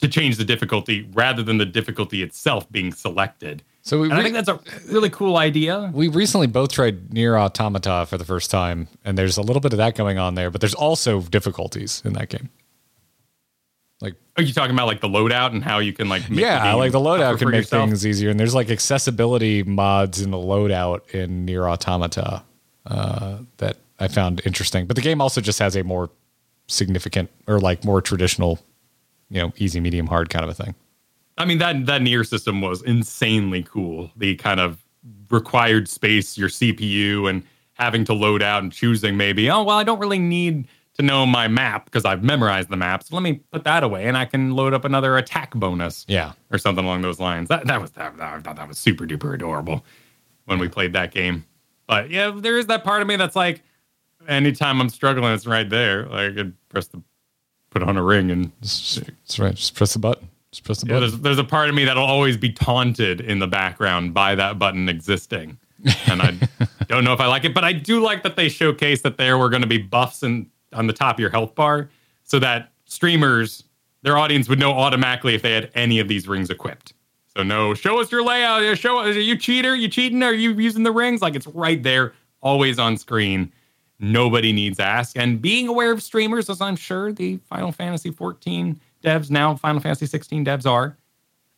to 0.00 0.08
change 0.08 0.36
the 0.36 0.44
difficulty 0.44 1.08
rather 1.12 1.42
than 1.42 1.58
the 1.58 1.64
difficulty 1.66 2.22
itself 2.22 2.70
being 2.70 2.92
selected. 2.92 3.62
So 3.82 4.00
we 4.00 4.10
And 4.10 4.18
I 4.18 4.22
think 4.22 4.34
that's 4.34 4.48
a 4.48 4.58
really 4.90 5.10
cool 5.10 5.36
idea. 5.36 5.90
we 5.92 6.08
recently 6.08 6.46
both 6.46 6.72
tried 6.72 7.12
Nier 7.12 7.36
Automata 7.36 8.06
for 8.08 8.16
the 8.16 8.24
first 8.24 8.50
time, 8.50 8.88
and 9.04 9.18
there's 9.18 9.36
a 9.36 9.42
little 9.42 9.60
bit 9.60 9.72
of 9.72 9.76
that 9.78 9.94
going 9.94 10.18
on 10.18 10.34
there, 10.34 10.50
but 10.50 10.60
there's 10.60 10.74
also 10.74 11.20
difficulties 11.20 12.00
in 12.04 12.14
that 12.14 12.30
game. 12.30 12.48
Like 14.00 14.14
Are 14.36 14.42
you 14.42 14.52
talking 14.52 14.74
about 14.74 14.86
like 14.86 15.00
the 15.00 15.08
loadout 15.08 15.52
and 15.52 15.62
how 15.62 15.78
you 15.78 15.92
can 15.92 16.08
like 16.08 16.28
make 16.30 16.40
yeah, 16.40 16.64
game 16.64 16.78
like 16.78 16.92
the 16.92 16.98
loadout 16.98 17.38
can 17.38 17.50
make 17.50 17.58
yourself? 17.58 17.88
things 17.88 18.06
easier, 18.06 18.30
and 18.30 18.40
there's 18.40 18.54
like 18.54 18.70
accessibility 18.70 19.62
mods 19.62 20.20
in 20.20 20.30
the 20.30 20.38
loadout 20.38 21.08
in 21.10 21.44
Nier 21.44 21.68
Automata 21.68 22.42
uh, 22.86 23.38
that 23.58 23.76
I 23.98 24.08
found 24.08 24.40
interesting. 24.44 24.86
But 24.86 24.96
the 24.96 25.02
game 25.02 25.20
also 25.20 25.40
just 25.40 25.58
has 25.58 25.76
a 25.76 25.84
more 25.84 26.10
significant 26.66 27.30
or 27.46 27.58
like 27.60 27.84
more 27.84 28.00
traditional, 28.00 28.58
you 29.30 29.40
know, 29.40 29.52
easy, 29.56 29.80
medium, 29.80 30.06
hard 30.06 30.30
kind 30.30 30.44
of 30.44 30.50
a 30.50 30.54
thing. 30.54 30.74
I 31.36 31.44
mean 31.44 31.58
that 31.58 31.86
that 31.86 32.02
Nier 32.02 32.24
system 32.24 32.60
was 32.60 32.82
insanely 32.82 33.62
cool. 33.64 34.10
The 34.16 34.36
kind 34.36 34.60
of 34.60 34.84
required 35.30 35.88
space, 35.88 36.38
your 36.38 36.48
CPU, 36.48 37.28
and 37.28 37.42
having 37.74 38.04
to 38.04 38.14
load 38.14 38.42
out 38.42 38.62
and 38.62 38.72
choosing 38.72 39.16
maybe. 39.16 39.50
Oh 39.50 39.62
well, 39.64 39.76
I 39.76 39.84
don't 39.84 39.98
really 39.98 40.18
need 40.18 40.66
to 40.94 41.02
know 41.02 41.26
my 41.26 41.48
map 41.48 41.86
because 41.86 42.04
I've 42.04 42.22
memorized 42.22 42.68
the 42.68 42.76
map. 42.76 43.02
So 43.02 43.16
let 43.16 43.22
me 43.22 43.40
put 43.50 43.64
that 43.64 43.82
away, 43.82 44.06
and 44.06 44.16
I 44.16 44.26
can 44.26 44.52
load 44.52 44.72
up 44.74 44.84
another 44.84 45.16
attack 45.16 45.52
bonus. 45.54 46.04
Yeah. 46.08 46.32
or 46.52 46.58
something 46.58 46.84
along 46.84 47.02
those 47.02 47.18
lines. 47.18 47.48
That 47.48 47.66
that 47.66 47.80
was 47.80 47.90
that, 47.92 48.16
that- 48.16 48.32
I 48.34 48.38
thought 48.40 48.56
that 48.56 48.68
was 48.68 48.78
super 48.78 49.04
duper 49.04 49.34
adorable 49.34 49.84
when 50.44 50.58
we 50.60 50.68
played 50.68 50.92
that 50.92 51.10
game. 51.12 51.44
But 51.88 52.10
yeah, 52.10 52.30
there 52.34 52.56
is 52.58 52.66
that 52.66 52.84
part 52.84 53.02
of 53.02 53.08
me 53.08 53.16
that's 53.16 53.34
like, 53.34 53.62
anytime 54.28 54.80
I'm 54.80 54.88
struggling, 54.88 55.32
it's 55.32 55.46
right 55.46 55.68
there. 55.68 56.06
Like 56.06 56.32
I 56.32 56.34
could 56.34 56.68
press 56.68 56.86
the 56.88 57.02
put 57.70 57.82
on 57.82 57.96
a 57.96 58.02
ring 58.02 58.30
and 58.30 58.52
That's 58.60 59.38
right. 59.38 59.54
Just 59.54 59.74
press 59.74 59.92
the 59.92 59.98
button. 59.98 60.28
Just 60.52 60.64
press 60.64 60.80
the 60.80 60.86
yeah, 60.86 60.94
button. 60.94 61.10
there's 61.10 61.20
there's 61.20 61.38
a 61.38 61.44
part 61.44 61.68
of 61.68 61.74
me 61.74 61.84
that'll 61.84 62.04
always 62.04 62.36
be 62.36 62.52
taunted 62.52 63.20
in 63.20 63.38
the 63.40 63.46
background 63.46 64.14
by 64.14 64.34
that 64.36 64.58
button 64.58 64.88
existing, 64.88 65.58
and 66.06 66.22
I 66.22 66.38
don't 66.86 67.04
know 67.04 67.12
if 67.12 67.20
I 67.20 67.26
like 67.26 67.44
it, 67.44 67.54
but 67.54 67.64
I 67.64 67.72
do 67.72 68.00
like 68.00 68.22
that 68.22 68.36
they 68.36 68.48
showcase 68.48 69.02
that 69.02 69.16
there 69.18 69.36
were 69.36 69.48
going 69.48 69.62
to 69.62 69.68
be 69.68 69.78
buffs 69.78 70.22
in, 70.22 70.48
on 70.72 70.86
the 70.86 70.92
top 70.92 71.16
of 71.16 71.20
your 71.20 71.30
health 71.30 71.54
bar, 71.56 71.90
so 72.22 72.38
that 72.38 72.72
streamers, 72.84 73.64
their 74.02 74.16
audience 74.16 74.48
would 74.48 74.60
know 74.60 74.72
automatically 74.72 75.34
if 75.34 75.42
they 75.42 75.52
had 75.52 75.70
any 75.74 75.98
of 75.98 76.06
these 76.06 76.28
rings 76.28 76.50
equipped. 76.50 76.94
So 77.36 77.42
no, 77.42 77.74
show 77.74 78.00
us 78.00 78.12
your 78.12 78.22
layout. 78.22 78.62
Yeah, 78.62 78.74
Show 78.74 78.98
us. 79.00 79.16
Are 79.16 79.20
you 79.20 79.36
cheater? 79.36 79.74
You 79.74 79.88
cheating? 79.88 80.22
Are 80.22 80.32
you 80.32 80.52
using 80.52 80.84
the 80.84 80.92
rings? 80.92 81.20
Like 81.20 81.34
it's 81.34 81.48
right 81.48 81.82
there, 81.82 82.12
always 82.40 82.78
on 82.78 82.96
screen. 82.96 83.52
Nobody 84.12 84.52
needs 84.52 84.76
to 84.78 84.84
ask. 84.84 85.16
And 85.16 85.40
being 85.40 85.68
aware 85.68 85.92
of 85.92 86.02
streamers, 86.02 86.50
as 86.50 86.60
I'm 86.60 86.76
sure 86.76 87.12
the 87.12 87.38
Final 87.48 87.72
Fantasy 87.72 88.10
14 88.10 88.80
devs 89.02 89.30
now, 89.30 89.54
Final 89.56 89.80
Fantasy 89.80 90.06
16 90.06 90.44
devs 90.44 90.70
are, 90.70 90.96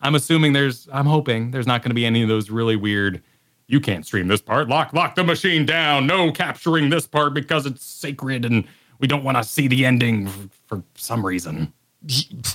I'm 0.00 0.14
assuming 0.14 0.52
there's, 0.52 0.88
I'm 0.92 1.06
hoping 1.06 1.50
there's 1.50 1.66
not 1.66 1.82
going 1.82 1.90
to 1.90 1.94
be 1.94 2.06
any 2.06 2.22
of 2.22 2.28
those 2.28 2.50
really 2.50 2.76
weird, 2.76 3.22
you 3.66 3.80
can't 3.80 4.06
stream 4.06 4.28
this 4.28 4.40
part, 4.40 4.68
lock, 4.68 4.92
lock 4.92 5.14
the 5.14 5.24
machine 5.24 5.66
down, 5.66 6.06
no 6.06 6.30
capturing 6.30 6.90
this 6.90 7.06
part 7.06 7.34
because 7.34 7.66
it's 7.66 7.84
sacred 7.84 8.44
and 8.44 8.64
we 8.98 9.08
don't 9.08 9.24
want 9.24 9.36
to 9.36 9.44
see 9.44 9.68
the 9.68 9.84
ending 9.84 10.28
for 10.66 10.82
some 10.94 11.24
reason. 11.24 11.72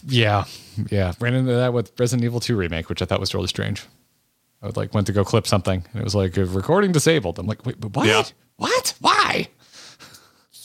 Yeah, 0.08 0.46
yeah. 0.90 1.14
Ran 1.20 1.34
into 1.34 1.52
that 1.54 1.74
with 1.74 1.92
Resident 2.00 2.24
Evil 2.24 2.40
2 2.40 2.56
remake, 2.56 2.88
which 2.90 3.02
I 3.02 3.06
thought 3.06 3.20
was 3.20 3.34
really 3.34 3.48
strange. 3.48 3.86
I 4.62 4.68
would 4.68 4.78
like 4.78 4.94
went 4.94 5.08
to 5.08 5.14
go 5.14 5.26
clip 5.26 5.48
something, 5.48 5.84
and 5.92 6.02
it 6.02 6.04
was 6.04 6.16
like 6.16 6.38
recording 6.38 6.92
disabled. 6.92 7.40
I'm 7.40 7.48
like, 7.48 7.66
wait, 7.66 7.80
but 7.80 7.96
what? 7.96 8.08
Yeah. 8.08 8.24
What? 8.58 8.94
Why? 9.02 9.48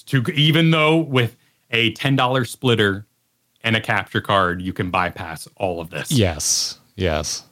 To 0.06 0.22
even 0.32 0.70
though 0.70 0.96
with 0.96 1.36
a 1.70 1.92
$10 1.94 2.46
splitter 2.46 3.06
and 3.62 3.74
a 3.76 3.80
capture 3.80 4.20
card, 4.20 4.62
you 4.62 4.72
can 4.72 4.90
bypass 4.90 5.48
all 5.56 5.80
of 5.80 5.90
this. 5.90 6.10
Yes, 6.12 6.78
yes. 6.94 7.42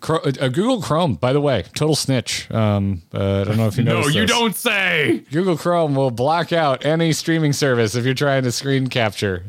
Cro- 0.00 0.20
uh, 0.20 0.32
uh, 0.40 0.48
Google 0.48 0.80
Chrome, 0.80 1.14
by 1.14 1.32
the 1.32 1.40
way, 1.40 1.64
total 1.74 1.96
snitch. 1.96 2.48
Um, 2.52 3.02
uh, 3.12 3.40
I 3.40 3.44
don't 3.44 3.56
know 3.56 3.66
if 3.66 3.76
you 3.76 3.82
know. 3.82 4.00
No, 4.02 4.06
you 4.08 4.26
don't 4.26 4.54
say. 4.54 5.24
Google 5.32 5.56
Chrome 5.56 5.94
will 5.96 6.12
block 6.12 6.52
out 6.52 6.84
any 6.86 7.12
streaming 7.12 7.52
service 7.52 7.94
if 7.96 8.04
you're 8.04 8.14
trying 8.14 8.44
to 8.44 8.52
screen 8.52 8.86
capture. 8.86 9.44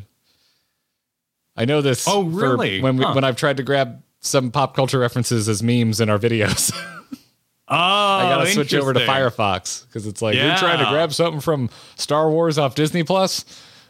I 1.56 1.66
know 1.66 1.82
this. 1.82 2.08
Oh, 2.08 2.24
really? 2.24 2.82
when 2.82 2.98
we, 2.98 3.04
Huh. 3.04 3.14
when 3.14 3.24
I've 3.24 3.36
tried 3.36 3.58
to 3.58 3.64
grab 3.64 4.02
some 4.22 4.50
pop 4.52 4.76
culture 4.76 4.98
references 5.00 5.48
as 5.48 5.62
memes 5.62 6.02
in 6.02 6.10
our 6.10 6.18
videos. 6.20 6.74
Oh, 7.72 7.76
I 7.76 8.24
gotta 8.24 8.50
oh, 8.50 8.54
switch 8.54 8.74
over 8.74 8.94
to. 8.94 9.00
Firefox 9.02 9.86
because 9.86 10.08
it's 10.08 10.22
like 10.22 10.36
you're 10.36 10.56
trying 10.58 10.80
to 10.84 10.90
grab 10.90 11.14
something 11.14 11.40
from 11.42 11.70
Star 11.98 12.30
Wars 12.32 12.58
off 12.58 12.74
Disney 12.76 13.04
Plus, 13.04 13.46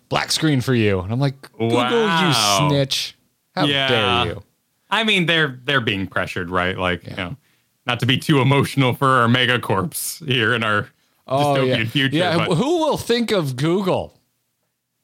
black 0.09 0.31
screen 0.31 0.59
for 0.61 0.73
you, 0.73 0.99
and 0.99 1.11
I'm 1.13 1.19
like, 1.19 1.41
Google, 1.53 1.77
Wow. 1.77 2.27
you 2.27 2.69
snitch! 2.69 3.15
How 3.55 3.65
Yeah. 3.65 3.87
dare 4.23 4.33
you? 4.35 4.43
I 4.89 5.03
mean, 5.03 5.25
they're 5.27 5.59
they're 5.63 5.81
being 5.81 6.07
pressured, 6.07 6.49
right? 6.49 6.77
Like, 6.77 7.05
you 7.07 7.15
know, 7.15 7.37
not 7.85 7.99
to 8.01 8.05
be 8.05 8.17
too 8.17 8.41
emotional 8.41 8.93
for 8.93 9.07
our 9.07 9.27
megacorps 9.27 10.25
here 10.27 10.53
in 10.53 10.63
our 10.63 10.89
oh, 11.27 11.37
dystopian 11.55 11.77
yeah, 11.85 11.85
future. 11.85 12.15
yeah. 12.17 12.47
but, 12.47 12.55
Who 12.55 12.79
will 12.79 12.97
think 12.97 13.31
of 13.31 13.55
Google? 13.55 14.19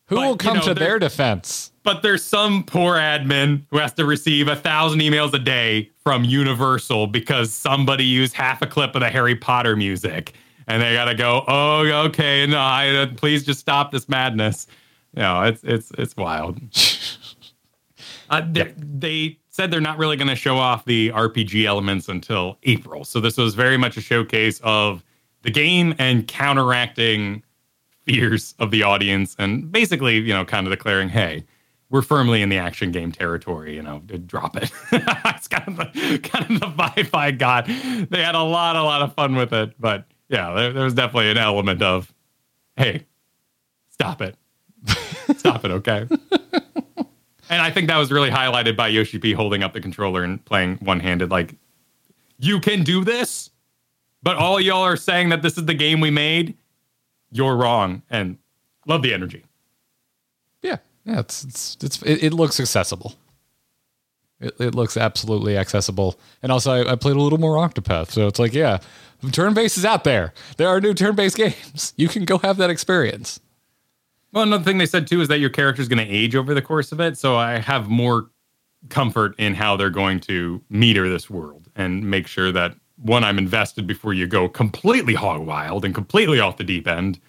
Who 0.08 0.16
But, 0.18 0.22
will 0.22 0.32
you 0.32 0.38
come 0.38 0.58
know, 0.58 0.64
to 0.64 0.74
their 0.74 1.00
defense? 1.00 1.72
But 1.86 2.02
there's 2.02 2.24
some 2.24 2.64
poor 2.64 2.96
admin 2.96 3.62
who 3.70 3.78
has 3.78 3.94
to 3.94 4.06
receive 4.06 4.50
a 4.50 4.56
thousand 4.56 5.00
emails 5.00 5.34
a 5.34 5.40
day 5.40 5.92
from 6.04 6.26
Universal 6.26 7.08
because 7.08 7.54
somebody 7.54 8.04
used 8.04 8.34
half 8.34 8.62
a 8.62 8.68
clip 8.68 8.96
of 8.96 9.02
the 9.02 9.10
Harry 9.10 9.36
Potter 9.36 9.76
music, 9.78 10.34
and 10.68 10.82
they 10.82 10.94
gotta 10.94 11.16
go. 11.16 11.46
Oh, 11.48 11.86
okay, 12.08 12.46
no, 12.48 12.58
I, 12.58 12.90
uh, 12.90 13.08
please 13.16 13.46
just 13.46 13.60
stop 13.60 13.92
this 13.92 14.10
madness. 14.10 14.68
You 15.14 15.22
know, 15.22 15.44
it's 15.44 15.64
it's 15.64 15.92
it's 15.98 16.18
wild. 16.18 16.60
Uh, 18.28 18.42
they, 18.52 18.74
they 18.78 19.38
said 19.50 19.70
they're 19.70 19.80
not 19.80 20.00
really 20.00 20.18
going 20.18 20.28
to 20.28 20.36
show 20.36 20.58
off 20.58 20.84
the 20.86 21.10
RPG 21.12 21.66
elements 21.66 22.10
until 22.10 22.58
April. 22.64 23.06
So 23.06 23.20
this 23.20 23.38
was 23.38 23.54
very 23.54 23.78
much 23.78 23.98
a 23.98 24.02
showcase 24.02 24.60
of 24.64 25.04
the 25.44 25.52
game 25.52 25.94
and 26.00 26.28
counteracting 26.28 27.44
fears 28.04 28.56
of 28.58 28.72
the 28.72 28.82
audience 28.82 29.36
and 29.38 29.72
basically, 29.72 30.18
you 30.18 30.34
know, 30.34 30.44
kind 30.44 30.66
of 30.66 30.72
declaring, 30.72 31.10
hey, 31.10 31.46
we're 31.90 32.02
firmly 32.02 32.42
in 32.42 32.50
the 32.50 32.58
action 32.58 32.92
game 32.92 33.12
territory, 33.12 33.76
you 33.76 33.82
know, 33.82 34.00
drop 34.00 34.58
it. 34.58 34.72
it's 34.92 35.48
kind 35.48 35.68
of 35.68 35.78
the 35.78 36.20
kind 36.20 36.52
of 36.52 36.60
the 36.60 36.68
vibe 36.68 37.16
I 37.16 37.32
got. 37.32 37.68
They 37.68 38.24
had 38.24 38.36
a 38.36 38.44
lot, 38.44 38.76
a 38.76 38.84
lot 38.84 39.02
of 39.02 39.14
fun 39.14 39.36
with 39.36 39.54
it. 39.54 39.80
But 39.80 40.06
yeah, 40.30 40.54
there, 40.54 40.74
there 40.74 40.84
was 40.84 40.94
definitely 40.94 41.32
an 41.32 41.38
element 41.38 41.82
of, 41.82 42.14
hey, 42.76 43.06
stop 43.90 44.22
it. 44.22 44.36
stop 45.38 45.66
it, 45.66 45.72
okay? 45.72 46.08
And 47.50 47.62
I 47.62 47.70
think 47.70 47.88
that 47.90 47.98
was 47.98 48.12
really 48.12 48.30
highlighted 48.30 48.76
by 48.76 48.88
Yoshi 48.88 49.20
P 49.20 49.34
holding 49.34 49.62
up 49.62 49.74
the 49.74 49.82
controller 49.82 50.24
and 50.24 50.44
playing 50.46 50.78
one 50.78 51.00
handed, 51.00 51.30
like, 51.30 51.56
you 52.40 52.60
can 52.60 52.84
do 52.84 53.04
this, 53.04 53.52
but 54.24 54.36
all 54.36 54.60
y'all 54.60 54.82
are 54.82 54.98
saying 54.98 55.30
that 55.30 55.42
this 55.42 55.58
is 55.58 55.66
the 55.66 55.74
game 55.74 56.00
we 56.00 56.10
made. 56.10 56.58
You're 57.32 57.56
wrong. 57.56 58.02
And 58.10 58.38
love 58.88 59.04
the 59.04 59.14
energy. 59.14 59.46
Yeah. 61.06 61.20
It's 61.20 61.44
it's, 61.44 61.78
it's 61.82 62.02
it, 62.02 62.24
it 62.24 62.34
looks 62.34 62.60
accessible. 62.60 63.16
It, 64.40 64.54
it 64.60 64.76
looks 64.76 64.98
absolutely 64.98 65.58
accessible, 65.58 66.20
and 66.44 66.52
also 66.52 66.74
I, 66.74 66.92
I 66.92 66.96
played 66.96 67.16
a 67.16 67.22
little 67.22 67.40
more 67.40 67.56
Octopath, 67.56 68.12
so 68.12 68.28
it's 68.28 68.38
like, 68.38 68.54
yeah, 68.54 68.80
turn 69.32 69.54
based 69.54 69.78
is 69.78 69.86
out 69.86 70.04
there. 70.04 70.34
There 70.58 70.68
are 70.68 70.82
new 70.82 70.94
turn 70.94 71.16
based 71.16 71.38
games. 71.38 71.94
You 71.96 72.10
can 72.10 72.26
go 72.26 72.38
have 72.40 72.58
that 72.58 72.70
experience. 72.70 73.40
Well, 74.34 74.44
another 74.44 74.66
thing 74.66 74.78
they 74.78 74.86
said 74.86 75.08
too 75.08 75.22
is 75.22 75.30
that 75.30 75.40
your 75.40 75.50
character 75.50 75.82
is 75.82 75.88
going 75.88 76.06
to 76.06 76.14
age 76.14 76.36
over 76.36 76.54
the 76.54 76.62
course 76.62 76.92
of 76.92 77.00
it. 77.00 77.18
So 77.18 77.38
I 77.38 77.60
have 77.60 77.88
more 77.88 78.30
comfort 78.90 79.34
in 79.38 79.54
how 79.54 79.78
they're 79.78 79.90
going 79.90 80.20
to 80.22 80.62
meter 80.70 81.08
this 81.08 81.30
world 81.30 81.70
and 81.76 82.04
make 82.10 82.28
sure 82.28 82.52
that 82.52 82.76
one, 82.98 83.24
I'm 83.24 83.38
invested 83.38 83.88
before 83.88 84.14
you 84.14 84.28
go 84.28 84.48
completely 84.48 85.14
hog 85.14 85.46
wild 85.46 85.86
and 85.86 85.94
completely 85.94 86.40
off 86.40 86.58
the 86.58 86.64
deep 86.64 86.88
end. 86.88 87.20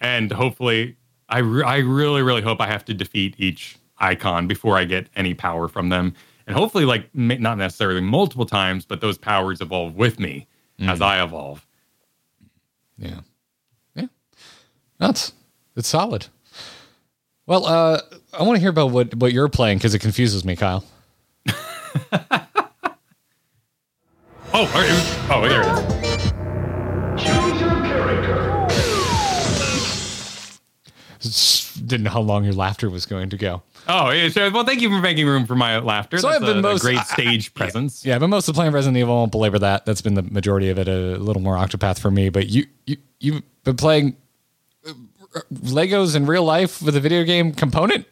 And 0.00 0.32
hopefully, 0.32 0.96
I, 1.32 1.38
re- 1.38 1.64
I 1.64 1.78
really, 1.78 2.22
really 2.22 2.42
hope 2.42 2.60
I 2.60 2.66
have 2.66 2.84
to 2.86 2.94
defeat 2.94 3.34
each 3.38 3.76
icon 3.98 4.46
before 4.46 4.76
I 4.76 4.84
get 4.84 5.08
any 5.16 5.34
power 5.34 5.66
from 5.68 5.88
them. 5.88 6.14
And 6.46 6.56
hopefully, 6.56 6.84
like, 6.84 7.08
not 7.14 7.56
necessarily 7.58 8.00
multiple 8.00 8.46
times, 8.46 8.84
but 8.84 9.00
those 9.00 9.16
powers 9.18 9.60
evolve 9.60 9.96
with 9.96 10.18
me 10.20 10.46
as 10.80 11.00
I 11.00 11.22
evolve. 11.22 11.64
Yeah, 12.98 13.20
yeah. 13.94 14.06
That's 14.98 15.32
it's 15.76 15.88
solid. 15.88 16.26
Well, 17.46 17.64
uh, 17.66 18.00
I 18.32 18.42
want 18.42 18.56
to 18.56 18.60
hear 18.60 18.70
about 18.70 18.90
what 18.90 19.14
what 19.14 19.32
you're 19.32 19.48
playing 19.48 19.78
because 19.78 19.94
it 19.94 20.00
confuses 20.00 20.44
me, 20.44 20.56
Kyle. 20.56 20.84
Oh, 24.54 24.66
are 24.74 24.84
you- 24.84 24.92
oh, 25.32 25.48
there 25.48 25.62
it 25.62 26.11
didn't 31.22 32.04
know 32.04 32.10
how 32.10 32.20
long 32.20 32.44
your 32.44 32.52
laughter 32.54 32.90
was 32.90 33.06
going 33.06 33.30
to 33.30 33.36
go. 33.36 33.62
Oh, 33.88 34.10
yeah, 34.10 34.28
sure. 34.28 34.50
Well, 34.52 34.64
thank 34.64 34.80
you 34.80 34.88
for 34.88 35.00
making 35.00 35.26
room 35.26 35.46
for 35.46 35.56
my 35.56 35.78
laughter. 35.78 36.18
So 36.18 36.28
That's 36.28 36.40
I've 36.42 36.46
been 36.46 36.56
a, 36.56 36.60
a 36.60 36.62
most- 36.62 36.82
great 36.82 36.98
I- 36.98 37.00
I- 37.00 37.04
stage 37.04 37.54
presence. 37.54 38.04
Yeah, 38.04 38.18
but 38.18 38.28
mostly 38.28 38.54
playing 38.54 38.72
Resident 38.72 38.96
Evil. 38.98 39.14
I 39.14 39.18
won't 39.18 39.32
belabor 39.32 39.58
that. 39.58 39.84
That's 39.86 40.02
been 40.02 40.14
the 40.14 40.22
majority 40.22 40.68
of 40.70 40.78
it. 40.78 40.88
A 40.88 41.16
little 41.18 41.42
more 41.42 41.56
Octopath 41.56 41.98
for 41.98 42.10
me. 42.10 42.28
But 42.28 42.48
you 42.48 42.66
you 42.86 42.96
you've 43.20 43.42
been 43.64 43.76
playing 43.76 44.16
uh, 44.86 44.92
Legos 45.54 46.14
in 46.14 46.26
real 46.26 46.44
life 46.44 46.80
with 46.82 46.94
a 46.96 47.00
video 47.00 47.24
game 47.24 47.52
component. 47.52 48.06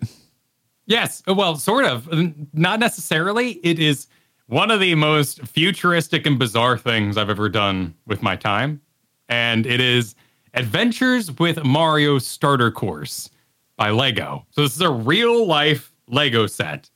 Yes, 0.87 1.23
well, 1.27 1.55
sort 1.57 1.85
of. 1.85 2.09
Not 2.53 2.81
necessarily. 2.81 3.53
It 3.63 3.79
is 3.79 4.09
one 4.49 4.73
of 4.73 4.81
the 4.81 4.97
most 4.97 5.41
futuristic 5.43 6.27
and 6.27 6.37
bizarre 6.39 6.77
things 6.77 7.17
I've 7.17 7.31
ever 7.31 7.49
done 7.49 7.95
with 8.07 8.23
my 8.23 8.35
time, 8.35 8.81
and 9.29 9.67
it 9.67 9.81
is 9.81 10.17
Adventures 10.55 11.31
with 11.39 11.65
Mario 11.65 12.19
Starter 12.19 12.71
Course 12.71 13.31
by 13.77 13.91
Lego. 13.91 14.47
So 14.51 14.63
this 14.63 14.75
is 14.75 14.81
a 14.81 14.91
real 14.91 15.47
life 15.47 15.93
Lego 16.09 16.47
set 16.47 16.91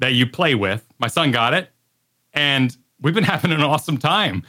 that 0.00 0.14
you 0.14 0.26
play 0.26 0.54
with. 0.54 0.86
My 0.98 1.08
son 1.08 1.30
got 1.30 1.54
it, 1.54 1.70
and 2.34 2.76
we've 3.00 3.14
been 3.14 3.24
having 3.34 3.52
an 3.52 3.62
awesome 3.62 3.98
time. 3.98 4.42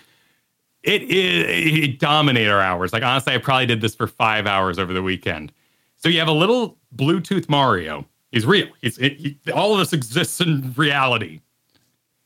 It 0.84 1.04
is 1.04 1.84
it 1.84 2.00
dominated 2.00 2.50
our 2.50 2.62
hours. 2.62 2.93
Like 2.93 3.04
honestly, 3.04 3.34
I 3.34 3.38
probably 3.38 3.66
did 3.66 3.82
this 3.82 3.95
for 3.95 4.08
five 4.08 4.47
hours 4.47 4.80
over 4.80 4.93
the 4.93 5.04
weekend. 5.04 5.52
So 5.97 6.08
you 6.08 6.20
have 6.20 6.30
a 6.30 6.34
little 6.34 6.78
Bluetooth 6.95 7.50
Mario. 7.50 8.06
He's 8.32 8.45
real. 8.45 8.68
He's 8.82 8.97
it, 8.97 9.18
he, 9.18 9.38
all 9.54 9.74
of 9.74 9.80
this 9.80 9.91
exists 9.93 10.39
in 10.39 10.74
reality. 10.78 11.41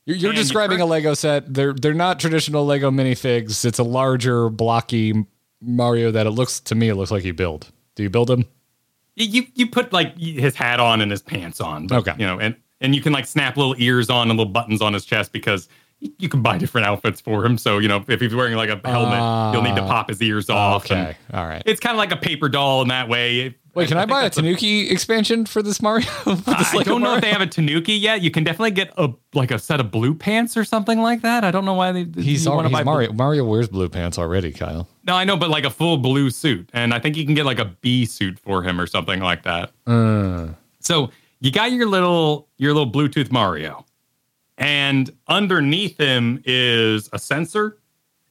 You're, 0.06 0.16
you're 0.18 0.32
describing 0.34 0.80
a 0.80 0.86
Lego 0.86 1.14
set. 1.14 1.52
They're 1.52 1.72
they're 1.72 1.94
not 1.94 2.20
traditional 2.20 2.64
Lego 2.64 2.90
minifigs. 2.90 3.64
It's 3.64 3.78
a 3.78 3.84
larger, 3.84 4.50
blocky 4.50 5.26
Mario 5.64 6.10
that 6.10 6.26
it 6.26 6.30
looks 6.30 6.60
to 6.60 6.74
me. 6.74 6.88
It 6.88 6.94
looks 6.94 7.10
like 7.10 7.24
you 7.24 7.34
build. 7.34 7.70
Do 7.94 8.02
you 8.02 8.10
build 8.10 8.30
him? 8.30 8.44
You 9.16 9.44
you, 9.54 9.68
put 9.68 9.92
like 9.92 10.18
his 10.18 10.56
hat 10.56 10.80
on 10.80 11.00
and 11.00 11.10
his 11.10 11.22
pants 11.22 11.60
on. 11.60 11.86
But, 11.86 11.98
Okay. 11.98 12.14
You 12.18 12.26
know, 12.26 12.40
and 12.40 12.56
and 12.80 12.94
you 12.94 13.00
can 13.00 13.12
like 13.12 13.26
snap 13.26 13.56
little 13.56 13.76
ears 13.78 14.10
on 14.10 14.28
and 14.28 14.38
little 14.38 14.52
buttons 14.52 14.82
on 14.82 14.92
his 14.92 15.04
chest 15.04 15.32
because 15.32 15.68
you, 16.18 16.28
can 16.28 16.42
buy 16.42 16.58
different 16.58 16.86
outfits 16.86 17.20
for 17.20 17.44
him. 17.44 17.58
So 17.58 17.78
you 17.78 17.88
know, 17.88 18.04
if 18.08 18.20
he's 18.20 18.34
wearing 18.34 18.54
like 18.56 18.70
a 18.70 18.80
helmet, 18.88 19.54
you'll 19.54 19.62
need 19.62 19.76
to 19.76 19.82
ah, 19.82 19.88
pop 19.88 20.08
his 20.08 20.20
ears 20.22 20.50
off. 20.50 20.84
Okay, 20.84 21.16
all 21.32 21.46
right. 21.46 21.62
It's 21.66 21.80
kind 21.80 21.94
of 21.94 21.98
like 21.98 22.12
a 22.12 22.16
paper 22.16 22.48
doll 22.48 22.82
in 22.82 22.88
that 22.88 23.08
way. 23.08 23.54
Wait, 23.74 23.88
can 23.88 23.96
I, 23.96 24.02
think 24.02 24.10
buy 24.10 24.24
a 24.24 24.30
Tanuki 24.30 24.88
expansion 24.88 25.46
for 25.46 25.60
this 25.60 25.82
Mario? 25.82 26.06
For 26.24 26.34
this 26.34 26.74
I 26.74 26.84
don't 26.84 27.00
know 27.00 27.08
Mario? 27.08 27.16
if 27.16 27.22
they 27.22 27.30
have 27.30 27.40
a 27.40 27.46
Tanuki 27.46 27.94
yet. 27.94 28.22
You 28.22 28.30
can 28.30 28.44
definitely 28.44 28.70
get 28.70 28.92
a 28.96 29.10
like 29.32 29.50
a 29.50 29.58
set 29.58 29.80
of 29.80 29.90
blue 29.90 30.14
pants 30.14 30.56
or 30.56 30.64
something 30.64 31.00
like 31.00 31.22
that. 31.22 31.42
I 31.42 31.50
don't 31.50 31.64
know 31.64 31.74
why 31.74 31.90
they. 31.90 32.04
He's, 32.22 32.48
wanna 32.48 32.68
he's 32.68 32.84
Mario. 32.84 33.12
Mario 33.12 33.44
wears 33.44 33.68
blue 33.68 33.88
pants 33.88 34.16
already, 34.16 34.52
Kyle. 34.52 34.88
No, 35.04 35.14
I 35.14 35.24
know, 35.24 35.36
but 35.36 35.50
like 35.50 35.64
a 35.64 35.70
full 35.70 35.96
blue 35.96 36.30
suit, 36.30 36.70
and 36.72 36.94
I 36.94 37.00
think 37.00 37.16
you 37.16 37.24
can 37.24 37.34
get 37.34 37.46
like 37.46 37.58
a 37.58 37.64
bee 37.64 38.06
suit 38.06 38.38
for 38.38 38.62
him 38.62 38.80
or 38.80 38.86
something 38.86 39.20
like 39.20 39.42
that. 39.42 39.72
Uh. 39.86 40.50
So 40.78 41.10
you 41.40 41.50
got 41.50 41.72
your 41.72 41.86
little 41.86 42.48
your 42.58 42.72
little 42.74 42.90
Bluetooth 42.90 43.32
Mario, 43.32 43.84
and 44.58 45.10
underneath 45.28 45.98
him 45.98 46.42
is 46.44 47.08
a 47.12 47.18
sensor, 47.18 47.78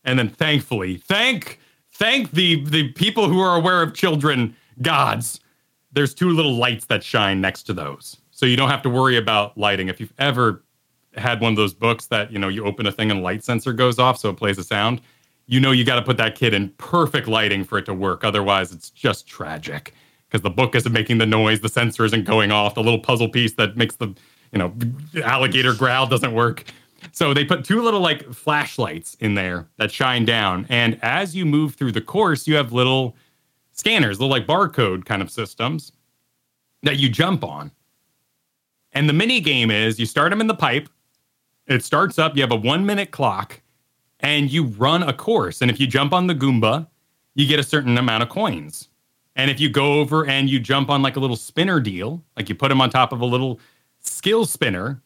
and 0.03 0.17
then 0.17 0.29
thankfully, 0.29 0.97
thank 0.97 1.59
thank 1.91 2.31
the 2.31 2.63
the 2.65 2.91
people 2.93 3.27
who 3.27 3.39
are 3.39 3.57
aware 3.57 3.81
of 3.81 3.93
children 3.93 4.55
gods. 4.81 5.39
There's 5.91 6.13
two 6.13 6.29
little 6.29 6.55
lights 6.55 6.85
that 6.85 7.03
shine 7.03 7.41
next 7.41 7.63
to 7.63 7.73
those, 7.73 8.17
so 8.31 8.45
you 8.45 8.55
don't 8.55 8.69
have 8.69 8.81
to 8.83 8.89
worry 8.89 9.17
about 9.17 9.57
lighting. 9.57 9.89
If 9.89 9.99
you've 9.99 10.13
ever 10.17 10.63
had 11.15 11.41
one 11.41 11.53
of 11.53 11.57
those 11.57 11.73
books 11.73 12.07
that 12.07 12.31
you 12.31 12.39
know 12.39 12.47
you 12.47 12.65
open 12.65 12.87
a 12.87 12.91
thing 12.91 13.11
and 13.11 13.21
light 13.21 13.43
sensor 13.43 13.73
goes 13.73 13.99
off, 13.99 14.17
so 14.17 14.29
it 14.29 14.37
plays 14.37 14.57
a 14.57 14.63
sound. 14.63 15.01
You 15.45 15.59
know 15.59 15.71
you 15.71 15.83
got 15.83 15.95
to 15.95 16.01
put 16.01 16.17
that 16.17 16.35
kid 16.35 16.53
in 16.53 16.69
perfect 16.77 17.27
lighting 17.27 17.65
for 17.65 17.77
it 17.77 17.85
to 17.85 17.93
work. 17.93 18.23
Otherwise, 18.23 18.71
it's 18.71 18.89
just 18.89 19.27
tragic 19.27 19.93
because 20.29 20.41
the 20.41 20.49
book 20.49 20.73
isn't 20.73 20.91
making 20.91 21.19
the 21.19 21.25
noise, 21.25 21.59
the 21.59 21.69
sensor 21.69 22.05
isn't 22.05 22.23
going 22.23 22.51
off, 22.51 22.73
the 22.73 22.81
little 22.81 22.99
puzzle 22.99 23.29
piece 23.29 23.53
that 23.53 23.77
makes 23.77 23.97
the 23.97 24.15
you 24.53 24.59
know 24.59 24.73
alligator 25.23 25.73
growl 25.73 26.07
doesn't 26.07 26.33
work. 26.33 26.63
So 27.11 27.33
they 27.33 27.43
put 27.43 27.65
two 27.65 27.81
little 27.81 27.99
like 27.99 28.33
flashlights 28.33 29.15
in 29.19 29.35
there 29.35 29.67
that 29.77 29.91
shine 29.91 30.23
down, 30.23 30.65
and 30.69 30.97
as 31.01 31.35
you 31.35 31.45
move 31.45 31.75
through 31.75 31.91
the 31.91 32.01
course, 32.01 32.47
you 32.47 32.55
have 32.55 32.71
little 32.71 33.17
scanners, 33.73 34.19
little 34.19 34.31
like 34.31 34.47
barcode 34.47 35.03
kind 35.03 35.21
of 35.21 35.29
systems 35.29 35.91
that 36.83 36.97
you 36.97 37.09
jump 37.09 37.43
on. 37.43 37.71
And 38.93 39.09
the 39.09 39.13
mini 39.13 39.41
game 39.41 39.71
is 39.71 39.99
you 39.99 40.05
start 40.05 40.29
them 40.29 40.39
in 40.39 40.47
the 40.47 40.55
pipe. 40.55 40.87
It 41.67 41.83
starts 41.83 42.19
up. 42.19 42.35
You 42.35 42.41
have 42.43 42.51
a 42.51 42.55
one 42.55 42.85
minute 42.85 43.11
clock, 43.11 43.61
and 44.19 44.51
you 44.51 44.65
run 44.65 45.03
a 45.03 45.13
course. 45.13 45.61
And 45.61 45.71
if 45.71 45.79
you 45.79 45.87
jump 45.87 46.13
on 46.13 46.27
the 46.27 46.35
Goomba, 46.35 46.87
you 47.35 47.47
get 47.47 47.59
a 47.59 47.63
certain 47.63 47.97
amount 47.97 48.23
of 48.23 48.29
coins. 48.29 48.89
And 49.35 49.49
if 49.49 49.59
you 49.59 49.69
go 49.69 49.99
over 49.99 50.27
and 50.27 50.49
you 50.49 50.59
jump 50.59 50.89
on 50.89 51.01
like 51.01 51.15
a 51.15 51.19
little 51.19 51.35
spinner 51.35 51.79
deal, 51.79 52.23
like 52.37 52.49
you 52.49 52.55
put 52.55 52.69
them 52.69 52.81
on 52.81 52.89
top 52.89 53.11
of 53.11 53.21
a 53.21 53.25
little 53.25 53.59
skill 54.03 54.45
spinner 54.45 55.01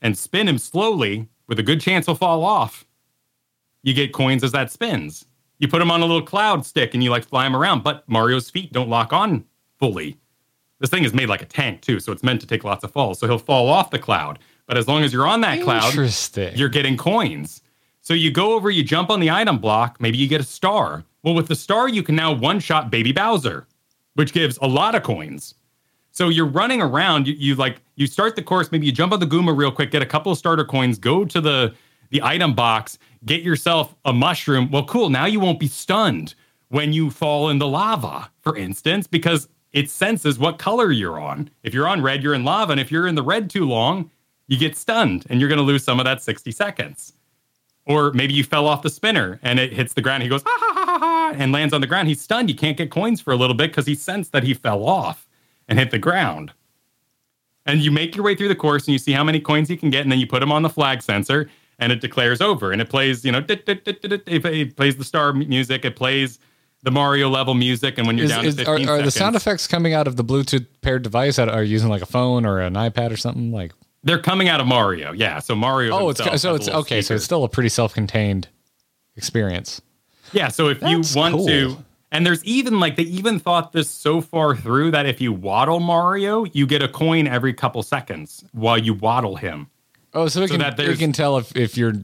and 0.00 0.16
spin 0.16 0.48
him 0.48 0.58
slowly 0.58 1.28
with 1.46 1.58
a 1.58 1.62
good 1.62 1.80
chance 1.80 2.06
he'll 2.06 2.14
fall 2.14 2.44
off, 2.44 2.86
you 3.82 3.94
get 3.94 4.12
coins 4.12 4.44
as 4.44 4.52
that 4.52 4.70
spins. 4.70 5.26
You 5.58 5.68
put 5.68 5.82
him 5.82 5.90
on 5.90 6.02
a 6.02 6.06
little 6.06 6.22
cloud 6.22 6.64
stick 6.64 6.94
and 6.94 7.02
you 7.02 7.10
like 7.10 7.24
fly 7.24 7.46
him 7.46 7.56
around, 7.56 7.82
but 7.82 8.08
Mario's 8.08 8.50
feet 8.50 8.72
don't 8.72 8.88
lock 8.88 9.12
on 9.12 9.44
fully. 9.78 10.16
This 10.78 10.90
thing 10.90 11.04
is 11.04 11.12
made 11.12 11.28
like 11.28 11.42
a 11.42 11.46
tank 11.46 11.80
too, 11.80 11.98
so 11.98 12.12
it's 12.12 12.22
meant 12.22 12.40
to 12.40 12.46
take 12.46 12.62
lots 12.62 12.84
of 12.84 12.92
falls. 12.92 13.18
So 13.18 13.26
he'll 13.26 13.38
fall 13.38 13.68
off 13.68 13.90
the 13.90 13.98
cloud, 13.98 14.38
but 14.66 14.76
as 14.78 14.86
long 14.86 15.02
as 15.02 15.12
you're 15.12 15.26
on 15.26 15.40
that 15.40 15.58
cloud, 15.64 15.92
you're 16.56 16.68
getting 16.68 16.96
coins. 16.96 17.62
So 18.00 18.14
you 18.14 18.30
go 18.30 18.52
over, 18.52 18.70
you 18.70 18.84
jump 18.84 19.10
on 19.10 19.18
the 19.20 19.30
item 19.30 19.58
block, 19.58 20.00
maybe 20.00 20.16
you 20.18 20.28
get 20.28 20.40
a 20.40 20.44
star. 20.44 21.04
Well, 21.24 21.34
with 21.34 21.48
the 21.48 21.56
star, 21.56 21.88
you 21.88 22.04
can 22.04 22.14
now 22.14 22.32
one 22.32 22.60
shot 22.60 22.90
Baby 22.90 23.10
Bowser, 23.12 23.66
which 24.14 24.32
gives 24.32 24.56
a 24.62 24.68
lot 24.68 24.94
of 24.94 25.02
coins. 25.02 25.54
So 26.18 26.30
you're 26.30 26.46
running 26.46 26.82
around, 26.82 27.28
you, 27.28 27.34
you 27.34 27.54
like 27.54 27.80
you 27.94 28.08
start 28.08 28.34
the 28.34 28.42
course, 28.42 28.72
maybe 28.72 28.86
you 28.86 28.90
jump 28.90 29.12
on 29.12 29.20
the 29.20 29.26
Goomba 29.26 29.56
real 29.56 29.70
quick, 29.70 29.92
get 29.92 30.02
a 30.02 30.06
couple 30.06 30.32
of 30.32 30.36
starter 30.36 30.64
coins, 30.64 30.98
go 30.98 31.24
to 31.24 31.40
the 31.40 31.72
the 32.10 32.20
item 32.24 32.54
box, 32.54 32.98
get 33.24 33.42
yourself 33.42 33.94
a 34.04 34.12
mushroom. 34.12 34.68
Well, 34.72 34.84
cool. 34.84 35.10
Now 35.10 35.26
you 35.26 35.38
won't 35.38 35.60
be 35.60 35.68
stunned 35.68 36.34
when 36.70 36.92
you 36.92 37.12
fall 37.12 37.50
in 37.50 37.60
the 37.60 37.68
lava, 37.68 38.32
for 38.40 38.56
instance, 38.56 39.06
because 39.06 39.46
it 39.72 39.90
senses 39.90 40.40
what 40.40 40.58
color 40.58 40.90
you're 40.90 41.20
on. 41.20 41.50
If 41.62 41.72
you're 41.72 41.86
on 41.86 42.02
red, 42.02 42.24
you're 42.24 42.34
in 42.34 42.42
lava, 42.42 42.72
and 42.72 42.80
if 42.80 42.90
you're 42.90 43.06
in 43.06 43.14
the 43.14 43.22
red 43.22 43.48
too 43.48 43.68
long, 43.68 44.10
you 44.48 44.58
get 44.58 44.76
stunned 44.76 45.24
and 45.30 45.38
you're 45.38 45.48
going 45.48 45.58
to 45.58 45.62
lose 45.62 45.84
some 45.84 46.00
of 46.00 46.04
that 46.04 46.20
60 46.20 46.50
seconds. 46.50 47.12
Or 47.86 48.10
maybe 48.10 48.34
you 48.34 48.42
fell 48.42 48.66
off 48.66 48.82
the 48.82 48.90
spinner 48.90 49.38
and 49.44 49.60
it 49.60 49.72
hits 49.72 49.94
the 49.94 50.02
ground. 50.02 50.24
He 50.24 50.28
goes, 50.28 50.42
ha 50.44 50.58
ha 50.58 50.72
ha 50.74 50.98
ha, 50.98 51.32
and 51.36 51.52
lands 51.52 51.72
on 51.72 51.80
the 51.80 51.86
ground. 51.86 52.08
He's 52.08 52.20
stunned. 52.20 52.50
You 52.50 52.56
can't 52.56 52.76
get 52.76 52.90
coins 52.90 53.20
for 53.20 53.32
a 53.32 53.36
little 53.36 53.54
bit 53.54 53.70
because 53.70 53.86
he 53.86 53.94
sensed 53.94 54.32
that 54.32 54.42
he 54.42 54.52
fell 54.52 54.84
off 54.84 55.27
and 55.68 55.78
hit 55.78 55.90
the 55.90 55.98
ground. 55.98 56.52
And 57.66 57.80
you 57.80 57.90
make 57.90 58.16
your 58.16 58.24
way 58.24 58.34
through 58.34 58.48
the 58.48 58.54
course 58.56 58.86
and 58.86 58.92
you 58.92 58.98
see 58.98 59.12
how 59.12 59.22
many 59.22 59.40
coins 59.40 59.68
you 59.68 59.76
can 59.76 59.90
get. 59.90 60.02
And 60.02 60.10
then 60.10 60.18
you 60.18 60.26
put 60.26 60.40
them 60.40 60.50
on 60.50 60.62
the 60.62 60.70
flag 60.70 61.02
sensor 61.02 61.50
and 61.78 61.92
it 61.92 62.00
declares 62.00 62.40
over. 62.40 62.72
And 62.72 62.80
it 62.80 62.88
plays, 62.88 63.24
you 63.24 63.32
know, 63.32 63.44
it 63.46 64.76
plays 64.76 64.96
the 64.96 65.04
star 65.04 65.32
music. 65.34 65.84
It 65.84 65.94
plays 65.94 66.38
the 66.82 66.90
Mario 66.90 67.28
level 67.28 67.52
music. 67.54 67.98
And 67.98 68.06
when 68.06 68.16
you're 68.16 68.24
Is- 68.24 68.30
down 68.30 68.46
is- 68.46 68.56
to 68.56 68.62
are, 68.62 68.76
15 68.78 68.88
are 68.88 68.92
the 68.96 69.10
seconds, 69.10 69.14
sound 69.16 69.36
effects 69.36 69.66
coming 69.66 69.92
out 69.92 70.06
of 70.06 70.16
the 70.16 70.24
Bluetooth 70.24 70.66
paired 70.80 71.02
device? 71.02 71.36
That 71.36 71.50
are 71.50 71.62
you 71.62 71.72
using 71.72 71.90
like 71.90 72.02
a 72.02 72.06
phone 72.06 72.46
or 72.46 72.58
an 72.60 72.74
iPad 72.74 73.12
or 73.12 73.16
something? 73.18 73.52
Like, 73.52 73.72
they're 74.02 74.20
coming 74.22 74.48
out 74.48 74.60
of 74.60 74.66
Mario. 74.66 75.12
Yeah. 75.12 75.38
So 75.40 75.54
Mario. 75.54 75.92
oh, 75.92 76.08
it's 76.08 76.40
so 76.40 76.54
it's 76.54 76.68
okay. 76.68 77.02
So 77.02 77.14
it's 77.16 77.24
still 77.24 77.44
a 77.44 77.48
pretty 77.48 77.68
self-contained 77.68 78.48
experience. 79.16 79.82
Yeah, 80.32 80.48
so 80.48 80.68
if 80.68 80.80
That's 80.80 81.14
you 81.14 81.18
want 81.20 81.34
cool. 81.34 81.46
to, 81.46 81.76
and 82.10 82.24
there's 82.24 82.44
even 82.44 82.80
like 82.80 82.96
they 82.96 83.02
even 83.04 83.38
thought 83.38 83.72
this 83.72 83.90
so 83.90 84.20
far 84.20 84.56
through 84.56 84.90
that 84.92 85.06
if 85.06 85.20
you 85.20 85.32
waddle 85.32 85.80
Mario, 85.80 86.44
you 86.44 86.66
get 86.66 86.82
a 86.82 86.88
coin 86.88 87.26
every 87.26 87.52
couple 87.52 87.82
seconds 87.82 88.44
while 88.52 88.78
you 88.78 88.94
waddle 88.94 89.36
him. 89.36 89.68
Oh, 90.14 90.28
so 90.28 90.42
it 90.42 90.48
So 90.48 90.56
can 90.56 90.76
that 90.76 90.78
you 90.78 90.96
can 90.96 91.12
tell 91.12 91.36
if 91.38 91.54
if 91.56 91.76
you're 91.76 91.94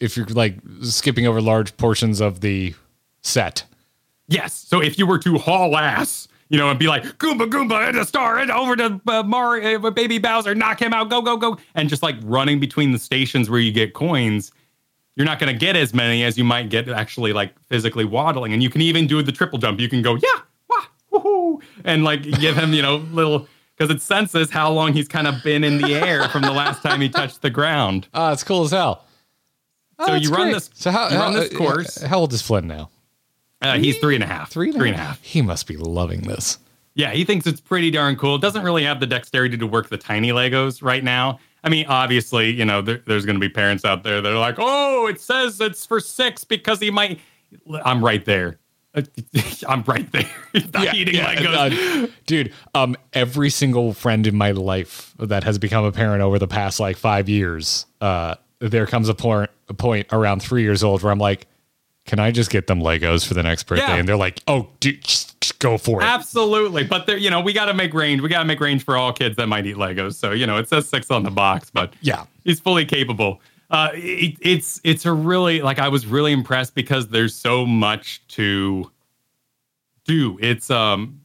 if 0.00 0.16
you're 0.16 0.26
like 0.26 0.56
skipping 0.82 1.26
over 1.26 1.40
large 1.40 1.76
portions 1.76 2.20
of 2.20 2.40
the 2.40 2.74
set. 3.22 3.64
Yes, 4.28 4.54
so 4.54 4.82
if 4.82 4.98
you 4.98 5.06
were 5.06 5.18
to 5.20 5.38
haul 5.38 5.76
ass, 5.76 6.28
you 6.48 6.58
know, 6.58 6.68
and 6.68 6.78
be 6.78 6.88
like 6.88 7.04
Goomba 7.18 7.48
Goomba 7.48 7.88
and 7.88 7.96
a 7.96 8.04
star 8.04 8.38
and 8.38 8.50
over 8.50 8.76
to 8.76 9.00
uh, 9.06 9.22
Mario, 9.22 9.80
uh, 9.80 9.90
Baby 9.90 10.18
Bowser, 10.18 10.54
knock 10.54 10.80
him 10.80 10.92
out, 10.92 11.10
go 11.10 11.22
go 11.22 11.36
go, 11.36 11.58
and 11.74 11.88
just 11.88 12.02
like 12.02 12.16
running 12.22 12.58
between 12.58 12.92
the 12.92 12.98
stations 12.98 13.48
where 13.48 13.60
you 13.60 13.72
get 13.72 13.94
coins. 13.94 14.52
You're 15.18 15.26
not 15.26 15.38
going 15.40 15.52
to 15.52 15.58
get 15.58 15.74
as 15.76 15.92
many 15.92 16.22
as 16.24 16.38
you 16.38 16.44
might 16.44 16.70
get 16.70 16.88
actually 16.88 17.32
like 17.34 17.52
physically 17.66 18.04
waddling, 18.06 18.52
and 18.54 18.62
you 18.62 18.70
can 18.70 18.80
even 18.80 19.06
do 19.06 19.20
the 19.20 19.32
triple 19.32 19.58
jump. 19.58 19.80
You 19.80 19.88
can 19.88 20.00
go 20.00 20.14
yeah, 20.14 20.40
wah, 20.70 20.84
woohoo, 21.12 21.60
and 21.84 22.04
like 22.04 22.22
give 22.22 22.56
him 22.56 22.72
you 22.72 22.80
know 22.82 22.96
little 23.12 23.46
because 23.76 23.94
it 23.94 24.00
senses 24.00 24.48
how 24.50 24.70
long 24.72 24.92
he's 24.92 25.08
kind 25.08 25.26
of 25.26 25.42
been 25.42 25.64
in 25.64 25.78
the 25.82 25.94
air 25.94 26.28
from 26.28 26.42
the 26.42 26.52
last 26.52 26.82
time 26.82 27.00
he 27.00 27.08
touched 27.08 27.42
the 27.42 27.50
ground. 27.50 28.06
Ah, 28.14 28.32
it's 28.32 28.44
cool 28.44 28.62
as 28.64 28.70
hell. 28.70 29.04
Oh, 29.98 30.06
So 30.06 30.14
you 30.14 30.30
run 30.30 30.42
great. 30.42 30.54
this- 30.54 30.70
So 30.74 30.90
how, 30.92 31.08
you 31.08 31.16
how 31.16 31.22
run 31.24 31.34
this 31.34 31.52
uh, 31.52 31.58
course. 31.58 32.00
How 32.02 32.18
old 32.20 32.32
is 32.32 32.40
Flynn 32.40 32.68
now? 32.68 32.90
Uh, 33.60 33.76
he's 33.76 33.98
three 33.98 34.14
and 34.14 34.22
a 34.22 34.26
half. 34.28 34.50
Three 34.52 34.68
and 34.68 34.76
three 34.78 34.90
half. 34.90 34.96
and 34.98 35.02
a 35.02 35.04
half. 35.08 35.22
He 35.22 35.42
must 35.42 35.66
be 35.66 35.76
loving 35.76 36.22
this. 36.22 36.58
Yeah, 36.94 37.10
he 37.10 37.24
thinks 37.24 37.44
it's 37.46 37.60
pretty 37.60 37.90
darn 37.90 38.14
cool. 38.16 38.38
Doesn't 38.38 38.62
really 38.62 38.84
have 38.84 39.00
the 39.00 39.06
dexterity 39.06 39.56
to 39.58 39.66
work 39.66 39.88
the 39.88 39.98
tiny 39.98 40.30
Legos 40.30 40.80
right 40.82 41.02
now. 41.02 41.40
I 41.64 41.68
mean, 41.68 41.86
obviously, 41.88 42.50
you 42.50 42.64
know, 42.64 42.82
there, 42.82 43.02
there's 43.06 43.26
going 43.26 43.36
to 43.36 43.40
be 43.40 43.48
parents 43.48 43.84
out 43.84 44.02
there 44.02 44.20
that 44.20 44.32
are 44.32 44.38
like, 44.38 44.56
"Oh, 44.58 45.06
it 45.06 45.20
says 45.20 45.60
it's 45.60 45.84
for 45.84 46.00
six 46.00 46.44
because 46.44 46.80
he 46.80 46.90
might." 46.90 47.20
I'm 47.84 48.04
right 48.04 48.24
there. 48.24 48.58
I'm 49.68 49.82
right 49.86 50.10
there. 50.12 50.28
Not 50.72 50.94
eating 50.94 51.14
Legos. 51.14 52.04
uh, 52.04 52.06
dude. 52.26 52.52
Um, 52.74 52.96
every 53.12 53.50
single 53.50 53.92
friend 53.92 54.26
in 54.26 54.36
my 54.36 54.52
life 54.52 55.14
that 55.18 55.44
has 55.44 55.58
become 55.58 55.84
a 55.84 55.92
parent 55.92 56.22
over 56.22 56.38
the 56.38 56.48
past 56.48 56.80
like 56.80 56.96
five 56.96 57.28
years, 57.28 57.86
uh, 58.00 58.36
there 58.60 58.86
comes 58.86 59.08
a 59.08 59.14
point 59.14 59.50
a 59.68 59.74
point 59.74 60.06
around 60.12 60.42
three 60.42 60.62
years 60.62 60.82
old 60.82 61.02
where 61.02 61.12
I'm 61.12 61.18
like, 61.18 61.46
can 62.06 62.18
I 62.18 62.30
just 62.30 62.50
get 62.50 62.66
them 62.66 62.80
Legos 62.80 63.26
for 63.26 63.34
the 63.34 63.42
next 63.42 63.64
birthday? 63.64 63.86
Yeah. 63.86 63.96
And 63.96 64.08
they're 64.08 64.16
like, 64.16 64.42
oh, 64.48 64.68
dude, 64.80 65.04
just, 65.04 65.37
just 65.48 65.58
go 65.60 65.78
for 65.78 66.00
it. 66.00 66.04
Absolutely, 66.04 66.84
but 66.84 67.06
there, 67.06 67.16
you 67.16 67.30
know, 67.30 67.40
we 67.40 67.52
got 67.52 67.66
to 67.66 67.74
make 67.74 67.94
range. 67.94 68.20
We 68.20 68.28
got 68.28 68.40
to 68.40 68.44
make 68.44 68.60
range 68.60 68.84
for 68.84 68.96
all 68.96 69.12
kids 69.12 69.36
that 69.36 69.46
might 69.48 69.66
eat 69.66 69.76
Legos. 69.76 70.14
So 70.14 70.32
you 70.32 70.46
know, 70.46 70.56
it 70.58 70.68
says 70.68 70.88
six 70.88 71.10
on 71.10 71.22
the 71.22 71.30
box, 71.30 71.70
but 71.70 71.92
Yeah. 72.00 72.24
he's 72.44 72.60
fully 72.60 72.84
capable. 72.84 73.40
Uh, 73.70 73.90
it, 73.92 74.36
it's 74.40 74.80
it's 74.84 75.04
a 75.04 75.12
really 75.12 75.60
like 75.60 75.78
I 75.78 75.88
was 75.88 76.06
really 76.06 76.32
impressed 76.32 76.74
because 76.74 77.08
there's 77.08 77.34
so 77.34 77.66
much 77.66 78.26
to 78.28 78.90
do. 80.04 80.38
It's 80.40 80.70
um 80.70 81.20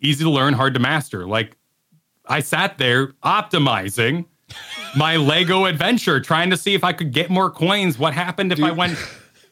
easy 0.00 0.24
to 0.24 0.30
learn, 0.30 0.52
hard 0.54 0.74
to 0.74 0.80
master. 0.80 1.26
Like 1.26 1.56
I 2.26 2.40
sat 2.40 2.78
there 2.78 3.08
optimizing 3.24 4.24
my 4.96 5.16
Lego 5.16 5.64
adventure, 5.64 6.20
trying 6.20 6.50
to 6.50 6.56
see 6.56 6.74
if 6.74 6.82
I 6.84 6.92
could 6.92 7.12
get 7.12 7.30
more 7.30 7.50
coins. 7.50 7.98
What 7.98 8.14
happened 8.14 8.52
if 8.52 8.60
I 8.62 8.70
went? 8.72 8.98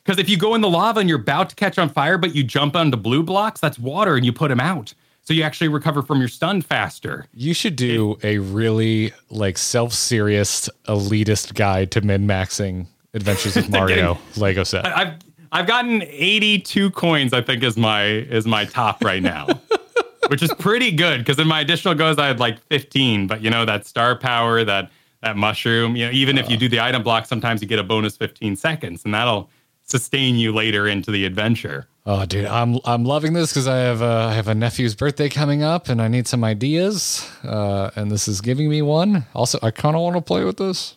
Because 0.05 0.19
if 0.19 0.29
you 0.29 0.37
go 0.37 0.55
in 0.55 0.61
the 0.61 0.69
lava 0.69 1.01
and 1.01 1.09
you're 1.09 1.21
about 1.21 1.49
to 1.51 1.57
catch 1.57 1.79
on 1.79 1.89
fire, 1.89 2.19
but 2.19 2.35
you 2.35 2.45
jump 2.45 2.77
onto 2.77 2.97
blue 2.97 3.23
blocks, 3.23 3.61
that's 3.61 3.79
water, 3.79 4.17
and 4.17 4.25
you 4.25 4.33
put 4.33 4.49
them 4.49 4.61
out. 4.61 4.93
So 5.23 5.33
you 5.33 5.43
actually 5.43 5.69
recover 5.69 6.03
from 6.03 6.19
your 6.19 6.29
stun 6.29 6.61
faster. 6.61 7.27
You 7.33 7.55
should 7.55 7.77
do 7.77 8.19
a 8.23 8.39
really 8.39 9.15
like 9.31 9.57
self-serious 9.57 10.69
elitist 10.87 11.55
guide 11.55 11.91
to 11.93 12.03
min-maxing 12.03 12.87
Adventures 13.15 13.57
of 13.57 13.71
Mario 13.71 14.19
Lego 14.37 14.65
set. 14.65 14.85
I- 14.85 15.03
I've 15.03 15.15
I've 15.53 15.69
gotten 15.69 16.03
82 16.03 16.91
coins, 16.91 17.33
I 17.33 17.41
think 17.41 17.63
is 17.63 17.77
my 17.77 18.05
is 18.05 18.45
my 18.45 18.65
top 18.65 19.05
right 19.05 19.23
now. 19.23 19.47
which 20.29 20.43
is 20.43 20.53
pretty 20.55 20.91
good 20.91 21.19
because 21.19 21.39
in 21.39 21.47
my 21.47 21.61
additional 21.61 21.95
goes 21.95 22.19
I 22.19 22.27
had 22.27 22.41
like 22.41 22.59
15, 22.65 23.27
but 23.27 23.41
you 23.41 23.51
know 23.51 23.65
that 23.65 23.87
star 23.87 24.17
power, 24.17 24.65
that 24.65 24.91
that 25.23 25.37
mushroom, 25.37 25.97
you 25.97 26.07
know, 26.07 26.13
even 26.13 26.39
if 26.39 26.51
you 26.51 26.57
uh. 26.57 26.61
do 26.61 26.69
the 26.69 26.81
item 26.81 27.03
block, 27.03 27.27
sometimes 27.27 27.63
you 27.63 27.69
get 27.69 27.79
a 27.79 27.83
bonus 27.85 28.17
15 28.17 28.57
seconds, 28.57 29.05
and 29.05 29.15
that'll 29.15 29.49
sustain 29.85 30.37
you 30.37 30.53
later 30.53 30.87
into 30.87 31.11
the 31.11 31.25
adventure. 31.25 31.87
Oh, 32.07 32.27
dude, 32.27 32.47
I'm 32.47 32.79
I'm 32.85 33.05
loving 33.05 33.33
this 33.33 33.51
because 33.51 33.67
I 33.67 33.79
have 33.79 34.03
a, 34.03 34.29
I 34.29 34.35
have 34.35 34.49
a 34.49 34.55
nephew's 34.55 34.95
birthday 34.95 35.29
coming 35.31 35.63
up, 35.63 35.89
and 35.89 36.03
I 36.03 36.09
need 36.09 36.27
some 36.27 36.45
ideas. 36.45 37.31
Uh, 37.43 37.91
and 37.97 38.11
this 38.11 38.29
is 38.29 38.41
giving 38.43 38.69
me 38.69 38.83
one. 38.83 39.25
Also, 39.35 39.59
I 39.63 39.71
kind 39.71 39.97
of 39.97 40.03
want 40.03 40.17
to 40.17 40.21
play 40.21 40.45
with 40.45 40.59
this. 40.59 40.97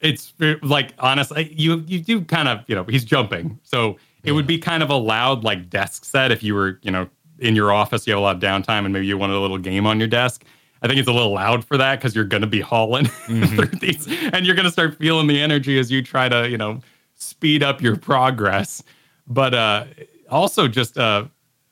It's 0.00 0.32
like 0.62 0.94
honestly, 0.98 1.52
you 1.56 1.84
you 1.86 2.00
do 2.00 2.22
kind 2.22 2.48
of 2.48 2.64
you 2.66 2.74
know 2.74 2.82
he's 2.84 3.04
jumping, 3.04 3.60
so 3.62 3.98
it 4.24 4.32
would 4.32 4.46
be 4.46 4.58
kind 4.58 4.82
of 4.82 4.90
a 4.90 4.96
loud 4.96 5.44
like 5.44 5.70
desk 5.70 6.04
set 6.04 6.32
if 6.32 6.42
you 6.42 6.54
were 6.54 6.80
you 6.82 6.90
know 6.90 7.08
in 7.38 7.54
your 7.54 7.72
office, 7.72 8.06
you 8.06 8.12
have 8.12 8.18
a 8.18 8.22
lot 8.22 8.36
of 8.36 8.42
downtime, 8.42 8.84
and 8.84 8.92
maybe 8.92 9.06
you 9.06 9.16
wanted 9.16 9.34
a 9.34 9.40
little 9.40 9.58
game 9.58 9.86
on 9.86 9.98
your 10.00 10.08
desk. 10.08 10.44
I 10.82 10.88
think 10.88 10.98
it's 10.98 11.08
a 11.08 11.12
little 11.12 11.32
loud 11.32 11.64
for 11.64 11.76
that 11.76 12.00
because 12.00 12.16
you're 12.16 12.24
going 12.24 12.40
to 12.40 12.48
be 12.48 12.60
hauling 12.60 13.06
through 13.26 13.78
these, 13.80 14.08
and 14.32 14.44
you're 14.44 14.56
going 14.56 14.64
to 14.64 14.72
start 14.72 14.98
feeling 14.98 15.28
the 15.28 15.40
energy 15.40 15.78
as 15.78 15.90
you 15.92 16.02
try 16.02 16.28
to 16.28 16.48
you 16.48 16.58
know 16.58 16.80
speed 17.22 17.62
up 17.62 17.80
your 17.80 17.96
progress. 17.96 18.82
But 19.26 19.54
uh, 19.54 19.84
also 20.30 20.68
just 20.68 20.98
uh, 20.98 21.24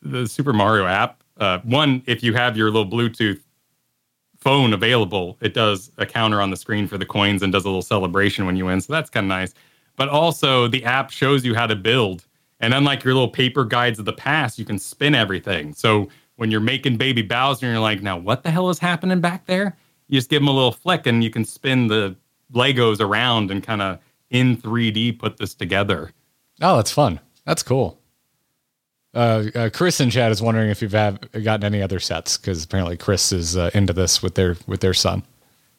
the 0.03 0.27
Super 0.27 0.53
Mario 0.53 0.87
app. 0.87 1.23
Uh, 1.39 1.59
one, 1.61 2.03
if 2.07 2.23
you 2.23 2.35
have 2.35 2.57
your 2.57 2.71
little 2.71 2.91
Bluetooth 2.91 3.41
phone 4.39 4.73
available, 4.73 5.37
it 5.41 5.55
does 5.55 5.91
a 5.99 6.07
counter 6.07 6.41
on 6.41 6.51
the 6.51 6.57
screen 6.57 6.87
for 6.87 6.99
the 6.99 7.07
coins 7.07 7.43
and 7.43 7.53
does 7.53 7.65
a 7.65 7.69
little 7.69 7.83
celebration 7.83 8.47
when 8.47 8.57
you 8.57 8.67
win. 8.67 8.81
So 8.81 8.93
that's 8.93 9.11
kind 9.11 9.25
of 9.25 9.29
nice. 9.29 9.55
But 9.97 10.09
also, 10.09 10.69
the 10.69 10.85
app 10.85 11.11
shows 11.11 11.45
you 11.45 11.55
how 11.55 11.67
to 11.67 11.77
build. 11.77 12.27
And 12.61 12.75
unlike 12.75 13.05
your 13.05 13.15
little 13.15 13.29
paper 13.29 13.65
guides 13.65 13.99
of 13.99 14.05
the 14.05 14.13
past, 14.13 14.59
you 14.59 14.65
can 14.65 14.79
spin 14.79 15.15
everything. 15.15 15.75
So 15.75 16.09
when 16.37 16.51
you're 16.51 16.61
making 16.61 16.97
Baby 16.97 17.23
Bowser 17.23 17.67
and 17.67 17.75
you're 17.75 17.83
like, 17.83 18.03
now 18.03 18.17
what 18.17 18.43
the 18.43 18.51
hell 18.51 18.71
is 18.71 18.79
happening 18.79 19.21
back 19.21 19.47
there? 19.47 19.77
You 20.09 20.19
just 20.19 20.31
give 20.31 20.41
them 20.41 20.49
a 20.49 20.53
little 20.53 20.73
flick 20.73 21.07
and 21.07 21.23
you 21.23 21.31
can 21.31 21.45
spin 21.45 21.87
the 21.87 22.17
Legos 22.53 23.01
around 23.01 23.51
and 23.51 23.63
kind 23.63 23.83
of 23.83 23.99
in 24.31 24.57
3D 24.57 25.19
put 25.19 25.37
this 25.37 25.55
together. 25.55 26.13
Oh, 26.61 26.77
that's 26.77 26.93
fun. 26.93 27.21
That's 27.45 27.63
cool. 27.63 27.99
Uh, 29.13 29.45
uh, 29.55 29.71
Chris 29.73 30.01
in 30.01 30.11
chat 30.11 30.31
is 30.31 30.41
wondering 30.41 30.71
if 30.71 30.81
you've 30.81 30.93
have, 30.93 31.19
gotten 31.33 31.65
any 31.65 31.83
other 31.83 31.99
sets 31.99 32.37
because 32.37 32.65
apparently 32.65 32.97
Chris 32.97 33.33
is 33.33 33.57
uh, 33.57 33.71
into 33.75 33.93
this 33.93 34.23
with 34.23 34.37
their 34.37 34.57
with 34.67 34.81
their 34.81 34.95
son. 34.95 35.25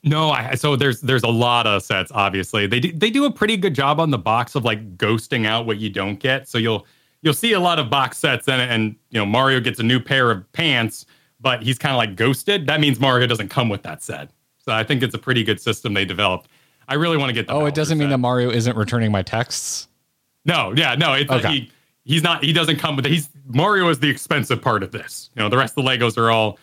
No, 0.04 0.32
I 0.32 0.56
so 0.56 0.76
there's 0.76 1.00
there's 1.00 1.24
a 1.24 1.30
lot 1.30 1.66
of 1.66 1.82
sets. 1.84 2.12
Obviously, 2.14 2.68
they 2.68 2.80
do, 2.80 2.92
they 2.92 3.10
do 3.10 3.26
a 3.26 3.32
pretty 3.32 3.56
good 3.56 3.74
job 3.74 4.00
on 4.00 4.10
the 4.10 4.18
box 4.18 4.56
of 4.56 4.66
like 4.66 4.98
ghosting 4.98 5.46
out 5.46 5.66
what 5.66 5.78
you 5.78 5.90
don't 5.90 6.20
get. 6.20 6.50
So 6.50 6.58
you'll 6.58 6.86
you'll 7.22 7.34
see 7.34 7.54
a 7.54 7.60
lot 7.60 7.80
of 7.80 7.90
box 7.90 8.18
sets 8.18 8.50
and 8.50 8.62
and 8.62 8.96
you 9.12 9.20
know 9.20 9.26
Mario 9.26 9.62
gets 9.62 9.80
a 9.80 9.84
new 9.84 10.00
pair 10.00 10.30
of 10.30 10.52
pants, 10.52 11.06
but 11.40 11.64
he's 11.64 11.78
kind 11.78 11.94
of 11.94 11.98
like 11.98 12.18
ghosted. 12.18 12.68
That 12.68 12.82
means 12.82 13.00
Mario 13.00 13.28
doesn't 13.28 13.50
come 13.50 13.70
with 13.70 13.84
that 13.84 14.04
set. 14.04 14.32
So 14.58 14.74
I 14.74 14.84
think 14.84 15.04
it's 15.04 15.16
a 15.16 15.20
pretty 15.20 15.44
good 15.44 15.62
system 15.62 15.94
they 15.94 16.06
developed. 16.06 16.50
I 16.88 16.96
really 16.96 17.18
want 17.18 17.30
to 17.30 17.34
get 17.34 17.48
the. 17.48 17.54
Oh, 17.54 17.66
it 17.66 17.76
doesn't 17.76 17.98
mean 17.98 18.10
that 18.10 18.18
Mario 18.18 18.50
isn't 18.50 18.76
returning 18.76 19.12
my 19.12 19.22
texts. 19.22 19.88
No, 20.46 20.74
yeah, 20.76 20.96
no. 20.96 21.14
It's 21.14 21.32
Okay. 21.32 21.52
he, 21.52 21.72
he's 22.04 22.24
not. 22.24 22.44
He 22.44 22.52
doesn't 22.54 22.78
come 22.78 22.96
with. 22.96 23.06
He's 23.06 23.30
Mario 23.48 23.90
is 23.90 24.00
the 24.00 24.10
expensive 24.10 24.62
part 24.62 24.84
of 24.84 24.92
this. 24.92 25.30
You 25.36 25.42
know, 25.42 25.50
the 25.50 25.58
rest 25.58 25.78
of 25.78 25.84
the 25.86 25.90
Legos 25.90 26.18
are 26.18 26.32
all 26.32 26.58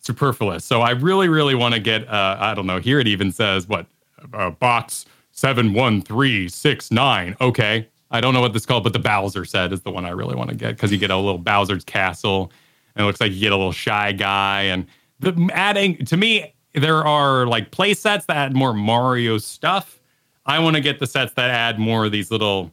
superfluous. 0.00 0.64
So 0.64 0.80
I 0.82 0.90
really, 0.90 1.28
really 1.28 1.54
want 1.54 1.74
to 1.74 1.80
get. 1.80 2.08
Uh, 2.08 2.36
I 2.38 2.54
don't 2.54 2.66
know. 2.66 2.78
Here 2.78 3.00
it 3.00 3.08
even 3.08 3.32
says 3.32 3.68
what 3.68 3.86
uh, 4.32 4.50
box 4.50 5.06
seven 5.32 5.74
one 5.74 6.00
three 6.00 6.48
six 6.48 6.90
nine. 6.90 7.36
Okay, 7.40 7.88
I 8.10 8.20
don't 8.20 8.34
know 8.34 8.40
what 8.40 8.52
this 8.52 8.62
is 8.62 8.66
called, 8.66 8.84
but 8.84 8.92
the 8.92 8.98
Bowser 9.00 9.44
set 9.44 9.72
is 9.72 9.82
the 9.82 9.90
one 9.90 10.04
I 10.04 10.10
really 10.10 10.36
want 10.36 10.50
to 10.50 10.56
get 10.56 10.76
because 10.76 10.92
you 10.92 10.98
get 10.98 11.10
a 11.10 11.16
little 11.16 11.38
Bowser's 11.38 11.84
castle, 11.84 12.52
and 12.94 13.02
it 13.04 13.06
looks 13.06 13.20
like 13.20 13.32
you 13.32 13.40
get 13.40 13.52
a 13.52 13.56
little 13.56 13.72
shy 13.72 14.12
guy, 14.12 14.62
and 14.62 14.86
the 15.20 15.50
adding 15.52 16.04
to 16.06 16.16
me 16.16 16.54
there 16.74 17.04
are 17.04 17.46
like 17.46 17.70
play 17.70 17.94
sets 17.94 18.26
that 18.26 18.36
add 18.36 18.54
more 18.54 18.74
Mario 18.74 19.38
stuff. 19.38 20.00
I 20.46 20.58
want 20.58 20.76
to 20.76 20.82
get 20.82 20.98
the 20.98 21.06
sets 21.06 21.32
that 21.34 21.50
add 21.50 21.78
more 21.78 22.04
of 22.04 22.12
these 22.12 22.30
little 22.30 22.70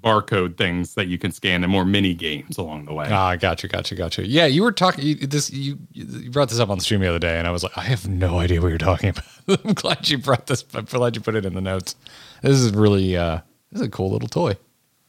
barcode 0.00 0.56
things 0.56 0.94
that 0.94 1.08
you 1.08 1.18
can 1.18 1.32
scan 1.32 1.64
and 1.64 1.72
more 1.72 1.84
mini 1.84 2.14
games 2.14 2.58
along 2.58 2.84
the 2.84 2.92
way. 2.92 3.08
Ah, 3.10 3.34
gotcha, 3.36 3.66
gotcha, 3.66 3.94
gotcha. 3.94 4.26
Yeah, 4.26 4.46
you 4.46 4.62
were 4.62 4.72
talking 4.72 5.16
this. 5.28 5.50
You 5.50 5.78
you 5.92 6.30
brought 6.30 6.48
this 6.48 6.58
up 6.58 6.68
on 6.68 6.78
the 6.78 6.84
stream 6.84 7.00
the 7.00 7.08
other 7.08 7.18
day, 7.18 7.38
and 7.38 7.46
I 7.46 7.50
was 7.50 7.62
like, 7.62 7.76
I 7.76 7.82
have 7.82 8.08
no 8.08 8.38
idea 8.38 8.60
what 8.60 8.68
you're 8.68 8.78
talking 8.78 9.10
about. 9.10 9.24
I'm 9.64 9.74
glad 9.74 10.08
you 10.08 10.18
brought 10.18 10.46
this. 10.46 10.64
I'm 10.74 10.84
glad 10.84 11.16
you 11.16 11.22
put 11.22 11.34
it 11.34 11.46
in 11.46 11.54
the 11.54 11.60
notes. 11.60 11.96
This 12.42 12.58
is 12.58 12.72
really 12.72 13.16
uh, 13.16 13.40
this 13.72 13.80
is 13.80 13.86
a 13.86 13.90
cool 13.90 14.10
little 14.10 14.28
toy. 14.28 14.56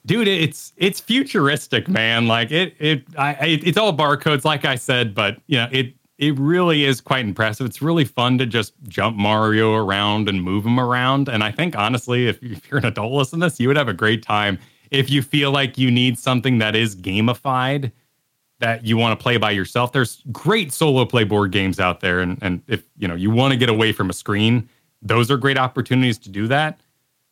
Dude, 0.05 0.27
it's 0.27 0.71
it's 0.77 1.01
futuristic, 1.01 1.89
man. 1.89 2.27
Like 2.27 2.51
it 2.51 2.75
it 2.79 3.03
I 3.17 3.33
it, 3.45 3.67
it's 3.67 3.77
all 3.77 3.95
barcodes, 3.95 4.45
like 4.45 4.63
I 4.63 4.75
said, 4.75 5.13
but 5.13 5.37
you 5.47 5.57
know 5.57 5.67
it 5.71 5.93
it 6.17 6.37
really 6.39 6.83
is 6.83 6.99
quite 6.99 7.25
impressive. 7.25 7.67
It's 7.67 7.81
really 7.81 8.05
fun 8.05 8.37
to 8.39 8.45
just 8.45 8.73
jump 8.87 9.17
Mario 9.17 9.75
around 9.75 10.27
and 10.27 10.41
move 10.41 10.65
him 10.65 10.79
around. 10.79 11.29
And 11.29 11.43
I 11.43 11.51
think 11.51 11.75
honestly, 11.75 12.27
if, 12.27 12.41
you're 12.41 12.79
an 12.79 12.85
adult 12.85 13.13
listening 13.13 13.41
to 13.41 13.47
this, 13.47 13.59
you 13.59 13.67
would 13.67 13.77
have 13.77 13.87
a 13.87 13.93
great 13.93 14.23
time 14.23 14.57
if 14.89 15.09
you 15.09 15.21
feel 15.21 15.51
like 15.51 15.77
you 15.77 15.91
need 15.91 16.17
something 16.17 16.57
that 16.59 16.75
is 16.75 16.95
gamified 16.95 17.91
that 18.59 18.85
you 18.85 18.97
want 18.97 19.17
to 19.17 19.21
play 19.21 19.37
by 19.37 19.51
yourself. 19.51 19.91
There's 19.91 20.23
great 20.31 20.73
solo 20.73 21.05
play 21.05 21.23
board 21.23 21.51
games 21.51 21.79
out 21.79 21.99
there, 21.99 22.21
and 22.21 22.39
and 22.41 22.61
if 22.67 22.83
you 22.97 23.07
know 23.07 23.15
you 23.15 23.29
want 23.29 23.51
to 23.51 23.57
get 23.57 23.69
away 23.69 23.91
from 23.91 24.09
a 24.09 24.13
screen, 24.13 24.67
those 25.01 25.29
are 25.29 25.37
great 25.37 25.57
opportunities 25.57 26.17
to 26.19 26.29
do 26.29 26.47
that. 26.47 26.79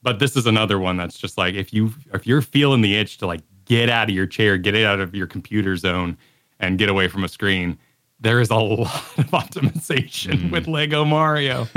But 0.02 0.20
this 0.20 0.36
is 0.36 0.46
another 0.46 0.78
one 0.78 0.98
that's 0.98 1.18
just 1.18 1.38
like 1.38 1.56
if 1.56 1.74
you 1.74 1.94
if 2.14 2.28
you're 2.28 2.42
feeling 2.42 2.82
the 2.82 2.96
itch 2.96 3.18
to 3.20 3.28
like 3.28 3.42
get 3.66 3.90
out 3.90 4.10
of 4.10 4.16
your 4.16 4.28
chair, 4.28 4.58
get 4.58 4.76
it 4.76 4.86
out 4.86 5.00
of 5.00 5.16
your 5.16 5.26
computer 5.26 5.76
zone, 5.76 6.18
and 6.60 6.78
get 6.78 6.90
away 6.90 7.08
from 7.08 7.24
a 7.24 7.28
screen. 7.28 7.80
There 8.26 8.40
is 8.42 8.50
a 8.50 8.56
lot 8.56 8.80
of 9.20 9.26
optimization 9.28 10.50
with 10.52 10.68
Lego 10.68 11.06
Mario. 11.06 11.68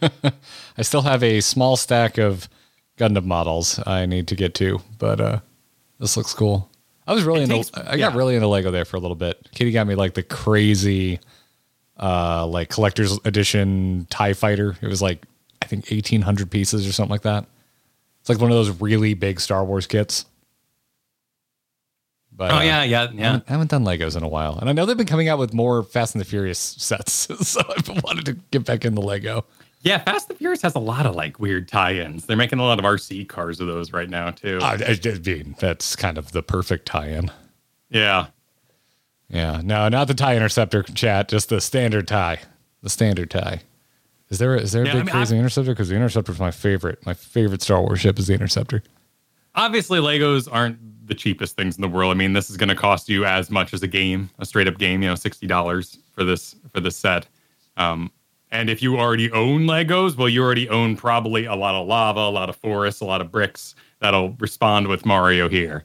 I 0.78 0.80
still 0.82 1.02
have 1.02 1.22
a 1.22 1.42
small 1.42 1.76
stack 1.76 2.16
of 2.16 2.48
Gundam 2.96 3.26
models 3.26 3.78
I 3.86 4.06
need 4.06 4.26
to 4.28 4.34
get 4.34 4.54
to, 4.54 4.80
but 4.98 5.20
uh, 5.20 5.40
this 6.00 6.16
looks 6.16 6.32
cool. 6.32 6.70
I 7.06 7.12
was 7.12 7.24
really 7.24 7.40
It 7.42 7.50
into. 7.50 7.56
takes- 7.56 7.76
I 7.76 7.98
got 7.98 8.12
yeah. 8.12 8.16
really 8.16 8.36
into 8.36 8.46
Lego 8.46 8.70
there 8.70 8.86
for 8.86 8.96
a 8.96 9.00
little 9.00 9.14
bit. 9.16 9.46
Kitty 9.54 9.70
got 9.70 9.86
me 9.86 9.94
like 9.94 10.14
the 10.14 10.22
crazy, 10.22 11.20
uh, 12.00 12.46
like 12.46 12.70
collector's 12.70 13.18
edition 13.26 14.06
Tie 14.08 14.32
Fighter. 14.32 14.76
It 14.80 14.86
was 14.88 15.02
like 15.02 15.26
I 15.60 15.66
think 15.66 15.92
eighteen 15.92 16.22
hundred 16.22 16.50
pieces 16.50 16.88
or 16.88 16.92
something 16.92 17.10
like 17.10 17.22
that. 17.22 17.44
It's 18.20 18.30
like 18.30 18.38
one 18.38 18.50
of 18.50 18.56
those 18.56 18.80
really 18.80 19.12
big 19.12 19.40
Star 19.40 19.62
Wars 19.62 19.86
kits. 19.86 20.24
But 22.48 22.50
Oh 22.50 22.56
uh, 22.56 22.60
yeah, 22.62 22.82
yeah, 22.82 23.02
I 23.02 23.10
yeah. 23.12 23.22
haven't, 23.24 23.44
I 23.48 23.52
haven't 23.52 23.70
done 23.70 23.84
Legos 23.84 24.16
in 24.16 24.24
a 24.24 24.28
while, 24.28 24.58
and 24.58 24.68
I 24.68 24.72
know 24.72 24.84
they've 24.84 24.96
been 24.96 25.06
coming 25.06 25.28
out 25.28 25.38
with 25.38 25.54
more 25.54 25.84
Fast 25.84 26.14
and 26.16 26.20
the 26.20 26.24
Furious 26.24 26.58
sets, 26.58 27.12
so 27.48 27.60
I've 27.68 27.88
wanted 28.02 28.24
to 28.26 28.32
get 28.50 28.64
back 28.64 28.84
into 28.84 29.00
Lego. 29.00 29.44
Yeah, 29.82 29.98
Fast 29.98 30.28
and 30.28 30.34
the 30.36 30.38
Furious 30.40 30.60
has 30.62 30.74
a 30.74 30.80
lot 30.80 31.06
of 31.06 31.14
like 31.14 31.38
weird 31.38 31.68
tie-ins. 31.68 32.26
They're 32.26 32.36
making 32.36 32.58
a 32.58 32.64
lot 32.64 32.80
of 32.80 32.84
RC 32.84 33.28
cars 33.28 33.60
of 33.60 33.68
those 33.68 33.92
right 33.92 34.10
now 34.10 34.30
too. 34.30 34.58
I, 34.60 34.72
I, 34.74 34.98
I 35.04 35.18
mean, 35.24 35.54
that's 35.60 35.94
kind 35.94 36.18
of 36.18 36.32
the 36.32 36.42
perfect 36.42 36.86
tie-in. 36.86 37.30
yeah. 37.90 38.26
Yeah, 39.28 39.62
no, 39.64 39.88
not 39.88 40.08
the 40.08 40.14
tie 40.14 40.36
interceptor 40.36 40.82
chat, 40.82 41.28
just 41.28 41.48
the 41.48 41.60
standard 41.60 42.06
tie. 42.06 42.40
The 42.82 42.90
standard 42.90 43.30
tie. 43.30 43.62
Is 44.28 44.38
there 44.38 44.54
is 44.56 44.72
there 44.72 44.82
a 44.82 44.86
Yeah, 44.86 44.92
big 44.92 45.00
I 45.00 45.04
mean, 45.04 45.12
crazy 45.14 45.38
interceptor? 45.38 45.70
Because 45.72 45.88
the 45.88 45.94
interceptor 45.96 46.32
is 46.32 46.38
my 46.40 46.50
favorite. 46.50 47.04
My 47.06 47.14
favorite 47.14 47.62
Star 47.62 47.80
Wars 47.80 48.00
ship 48.00 48.18
is 48.18 48.26
the 48.26 48.34
interceptor. 48.34 48.82
Obviously, 49.54 50.00
Legos 50.00 50.48
aren't 50.50 50.91
the 51.12 51.18
cheapest 51.18 51.56
things 51.56 51.76
in 51.76 51.82
the 51.82 51.88
world. 51.88 52.10
I 52.10 52.14
mean, 52.14 52.32
this 52.32 52.48
is 52.48 52.56
going 52.56 52.70
to 52.70 52.74
cost 52.74 53.08
you 53.08 53.26
as 53.26 53.50
much 53.50 53.74
as 53.74 53.82
a 53.82 53.86
game, 53.86 54.30
a 54.38 54.46
straight 54.46 54.66
up 54.66 54.78
game. 54.78 55.02
You 55.02 55.10
know, 55.10 55.14
sixty 55.14 55.46
dollars 55.46 55.98
for 56.14 56.24
this 56.24 56.56
for 56.72 56.80
this 56.80 56.96
set. 56.96 57.26
Um, 57.76 58.10
and 58.50 58.70
if 58.70 58.82
you 58.82 58.98
already 58.98 59.30
own 59.32 59.62
Legos, 59.62 60.16
well, 60.16 60.28
you 60.28 60.42
already 60.42 60.68
own 60.68 60.96
probably 60.96 61.44
a 61.44 61.54
lot 61.54 61.74
of 61.74 61.86
lava, 61.86 62.20
a 62.20 62.30
lot 62.30 62.48
of 62.48 62.56
forests, 62.56 63.00
a 63.00 63.04
lot 63.04 63.20
of 63.20 63.30
bricks 63.30 63.74
that'll 64.00 64.30
respond 64.40 64.88
with 64.88 65.06
Mario 65.06 65.48
here. 65.48 65.84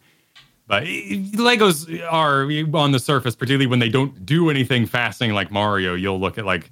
But 0.67 0.83
eh, 0.83 1.23
Legos 1.33 1.87
are 2.09 2.43
on 2.77 2.91
the 2.91 2.99
surface, 2.99 3.35
particularly 3.35 3.67
when 3.67 3.79
they 3.79 3.89
don't 3.89 4.25
do 4.25 4.49
anything 4.49 4.85
fascinating 4.85 5.35
like 5.35 5.51
Mario. 5.51 5.93
You'll 5.93 6.19
look 6.19 6.37
at 6.37 6.45
like 6.45 6.71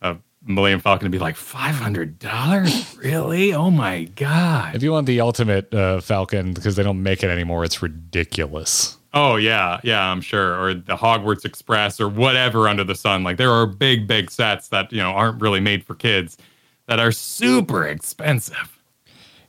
a 0.00 0.16
Millennium 0.44 0.80
Falcon 0.80 1.06
and 1.06 1.12
be 1.12 1.18
like, 1.18 1.36
five 1.36 1.74
hundred 1.74 2.18
dollars, 2.18 2.96
really? 2.96 3.54
Oh 3.54 3.70
my 3.70 4.04
god! 4.16 4.74
If 4.74 4.82
you 4.82 4.92
want 4.92 5.06
the 5.06 5.20
ultimate 5.20 5.72
uh, 5.72 6.00
Falcon, 6.00 6.52
because 6.52 6.76
they 6.76 6.82
don't 6.82 7.02
make 7.02 7.22
it 7.22 7.30
anymore, 7.30 7.64
it's 7.64 7.82
ridiculous. 7.82 8.98
Oh 9.14 9.36
yeah, 9.36 9.78
yeah, 9.84 10.10
I'm 10.10 10.20
sure. 10.20 10.58
Or 10.58 10.74
the 10.74 10.96
Hogwarts 10.96 11.44
Express 11.44 12.00
or 12.00 12.08
whatever 12.08 12.68
under 12.68 12.82
the 12.82 12.94
sun. 12.94 13.24
Like 13.24 13.36
there 13.36 13.50
are 13.52 13.66
big, 13.66 14.06
big 14.06 14.30
sets 14.30 14.68
that 14.68 14.90
you 14.92 14.98
know 14.98 15.10
aren't 15.10 15.40
really 15.40 15.60
made 15.60 15.84
for 15.84 15.94
kids 15.94 16.38
that 16.86 16.98
are 16.98 17.12
super 17.12 17.86
expensive. 17.86 18.78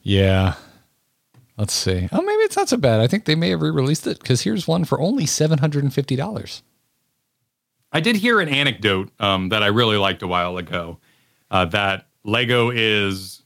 Yeah. 0.01 0.55
Let's 1.57 1.73
see. 1.73 2.09
Oh, 2.11 2.21
maybe 2.21 2.41
it's 2.41 2.57
not 2.57 2.67
so 2.67 2.77
bad. 2.77 2.99
I 2.99 3.07
think 3.07 3.25
they 3.25 3.35
may 3.35 3.51
have 3.51 3.61
re-released 3.61 4.07
it 4.07 4.19
because 4.19 4.41
here's 4.41 4.67
one 4.67 4.85
for 4.85 4.99
only 4.99 5.25
seven 5.25 5.59
hundred 5.59 5.83
and 5.83 5.93
fifty 5.93 6.15
dollars. 6.15 6.63
I 7.93 7.99
did 7.99 8.15
hear 8.15 8.39
an 8.41 8.49
anecdote 8.49 9.11
um, 9.19 9.49
that 9.49 9.61
I 9.61 9.67
really 9.67 9.97
liked 9.97 10.23
a 10.23 10.27
while 10.27 10.57
ago. 10.57 10.97
Uh, 11.51 11.65
that 11.65 12.07
Lego 12.23 12.71
is 12.71 13.43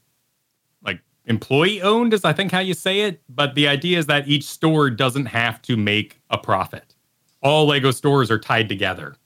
like 0.82 1.00
employee 1.26 1.82
owned, 1.82 2.14
is 2.14 2.24
I 2.24 2.32
think 2.32 2.50
how 2.50 2.60
you 2.60 2.72
say 2.72 3.00
it. 3.00 3.22
But 3.28 3.54
the 3.54 3.68
idea 3.68 3.98
is 3.98 4.06
that 4.06 4.26
each 4.26 4.44
store 4.44 4.88
doesn't 4.88 5.26
have 5.26 5.60
to 5.62 5.76
make 5.76 6.18
a 6.30 6.38
profit. 6.38 6.94
All 7.42 7.66
Lego 7.66 7.90
stores 7.90 8.30
are 8.30 8.38
tied 8.38 8.68
together. 8.68 9.16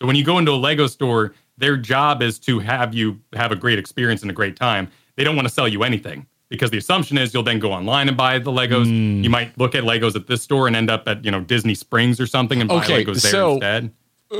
So 0.00 0.06
when 0.06 0.16
you 0.16 0.24
go 0.24 0.38
into 0.38 0.52
a 0.52 0.56
Lego 0.56 0.86
store, 0.86 1.34
their 1.58 1.76
job 1.76 2.22
is 2.22 2.38
to 2.40 2.58
have 2.60 2.94
you 2.94 3.20
have 3.34 3.52
a 3.52 3.56
great 3.56 3.78
experience 3.78 4.22
and 4.22 4.30
a 4.30 4.34
great 4.34 4.56
time. 4.56 4.88
They 5.16 5.24
don't 5.24 5.36
want 5.36 5.46
to 5.46 5.54
sell 5.54 5.68
you 5.68 5.84
anything 5.84 6.26
because 6.48 6.70
the 6.70 6.78
assumption 6.78 7.18
is 7.18 7.34
you'll 7.34 7.42
then 7.42 7.58
go 7.58 7.72
online 7.72 8.08
and 8.08 8.16
buy 8.16 8.38
the 8.38 8.50
Legos. 8.50 8.86
You 9.22 9.30
might 9.30 9.56
look 9.58 9.74
at 9.74 9.84
Legos 9.84 10.16
at 10.16 10.26
this 10.26 10.42
store 10.42 10.66
and 10.66 10.74
end 10.74 10.90
up 10.90 11.06
at 11.06 11.22
you 11.24 11.30
know 11.30 11.40
Disney 11.40 11.74
Springs 11.74 12.18
or 12.18 12.26
something 12.26 12.60
and 12.60 12.68
buy 12.68 12.82
Okay, 12.84 13.04
Legos 13.04 13.22
there 13.22 13.30
so- 13.30 13.52
instead. 13.52 13.92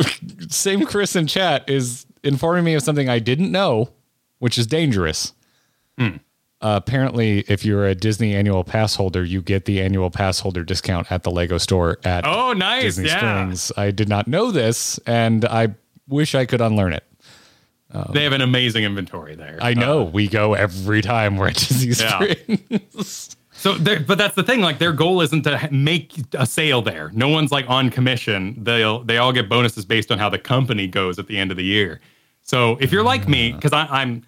Same 0.48 0.84
Chris 0.86 1.16
in 1.16 1.26
chat 1.26 1.68
is 1.68 2.06
informing 2.22 2.64
me 2.64 2.74
of 2.74 2.82
something 2.82 3.08
I 3.08 3.18
didn't 3.18 3.50
know, 3.52 3.90
which 4.38 4.58
is 4.58 4.66
dangerous. 4.66 5.32
Hmm. 5.98 6.16
Uh, 6.60 6.80
apparently, 6.82 7.40
if 7.48 7.64
you're 7.64 7.84
a 7.86 7.94
Disney 7.94 8.34
annual 8.34 8.64
pass 8.64 8.94
holder, 8.94 9.22
you 9.22 9.42
get 9.42 9.66
the 9.66 9.82
annual 9.82 10.10
pass 10.10 10.38
holder 10.40 10.64
discount 10.64 11.12
at 11.12 11.22
the 11.22 11.30
Lego 11.30 11.58
store 11.58 11.98
at 12.04 12.26
Oh, 12.26 12.54
nice! 12.54 12.82
Disney 12.84 13.08
yeah, 13.08 13.18
Springs. 13.18 13.70
I 13.76 13.90
did 13.90 14.08
not 14.08 14.26
know 14.26 14.50
this, 14.50 14.98
and 15.06 15.44
I 15.44 15.74
wish 16.08 16.34
I 16.34 16.46
could 16.46 16.62
unlearn 16.62 16.94
it. 16.94 17.04
they 18.12 18.24
have 18.24 18.32
an 18.32 18.40
amazing 18.40 18.84
inventory 18.84 19.34
there. 19.34 19.58
I 19.60 19.74
know 19.74 20.04
we 20.04 20.26
go 20.26 20.54
every 20.54 21.02
time 21.02 21.36
we're 21.36 21.48
at 21.48 21.56
Disney 21.56 21.92
Yeah. 22.02 22.18
Springs. 22.34 23.36
So, 23.64 23.78
but 23.78 24.18
that's 24.18 24.34
the 24.34 24.42
thing. 24.42 24.60
Like, 24.60 24.78
their 24.78 24.92
goal 24.92 25.22
isn't 25.22 25.44
to 25.44 25.70
make 25.72 26.12
a 26.34 26.44
sale 26.44 26.82
there. 26.82 27.10
No 27.14 27.28
one's 27.28 27.50
like 27.50 27.64
on 27.66 27.88
commission. 27.88 28.62
They'll 28.62 29.02
they 29.02 29.16
all 29.16 29.32
get 29.32 29.48
bonuses 29.48 29.86
based 29.86 30.12
on 30.12 30.18
how 30.18 30.28
the 30.28 30.38
company 30.38 30.86
goes 30.86 31.18
at 31.18 31.28
the 31.28 31.38
end 31.38 31.50
of 31.50 31.56
the 31.56 31.64
year. 31.64 32.02
So, 32.42 32.76
if 32.78 32.92
you're 32.92 33.02
like 33.02 33.26
me, 33.26 33.52
because 33.52 33.72
I'm 33.72 34.22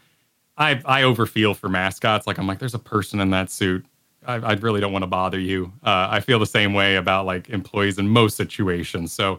I 0.56 0.80
I 0.86 1.02
overfeel 1.02 1.54
for 1.54 1.68
mascots. 1.68 2.26
Like, 2.26 2.38
I'm 2.38 2.46
like, 2.46 2.60
there's 2.60 2.72
a 2.72 2.78
person 2.78 3.20
in 3.20 3.28
that 3.28 3.50
suit. 3.50 3.84
I, 4.26 4.36
I 4.36 4.52
really 4.54 4.80
don't 4.80 4.92
want 4.92 5.02
to 5.02 5.06
bother 5.06 5.38
you. 5.38 5.70
Uh, 5.84 6.08
I 6.10 6.20
feel 6.20 6.38
the 6.38 6.46
same 6.46 6.72
way 6.72 6.96
about 6.96 7.26
like 7.26 7.50
employees 7.50 7.98
in 7.98 8.08
most 8.08 8.38
situations. 8.38 9.12
So, 9.12 9.38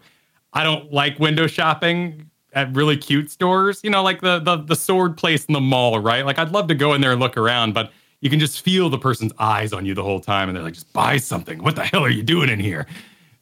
I 0.54 0.64
don't 0.64 0.94
like 0.94 1.18
window 1.18 1.48
shopping 1.48 2.30
at 2.54 2.72
really 2.76 2.98
cute 2.98 3.32
stores. 3.32 3.82
You 3.84 3.90
know, 3.90 4.04
like 4.04 4.22
the 4.22 4.38
the 4.38 4.58
the 4.58 4.76
sword 4.76 5.18
place 5.18 5.46
in 5.46 5.56
the 5.56 5.60
mall, 5.60 5.98
right? 5.98 6.24
Like, 6.24 6.38
I'd 6.38 6.52
love 6.52 6.68
to 6.68 6.76
go 6.76 6.94
in 6.94 7.02
there 7.02 7.14
and 7.14 7.20
look 7.20 7.36
around, 7.36 7.74
but 7.74 7.92
you 8.22 8.30
can 8.30 8.40
just 8.40 8.62
feel 8.62 8.90
the 8.90 8.98
person's 8.98 9.32
eyes 9.40 9.74
on 9.74 9.86
you 9.86 9.94
the 9.94 10.04
whole 10.04 10.20
time, 10.20 10.50
and 10.50 10.56
they're 10.56 10.64
like, 10.64 10.74
"Just 10.74 10.92
buy 10.94 11.18
something. 11.18 11.64
What 11.64 11.76
the 11.76 11.84
hell 11.84 12.04
are 12.04 12.10
you 12.10 12.24
doing 12.24 12.50
in 12.50 12.60
here?" 12.60 12.88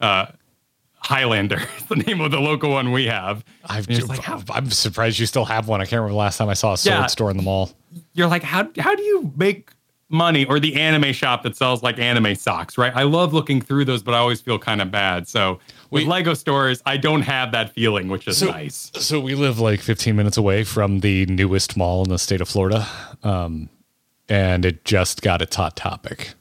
Uh, 0.01 0.27
Highlander 0.97 1.57
is 1.77 1.83
the 1.85 1.95
name 1.97 2.19
of 2.21 2.31
the 2.31 2.39
local 2.39 2.71
one 2.71 2.91
we 2.91 3.05
have. 3.05 3.43
I've 3.65 3.89
it's 3.89 4.07
like, 4.07 4.19
how- 4.21 4.41
I'm 4.49 4.71
surprised 4.71 5.19
you 5.19 5.25
still 5.27 5.45
have 5.45 5.67
one. 5.67 5.79
I 5.81 5.83
can't 5.85 5.93
remember 6.01 6.13
the 6.13 6.17
last 6.17 6.37
time 6.37 6.49
I 6.49 6.55
saw 6.55 6.73
a 6.73 6.77
sword 6.77 6.93
Yeah. 6.95 7.05
store 7.07 7.29
in 7.31 7.37
the 7.37 7.43
mall. 7.43 7.71
you're 8.13 8.27
like, 8.27 8.43
how 8.43 8.67
how 8.79 8.95
do 8.95 9.03
you 9.03 9.31
make 9.37 9.69
money? 10.09 10.45
Or 10.45 10.59
the 10.59 10.75
anime 10.75 11.13
shop 11.13 11.43
that 11.43 11.55
sells 11.55 11.81
like 11.83 11.99
anime 11.99 12.35
socks, 12.35 12.77
right? 12.77 12.95
I 12.95 13.03
love 13.03 13.33
looking 13.33 13.61
through 13.61 13.85
those, 13.85 14.01
but 14.03 14.13
I 14.13 14.17
always 14.17 14.41
feel 14.41 14.57
kind 14.59 14.81
of 14.81 14.89
bad. 14.91 15.27
So 15.27 15.59
with 15.91 16.03
We- 16.03 16.09
Lego 16.09 16.33
stores, 16.33 16.81
I 16.85 16.97
don't 16.97 17.21
have 17.21 17.51
that 17.51 17.71
feeling, 17.73 18.07
which 18.07 18.27
is 18.27 18.37
So- 18.37 18.47
nice. 18.47 18.91
So 18.97 19.19
we 19.19 19.35
live 19.35 19.59
like 19.59 19.81
15 19.81 20.15
minutes 20.15 20.37
away 20.37 20.63
from 20.63 20.99
the 21.01 21.25
newest 21.27 21.77
mall 21.77 22.03
in 22.03 22.09
the 22.09 22.19
state 22.19 22.41
of 22.41 22.49
Florida, 22.49 22.87
um, 23.23 23.69
and 24.29 24.65
it 24.65 24.85
just 24.85 25.21
got 25.21 25.41
its 25.41 25.55
hot 25.55 25.75
topic. 25.75 26.33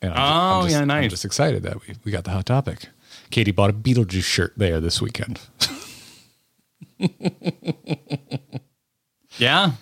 And 0.00 0.12
Oh, 0.14 0.62
just, 0.62 0.74
yeah, 0.74 0.94
I'm 0.94 1.08
just 1.08 1.24
excited 1.24 1.62
that 1.64 1.80
we, 1.86 1.94
we 2.04 2.12
got 2.12 2.24
the 2.24 2.30
hot 2.30 2.46
topic. 2.46 2.88
Katie 3.30 3.50
bought 3.50 3.70
a 3.70 3.72
Beetlejuice 3.72 4.22
shirt 4.22 4.52
there 4.56 4.80
this 4.80 5.00
weekend. 5.00 5.40
Yeah. 9.36 9.72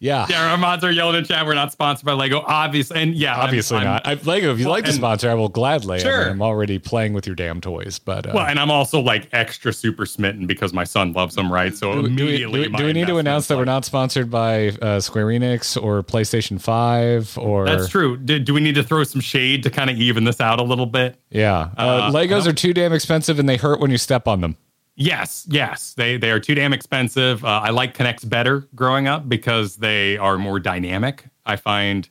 Yeah. 0.00 0.26
Yeah, 0.28 0.50
our 0.50 0.58
mods 0.58 0.82
are 0.82 0.90
yelling 0.90 1.16
in 1.16 1.24
chat. 1.24 1.46
We're 1.46 1.54
not 1.54 1.70
sponsored 1.72 2.04
by 2.06 2.14
Lego, 2.14 2.42
obviously. 2.44 3.00
And 3.00 3.14
yeah, 3.14 3.34
I'm- 3.36 3.44
Obviously 3.44 3.76
I'm- 3.78 3.86
not. 3.86 4.06
I, 4.06 4.14
Lego, 4.14 4.52
if 4.52 4.58
you'd 4.58 4.66
like 4.68 4.84
to 4.86 4.92
sponsor, 4.92 5.30
I 5.30 5.34
will 5.34 5.48
gladly. 5.48 5.96
I 5.96 5.98
Sure. 6.00 6.18
mean, 6.24 6.28
I'm 6.32 6.42
already 6.42 6.78
playing 6.78 7.12
with 7.12 7.26
your 7.26 7.36
damn 7.36 7.60
toys, 7.60 7.98
but 7.98 8.26
uh, 8.26 8.32
Well, 8.34 8.46
and 8.46 8.58
I'm 8.58 8.70
also 8.70 8.98
like 9.00 9.28
extra 9.32 9.72
super 9.72 10.06
smitten 10.06 10.46
because 10.46 10.72
my 10.72 10.84
son 10.84 11.12
loves 11.12 11.34
them, 11.36 11.52
right? 11.52 11.76
So 11.76 11.92
do, 11.94 12.02
we- 12.02 12.08
do 12.08 12.14
we, 12.24 12.28
immediately, 12.30 12.62
do 12.64 12.70
we- 12.72 12.76
do 12.78 12.84
we 12.86 12.92
need 12.94 13.06
to 13.06 13.18
announce 13.18 13.46
that 13.48 13.58
we're 13.58 13.64
not 13.64 13.84
sponsored 13.84 14.30
by 14.30 14.68
uh, 14.82 15.00
Square 15.00 15.26
Enix 15.26 15.80
or 15.80 16.02
PlayStation 16.02 16.60
Five 16.60 17.36
or? 17.38 17.66
That's 17.66 17.88
true. 17.88 18.16
Do, 18.16 18.38
do 18.38 18.54
we 18.54 18.60
need 18.60 18.74
to 18.76 18.82
throw 18.82 19.04
some 19.04 19.20
shade 19.20 19.62
to 19.64 19.70
kind 19.70 19.90
of 19.90 19.98
even 20.00 20.24
this 20.24 20.40
out 20.40 20.58
a 20.58 20.62
little 20.64 20.86
bit? 20.86 21.16
Yeah, 21.30 21.68
uh, 21.76 21.80
Uh, 21.80 22.10
Legos 22.10 22.46
are 22.46 22.52
too 22.52 22.72
damn 22.72 22.92
expensive 22.92 23.38
and 23.38 23.48
they 23.48 23.56
hurt 23.58 23.80
when 23.80 23.90
you 23.90 23.98
step 23.98 24.26
on 24.26 24.40
them. 24.40 24.56
Yes, 25.00 25.46
yes, 25.48 25.94
they 25.94 26.18
they 26.18 26.30
are 26.30 26.38
too 26.38 26.54
damn 26.54 26.74
expensive. 26.74 27.42
Uh, 27.42 27.62
I 27.64 27.70
like 27.70 27.96
K'Nex 27.96 28.28
better 28.28 28.68
growing 28.74 29.08
up 29.08 29.30
because 29.30 29.76
they 29.76 30.18
are 30.18 30.36
more 30.36 30.60
dynamic. 30.60 31.24
I 31.46 31.56
find 31.56 32.06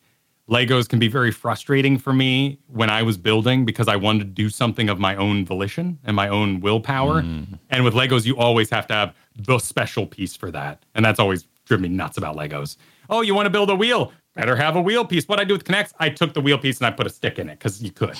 Legos 0.49 0.89
can 0.89 0.97
be 0.97 1.07
very 1.07 1.29
frustrating 1.29 1.99
for 1.99 2.13
me 2.13 2.57
when 2.65 2.89
I 2.89 3.03
was 3.03 3.15
building 3.15 3.63
because 3.63 3.87
I 3.87 3.95
wanted 3.95 4.23
to 4.23 4.25
do 4.31 4.49
something 4.49 4.89
of 4.89 4.99
my 4.99 5.15
own 5.15 5.45
volition 5.45 5.99
and 6.03 6.15
my 6.15 6.29
own 6.29 6.61
willpower. 6.61 7.19
And 7.19 7.83
with 7.83 7.93
Legos, 7.93 8.25
you 8.25 8.35
always 8.37 8.71
have 8.71 8.87
to 8.87 8.95
have 8.95 9.15
the 9.35 9.59
special 9.59 10.07
piece 10.07 10.35
for 10.35 10.49
that, 10.49 10.83
and 10.95 11.05
that's 11.05 11.19
always 11.19 11.45
driven 11.65 11.83
me 11.83 11.89
nuts 11.89 12.17
about 12.17 12.35
Legos. 12.35 12.75
Oh, 13.07 13.21
you 13.21 13.35
want 13.35 13.45
to 13.45 13.51
build 13.51 13.69
a 13.69 13.75
wheel? 13.75 14.11
Better 14.33 14.55
have 14.55 14.75
a 14.75 14.81
wheel 14.81 15.05
piece. 15.05 15.27
What 15.27 15.39
I 15.39 15.43
do 15.43 15.53
with 15.53 15.63
K'Nex, 15.63 15.93
I 15.99 16.09
took 16.09 16.33
the 16.33 16.41
wheel 16.41 16.57
piece 16.57 16.79
and 16.79 16.87
I 16.87 16.91
put 16.91 17.05
a 17.05 17.11
stick 17.11 17.37
in 17.37 17.49
it 17.49 17.59
because 17.59 17.83
you 17.83 17.91
could. 17.91 18.17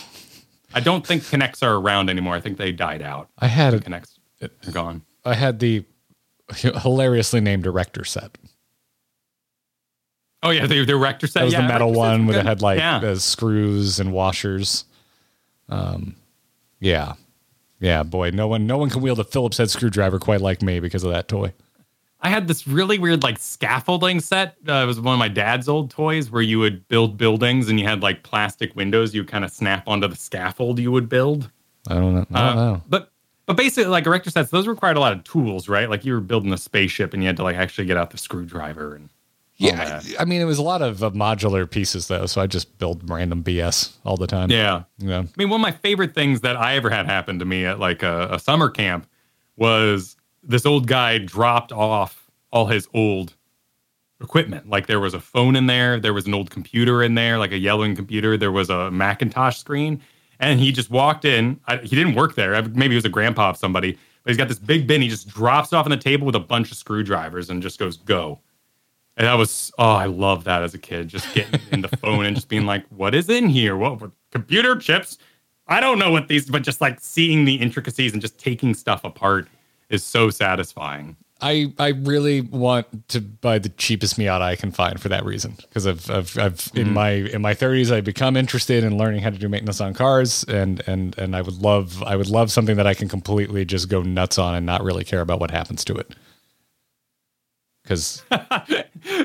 I 0.75 0.79
don't 0.79 1.05
think 1.07 1.23
K'Nex 1.23 1.63
are 1.63 1.77
around 1.77 2.11
anymore. 2.11 2.35
I 2.35 2.39
think 2.39 2.59
they 2.59 2.71
died 2.71 3.01
out. 3.01 3.29
I 3.39 3.47
had 3.47 3.73
a, 3.73 3.79
K'Nex 3.79 4.18
are 4.41 4.71
gone. 4.71 5.01
I 5.25 5.35
had 5.35 5.59
the 5.59 5.83
hilariously 6.55 7.41
named 7.41 7.63
director 7.63 8.03
set. 8.05 8.37
Oh 10.41 10.51
yeah, 10.51 10.67
the 10.67 10.85
the 10.85 10.93
Erector 10.93 11.27
set. 11.27 11.39
That 11.39 11.45
was 11.45 11.53
yeah, 11.53 11.61
the 11.61 11.67
metal 11.67 11.89
Erector 11.89 11.97
one 11.99 12.25
with 12.25 12.37
it 12.37 12.45
had 12.45 12.61
like 12.61 12.79
yeah. 12.79 12.97
uh, 12.97 13.15
screws 13.15 13.99
and 13.99 14.13
washers. 14.13 14.85
Um, 15.67 16.15
yeah, 16.79 17.13
yeah, 17.79 18.03
boy, 18.03 18.31
no 18.31 18.47
one, 18.47 18.65
no 18.65 18.77
one 18.77 18.89
can 18.89 19.01
wield 19.01 19.19
a 19.19 19.23
Phillips 19.25 19.57
head 19.57 19.69
screwdriver 19.69 20.17
quite 20.17 20.39
like 20.41 20.61
me 20.61 20.79
because 20.79 21.03
of 21.03 21.11
that 21.11 21.27
toy. 21.27 21.53
I 22.21 22.29
had 22.29 22.47
this 22.47 22.67
really 22.67 22.97
weird 22.99 23.21
like 23.21 23.37
scaffolding 23.37 24.19
set. 24.21 24.55
Uh, 24.67 24.73
it 24.83 24.85
was 24.85 24.99
one 24.99 25.13
of 25.13 25.19
my 25.19 25.27
dad's 25.27 25.69
old 25.69 25.89
toys 25.91 26.31
where 26.31 26.41
you 26.41 26.59
would 26.59 26.87
build 26.87 27.17
buildings 27.17 27.69
and 27.69 27.79
you 27.79 27.85
had 27.85 28.01
like 28.01 28.23
plastic 28.23 28.75
windows 28.75 29.13
you 29.13 29.23
kind 29.23 29.45
of 29.45 29.51
snap 29.51 29.87
onto 29.87 30.07
the 30.07 30.15
scaffold 30.17 30.79
you 30.79 30.91
would 30.91 31.07
build. 31.07 31.49
I 31.87 31.93
don't 31.95 32.15
know. 32.15 32.25
I 32.33 32.49
don't 32.49 32.57
Uh, 32.57 32.71
know. 32.73 32.81
But 32.89 33.11
but 33.49 33.57
basically 33.57 33.89
like 33.89 34.05
erector 34.05 34.29
sets, 34.29 34.51
those 34.51 34.67
required 34.67 34.95
a 34.95 34.99
lot 34.99 35.11
of 35.11 35.23
tools, 35.23 35.67
right? 35.67 35.89
Like 35.89 36.05
you 36.05 36.13
were 36.13 36.19
building 36.19 36.53
a 36.53 36.57
spaceship 36.57 37.15
and 37.15 37.23
you 37.23 37.27
had 37.27 37.35
to 37.37 37.43
like 37.43 37.55
actually 37.55 37.85
get 37.85 37.97
out 37.97 38.11
the 38.11 38.17
screwdriver 38.19 38.93
and 38.93 39.09
Yeah. 39.57 40.01
I, 40.19 40.21
I 40.21 40.25
mean, 40.25 40.39
it 40.39 40.45
was 40.45 40.59
a 40.59 40.61
lot 40.61 40.83
of 40.83 41.01
uh, 41.01 41.09
modular 41.09 41.67
pieces 41.67 42.07
though, 42.09 42.27
so 42.27 42.41
I 42.41 42.45
just 42.45 42.77
build 42.77 43.09
random 43.09 43.43
BS 43.43 43.95
all 44.05 44.17
the 44.17 44.27
time. 44.27 44.51
Yeah. 44.51 44.83
yeah. 44.99 45.21
I 45.21 45.27
mean, 45.35 45.49
one 45.49 45.61
of 45.61 45.63
my 45.63 45.71
favorite 45.71 46.13
things 46.13 46.41
that 46.41 46.57
I 46.57 46.75
ever 46.75 46.91
had 46.91 47.07
happen 47.07 47.39
to 47.39 47.45
me 47.45 47.65
at 47.65 47.79
like 47.79 48.03
a, 48.03 48.29
a 48.33 48.39
summer 48.39 48.69
camp 48.69 49.09
was 49.55 50.15
this 50.43 50.67
old 50.67 50.85
guy 50.85 51.17
dropped 51.17 51.71
off 51.71 52.29
all 52.51 52.67
his 52.67 52.87
old 52.93 53.33
equipment. 54.21 54.69
Like 54.69 54.85
there 54.85 54.99
was 54.99 55.15
a 55.15 55.19
phone 55.19 55.55
in 55.55 55.65
there, 55.65 55.99
there 55.99 56.13
was 56.13 56.27
an 56.27 56.35
old 56.35 56.51
computer 56.51 57.01
in 57.01 57.15
there, 57.15 57.39
like 57.39 57.51
a 57.51 57.57
yellowing 57.57 57.95
computer, 57.95 58.37
there 58.37 58.51
was 58.51 58.69
a 58.69 58.91
Macintosh 58.91 59.57
screen, 59.57 60.03
and 60.39 60.59
he 60.59 60.71
just 60.71 60.89
walked 60.89 61.25
in. 61.25 61.59
I, 61.67 61.77
he 61.77 61.95
didn't 61.95 62.15
work 62.15 62.35
there. 62.35 62.61
Maybe 62.61 62.89
he 62.89 62.95
was 62.95 63.05
a 63.05 63.09
grandpa 63.09 63.49
of 63.49 63.57
somebody, 63.57 63.97
but 64.23 64.29
he's 64.29 64.37
got 64.37 64.47
this 64.47 64.59
big 64.59 64.87
bin. 64.87 65.01
He 65.01 65.09
just 65.09 65.27
drops 65.27 65.71
it 65.71 65.75
off 65.75 65.85
on 65.85 65.91
the 65.91 65.97
table 65.97 66.25
with 66.25 66.35
a 66.35 66.39
bunch 66.39 66.71
of 66.71 66.77
screwdrivers 66.77 67.49
and 67.49 67.61
just 67.61 67.79
goes 67.79 67.97
go. 67.97 68.39
And 69.17 69.27
that 69.27 69.33
was 69.33 69.71
oh, 69.77 69.91
I 69.91 70.05
love 70.05 70.45
that 70.45 70.63
as 70.63 70.73
a 70.73 70.77
kid, 70.77 71.09
just 71.09 71.33
getting 71.33 71.59
in 71.71 71.81
the 71.81 71.89
phone 71.89 72.25
and 72.25 72.35
just 72.35 72.47
being 72.47 72.65
like, 72.65 72.85
"What 72.87 73.13
is 73.13 73.29
in 73.29 73.49
here? 73.49 73.75
What 73.75 74.11
computer 74.31 74.77
chips? 74.77 75.17
I 75.67 75.81
don't 75.81 75.99
know 75.99 76.09
what 76.09 76.29
these." 76.29 76.49
But 76.49 76.63
just 76.63 76.79
like 76.79 77.01
seeing 77.01 77.43
the 77.43 77.55
intricacies 77.55 78.13
and 78.13 78.21
just 78.21 78.39
taking 78.39 78.73
stuff 78.73 79.03
apart 79.03 79.49
is 79.89 80.05
so 80.05 80.29
satisfying. 80.29 81.17
I 81.41 81.73
I 81.79 81.89
really 81.89 82.41
want 82.41 83.07
to 83.09 83.21
buy 83.21 83.59
the 83.59 83.69
cheapest 83.69 84.17
Miata 84.17 84.41
I 84.41 84.55
can 84.55 84.71
find 84.71 84.99
for 84.99 85.09
that 85.09 85.23
reason 85.25 85.55
because 85.61 85.87
I've 85.87 86.09
I've, 86.09 86.37
I've 86.37 86.55
Mm-hmm. 86.59 86.77
in 86.77 86.93
my 86.93 87.09
in 87.11 87.41
my 87.41 87.53
30s 87.53 87.93
I 87.95 88.01
become 88.01 88.35
interested 88.35 88.83
in 88.83 88.97
learning 88.97 89.21
how 89.21 89.29
to 89.29 89.37
do 89.37 89.47
maintenance 89.47 89.79
on 89.81 89.93
cars 89.93 90.43
and 90.45 90.81
and 90.87 91.17
and 91.17 91.35
I 91.35 91.41
would 91.41 91.61
love 91.61 92.03
I 92.03 92.15
would 92.15 92.29
love 92.29 92.51
something 92.51 92.75
that 92.77 92.87
I 92.87 92.93
can 92.93 93.07
completely 93.07 93.63
just 93.65 93.89
go 93.89 94.01
nuts 94.01 94.37
on 94.37 94.55
and 94.55 94.65
not 94.65 94.83
really 94.83 95.03
care 95.03 95.21
about 95.21 95.39
what 95.39 95.51
happens 95.51 95.83
to 95.85 95.95
it. 95.95 96.13
Because 97.89 98.21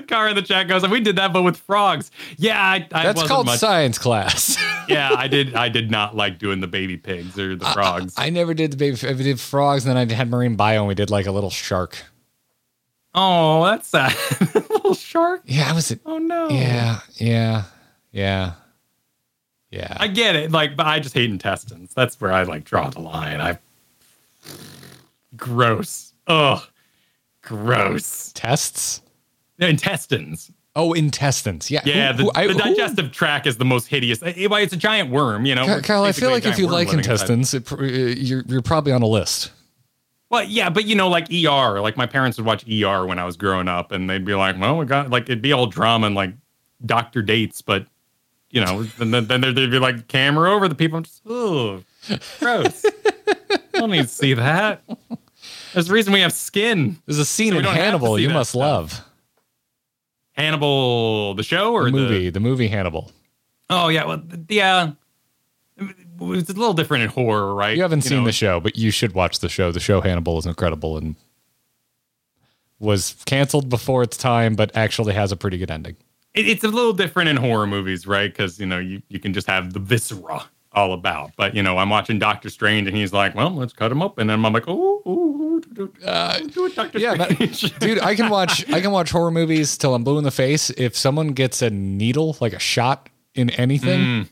Car 0.09 0.28
in 0.31 0.36
the 0.36 0.43
chat 0.43 0.69
goes, 0.69 0.89
"We 0.89 1.01
did 1.01 1.16
that, 1.16 1.35
but 1.35 1.43
with 1.43 1.59
frogs." 1.59 2.11
Yeah, 2.39 2.59
I, 2.59 2.89
I 2.93 3.03
that's 3.03 3.23
called 3.24 3.45
much- 3.45 3.59
science 3.59 3.99
class. 3.99 4.57
yeah, 4.89 5.11
I 5.15 5.28
did. 5.28 5.55
I 5.55 5.69
did 5.69 5.91
not 5.91 6.16
like 6.16 6.39
doing 6.39 6.61
the 6.61 6.66
baby 6.66 6.97
pigs 6.97 7.39
or 7.39 7.57
the 7.57 7.66
frogs. 7.66 8.15
I 8.16 8.31
never 8.31 8.55
did 8.55 8.73
the 8.73 8.78
baby. 8.78 8.97
I 9.07 9.12
did 9.12 9.39
frogs, 9.39 9.85
and 9.85 9.95
then 9.95 10.11
I 10.11 10.15
had 10.15 10.31
marine 10.31 10.57
bio, 10.57 10.78
and 10.78 10.89
we 10.89 10.95
did 10.95 11.11
like 11.11 11.27
a 11.27 11.31
little 11.31 11.51
shark. 11.51 12.03
oh, 13.15 13.66
that's 13.66 13.86
sad. 13.89 14.16
little 14.55 14.95
shark. 14.95 15.43
Yeah, 15.45 15.70
I 15.70 15.74
was. 15.74 15.95
Oh 16.07 16.16
no. 16.16 16.49
Yeah, 16.49 17.01
yeah, 17.16 17.65
yeah, 18.12 18.53
yeah. 19.70 19.95
I 20.01 20.09
get 20.09 20.36
it. 20.36 20.53
Like, 20.53 20.74
but 20.74 20.86
I 20.86 21.01
just 21.01 21.15
hate 21.15 21.28
intestines. 21.28 21.93
That's 21.93 22.19
where 22.19 22.32
I 22.32 22.45
like 22.45 22.65
draw 22.65 22.89
the 22.89 23.01
line. 23.01 23.43
I 23.43 23.59
gross. 25.36 26.15
Ugh. 26.27 26.62
Gross. 27.45 28.33
Tests. 28.35 29.03
No, 29.59 29.66
Intestines. 29.69 30.51
Oh, 30.77 30.93
intestines. 30.93 31.71
Yeah, 31.71 31.83
Yeah, 31.85 32.12
Who- 32.12 32.16
the, 32.16 32.23
who- 32.25 32.31
I- 32.35 32.47
the 32.49 32.53
who- 32.55 32.59
digestive 32.59 33.12
tract 33.12 33.47
is 33.47 33.59
the 33.59 33.65
most 33.65 33.87
hideous. 33.87 34.21
It- 34.23 34.35
it's 34.37 34.73
a 34.73 34.77
giant 34.77 35.09
worm, 35.11 35.47
you 35.47 35.55
know. 35.55 35.66
Kyle, 35.66 35.81
Kyle, 35.83 36.03
I 36.05 36.11
feel 36.11 36.31
like 36.31 36.45
if 36.47 36.59
you 36.59 36.66
like 36.66 36.93
intestines, 36.93 37.55
it, 37.55 37.71
uh, 37.71 37.77
you're 37.81 38.43
you're 38.49 38.61
probably 38.62 38.91
on 38.93 39.01
a 39.03 39.07
list. 39.07 39.53
Well, 40.31 40.43
yeah, 40.43 40.71
but 40.71 40.85
you 40.87 40.97
know, 40.97 41.09
like 41.09 41.29
ER, 41.33 41.81
like 41.81 41.97
my 41.97 42.07
parents 42.07 42.39
would 42.39 42.47
watch 42.47 42.65
ER 42.69 43.07
when 43.07 43.21
I 43.21 43.25
was 43.25 43.37
growing 43.37 43.69
up, 43.69 43.93
and 43.93 44.11
they'd 44.11 44.25
be 44.25 44.35
like, 44.35 44.59
"Well, 44.59 44.77
we 44.77 44.85
got 44.87 45.11
like 45.11 45.25
it'd 45.25 45.43
be 45.43 45.53
all 45.53 45.66
drama 45.69 46.09
and 46.09 46.16
like 46.16 46.33
doctor 46.85 47.23
dates," 47.23 47.62
but 47.62 47.87
you 48.51 48.61
know, 48.61 48.83
then 48.99 49.12
then, 49.29 49.41
there'd 49.43 49.55
be 49.71 49.79
like 49.79 50.09
camera 50.09 50.51
over 50.53 50.66
the 50.66 50.75
people. 50.75 50.97
I'm 50.99 51.05
just, 51.05 51.23
oh, 51.25 51.85
gross. 52.41 52.85
I 53.49 53.79
don't 53.79 53.93
need 53.93 54.03
to 54.03 54.09
see 54.09 54.35
that. 54.35 54.83
There's 55.74 55.90
a 55.90 55.92
reason 55.92 56.12
we 56.12 56.20
have 56.20 56.32
skin. 56.32 56.98
There's 57.06 57.18
a 57.18 57.24
scene 57.24 57.52
So 57.52 57.59
in 57.59 57.64
don't 57.64 57.74
have 57.74 57.80
to 57.80 57.84
Hannibal 57.84 58.18
you 58.18 58.30
must 58.30 58.51
stuff. 58.51 58.60
love. 58.60 59.01
Hannibal, 60.32 61.34
the 61.34 61.42
show 61.42 61.72
or 61.72 61.84
The 61.84 61.90
the 61.90 61.96
movie, 61.96 62.30
the 62.30 62.40
movie 62.40 62.68
Hannibal. 62.68 63.12
Oh 63.70 63.88
yeah, 63.88 64.05
well, 64.05 64.22
yeah. 64.48 64.92
It's 65.78 66.51
a 66.51 66.52
little 66.52 66.74
different 66.74 67.05
in 67.05 67.10
horror, 67.10 67.55
right? 67.55 67.76
You 67.76 67.82
haven't 67.82 68.02
seen 68.02 68.18
know, 68.20 68.24
the 68.24 68.32
show, 68.32 68.60
but 68.60 68.76
you 68.78 68.90
should 68.90 69.12
watch 69.14 69.40
the 69.40 69.48
show. 69.48 69.72
The 69.72 69.80
show 69.80 70.01
Hannibal 70.01 70.38
is 70.38 70.46
incredible 70.46 70.96
and 70.96 71.16
was 72.78 73.16
canceled 73.26 73.68
before 73.68 74.02
its 74.02 74.16
time, 74.16 74.55
but 74.55 74.74
actually 74.76 75.14
has 75.14 75.32
a 75.32 75.36
pretty 75.36 75.59
good 75.59 75.70
ending. 75.70 75.96
it- 76.34 76.48
it's 76.48 76.64
a 76.64 76.68
little 76.68 76.92
different 76.92 77.28
in 77.28 77.36
horror 77.36 77.66
movies, 77.66 78.06
right? 78.06 78.30
Because 78.32 78.59
you 78.59 78.66
know 78.66 78.78
you, 78.78 79.02
you 79.09 79.18
can 79.20 79.32
just 79.32 79.46
have 79.46 79.72
the 79.72 79.78
viscera 79.80 80.44
all 80.74 80.92
about. 80.92 81.32
But 81.36 81.55
you 81.55 81.62
know, 81.62 81.78
I'm 81.78 81.90
watching 81.90 82.18
Doctor 82.18 82.51
Strange, 82.51 82.88
and 82.88 82.96
he's 82.96 83.12
like, 83.12 83.34
"Well, 83.34 83.51
let's 83.55 83.72
cut 83.72 83.90
him 83.92 84.02
up," 84.02 84.18
and 84.18 84.28
then 84.30 84.44
I'm 84.44 84.52
like, 84.52 84.64
"Oh, 84.68 85.02
ooh, 85.06 85.62
ooh, 85.78 85.92
Uh, 86.05 86.38
do 86.40 86.66
it, 86.66 86.74
Doctor 86.74 86.98
Yeah, 86.98 87.14
Strange." 87.14 87.60
that, 87.62 87.78
dude, 87.80 88.01
I 88.01 88.14
can 88.14 88.28
watch 88.30 88.68
I 88.72 88.80
can 88.80 88.90
watch 88.90 89.10
horror 89.10 89.30
movies 89.30 89.76
till 89.78 89.94
I'm 89.94 90.05
blue 90.05 90.18
in 90.18 90.24
the 90.24 90.30
face. 90.30 90.70
If 90.70 90.96
someone 90.96 91.28
gets 91.28 91.62
a 91.62 91.70
needle, 91.70 92.36
like 92.40 92.52
a 92.52 92.59
shot 92.59 93.09
in 93.34 93.51
anything, 93.51 94.28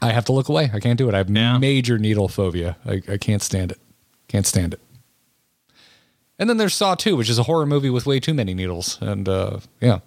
I 0.00 0.12
have 0.12 0.24
to 0.26 0.32
look 0.32 0.48
away. 0.48 0.70
I 0.72 0.80
can't 0.80 0.98
do 0.98 1.08
it. 1.08 1.14
I 1.14 1.18
have 1.18 1.26
Mm. 1.28 1.36
Yeah. 1.36 1.58
major 1.58 1.98
needle 1.98 2.28
phobia. 2.28 2.76
I, 2.86 3.02
I 3.08 3.16
can't 3.18 3.42
stand 3.42 3.70
it. 3.72 3.78
Can't 4.28 4.46
stand 4.46 4.74
it. 4.74 4.80
And 6.38 6.48
then 6.50 6.56
there's 6.56 6.74
Saw 6.74 6.94
2, 6.96 7.14
which 7.16 7.30
is 7.30 7.38
a 7.38 7.44
horror 7.44 7.66
movie 7.66 7.90
with 7.90 8.04
way 8.06 8.18
too 8.18 8.34
many 8.34 8.52
needles. 8.54 8.98
And 9.00 9.28
uh, 9.28 9.58
yeah. 9.80 10.00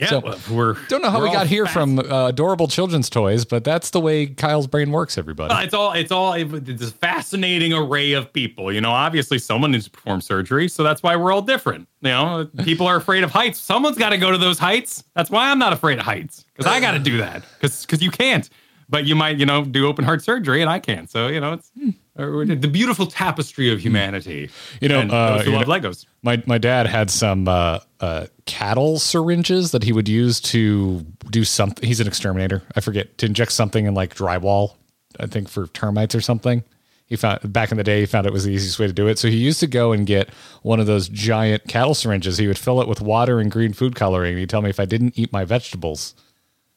Yeah, 0.00 0.06
So, 0.06 0.38
we're 0.50 0.74
Don't 0.88 1.02
know 1.02 1.10
how 1.10 1.22
we 1.22 1.30
got 1.30 1.46
here 1.46 1.64
fast. 1.64 1.74
from 1.74 1.98
uh, 1.98 2.28
adorable 2.28 2.68
children's 2.68 3.10
toys, 3.10 3.44
but 3.44 3.64
that's 3.64 3.90
the 3.90 4.00
way 4.00 4.26
Kyle's 4.26 4.66
brain 4.66 4.90
works, 4.90 5.18
everybody. 5.18 5.52
Well, 5.52 5.62
it's 5.62 5.74
all 5.74 5.92
it's 5.92 6.10
all 6.10 6.32
it's 6.32 6.82
a 6.82 6.90
fascinating 6.90 7.72
array 7.72 8.12
of 8.12 8.32
people. 8.32 8.72
You 8.72 8.80
know, 8.80 8.90
obviously 8.90 9.38
someone 9.38 9.72
needs 9.72 9.84
to 9.84 9.90
perform 9.90 10.20
surgery, 10.20 10.68
so 10.68 10.82
that's 10.82 11.02
why 11.02 11.16
we're 11.16 11.32
all 11.32 11.42
different. 11.42 11.86
You 12.00 12.10
know, 12.10 12.48
people 12.64 12.86
are 12.86 12.96
afraid 12.96 13.24
of 13.24 13.30
heights. 13.30 13.60
Someone's 13.60 13.98
got 13.98 14.10
to 14.10 14.18
go 14.18 14.30
to 14.30 14.38
those 14.38 14.58
heights. 14.58 15.04
That's 15.14 15.30
why 15.30 15.50
I'm 15.50 15.58
not 15.58 15.72
afraid 15.72 15.98
of 15.98 16.04
heights 16.04 16.44
because 16.54 16.70
I 16.70 16.80
got 16.80 16.92
to 16.92 16.98
do 16.98 17.18
that 17.18 17.44
because 17.60 17.82
because 17.82 18.02
you 18.02 18.10
can't. 18.10 18.48
But 18.90 19.06
you 19.06 19.14
might, 19.14 19.38
you 19.38 19.46
know, 19.46 19.64
do 19.64 19.86
open 19.86 20.04
heart 20.04 20.22
surgery, 20.22 20.60
and 20.60 20.68
I 20.68 20.80
can't. 20.80 21.08
So 21.08 21.28
you 21.28 21.40
know, 21.40 21.54
it's 21.54 21.70
uh, 22.18 22.26
the 22.56 22.68
beautiful 22.70 23.06
tapestry 23.06 23.72
of 23.72 23.80
humanity. 23.80 24.50
You 24.80 24.88
know, 24.88 25.00
and 25.00 25.10
uh, 25.12 25.36
those 25.36 25.44
who 25.46 25.52
you 25.52 25.56
love 25.56 25.68
know- 25.68 25.74
Legos. 25.90 26.06
My 26.22 26.42
my 26.46 26.58
dad 26.58 26.86
had 26.86 27.10
some 27.10 27.48
uh, 27.48 27.78
uh, 28.00 28.26
cattle 28.46 28.98
syringes 28.98 29.70
that 29.70 29.84
he 29.84 29.92
would 29.92 30.08
use 30.08 30.40
to 30.40 31.00
do 31.30 31.44
something. 31.44 31.86
He's 31.86 32.00
an 32.00 32.06
exterminator. 32.06 32.62
I 32.76 32.80
forget 32.80 33.16
to 33.18 33.26
inject 33.26 33.52
something 33.52 33.86
in 33.86 33.94
like 33.94 34.14
drywall. 34.14 34.74
I 35.18 35.26
think 35.26 35.48
for 35.48 35.68
termites 35.68 36.14
or 36.14 36.20
something. 36.20 36.64
He 37.06 37.16
found 37.16 37.52
back 37.52 37.72
in 37.72 37.76
the 37.76 37.82
day. 37.82 37.98
He 38.00 38.06
found 38.06 38.26
it 38.28 38.32
was 38.32 38.44
the 38.44 38.52
easiest 38.52 38.78
way 38.78 38.86
to 38.86 38.92
do 38.92 39.08
it. 39.08 39.18
So 39.18 39.26
he 39.26 39.36
used 39.36 39.58
to 39.60 39.66
go 39.66 39.90
and 39.90 40.06
get 40.06 40.30
one 40.62 40.78
of 40.78 40.86
those 40.86 41.08
giant 41.08 41.66
cattle 41.66 41.94
syringes. 41.94 42.38
He 42.38 42.46
would 42.46 42.56
fill 42.56 42.80
it 42.80 42.86
with 42.86 43.00
water 43.00 43.40
and 43.40 43.50
green 43.50 43.72
food 43.72 43.96
coloring. 43.96 44.36
He'd 44.36 44.48
tell 44.48 44.62
me 44.62 44.70
if 44.70 44.78
I 44.78 44.84
didn't 44.84 45.18
eat 45.18 45.32
my 45.32 45.44
vegetables, 45.44 46.14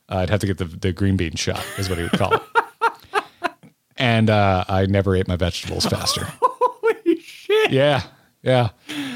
uh, 0.10 0.18
I'd 0.18 0.30
have 0.30 0.40
to 0.42 0.48
get 0.48 0.58
the 0.58 0.66
the 0.66 0.92
green 0.92 1.18
bean 1.18 1.36
shot. 1.36 1.64
Is 1.78 1.90
what 1.90 1.98
he 1.98 2.04
would 2.04 2.12
call 2.14 2.34
it. 2.34 2.42
and 3.98 4.30
uh, 4.30 4.64
I 4.68 4.86
never 4.86 5.16
ate 5.16 5.28
my 5.28 5.36
vegetables 5.36 5.86
faster. 5.86 6.26
Holy 6.42 7.20
shit! 7.20 7.72
Yeah, 7.72 8.04
yeah. 8.42 8.70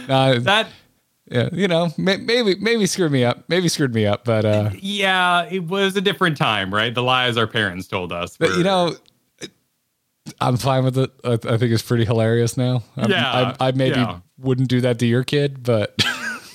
Uh, 0.08 0.40
That 0.40 0.68
yeah, 1.30 1.50
you 1.52 1.68
know, 1.68 1.90
may, 1.98 2.18
maybe 2.18 2.56
maybe 2.56 2.86
screwed 2.86 3.12
me 3.12 3.24
up, 3.24 3.44
maybe 3.50 3.68
screwed 3.68 3.94
me 3.94 4.06
up, 4.06 4.24
but 4.24 4.46
uh, 4.46 4.70
yeah, 4.80 5.48
it 5.52 5.64
was 5.66 5.96
a 5.98 6.02
different 6.02 6.38
time, 6.38 6.74
right? 6.74 6.94
The 6.94 7.04
lies 7.04 7.36
our 7.38 7.48
parents 7.48 7.88
told 7.88 8.12
us. 8.14 8.38
but 8.38 8.52
you 8.58 8.64
know, 8.64 8.96
I'm 10.40 10.58
fine 10.58 10.84
with 10.84 10.98
it. 10.98 11.12
I, 11.24 11.34
I 11.34 11.58
think 11.58 11.72
it's 11.72 11.82
pretty 11.84 12.06
hilarious 12.06 12.58
now. 12.58 12.84
I'm- 12.96 13.10
Yeah, 13.10 13.54
I, 13.60 13.68
I 13.68 13.72
maybe 13.72 13.98
yeah. 14.00 14.20
wouldn't 14.38 14.68
do 14.70 14.82
that 14.82 15.00
to 15.00 15.06
your 15.06 15.24
kid, 15.24 15.64
but 15.64 16.02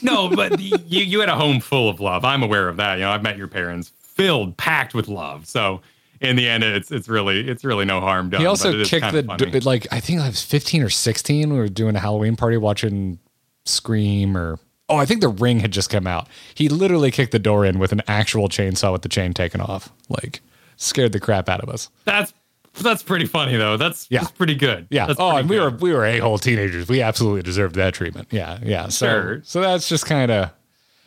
no, 0.00 0.28
but 0.34 0.58
you 0.60 0.78
you 0.86 1.20
had 1.20 1.28
a 1.28 1.36
home 1.36 1.60
full 1.60 1.88
of 1.90 2.00
love. 2.00 2.24
I'm 2.24 2.42
aware 2.42 2.68
of 2.68 2.76
that. 2.78 2.94
You 2.94 3.02
know, 3.04 3.10
I've 3.10 3.22
met 3.22 3.36
your 3.36 3.48
parents, 3.48 3.92
filled, 4.14 4.56
packed 4.56 4.94
with 4.94 5.08
love. 5.08 5.46
So 5.46 5.80
in 6.20 6.36
the 6.36 6.48
end, 6.48 6.62
it's 6.64 6.90
it's 6.90 7.08
really 7.08 7.48
it's 7.48 7.64
really 7.64 7.84
no 7.84 8.00
harm 8.00 8.30
done. 8.30 8.40
he 8.40 8.46
also 8.46 8.84
kicked 8.84 9.12
the 9.12 9.22
d- 9.22 9.60
like 9.60 9.86
I 9.90 10.00
think 10.00 10.20
I 10.20 10.28
was 10.28 10.42
15 10.42 10.82
or 10.82 10.90
16. 10.90 11.52
We 11.52 11.58
were 11.58 11.68
doing 11.68 11.96
a 11.96 12.00
Halloween 12.00 12.36
party 12.36 12.56
watching 12.56 13.18
Scream 13.64 14.36
or 14.36 14.58
oh 14.88 14.96
I 14.96 15.06
think 15.06 15.20
The 15.20 15.28
Ring 15.28 15.60
had 15.60 15.70
just 15.72 15.90
come 15.90 16.06
out. 16.06 16.28
He 16.54 16.68
literally 16.68 17.10
kicked 17.10 17.32
the 17.32 17.38
door 17.38 17.64
in 17.64 17.78
with 17.78 17.92
an 17.92 18.02
actual 18.08 18.48
chainsaw 18.48 18.92
with 18.92 19.02
the 19.02 19.08
chain 19.08 19.32
taken 19.32 19.60
off, 19.60 19.92
like 20.08 20.40
scared 20.76 21.12
the 21.12 21.20
crap 21.20 21.48
out 21.48 21.60
of 21.60 21.68
us. 21.68 21.88
That's 22.04 22.32
that's 22.80 23.02
pretty 23.02 23.26
funny 23.26 23.56
though. 23.56 23.76
That's 23.76 24.06
Yeah. 24.10 24.20
that's 24.20 24.32
pretty 24.32 24.54
good. 24.54 24.86
Yeah. 24.90 25.06
That's 25.06 25.20
oh, 25.20 25.36
and 25.36 25.48
we 25.48 25.60
were 25.60 25.70
we 25.70 25.92
were 25.92 26.04
a 26.04 26.18
hole 26.18 26.38
teenagers. 26.38 26.88
We 26.88 27.02
absolutely 27.02 27.42
deserved 27.42 27.74
that 27.76 27.94
treatment. 27.94 28.28
Yeah. 28.30 28.58
Yeah. 28.62 28.88
So 28.88 29.06
Sure. 29.06 29.40
so 29.44 29.60
that's 29.60 29.88
just 29.88 30.06
kind 30.06 30.30
of. 30.30 30.50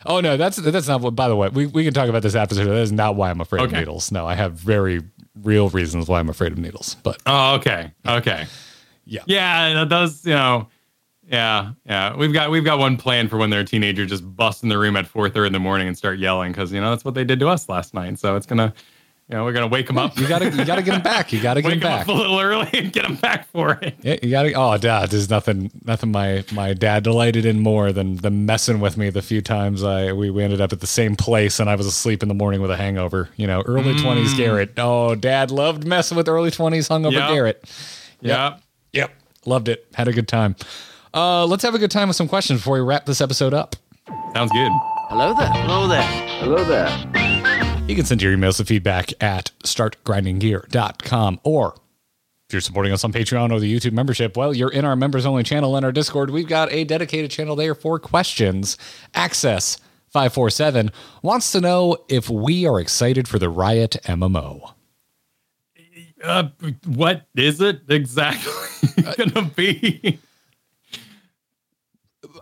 Oh 0.06 0.20
no, 0.20 0.36
that's 0.36 0.56
that's 0.56 0.88
not 0.88 1.00
what. 1.00 1.14
By 1.14 1.28
the 1.28 1.36
way, 1.36 1.48
we, 1.48 1.66
we 1.66 1.84
can 1.84 1.92
talk 1.94 2.08
about 2.08 2.22
this 2.22 2.34
episode. 2.34 2.64
That 2.66 2.76
is 2.76 2.92
not 2.92 3.16
why 3.16 3.30
I'm 3.30 3.40
afraid 3.40 3.62
of 3.64 3.72
needles. 3.72 4.10
No, 4.12 4.26
I 4.26 4.34
have 4.34 4.52
very 4.54 5.02
real 5.42 5.68
reasons 5.68 6.08
why 6.08 6.18
I'm 6.20 6.28
afraid 6.28 6.52
of 6.52 6.58
needles. 6.58 6.96
But 7.02 7.20
Oh, 7.26 7.54
okay. 7.56 7.92
Okay. 8.06 8.46
Yeah. 9.04 9.22
Yeah, 9.26 9.74
that 9.74 9.88
does, 9.88 10.24
you 10.24 10.32
know. 10.34 10.68
Yeah, 11.28 11.72
yeah. 11.84 12.14
We've 12.14 12.32
got 12.32 12.50
we've 12.50 12.64
got 12.64 12.78
one 12.78 12.96
plan 12.96 13.28
for 13.28 13.36
when 13.36 13.50
they're 13.50 13.60
a 13.60 13.64
teenager, 13.64 14.06
just 14.06 14.22
bust 14.36 14.62
in 14.62 14.68
the 14.68 14.78
room 14.78 14.96
at 14.96 15.06
four 15.08 15.28
thirty 15.28 15.48
in 15.48 15.52
the 15.52 15.58
morning 15.58 15.88
and 15.88 15.96
start 15.98 16.18
yelling 16.18 16.52
because 16.52 16.72
you 16.72 16.80
know 16.80 16.90
that's 16.90 17.04
what 17.04 17.14
they 17.14 17.24
did 17.24 17.40
to 17.40 17.48
us 17.48 17.68
last 17.68 17.94
night. 17.94 18.18
So 18.18 18.36
it's 18.36 18.46
gonna, 18.46 18.72
you 19.28 19.34
know, 19.36 19.44
we're 19.44 19.52
gonna 19.52 19.66
wake 19.66 19.90
him 19.90 19.98
up. 19.98 20.16
you 20.18 20.28
gotta 20.28 20.50
you 20.50 20.64
gotta 20.64 20.82
get 20.82 20.94
him 20.94 21.02
back. 21.02 21.32
You 21.32 21.40
gotta 21.42 21.60
get 21.62 21.68
wake 21.68 21.80
them 21.80 21.90
them 21.90 21.98
back. 21.98 22.02
up 22.02 22.08
a 22.08 22.12
little 22.12 22.38
early 22.38 22.68
and 22.74 22.92
get 22.92 23.04
him 23.04 23.16
back 23.16 23.46
for 23.48 23.78
it. 23.82 23.96
Yeah, 24.02 24.16
you 24.22 24.30
gotta. 24.30 24.52
Oh, 24.54 24.76
dad, 24.78 25.10
there's 25.10 25.28
nothing 25.28 25.70
nothing 25.84 26.12
my 26.12 26.44
my 26.52 26.74
dad 26.74 27.02
delighted 27.02 27.44
in 27.44 27.60
more 27.60 27.90
than 27.92 28.16
the 28.16 28.30
messing 28.30 28.78
with 28.80 28.96
me 28.96 29.10
the 29.10 29.22
few 29.22 29.40
times 29.42 29.82
I 29.82 30.12
we, 30.12 30.30
we 30.30 30.42
ended 30.44 30.60
up 30.60 30.72
at 30.72 30.80
the 30.80 30.86
same 30.86 31.16
place 31.16 31.58
and 31.58 31.68
I 31.68 31.74
was 31.74 31.86
asleep 31.86 32.22
in 32.22 32.28
the 32.28 32.34
morning 32.34 32.60
with 32.60 32.70
a 32.70 32.76
hangover. 32.76 33.28
You 33.36 33.46
know, 33.48 33.62
early 33.66 33.96
twenties 33.98 34.32
Garrett. 34.34 34.74
Oh, 34.78 35.14
dad 35.14 35.50
loved 35.50 35.86
messing 35.86 36.16
with 36.16 36.28
early 36.28 36.50
twenties 36.52 36.88
hungover 36.88 37.12
Yep. 37.14 37.28
Garrett. 37.30 37.64
Yeah. 38.20 38.58
Yep. 38.92 39.10
Loved 39.44 39.68
it. 39.68 39.86
Had 39.94 40.08
a 40.08 40.12
good 40.12 40.28
time. 40.28 40.54
Uh, 41.12 41.46
let's 41.46 41.62
have 41.62 41.74
a 41.74 41.78
good 41.78 41.90
time 41.90 42.08
with 42.08 42.16
some 42.16 42.28
questions 42.28 42.60
before 42.60 42.74
we 42.74 42.80
wrap 42.80 43.06
this 43.06 43.20
episode 43.20 43.54
up. 43.54 43.74
Sounds 44.34 44.52
good. 44.52 44.70
Hello 45.08 45.34
there. 45.34 45.48
Hello 45.48 45.88
there. 45.88 46.02
Hello 46.40 46.64
there. 46.64 47.25
You 47.86 47.94
can 47.94 48.04
send 48.04 48.20
your 48.20 48.36
emails 48.36 48.56
to 48.56 48.64
feedback 48.64 49.12
at 49.22 49.52
startgrindinggear.com 49.62 51.40
or 51.44 51.74
if 52.48 52.52
you're 52.52 52.60
supporting 52.60 52.92
us 52.92 53.04
on 53.04 53.12
Patreon 53.12 53.52
or 53.52 53.58
the 53.58 53.72
YouTube 53.72 53.92
membership, 53.92 54.36
well, 54.36 54.54
you're 54.54 54.70
in 54.70 54.84
our 54.84 54.94
members 54.96 55.26
only 55.26 55.42
channel 55.42 55.76
in 55.76 55.84
our 55.84 55.92
Discord. 55.92 56.30
We've 56.30 56.46
got 56.48 56.72
a 56.72 56.84
dedicated 56.84 57.30
channel 57.30 57.56
there 57.56 57.74
for 57.74 57.98
questions. 57.98 58.76
Access 59.14 59.78
547 60.10 60.90
wants 61.22 61.52
to 61.52 61.60
know 61.60 61.96
if 62.08 62.28
we 62.28 62.66
are 62.66 62.80
excited 62.80 63.28
for 63.28 63.38
the 63.38 63.48
Riot 63.48 63.96
MMO. 64.04 64.74
Uh, 66.22 66.48
what 66.86 67.26
is 67.36 67.60
it 67.60 67.82
exactly 67.88 68.52
gonna 69.16 69.50
be? 69.54 70.18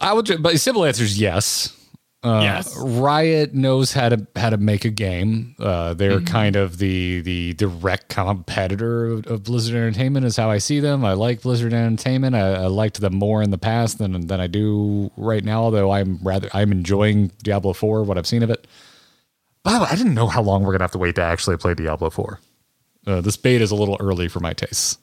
I 0.00 0.12
would, 0.12 0.42
but 0.42 0.58
simple 0.58 0.84
answer 0.84 1.02
is 1.02 1.20
yes. 1.20 1.84
Uh, 2.24 2.40
yes. 2.42 2.74
Riot 2.78 3.52
knows 3.52 3.92
how 3.92 4.09
to 4.09 4.26
how 4.34 4.48
to 4.48 4.56
make 4.56 4.86
a 4.86 4.90
game. 4.90 5.55
Uh, 5.59 5.92
they're 5.92 6.22
kind 6.22 6.56
of 6.56 6.78
the 6.78 7.20
the 7.20 7.52
direct 7.52 8.09
competitor 8.09 9.06
of, 9.09 9.26
of 9.26 9.42
Blizzard 9.44 9.76
Entertainment, 9.76 10.24
is 10.24 10.34
how 10.36 10.48
I 10.51 10.56
see 10.56 10.80
them. 10.80 11.05
I 11.05 11.12
like 11.12 11.42
Blizzard 11.42 11.74
Entertainment. 11.74 12.34
I, 12.34 12.55
I 12.55 12.66
liked 12.68 13.01
them 13.02 13.14
more 13.16 13.42
in 13.42 13.51
the 13.51 13.59
past 13.59 13.98
than 13.98 14.26
than 14.26 14.40
I 14.40 14.46
do 14.46 15.10
right 15.18 15.44
now. 15.44 15.64
Although 15.64 15.90
I'm 15.90 16.18
rather 16.22 16.48
I'm 16.55 16.72
enjoying 16.72 17.30
Diablo 17.42 17.74
Four, 17.74 18.05
what 18.05 18.16
I've 18.16 18.26
seen 18.26 18.42
of 18.42 18.48
it. 18.48 18.66
Way, 19.66 19.74
I 19.74 19.94
didn't 19.94 20.14
know 20.14 20.26
how 20.28 20.40
long 20.40 20.62
we're 20.62 20.72
gonna 20.72 20.84
have 20.84 20.92
to 20.92 20.98
wait 20.98 21.16
to 21.16 21.22
actually 21.22 21.59
play 21.59 21.74
Diablo 21.74 22.09
Four. 22.09 22.40
Uh, 23.06 23.20
this 23.20 23.36
beta 23.36 23.62
is 23.62 23.70
a 23.70 23.74
little 23.76 23.98
early 24.01 24.28
for 24.28 24.40
my 24.40 24.55
tastes. 24.55 24.96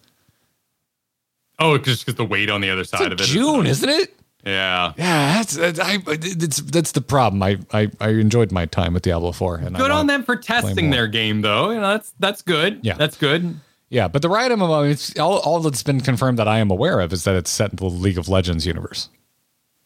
Oh, 1.59 1.77
just 1.77 2.03
because 2.03 2.15
the 2.17 2.25
weight 2.25 2.49
on 2.49 2.61
the 2.61 2.71
other 2.71 2.83
side 2.83 3.11
of 3.11 3.19
it. 3.19 3.21
is- 3.21 3.27
June, 3.27 3.67
isn't 3.67 3.87
it? 3.89 4.15
Yeah. 4.45 4.93
Yeah, 4.97 5.33
that's 5.33 5.55
that's, 5.55 5.79
I, 5.79 5.99
it's, 6.07 6.57
that's 6.61 6.93
the 6.93 7.01
problem. 7.01 7.43
I, 7.43 7.59
I 7.73 7.91
I 7.99 8.09
enjoyed 8.09 8.51
my 8.51 8.65
time 8.65 8.93
with 8.93 9.03
Diablo 9.03 9.31
Four, 9.31 9.57
and 9.57 9.75
Good 9.75 9.91
on 9.91 10.07
them 10.07 10.23
for 10.23 10.35
testing 10.35 10.89
their 10.89 11.07
game, 11.07 11.41
though. 11.41 11.69
You 11.69 11.79
know, 11.79 11.89
that's 11.89 12.13
that's 12.19 12.41
good. 12.41 12.79
Yeah. 12.81 12.95
that's 12.95 13.17
good. 13.17 13.59
Yeah, 13.91 14.07
but 14.07 14.21
the 14.21 14.29
Riot 14.29 14.53
MMO, 14.53 14.89
it's 14.89 15.19
all, 15.19 15.39
all 15.39 15.59
that's 15.59 15.83
been 15.83 15.99
confirmed 15.99 16.39
that 16.39 16.47
I 16.47 16.59
am 16.59 16.71
aware 16.71 17.01
of 17.01 17.11
is 17.11 17.25
that 17.25 17.35
it's 17.35 17.51
set 17.51 17.71
in 17.71 17.75
the 17.75 17.85
League 17.87 18.17
of 18.17 18.29
Legends 18.29 18.65
universe. 18.65 19.09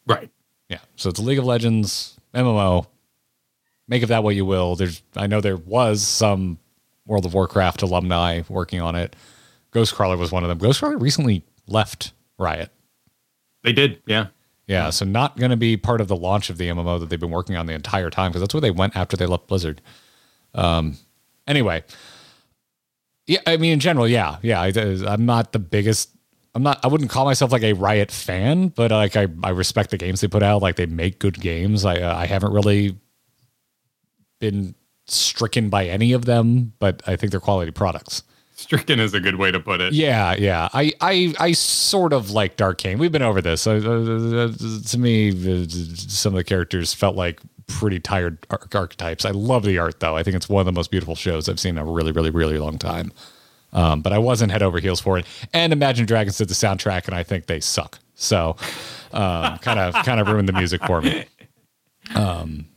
Right. 0.06 0.30
Yeah, 0.68 0.78
so 0.94 1.10
it's 1.10 1.18
a 1.18 1.22
League 1.22 1.40
of 1.40 1.44
Legends 1.44 2.16
MMO. 2.32 2.86
Make 3.88 4.04
of 4.04 4.08
that 4.10 4.22
what 4.22 4.36
you 4.36 4.44
will. 4.44 4.76
There's, 4.76 5.02
I 5.16 5.26
know 5.26 5.40
there 5.40 5.56
was 5.56 6.02
some 6.02 6.58
World 7.04 7.26
of 7.26 7.34
Warcraft 7.34 7.82
alumni 7.82 8.42
working 8.48 8.80
on 8.80 8.94
it. 8.94 9.16
Ghostcrawler 9.72 10.16
was 10.16 10.30
one 10.30 10.44
of 10.44 10.48
them. 10.48 10.60
Ghostcrawler 10.60 11.00
recently 11.00 11.42
left 11.66 12.12
Riot. 12.38 12.70
They 13.64 13.72
did. 13.72 14.00
Yeah. 14.06 14.28
Yeah, 14.66 14.90
so 14.90 15.04
not 15.04 15.36
going 15.36 15.52
to 15.52 15.56
be 15.56 15.76
part 15.76 16.00
of 16.00 16.08
the 16.08 16.16
launch 16.16 16.50
of 16.50 16.58
the 16.58 16.68
MMO 16.68 16.98
that 16.98 17.08
they've 17.08 17.20
been 17.20 17.30
working 17.30 17.56
on 17.56 17.66
the 17.66 17.72
entire 17.72 18.10
time 18.10 18.30
because 18.30 18.40
that's 18.40 18.52
where 18.52 18.60
they 18.60 18.72
went 18.72 18.96
after 18.96 19.16
they 19.16 19.26
left 19.26 19.46
Blizzard. 19.46 19.80
Um, 20.54 20.96
anyway, 21.46 21.84
yeah, 23.26 23.40
I 23.46 23.58
mean 23.58 23.72
in 23.72 23.80
general, 23.80 24.08
yeah, 24.08 24.38
yeah. 24.42 24.60
I, 24.60 24.72
I'm 25.06 25.24
not 25.24 25.52
the 25.52 25.60
biggest. 25.60 26.10
I'm 26.54 26.62
not. 26.62 26.80
I 26.84 26.88
wouldn't 26.88 27.10
call 27.10 27.24
myself 27.24 27.52
like 27.52 27.62
a 27.62 27.74
Riot 27.74 28.10
fan, 28.10 28.68
but 28.68 28.90
like 28.90 29.16
I, 29.16 29.28
I 29.44 29.50
respect 29.50 29.90
the 29.90 29.98
games 29.98 30.20
they 30.20 30.28
put 30.28 30.42
out. 30.42 30.62
Like 30.62 30.76
they 30.76 30.86
make 30.86 31.20
good 31.20 31.40
games. 31.40 31.84
I, 31.84 32.00
uh, 32.00 32.16
I 32.16 32.26
haven't 32.26 32.52
really 32.52 32.96
been 34.40 34.74
stricken 35.06 35.70
by 35.70 35.86
any 35.86 36.12
of 36.12 36.24
them, 36.24 36.72
but 36.78 37.02
I 37.06 37.16
think 37.16 37.30
they're 37.30 37.40
quality 37.40 37.70
products. 37.70 38.22
Stricken 38.58 38.98
is 39.00 39.12
a 39.12 39.20
good 39.20 39.36
way 39.36 39.52
to 39.52 39.60
put 39.60 39.82
it. 39.82 39.92
Yeah, 39.92 40.34
yeah. 40.34 40.70
I, 40.72 40.90
I, 41.02 41.34
I 41.38 41.52
sort 41.52 42.14
of 42.14 42.30
liked 42.30 42.62
Arcane. 42.62 42.98
We've 42.98 43.12
been 43.12 43.20
over 43.20 43.42
this. 43.42 43.66
Uh, 43.66 43.72
uh, 43.72 44.46
uh, 44.46 44.80
to 44.88 44.98
me, 44.98 45.28
uh, 45.28 45.66
some 45.68 46.32
of 46.32 46.38
the 46.38 46.44
characters 46.44 46.94
felt 46.94 47.16
like 47.16 47.40
pretty 47.66 48.00
tired 48.00 48.38
arch- 48.48 48.74
archetypes. 48.74 49.26
I 49.26 49.30
love 49.30 49.64
the 49.64 49.76
art, 49.76 50.00
though. 50.00 50.16
I 50.16 50.22
think 50.22 50.36
it's 50.36 50.48
one 50.48 50.60
of 50.60 50.66
the 50.66 50.72
most 50.72 50.90
beautiful 50.90 51.14
shows 51.14 51.50
I've 51.50 51.60
seen 51.60 51.76
in 51.76 51.78
a 51.78 51.84
really, 51.84 52.12
really, 52.12 52.30
really 52.30 52.58
long 52.58 52.78
time. 52.78 53.12
Um, 53.74 54.00
but 54.00 54.14
I 54.14 54.18
wasn't 54.18 54.50
head 54.50 54.62
over 54.62 54.80
heels 54.80 55.02
for 55.02 55.18
it. 55.18 55.26
And 55.52 55.70
Imagine 55.70 56.06
Dragons 56.06 56.38
did 56.38 56.48
the 56.48 56.54
soundtrack, 56.54 57.06
and 57.08 57.14
I 57.14 57.24
think 57.24 57.46
they 57.46 57.60
suck. 57.60 57.98
So, 58.14 58.56
um, 59.12 59.58
kind 59.58 59.78
of, 59.78 59.94
kind 60.06 60.18
of 60.18 60.28
ruined 60.28 60.48
the 60.48 60.54
music 60.54 60.82
for 60.86 61.02
me. 61.02 61.26
Um, 62.14 62.68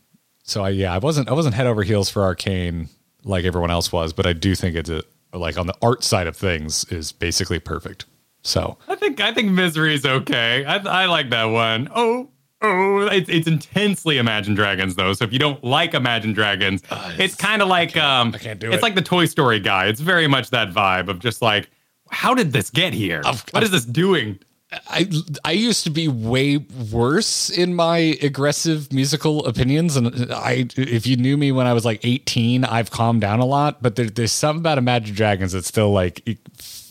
so 0.43 0.65
I, 0.65 0.69
yeah, 0.69 0.93
I 0.93 0.97
wasn't, 0.97 1.29
I 1.29 1.33
wasn't 1.33 1.55
head 1.55 1.67
over 1.67 1.83
heels 1.83 2.09
for 2.09 2.23
Arcane 2.23 2.89
like 3.23 3.45
everyone 3.45 3.71
else 3.71 3.93
was, 3.93 4.11
but 4.11 4.25
I 4.25 4.33
do 4.33 4.55
think 4.55 4.75
it's 4.75 4.89
a, 4.89 5.03
like 5.33 5.57
on 5.57 5.67
the 5.67 5.75
art 5.81 6.03
side 6.03 6.27
of 6.27 6.35
things 6.35 6.85
is 6.85 7.11
basically 7.11 7.59
perfect. 7.59 8.05
So 8.41 8.77
I 8.87 8.95
think 8.95 9.19
I 9.19 9.33
think 9.33 9.51
Misery 9.51 9.93
is 9.93 10.05
okay. 10.05 10.65
I 10.65 10.77
I 10.77 11.05
like 11.05 11.29
that 11.31 11.45
one. 11.45 11.89
Oh. 11.93 12.29
Oh, 12.61 13.07
it's, 13.07 13.29
it's 13.29 13.47
intensely 13.47 14.17
Imagine 14.17 14.53
Dragons 14.53 14.95
though. 14.95 15.13
So 15.13 15.23
if 15.23 15.31
you 15.31 15.39
don't 15.39 15.63
like 15.63 15.93
Imagine 15.93 16.33
Dragons, 16.33 16.81
it's 17.17 17.33
kind 17.33 17.61
of 17.61 17.69
like 17.69 17.95
um, 17.95 18.33
I 18.35 18.37
can't 18.37 18.59
do 18.59 18.67
it's 18.67 18.77
it. 18.77 18.81
like 18.81 18.95
the 18.95 19.01
Toy 19.01 19.27
Story 19.27 19.61
guy. 19.61 19.85
It's 19.85 20.01
very 20.01 20.27
much 20.27 20.49
that 20.49 20.69
vibe 20.73 21.07
of 21.07 21.19
just 21.19 21.41
like, 21.41 21.69
how 22.11 22.33
did 22.33 22.51
this 22.51 22.69
get 22.69 22.93
here? 22.93 23.21
Of- 23.23 23.45
what 23.51 23.63
is 23.63 23.71
this 23.71 23.85
doing? 23.85 24.39
I 24.87 25.09
I 25.43 25.51
used 25.53 25.83
to 25.85 25.89
be 25.89 26.07
way 26.07 26.57
worse 26.57 27.49
in 27.49 27.73
my 27.73 27.97
aggressive 28.21 28.93
musical 28.93 29.45
opinions, 29.47 29.95
and 29.95 30.31
I 30.31 30.67
if 30.77 31.07
you 31.07 31.17
knew 31.17 31.37
me 31.37 31.51
when 31.51 31.65
I 31.65 31.73
was 31.73 31.85
like 31.85 32.01
18, 32.03 32.63
I've 32.65 32.91
calmed 32.91 33.21
down 33.21 33.39
a 33.39 33.45
lot. 33.45 33.81
But 33.81 33.95
there, 33.95 34.05
there's 34.05 34.31
something 34.31 34.61
about 34.61 34.77
Imagine 34.77 35.15
Dragons 35.15 35.53
that 35.53 35.65
still 35.65 35.91
like 35.91 36.37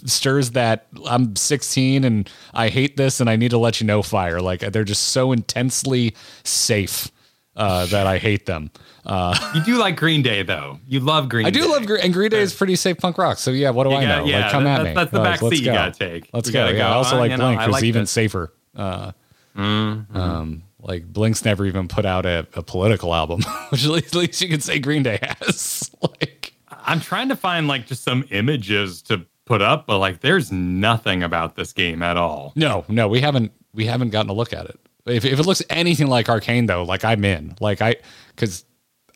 stirs 0.05 0.53
that 0.53 0.87
I'm 1.07 1.37
16 1.37 2.05
and 2.05 2.31
I 2.55 2.69
hate 2.69 2.97
this 2.97 3.21
and 3.21 3.29
I 3.29 3.37
need 3.37 3.51
to 3.51 3.59
let 3.59 3.81
you 3.81 3.87
know 3.87 4.03
fire. 4.03 4.41
Like 4.41 4.61
they're 4.61 4.85
just 4.85 5.09
so 5.09 5.33
intensely 5.33 6.15
safe 6.45 7.11
uh, 7.59 7.85
that 7.87 8.07
I 8.07 8.17
hate 8.19 8.47
them. 8.47 8.71
Uh, 9.05 9.37
You 9.55 9.63
do 9.65 9.77
like 9.79 9.97
Green 9.97 10.23
Day 10.23 10.43
though. 10.43 10.79
You 10.87 11.01
love 11.01 11.29
Green 11.29 11.47
I 11.47 11.51
Day. 11.51 11.61
do 11.61 11.71
love 11.71 11.85
Green, 11.87 12.01
and 12.03 12.13
Green 12.15 12.31
Day 12.31 12.41
is 12.41 12.55
pretty 12.55 12.77
safe 12.77 12.97
punk 12.99 13.19
rock. 13.19 13.37
So 13.39 13.51
yeah, 13.51 13.71
what 13.71 13.85
do 13.85 13.91
I 13.91 14.05
got- 14.05 14.19
know? 14.21 14.25
yeah, 14.31 14.41
like, 14.43 14.51
come 14.53 14.65
that- 14.65 14.81
at 14.81 14.87
me. 14.87 14.95
that's 14.95 15.11
the 15.11 15.19
Like, 15.19 15.33
back 15.35 15.43
let's 15.43 15.57
seat 15.57 15.65
you 15.65 15.71
go. 15.71 15.75
gotta 15.75 15.93
take. 15.99 16.31
Let's 16.33 16.49
go. 16.51 16.69
Yeah, 16.69 16.89
I 16.89 16.93
also 16.95 17.17
like 17.19 17.31
you 17.33 17.37
know, 17.37 17.45
Blink, 17.49 17.61
who's 17.63 17.73
like 17.73 17.85
even 17.85 18.03
this. 18.03 18.11
safer. 18.11 18.53
Uh, 18.75 19.13
Mm-hmm. 19.57 20.17
um, 20.17 20.63
like 20.81 21.05
Blink's 21.13 21.45
never 21.45 21.67
even 21.67 21.89
put 21.89 22.07
out 22.07 22.25
a, 22.27 22.47
a 22.55 22.63
political 22.63 23.13
album, 23.15 23.41
which 23.71 23.85
at 23.85 23.91
least, 23.91 24.15
at 24.15 24.21
least 24.21 24.41
you 24.41 24.49
can 24.49 24.61
say 24.61 24.79
Green 24.79 25.03
Day 25.03 25.19
has. 25.23 25.91
like, 26.03 26.53
I'm 26.71 27.01
trying 27.01 27.29
to 27.31 27.37
find 27.37 27.67
like 27.67 27.87
just 27.87 28.05
some 28.05 28.25
images 28.31 29.03
to 29.03 29.27
put 29.47 29.63
up, 29.63 29.87
but 29.87 29.99
like 29.99 30.21
there's 30.21 30.53
nothing 30.53 31.23
about 31.25 31.57
this 31.57 31.73
game 31.73 32.03
at 32.03 32.17
all. 32.17 32.53
no, 32.55 32.85
no, 32.89 33.09
we 33.09 33.21
haven't 33.21 33.51
we 33.75 33.87
haven't 33.87 34.11
gotten 34.11 34.31
a 34.31 34.35
look 34.35 34.53
at 34.53 34.67
it. 34.67 34.79
If, 35.09 35.25
if 35.25 35.39
it 35.39 35.47
looks 35.47 35.63
anything 35.71 36.09
like 36.09 36.29
Arcane, 36.29 36.67
though, 36.67 36.85
like 36.85 37.05
I'm 37.05 37.25
in. 37.25 37.57
Like 37.61 37.81
I, 37.81 37.97
because 38.35 38.65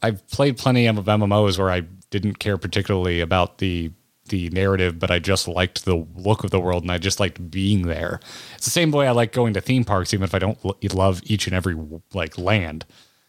I've 0.03 0.27
played 0.29 0.59
plenty 0.59 0.87
of 0.87 0.97
MMOs 0.97 1.59
where 1.59 1.71
I 1.71 1.83
didn't 2.11 2.39
care 2.39 2.59
particularly 2.59 3.21
about 3.21 3.59
the 3.59 3.93
the 4.29 4.49
narrative, 4.51 4.99
but 4.99 5.11
I 5.11 5.19
just 5.19 5.49
liked 5.49 5.85
the 5.85 6.07
look 6.17 6.45
of 6.45 6.51
the 6.51 6.61
world 6.61 6.83
and 6.83 6.93
I 6.93 6.99
just 6.99 7.21
liked 7.21 7.51
being 7.51 7.83
there. 7.83 8.21
It's 8.55 8.65
the 8.65 8.71
same 8.71 8.91
way 8.93 9.07
I 9.09 9.11
like 9.11 9.33
going 9.33 9.53
to 9.55 9.61
theme 9.61 9.85
parks, 9.85 10.15
even 10.15 10.25
if 10.25 10.35
I 10.35 10.39
don't 10.39 10.65
lo- 10.65 10.79
love 10.95 11.21
each 11.25 11.47
and 11.47 11.55
every 11.55 11.77
like 12.15 12.39
land. 12.39 12.87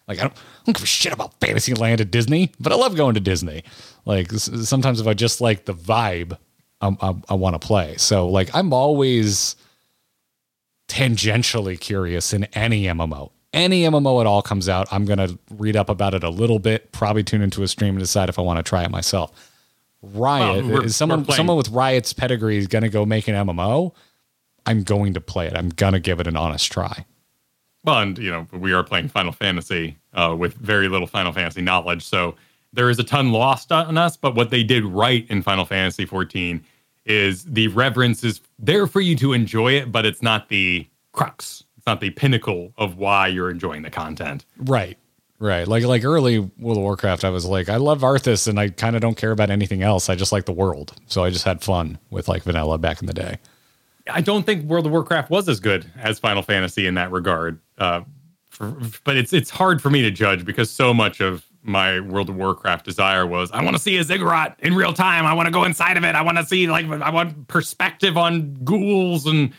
Like 0.07 0.19
I 0.19 0.23
don't, 0.23 0.38
I 0.38 0.65
don't 0.65 0.76
give 0.77 0.84
a 0.84 0.88
shit 0.88 1.14
about 1.14 1.40
Fantasyland 1.40 1.99
at 1.99 2.11
Disney, 2.11 2.52
but 2.60 2.72
I 2.72 2.76
love 2.76 2.95
going 2.95 3.15
to 3.15 3.19
Disney. 3.19 3.64
Like 4.06 4.31
sometimes 4.31 5.02
if 5.02 5.07
I 5.07 5.14
just 5.14 5.41
like 5.41 5.65
the 5.65 5.73
vibe, 5.73 6.38
I, 6.80 6.95
I, 7.02 7.15
I 7.30 7.34
want 7.34 7.60
to 7.60 7.65
play. 7.65 7.98
So 7.98 8.27
like 8.30 8.53
I'm 8.53 8.73
always 8.73 9.56
tangentially 10.93 11.79
curious 11.79 12.33
in 12.33 12.43
any 12.53 12.83
MMO. 12.83 13.31
Any 13.51 13.83
MMO 13.83 14.21
at 14.21 14.27
all 14.27 14.41
comes 14.41 14.69
out, 14.69 14.87
I'm 14.91 15.05
going 15.05 15.17
to 15.17 15.37
read 15.51 15.75
up 15.75 15.89
about 15.89 16.13
it 16.13 16.23
a 16.23 16.29
little 16.29 16.59
bit, 16.59 16.91
probably 16.91 17.23
tune 17.23 17.41
into 17.41 17.63
a 17.63 17.67
stream 17.67 17.95
and 17.95 17.99
decide 17.99 18.29
if 18.29 18.37
I 18.37 18.41
want 18.43 18.57
to 18.57 18.63
try 18.63 18.83
it 18.83 18.91
myself. 18.91 19.51
Riot, 20.01 20.65
is 20.83 20.95
someone 20.95 21.25
someone 21.29 21.55
with 21.55 21.69
Riot's 21.69 22.11
pedigree 22.13 22.57
is 22.57 22.67
going 22.67 22.81
to 22.83 22.89
go 22.89 23.05
make 23.05 23.27
an 23.27 23.35
MMO. 23.35 23.93
I'm 24.65 24.83
going 24.83 25.13
to 25.13 25.21
play 25.21 25.47
it. 25.47 25.55
I'm 25.55 25.69
going 25.69 25.93
to 25.93 25.99
give 25.99 26.19
it 26.19 26.27
an 26.27 26.35
honest 26.35 26.71
try. 26.71 27.05
Well, 27.85 27.99
and 27.99 28.17
you 28.17 28.29
know, 28.29 28.47
we 28.51 28.73
are 28.73 28.83
playing 28.83 29.07
Final 29.09 29.31
Fantasy 29.31 29.97
uh, 30.13 30.35
with 30.37 30.55
very 30.55 30.89
little 30.89 31.07
Final 31.07 31.31
Fantasy 31.31 31.61
knowledge, 31.61 32.03
so 32.03 32.35
there 32.73 32.89
is 32.89 32.99
a 32.99 33.03
ton 33.03 33.31
lost 33.31 33.71
on 33.71 33.97
us. 33.97 34.17
But 34.17 34.35
what 34.35 34.49
they 34.49 34.63
did 34.63 34.83
right 34.83 35.25
in 35.29 35.41
Final 35.41 35.65
Fantasy 35.65 36.05
14 36.05 36.63
is 37.05 37.43
the 37.45 37.67
reverence 37.69 38.23
is 38.23 38.41
there 38.59 38.88
for 38.88 39.01
you 39.01 39.15
to 39.17 39.34
enjoy 39.34 39.73
it, 39.73 39.91
but 39.91 40.05
it's 40.05 40.21
not 40.21 40.49
the 40.49 40.88
crux. 41.11 41.63
It's 41.77 41.85
not 41.85 41.99
the 41.99 42.11
pinnacle 42.11 42.73
of 42.77 42.97
why 42.97 43.27
you're 43.27 43.51
enjoying 43.51 43.81
the 43.81 43.89
content. 43.89 44.45
Right. 44.57 44.97
Right. 45.39 45.67
Like 45.67 45.84
like 45.84 46.05
early 46.05 46.39
World 46.39 46.77
of 46.77 46.84
Warcraft, 46.84 47.25
I 47.25 47.30
was 47.30 47.45
like, 47.45 47.67
I 47.67 47.75
love 47.75 48.01
Arthas 48.01 48.47
and 48.47 48.57
I 48.57 48.69
kind 48.69 48.95
of 48.95 49.01
don't 49.01 49.17
care 49.17 49.31
about 49.31 49.49
anything 49.49 49.81
else. 49.81 50.09
I 50.09 50.15
just 50.15 50.31
like 50.31 50.45
the 50.45 50.53
world. 50.53 50.93
So 51.07 51.23
I 51.23 51.30
just 51.30 51.43
had 51.43 51.61
fun 51.61 51.99
with 52.09 52.30
like 52.30 52.43
vanilla 52.43 52.77
back 52.77 53.01
in 53.01 53.07
the 53.07 53.13
day. 53.13 53.39
I 54.09 54.21
don't 54.21 54.45
think 54.45 54.65
World 54.65 54.85
of 54.85 54.91
Warcraft 54.91 55.30
was 55.30 55.49
as 55.49 55.59
good 55.59 55.89
as 55.97 56.19
Final 56.19 56.43
Fantasy 56.43 56.88
in 56.88 56.93
that 56.95 57.11
regard. 57.11 57.59
Uh, 57.77 58.01
for, 58.49 58.73
but 59.03 59.17
it's 59.17 59.34
it's 59.34 59.49
hard 59.49 59.81
for 59.81 59.89
me 59.89 60.01
to 60.03 60.11
judge 60.11 60.45
because 60.45 60.69
so 60.69 60.93
much 60.93 61.19
of 61.19 61.45
my 61.64 61.99
World 61.99 62.30
of 62.30 62.35
Warcraft 62.35 62.85
desire 62.85 63.26
was 63.26 63.52
I 63.52 63.64
want 63.64 63.76
to 63.76 63.81
see 63.81 63.98
a 63.98 64.03
ziggurat 64.03 64.60
in 64.60 64.76
real 64.76 64.94
time. 64.94 65.26
I 65.26 65.34
want 65.34 65.48
to 65.48 65.52
go 65.52 65.64
inside 65.64 65.98
of 65.98 66.03
it. 66.03 66.15
I 66.15 66.22
want 66.22 66.38
to 66.38 66.45
see 66.45 66.68
like 66.68 66.85
I 66.85 67.10
want 67.10 67.48
perspective 67.48 68.18
on 68.18 68.53
ghouls 68.64 69.26
and 69.26 69.53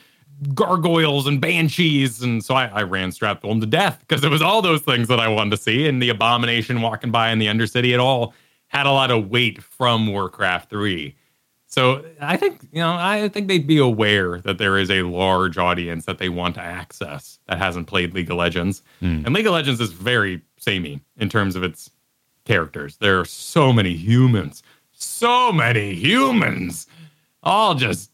gargoyles 0.54 1.26
and 1.26 1.40
banshees. 1.40 2.22
And 2.22 2.44
so 2.44 2.54
I, 2.54 2.66
I 2.66 2.82
ran 2.82 3.10
Stratholme 3.10 3.60
to 3.60 3.66
death 3.66 4.00
because 4.00 4.24
it 4.24 4.30
was 4.30 4.42
all 4.42 4.62
those 4.62 4.82
things 4.82 5.08
that 5.08 5.20
I 5.20 5.28
wanted 5.28 5.50
to 5.50 5.56
see. 5.56 5.86
And 5.88 6.02
the 6.02 6.10
abomination 6.10 6.82
walking 6.82 7.10
by 7.10 7.30
in 7.30 7.38
the 7.38 7.46
Undercity, 7.46 7.94
it 7.94 8.00
all 8.00 8.34
had 8.68 8.86
a 8.86 8.92
lot 8.92 9.10
of 9.10 9.28
weight 9.28 9.62
from 9.62 10.06
Warcraft 10.06 10.70
3. 10.70 11.16
So 11.74 12.04
I 12.20 12.36
think 12.36 12.62
you 12.70 12.78
know 12.78 12.94
I 12.96 13.28
think 13.30 13.48
they'd 13.48 13.66
be 13.66 13.78
aware 13.78 14.38
that 14.42 14.58
there 14.58 14.78
is 14.78 14.92
a 14.92 15.02
large 15.02 15.58
audience 15.58 16.04
that 16.04 16.18
they 16.18 16.28
want 16.28 16.54
to 16.54 16.60
access 16.60 17.40
that 17.48 17.58
hasn't 17.58 17.88
played 17.88 18.14
League 18.14 18.30
of 18.30 18.36
Legends, 18.36 18.84
hmm. 19.00 19.22
and 19.24 19.32
League 19.32 19.46
of 19.46 19.54
Legends 19.54 19.80
is 19.80 19.90
very 19.90 20.40
samey 20.56 21.00
in 21.16 21.28
terms 21.28 21.56
of 21.56 21.64
its 21.64 21.90
characters. 22.44 22.96
There 22.98 23.20
are 23.20 23.24
so 23.24 23.72
many 23.72 23.94
humans, 23.94 24.62
so 24.92 25.52
many 25.52 25.94
humans, 25.94 26.86
all 27.42 27.74
just 27.74 28.10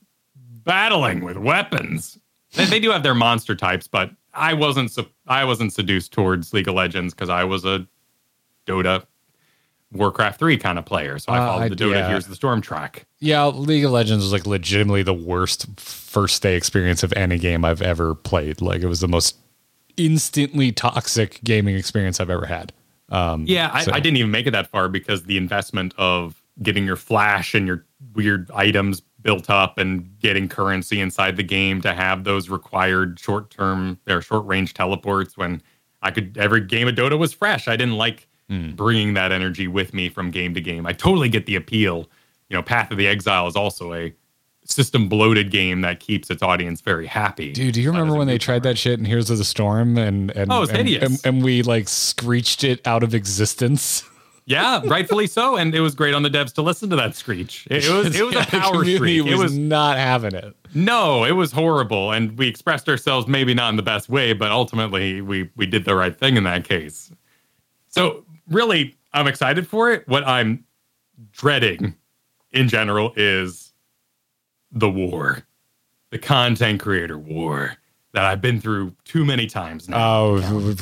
battling 0.65 1.21
with 1.25 1.37
weapons. 1.37 2.19
They, 2.55 2.65
they 2.67 2.81
do 2.81 2.91
have 2.91 3.03
their 3.03 3.15
monster 3.15 3.55
types, 3.55 3.87
but 3.89 4.11
I 4.35 4.55
wasn't 4.55 4.91
su- 4.91 5.09
I 5.27 5.45
wasn't 5.45 5.73
seduced 5.73 6.13
towards 6.13 6.53
League 6.53 6.69
of 6.69 6.75
Legends 6.75 7.15
because 7.15 7.29
I 7.29 7.45
was 7.45 7.65
a 7.65 7.87
Dota, 8.67 9.05
Warcraft 9.93 10.39
three 10.39 10.57
kind 10.57 10.79
of 10.79 10.85
player. 10.85 11.19
So 11.19 11.33
I 11.33 11.39
Uh, 11.39 11.47
followed 11.47 11.63
I- 11.63 11.69
the 11.71 11.77
Dota 11.77 11.93
yeah. 11.95 12.09
Here's 12.09 12.27
the 12.27 12.35
Storm 12.37 12.61
track. 12.61 13.07
Yeah, 13.19 13.47
League 13.47 13.85
of 13.85 13.91
Legends 13.91 14.23
was 14.25 14.33
like 14.33 14.47
legitimately 14.47 15.03
the 15.03 15.15
worst 15.15 15.67
first 15.79 16.43
day 16.43 16.57
experience 16.57 17.03
of 17.03 17.13
any 17.15 17.39
game 17.39 17.65
I've 17.65 17.83
ever 17.83 18.15
played. 18.15 18.61
Like 18.61 18.83
it 18.83 18.87
was 18.87 19.01
the 19.01 19.09
most 19.09 19.37
instantly 19.97 20.73
toxic 20.73 21.41
gaming 21.45 21.77
experience 21.77 22.21
I've 22.21 22.31
ever 22.31 22.47
had. 22.47 22.73
Um, 23.11 23.45
Yeah, 23.47 23.71
I, 23.73 23.85
so- 23.85 23.93
I 23.93 24.01
didn't 24.01 24.17
even 24.19 24.31
make 24.31 24.47
it 24.47 24.53
that 24.53 24.69
far 24.69 24.89
because 24.89 25.25
the 25.25 25.37
investment 25.37 25.95
of 25.99 26.43
getting 26.63 26.85
your 26.85 26.97
flash 26.97 27.55
and 27.55 27.67
your 27.67 27.85
weird 28.15 28.51
items 28.55 29.01
built 29.23 29.51
up 29.51 29.79
and 29.79 30.19
getting 30.19 30.49
currency 30.49 31.01
inside 31.01 31.37
the 31.37 31.43
game 31.43 31.81
to 31.83 31.93
have 31.93 32.25
those 32.25 32.49
required 32.49 33.19
short 33.21 33.51
term 33.51 33.99
or 34.09 34.21
short 34.23 34.47
range 34.47 34.73
teleports 34.75 35.37
when 35.37 35.61
I 36.03 36.11
could 36.11 36.39
every 36.39 36.63
game 36.63 36.89
of 36.89 36.95
Dota 36.95 37.19
was 37.19 37.33
fresh. 37.33 37.69
I 37.69 37.77
didn't 37.77 37.97
like 37.97 38.27
Hmm. 38.49 38.71
bringing 38.73 39.15
that 39.15 39.31
energy 39.31 39.69
with 39.69 39.95
me 39.95 40.09
from 40.09 40.31
game 40.33 40.55
to 40.55 40.61
game. 40.61 40.85
I 40.85 40.93
totally 40.93 41.29
get 41.29 41.47
the 41.47 41.55
appeal. 41.55 42.09
You 42.49 42.57
know, 42.57 42.63
Path 42.63 42.91
of 42.91 42.97
the 42.99 43.07
Exile 43.07 43.47
is 43.47 43.55
also 43.55 43.95
a 43.95 44.13
system 44.71 45.09
bloated 45.09 45.51
game 45.51 45.81
that 45.83 46.01
keeps 46.01 46.31
its 46.31 46.43
audience 46.43 46.81
very 46.81 47.07
happy. 47.07 47.53
Dude, 47.53 47.75
do 47.75 47.83
you 47.83 47.91
remember 47.91 48.15
when 48.15 48.27
they 48.27 48.39
tried 48.39 48.63
that 48.63 48.79
shit 48.79 48.99
in 48.99 49.05
Heroes 49.05 49.31
of 49.31 49.39
the 49.39 49.45
Storm 49.45 49.99
and 49.99 50.31
and 50.33 50.51
Oh, 50.53 50.63
and, 50.63 50.71
hideous. 50.89 51.03
and, 51.25 51.37
and 51.37 51.45
we 51.45 51.63
like 51.63 51.89
screeched 51.89 52.65
it 52.65 52.87
out 52.87 53.03
of 53.03 53.15
existence? 53.15 54.05
Yeah, 54.47 54.81
rightfully 54.87 55.29
so, 55.29 55.55
and 55.57 55.73
it 55.77 55.81
was 55.81 55.95
great 55.95 56.13
on 56.13 56.25
the 56.25 56.29
devs 56.31 56.53
to 56.55 56.63
listen 56.63 56.91
to 56.91 56.97
that 56.97 57.15
screech. 57.15 57.69
It, 57.71 57.85
it 57.85 57.93
was 57.93 58.17
it 58.19 58.25
was 58.25 58.35
Yeah, 58.35 58.43
a 58.43 58.47
power 58.47 58.73
community 58.81 59.21
streak. 59.21 59.33
It 59.33 59.39
was 59.39 59.57
not 59.57 59.97
having 59.97 60.35
it. 60.35 60.57
no, 60.75 61.23
it 61.25 61.33
was 61.33 61.53
horrible, 61.53 62.11
and 62.11 62.37
we 62.37 62.49
expressed 62.49 62.89
ourselves 62.89 63.29
maybe 63.29 63.55
not 63.55 63.69
in 63.69 63.77
the 63.77 63.83
best 63.85 64.09
way, 64.09 64.33
but 64.33 64.51
ultimately 64.51 65.21
we 65.21 65.49
we 65.55 65.67
did 65.67 65.85
the 65.85 65.95
right 65.95 66.19
thing 66.19 66.37
in 66.37 66.43
that 66.45 66.65
case. 66.65 67.13
So 67.87 68.25
really, 68.49 68.97
I'm 69.13 69.29
excited 69.29 69.69
for 69.69 69.93
it. 69.93 70.09
What 70.09 70.27
I'm 70.27 70.65
dreading, 71.31 71.95
in 72.51 72.69
general, 72.69 73.13
is 73.15 73.70
the 74.73 74.91
war, 74.91 75.43
the 76.11 76.19
content 76.19 76.81
creator 76.81 77.19
war 77.19 77.77
that 78.13 78.25
I've 78.25 78.41
been 78.41 78.61
through 78.61 78.95
too 79.05 79.25
many 79.25 79.47
times 79.47 79.89
now. 79.89 79.97
Oh, 80.05 80.75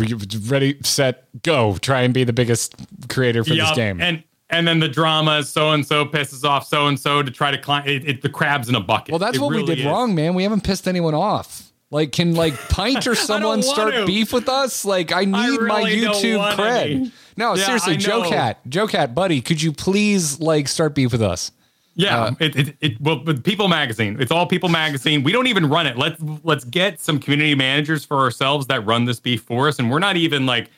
ready, 0.46 0.78
set, 0.82 1.28
go! 1.42 1.76
Try 1.76 2.02
and 2.02 2.14
be 2.14 2.24
the 2.24 2.32
biggest 2.32 2.74
creator 3.08 3.44
for 3.44 3.54
this 3.54 3.70
game. 3.72 4.00
And 4.00 4.22
and 4.50 4.66
then 4.66 4.78
the 4.80 4.88
drama 4.88 5.38
is 5.38 5.48
so 5.50 5.72
and 5.72 5.86
so 5.86 6.06
pisses 6.06 6.42
off 6.44 6.66
so 6.66 6.86
and 6.86 6.98
so 6.98 7.22
to 7.22 7.30
try 7.30 7.50
to 7.50 7.58
climb 7.58 7.86
it, 7.86 8.08
it, 8.08 8.22
the 8.22 8.30
crabs 8.30 8.68
in 8.70 8.74
a 8.74 8.80
bucket. 8.80 9.12
well, 9.12 9.18
that's 9.18 9.36
It 9.36 9.40
what 9.42 9.54
we 9.54 9.62
did 9.64 9.80
is. 9.80 9.84
wrong, 9.84 10.14
man. 10.14 10.34
We 10.34 10.42
haven't 10.42 10.64
pissed 10.64 10.88
anyone 10.88 11.14
off. 11.14 11.64
Like, 11.90 12.12
can 12.12 12.34
like 12.34 12.54
Pint 12.70 13.06
or 13.06 13.14
someone 13.14 13.62
start 13.62 13.92
to. 13.94 14.06
beef 14.06 14.32
with 14.32 14.48
us? 14.48 14.84
Like, 14.86 15.12
I 15.12 15.24
need 15.26 15.32
my 15.60 15.82
really 15.82 16.00
don't 16.00 16.14
YouTube 16.14 16.54
cred. 16.54 16.80
any. 16.80 17.12
No, 17.36 17.54
Yeah, 17.54 17.64
seriously, 17.66 17.94
I 17.94 17.96
Joe. 17.96 18.28
Cat, 18.28 18.60
Joe 18.68 18.86
Cat, 18.86 19.14
buddy, 19.14 19.40
could 19.42 19.60
you 19.62 19.72
please 19.72 20.40
like 20.40 20.66
start 20.66 20.94
beef 20.94 21.12
with 21.12 21.22
us? 21.22 21.52
Yeah, 21.98 22.22
Uh, 22.22 22.34
it, 22.38 22.56
it, 22.56 22.76
it 22.80 23.00
well, 23.00 23.16
but 23.16 23.42
People 23.42 23.66
Magazine. 23.66 24.16
It's 24.20 24.30
all 24.30 24.46
People 24.46 24.68
Magazine. 24.68 25.24
We 25.24 25.32
don't 25.32 25.48
even 25.48 25.68
run 25.68 25.84
it. 25.84 25.98
Let's 25.98 26.22
let's 26.44 26.64
get 26.64 27.00
some 27.00 27.18
community 27.18 27.56
managers 27.56 28.04
for 28.04 28.18
ourselves 28.18 28.68
that 28.68 28.86
run 28.86 29.04
this 29.04 29.18
beef 29.18 29.42
for 29.42 29.66
us, 29.66 29.80
and 29.80 29.90
we're 29.90 29.98
not 29.98 30.16
even 30.16 30.46
like 30.46 30.70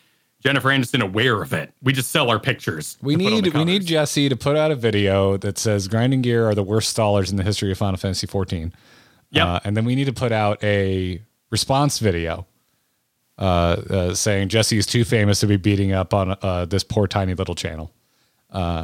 Jennifer 0.43 0.71
Anderson 0.71 1.03
aware 1.03 1.43
of 1.43 1.53
it. 1.53 1.75
We 1.83 1.93
just 1.93 2.11
sell 2.11 2.31
our 2.31 2.41
pictures. 2.41 2.97
We 3.03 3.17
to 3.17 3.19
put 3.23 3.27
on 3.27 3.43
need 3.43 3.55
we 3.55 3.65
need. 3.65 3.85
Jesse 3.85 4.31
to 4.31 4.37
put 4.37 4.57
out 4.57 4.71
a 4.71 4.75
video 4.75 5.37
that 5.37 5.59
says 5.59 5.89
grinding 5.89 6.23
gear 6.23 6.49
are 6.49 6.55
the 6.55 6.63
worst 6.63 6.97
stallers 6.97 7.31
in 7.31 7.37
the 7.37 7.45
history 7.45 7.71
of 7.71 7.77
Final 7.77 7.99
Fantasy 7.99 8.27
14. 8.27 8.73
Yep. 9.33 9.47
Uh, 9.47 9.61
and 9.65 9.77
then 9.77 9.85
we 9.85 9.95
need 9.95 10.07
to 10.07 10.15
put 10.15 10.33
out 10.33 10.63
a 10.65 11.23
response 11.51 11.99
video 11.99 12.47
uh, 13.39 13.43
uh, 13.43 14.15
saying 14.15 14.49
Jesse 14.49 14.79
is 14.79 14.87
too 14.87 15.05
famous 15.05 15.41
to 15.41 15.47
be 15.47 15.59
beating 15.59 15.93
up 15.93 16.15
on 16.15 16.35
uh, 16.41 16.65
this 16.65 16.83
poor 16.83 17.07
tiny 17.07 17.35
little 17.35 17.55
channel. 17.55 17.93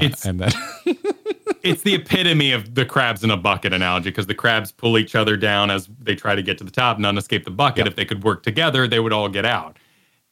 it's 0.03 0.27
And 0.27 0.39
then 0.39 0.53
it's 1.63 1.83
the 1.83 1.95
epitome 1.95 2.53
of 2.53 2.75
the 2.75 2.85
crabs 2.85 3.25
in 3.25 3.31
a 3.31 3.37
bucket 3.37 3.73
analogy 3.73 4.11
because 4.11 4.27
the 4.27 4.35
crabs 4.35 4.73
pull 4.73 4.99
each 4.99 5.15
other 5.15 5.37
down 5.37 5.71
as 5.71 5.89
they 6.01 6.15
try 6.15 6.35
to 6.35 6.43
get 6.43 6.59
to 6.59 6.65
the 6.65 6.71
top. 6.71 6.99
None 6.99 7.17
escape 7.19 7.45
the 7.45 7.51
bucket. 7.51 7.79
Yep. 7.79 7.87
If 7.89 7.97
they 7.97 8.05
could 8.05 8.23
work 8.25 8.43
together, 8.43 8.87
they 8.87 9.01
would 9.01 9.13
all 9.13 9.29
get 9.29 9.45
out. 9.45 9.77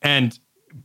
And 0.02 0.38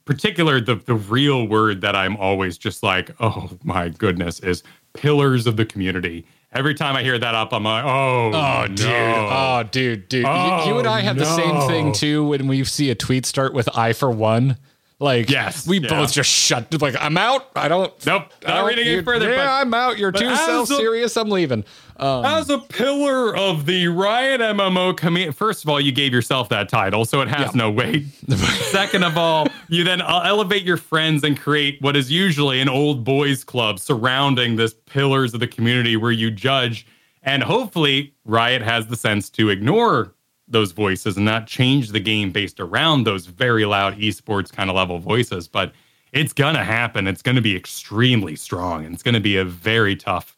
particular, 0.05 0.59
the 0.61 0.75
the 0.75 0.95
real 0.95 1.47
word 1.47 1.81
that 1.81 1.95
I'm 1.95 2.15
always 2.17 2.57
just 2.57 2.83
like, 2.83 3.11
oh 3.19 3.49
my 3.63 3.89
goodness, 3.89 4.39
is 4.39 4.63
pillars 4.93 5.47
of 5.47 5.57
the 5.57 5.65
community. 5.65 6.25
Every 6.51 6.73
time 6.73 6.95
I 6.95 7.03
hear 7.03 7.19
that 7.19 7.35
up, 7.35 7.53
I'm 7.53 7.63
like, 7.63 7.85
oh, 7.85 8.31
Oh, 8.33 8.67
dude. 8.67 8.87
Oh, 8.89 9.63
dude, 9.69 10.09
dude. 10.09 10.25
You- 10.25 10.61
you, 10.65 10.79
and 10.79 10.87
I 10.87 11.01
have 11.01 11.15
the 11.15 11.25
same 11.25 11.67
thing 11.67 11.89
oh, 11.89 11.93
too 11.93 12.27
when 12.27 12.47
we 12.47 12.63
see 12.63 12.89
a 12.89 12.95
tweet 12.95 13.27
start 13.27 13.53
with 13.53 13.69
I 13.77 13.93
for 13.93 14.09
one. 14.09 14.57
Like, 15.01 15.29
Yes, 15.29 15.65
we 15.65 15.79
yeah. 15.79 15.87
both 15.89 16.11
just 16.11 16.29
shut. 16.29 16.81
Like, 16.81 16.95
I'm 16.99 17.17
out. 17.17 17.47
I 17.55 17.69
don't. 17.69 17.93
Nope, 18.05 18.23
I 18.45 18.49
not 18.49 18.55
don't- 18.57 18.67
reading 18.67 18.87
any 18.87 19.01
further, 19.01 19.29
Yeah, 19.29 19.37
but- 19.37 19.47
I'm 19.47 19.73
out. 19.73 19.97
You're 19.97 20.11
too 20.11 20.35
self 20.35 20.67
serious. 20.67 21.15
I'm 21.15 21.29
leaving. 21.29 21.63
Um, 21.95 22.23
As 22.25 22.49
a 22.49 22.59
pillar 22.59 23.35
of 23.35 23.65
the 23.65 23.87
Riot 23.89 24.39
MMO 24.41 24.93
community, 24.95 25.31
first 25.33 25.63
of 25.63 25.69
all, 25.69 25.79
you 25.81 25.91
gave 25.93 26.13
yourself 26.13 26.47
that 26.49 26.67
title, 26.69 27.03
so 27.05 27.21
it 27.21 27.27
has 27.29 27.47
Yeah. 27.53 27.57
no 27.57 27.71
weight. 27.71 28.05
Second 28.71 29.03
of 29.03 29.17
all, 29.17 29.47
you 29.69 29.83
then 29.85 30.01
uh, 30.01 30.21
elevate 30.25 30.63
your 30.63 30.77
friends 30.77 31.23
and 31.23 31.39
create 31.39 31.81
what 31.81 31.95
is 31.97 32.11
usually 32.11 32.59
an 32.61 32.69
old 32.69 33.03
boys 33.03 33.43
club 33.43 33.79
surrounding 33.79 34.55
this 34.57 34.73
pillars 34.85 35.33
of 35.33 35.39
the 35.39 35.47
community 35.47 35.95
where 35.97 36.11
you 36.11 36.29
judge. 36.31 36.85
And 37.23 37.43
hopefully, 37.43 38.13
Riot 38.25 38.61
has 38.61 38.87
the 38.87 38.95
sense 38.95 39.29
to 39.31 39.49
ignore 39.49 40.13
those 40.49 40.71
voices 40.71 41.15
and 41.15 41.25
not 41.25 41.47
change 41.47 41.89
the 41.89 41.99
game 41.99 42.31
based 42.31 42.59
around 42.59 43.03
those 43.03 43.25
very 43.25 43.65
loud 43.65 43.97
esports 43.97 44.51
kind 44.51 44.69
of 44.69 44.75
level 44.75 44.99
voices. 44.99 45.47
But 45.47 45.73
it's 46.11 46.33
going 46.33 46.55
to 46.55 46.63
happen. 46.63 47.07
It's 47.07 47.21
going 47.21 47.35
to 47.35 47.41
be 47.41 47.55
extremely 47.55 48.35
strong 48.35 48.85
and 48.85 48.93
it's 48.93 49.03
going 49.03 49.13
to 49.13 49.19
be 49.19 49.37
a 49.37 49.45
very 49.45 49.95
tough 49.95 50.35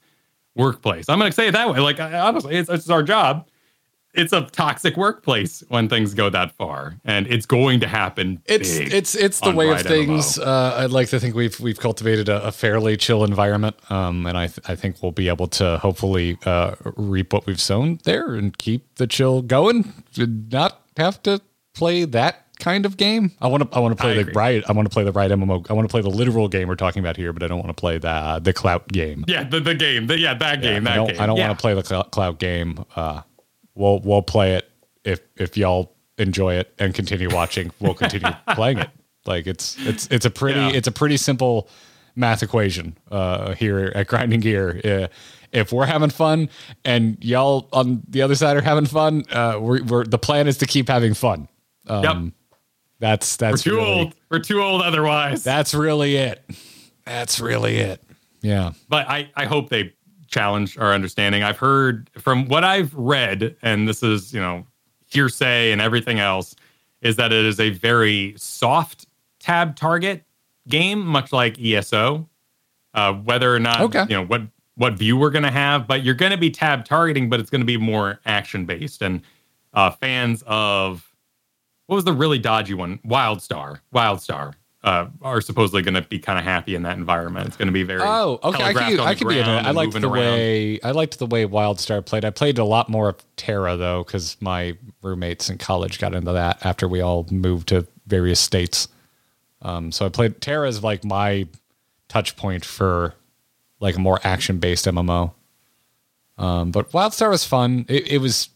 workplace. 0.56 1.08
I'm 1.08 1.18
going 1.18 1.32
to 1.32 1.36
say 1.36 1.48
it 1.48 1.52
that 1.52 1.70
way. 1.70 1.80
Like, 1.80 2.00
honestly, 2.00 2.56
it's, 2.56 2.70
it's 2.70 2.90
our 2.90 3.04
job. 3.04 3.48
It's 4.14 4.34
a 4.34 4.42
toxic 4.42 4.98
workplace 4.98 5.64
when 5.70 5.88
things 5.88 6.14
go 6.14 6.30
that 6.30 6.52
far, 6.58 6.98
and 7.06 7.28
it's 7.28 7.46
going 7.46 7.80
to 7.80 7.88
happen. 7.88 8.42
it's 8.46 8.76
it's 8.78 9.16
it's 9.16 9.40
the 9.40 9.52
way 9.52 9.70
of 9.72 9.82
things. 9.82 10.38
Uh, 10.38 10.76
I'd 10.80 10.92
like 10.92 11.10
to 11.10 11.20
think 11.20 11.34
we've 11.36 11.58
we've 11.60 11.80
cultivated 11.80 12.28
a, 12.28 12.48
a 12.48 12.52
fairly 12.52 12.98
chill 12.98 13.24
environment, 13.24 13.78
um, 13.90 14.26
and 14.26 14.38
I 14.38 14.48
th- 14.48 14.60
I 14.68 14.76
think 14.76 15.02
we'll 15.02 15.14
be 15.14 15.30
able 15.30 15.48
to 15.48 15.78
hopefully 15.78 16.38
uh, 16.46 16.76
reap 16.98 17.32
what 17.32 17.46
we've 17.46 17.62
sown 17.62 18.00
there 18.04 18.36
and 18.36 18.58
keep 18.58 18.96
the 18.96 19.08
chill 19.08 19.42
going. 19.42 19.94
Not 20.18 20.82
have 20.98 21.24
to 21.24 21.42
play 21.74 22.04
that 22.06 22.46
kind 22.60 22.86
of 22.86 22.96
game. 22.96 23.32
I 23.42 23.48
want 23.48 23.70
to 23.70 23.78
I 23.78 23.80
want 23.80 23.98
to 23.98 24.04
I 24.04 24.06
play 24.06 24.14
the 24.16 24.22
agree. 24.22 24.34
right. 24.36 24.64
I 24.68 24.72
want 24.72 24.88
to 24.90 24.94
play 24.94 25.04
the 25.04 25.12
right 25.12 25.30
MMO. 25.30 25.70
I 25.70 25.74
want 25.74 25.88
to 25.88 25.92
play 25.92 26.02
the 26.02 26.10
literal 26.10 26.48
game 26.48 26.68
we're 26.68 26.76
talking 26.76 27.00
about 27.02 27.18
here, 27.18 27.34
but 27.34 27.44
I 27.44 27.48
don't 27.48 27.58
want 27.58 27.70
to 27.70 27.80
play 27.80 27.98
the 27.98 28.40
the 28.42 28.54
clout 28.54 28.88
game. 28.90 29.26
Yeah, 29.28 29.44
the, 29.44 29.60
the 29.60 29.76
game. 29.76 30.08
The, 30.08 30.18
yeah, 30.20 30.34
that 30.36 30.62
game. 30.62 30.84
That 30.84 30.94
I 30.94 30.96
don't, 30.96 31.08
game. 31.08 31.22
I 31.22 31.26
don't 31.26 31.38
yeah. 31.38 31.48
want 31.48 31.60
to 31.60 31.62
play 31.62 31.74
the 31.74 31.84
cl- 31.84 32.04
cloud 32.06 32.40
game. 32.40 32.86
Uh, 32.96 33.22
we'll 33.76 34.00
we'll 34.00 34.22
play 34.22 34.56
it 34.56 34.70
if 35.04 35.20
if 35.38 35.58
y'all 35.58 35.94
enjoy 36.18 36.56
it 36.56 36.74
and 36.80 36.94
continue 36.94 37.30
watching. 37.34 37.72
We'll 37.80 37.94
continue 37.94 38.30
playing 38.56 38.80
it. 38.80 38.90
Like 39.26 39.48
it's 39.48 39.78
it's 39.86 40.08
it's 40.12 40.26
a 40.26 40.30
pretty 40.30 40.60
Yeah. 40.60 40.70
it's 40.72 40.88
a 40.88 40.92
pretty 40.92 41.18
simple 41.18 41.68
math 42.16 42.44
equation 42.44 42.98
uh, 43.10 43.54
here 43.56 43.92
at 43.96 44.08
Grinding 44.08 44.40
Gear. 44.42 44.82
Uh, 44.84 45.08
if 45.52 45.72
we're 45.74 45.86
having 45.86 46.10
fun 46.10 46.50
and 46.86 47.18
y'all 47.24 47.68
on 47.74 48.04
the 48.08 48.22
other 48.22 48.36
side 48.36 48.56
are 48.58 48.62
having 48.62 48.86
fun, 48.86 49.24
uh, 49.32 49.58
we're, 49.60 49.84
we're 49.84 50.04
the 50.06 50.18
plan 50.18 50.48
is 50.48 50.58
to 50.60 50.66
keep 50.66 50.88
having 50.88 51.14
fun. 51.14 51.48
Yep. 51.90 52.06
Um, 52.06 52.34
That's 53.00 53.38
We're 53.40 53.50
that's 53.52 53.64
too 53.64 53.76
really, 53.76 53.92
old. 53.92 54.16
We're 54.30 54.40
too 54.40 54.62
old 54.62 54.82
otherwise. 54.82 55.44
That's 55.44 55.74
really 55.74 56.16
it. 56.16 56.44
That's 57.06 57.40
really 57.40 57.78
it. 57.78 58.02
Yeah. 58.42 58.72
but 58.90 59.08
I, 59.10 59.30
I 59.36 59.46
hope 59.46 59.70
they 59.70 59.94
challenge 60.32 60.78
our 60.78 60.94
understanding. 60.94 61.44
I've 61.44 61.58
heard 61.58 62.10
from 62.18 62.48
what 62.48 62.64
I've 62.64 62.94
read, 62.94 63.56
and 63.62 63.88
this 63.88 64.02
is, 64.02 64.34
you 64.34 64.40
know, 64.40 64.66
hearsay 65.08 65.72
and 65.72 65.82
everything 65.82 66.20
else, 66.20 66.56
is 67.02 67.18
that 67.18 67.32
it 67.34 67.46
is 67.46 67.60
a 67.60 67.70
very 67.72 68.34
soft 68.38 69.08
tab 69.40 69.76
target 69.76 70.24
game, 70.68 71.06
much 71.06 71.32
like 71.32 71.60
ESO. 71.60 72.28
Uh, 72.94 73.14
whether 73.14 73.56
or 73.56 73.60
not, 73.60 73.82
Okay. 73.82 74.04
you 74.10 74.16
know, 74.16 74.26
what 74.26 74.42
what 74.76 74.94
view 74.94 75.16
we're 75.16 75.30
going 75.30 75.44
to 75.44 75.52
have, 75.52 75.86
but 75.86 76.04
you're 76.04 76.16
going 76.16 76.32
to 76.32 76.38
be 76.38 76.50
tab 76.50 76.86
targeting, 76.86 77.30
but 77.30 77.40
it's 77.40 77.50
going 77.50 77.62
to 77.62 77.66
be 77.66 77.78
more 77.78 78.20
action 78.26 78.66
based. 78.66 79.02
And 79.02 79.22
uh, 79.74 79.92
fans 79.92 80.44
of 80.48 81.14
what 81.88 81.96
was 81.98 82.06
the 82.06 82.14
really 82.14 82.40
dodgy 82.40 82.74
one? 82.74 82.98
Wildstar. 83.06 83.80
Wildstar. 83.94 84.54
Uh, 84.84 85.08
are 85.22 85.42
supposedly 85.42 85.84
going 85.84 85.94
to 85.94 86.02
be 86.02 86.18
kind 86.18 86.40
of 86.40 86.44
happy 86.44 86.74
in 86.74 86.82
that 86.82 86.98
environment. 86.98 87.46
It's 87.46 87.56
going 87.56 87.68
to 87.68 87.72
be 87.72 87.84
very 87.84 88.02
Oh, 88.04 88.40
okay. 88.44 88.64
I 88.64 88.74
could, 88.74 89.00
I 89.00 89.14
be 89.14 89.38
in 89.38 89.48
it. 89.48 89.66
I 89.66 89.70
liked 89.70 89.94
the 89.94 90.08
around. 90.08 90.12
way 90.14 90.80
I 90.82 90.90
liked 90.90 91.20
the 91.20 91.28
way 91.28 91.46
WildStar 91.46 92.04
played. 92.04 92.26
I 92.26 92.32
played 92.32 92.58
a 92.58 92.64
lot 92.64 92.90
more 92.90 93.10
of 93.10 93.24
TERA 93.36 93.78
though, 93.78 94.04
because 94.04 94.38
my 94.42 94.76
roommates 95.04 95.52
in 95.52 95.60
college 95.60 96.00
got 96.00 96.16
into 96.16 96.32
that 96.32 96.66
after 96.66 96.88
we 96.88 97.00
all 97.00 97.28
moved 97.30 97.68
to 97.68 97.86
various 98.08 98.40
states. 98.40 98.88
Um, 99.62 99.92
so 99.92 100.08
I 100.08 100.10
played 100.10 100.42
TERA 100.42 100.68
is 100.68 100.84
like 100.84 101.04
my 101.06 101.48
touch 102.08 102.36
point 102.36 102.66
for 102.66 103.14
like 103.80 103.96
a 103.96 104.00
more 104.00 104.20
action 104.24 104.58
based 104.58 104.86
MMO. 104.88 105.34
Um, 106.40 106.72
but 106.72 106.92
WildStar 106.92 107.30
was 107.30 107.46
fun. 107.46 107.86
It, 107.88 108.14
it 108.14 108.18
was. 108.18 108.50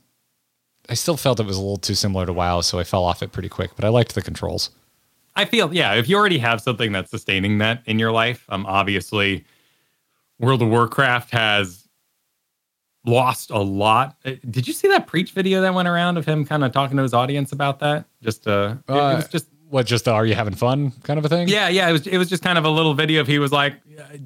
I 0.89 0.95
still 0.95 1.17
felt 1.17 1.39
it 1.39 1.45
was 1.45 1.57
a 1.57 1.61
little 1.61 1.77
too 1.77 1.93
similar 1.93 2.25
to 2.25 2.33
WoW, 2.33 2.61
so 2.61 2.79
I 2.79 2.83
fell 2.83 3.03
off 3.03 3.21
it 3.21 3.31
pretty 3.31 3.49
quick. 3.49 3.71
But 3.75 3.85
I 3.85 3.89
liked 3.89 4.15
the 4.15 4.23
controls. 4.23 4.71
I 5.35 5.45
feel 5.45 5.73
yeah. 5.73 5.93
If 5.95 6.07
you 6.09 6.15
already 6.17 6.37
have 6.39 6.61
something 6.61 6.91
that's 6.91 7.11
sustaining 7.11 7.57
that 7.59 7.81
in 7.85 7.99
your 7.99 8.11
life, 8.11 8.45
um, 8.49 8.65
obviously, 8.65 9.43
World 10.39 10.61
of 10.61 10.69
Warcraft 10.69 11.31
has 11.31 11.87
lost 13.05 13.51
a 13.51 13.59
lot. 13.59 14.17
Uh, 14.25 14.31
Did 14.49 14.67
you 14.67 14.73
see 14.73 14.87
that 14.87 15.07
Preach 15.07 15.31
video 15.31 15.61
that 15.61 15.73
went 15.73 15.87
around 15.87 16.17
of 16.17 16.25
him 16.25 16.45
kind 16.45 16.63
of 16.63 16.71
talking 16.71 16.97
to 16.97 17.03
his 17.03 17.13
audience 17.13 17.51
about 17.51 17.79
that? 17.79 18.05
Just 18.23 18.47
uh, 18.47 18.75
it- 18.87 18.91
it, 18.91 18.95
Uh, 18.97 19.15
was 19.17 19.27
just 19.27 19.47
What? 19.69 19.85
Just 19.87 20.05
the, 20.05 20.11
are 20.13 20.25
you 20.25 20.35
having 20.35 20.53
fun 20.55 20.91
kind 21.03 21.17
of 21.19 21.25
a 21.25 21.29
thing? 21.29 21.47
yeah, 21.49 21.67
yeah. 21.69 21.89
It 21.89 21.91
was 21.91 22.07
it 22.07 22.17
was 22.17 22.29
just 22.29 22.41
kind 22.43 22.57
of 22.57 22.65
a 22.65 22.69
little 22.69 22.93
video 22.93 23.19
of 23.21 23.27
he 23.27 23.39
was 23.39 23.51
like, 23.51 23.75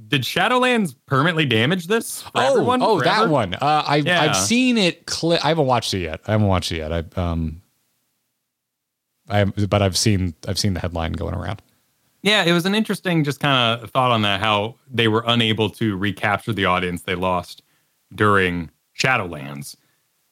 did 0.08 0.22
Shadowlands 0.24 0.96
permanently 1.08 1.46
damage 1.46 1.88
this? 1.88 2.24
Oh, 2.36 2.40
everyone? 2.52 2.82
oh, 2.84 3.00
Forever?" 3.00 3.22
that 3.26 3.30
one. 3.30 3.54
Uh, 3.56 3.84
I 3.88 3.96
Yeah. 3.98 4.22
I've 4.22 4.36
seen 4.36 4.78
it. 4.78 5.06
Cli- 5.08 5.40
I 5.40 5.48
haven't 5.50 5.66
watched 5.66 5.94
it 5.94 6.00
yet. 6.02 6.22
I 6.28 6.32
haven't 6.34 6.48
watched 6.48 6.72
it 6.72 6.78
yet. 6.78 6.92
I 6.94 7.04
um. 7.20 7.62
I 9.30 9.46
but 9.46 9.82
I've 9.82 9.98
seen 9.98 10.34
I've 10.48 10.60
seen 10.60 10.74
the 10.74 10.80
headline 10.80 11.14
going 11.14 11.36
around. 11.36 11.62
Yeah, 12.22 12.44
it 12.44 12.52
was 12.52 12.66
an 12.66 12.76
interesting 12.76 13.24
just 13.24 13.40
kind 13.40 13.82
of 13.82 13.92
thought 13.92 14.12
on 14.12 14.24
that 14.24 14.42
how 14.42 14.76
they 14.92 15.08
were 15.08 15.24
unable 15.26 15.70
to 15.72 15.96
recapture 15.96 16.52
the 16.52 16.66
audience 16.66 17.04
they 17.04 17.16
lost 17.16 17.64
during 18.14 18.70
Shadowlands. 18.98 19.76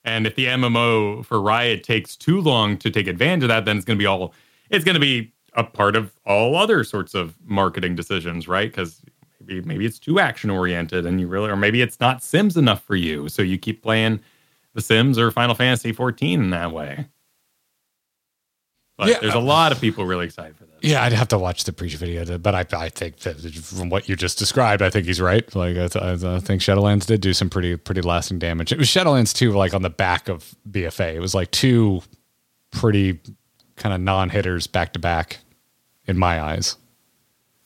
And 0.04 0.28
if 0.28 0.36
the 0.36 0.46
MMO 0.46 1.26
for 1.26 1.42
Riot 1.42 1.84
takes 1.84 2.16
too 2.16 2.42
long 2.42 2.78
to 2.78 2.90
take 2.90 3.08
advantage 3.08 3.44
of 3.44 3.50
that, 3.50 3.66
then 3.66 3.78
it's 3.78 3.86
going 3.86 3.98
to 3.98 4.02
be 4.02 4.06
all 4.06 4.34
it's 4.70 4.84
going 4.84 4.96
to 4.96 5.02
be 5.02 5.34
a 5.54 5.64
part 5.64 5.96
of 5.96 6.14
all 6.26 6.56
other 6.56 6.84
sorts 6.84 7.14
of 7.14 7.36
marketing 7.46 7.96
decisions, 7.96 8.48
right? 8.48 8.70
Because 8.70 9.02
maybe 9.46 9.62
maybe 9.62 9.86
it's 9.86 10.00
too 10.00 10.20
action 10.20 10.50
oriented 10.50 11.06
and 11.06 11.20
you 11.20 11.28
really 11.28 11.50
or 11.50 11.56
maybe 11.56 11.82
it's 11.82 12.00
not 12.00 12.24
Sims 12.24 12.58
enough 12.58 12.84
for 12.84 12.96
you, 12.96 13.30
so 13.30 13.42
you 13.42 13.58
keep 13.58 13.82
playing 13.82 14.20
The 14.74 14.82
Sims 14.82 15.18
or 15.18 15.32
Final 15.32 15.56
Fantasy 15.56 15.94
14 15.94 16.42
in 16.42 16.50
that 16.50 16.72
way. 16.72 17.08
But 18.98 19.10
Yeah. 19.10 19.20
there's 19.22 19.34
a 19.36 19.40
lot 19.40 19.72
of 19.72 19.80
people 19.80 20.06
really 20.06 20.26
excited 20.26 20.56
for 20.58 20.66
this. 20.66 20.74
Yeah, 20.82 21.04
I'd 21.04 21.14
have 21.14 21.28
to 21.30 21.38
watch 21.38 21.66
the 21.66 21.72
Preach 21.74 21.96
video, 21.96 22.26
to, 22.26 22.40
but 22.40 22.56
I 22.56 22.66
I 22.86 22.90
think 22.90 23.18
that 23.20 23.40
from 23.40 23.90
what 23.90 24.10
you 24.10 24.16
just 24.16 24.40
described, 24.40 24.82
I 24.82 24.90
think 24.90 25.06
he's 25.06 25.22
right. 25.22 25.44
Like 25.56 25.78
I, 25.78 25.84
I 25.86 26.16
think 26.40 26.62
Shadowlands 26.62 27.06
did 27.06 27.22
do 27.22 27.34
some 27.34 27.50
pretty 27.50 27.78
pretty 27.78 28.02
lasting 28.02 28.40
damage. 28.40 28.72
It 28.72 28.78
was 28.80 28.88
Shadowlands 28.88 29.34
too, 29.36 29.52
like 29.52 29.74
on 29.76 29.82
the 29.84 29.90
back 29.92 30.30
of 30.30 30.56
BFA. 30.70 31.14
It 31.16 31.20
was 31.20 31.36
like 31.36 31.52
two 31.52 32.02
pretty 32.72 33.20
kind 33.76 33.94
of 33.94 34.02
non 34.02 34.30
hitters 34.30 34.66
back 34.68 34.94
to 34.94 35.00
back, 35.00 35.40
in 36.08 36.18
my 36.18 36.42
eyes. 36.42 36.76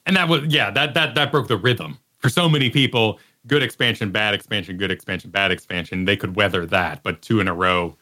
and 0.06 0.16
that 0.18 0.28
was 0.28 0.42
yeah 0.48 0.70
that 0.72 0.94
that 0.96 1.16
that 1.16 1.32
broke 1.32 1.48
the 1.48 1.56
rhythm 1.58 1.98
for 2.18 2.28
so 2.30 2.50
many 2.50 2.70
people 2.70 3.20
good 3.48 3.64
expansion 3.64 4.12
bad 4.12 4.34
expansion 4.34 4.76
good 4.78 4.92
expansion 4.92 5.30
bad 5.32 5.52
expansion 5.52 6.06
they 6.06 6.18
could 6.18 6.36
weather 6.36 6.66
that 6.66 7.02
but 7.04 7.22
two 7.22 7.40
in 7.40 7.48
a 7.48 7.54
row 7.54 7.96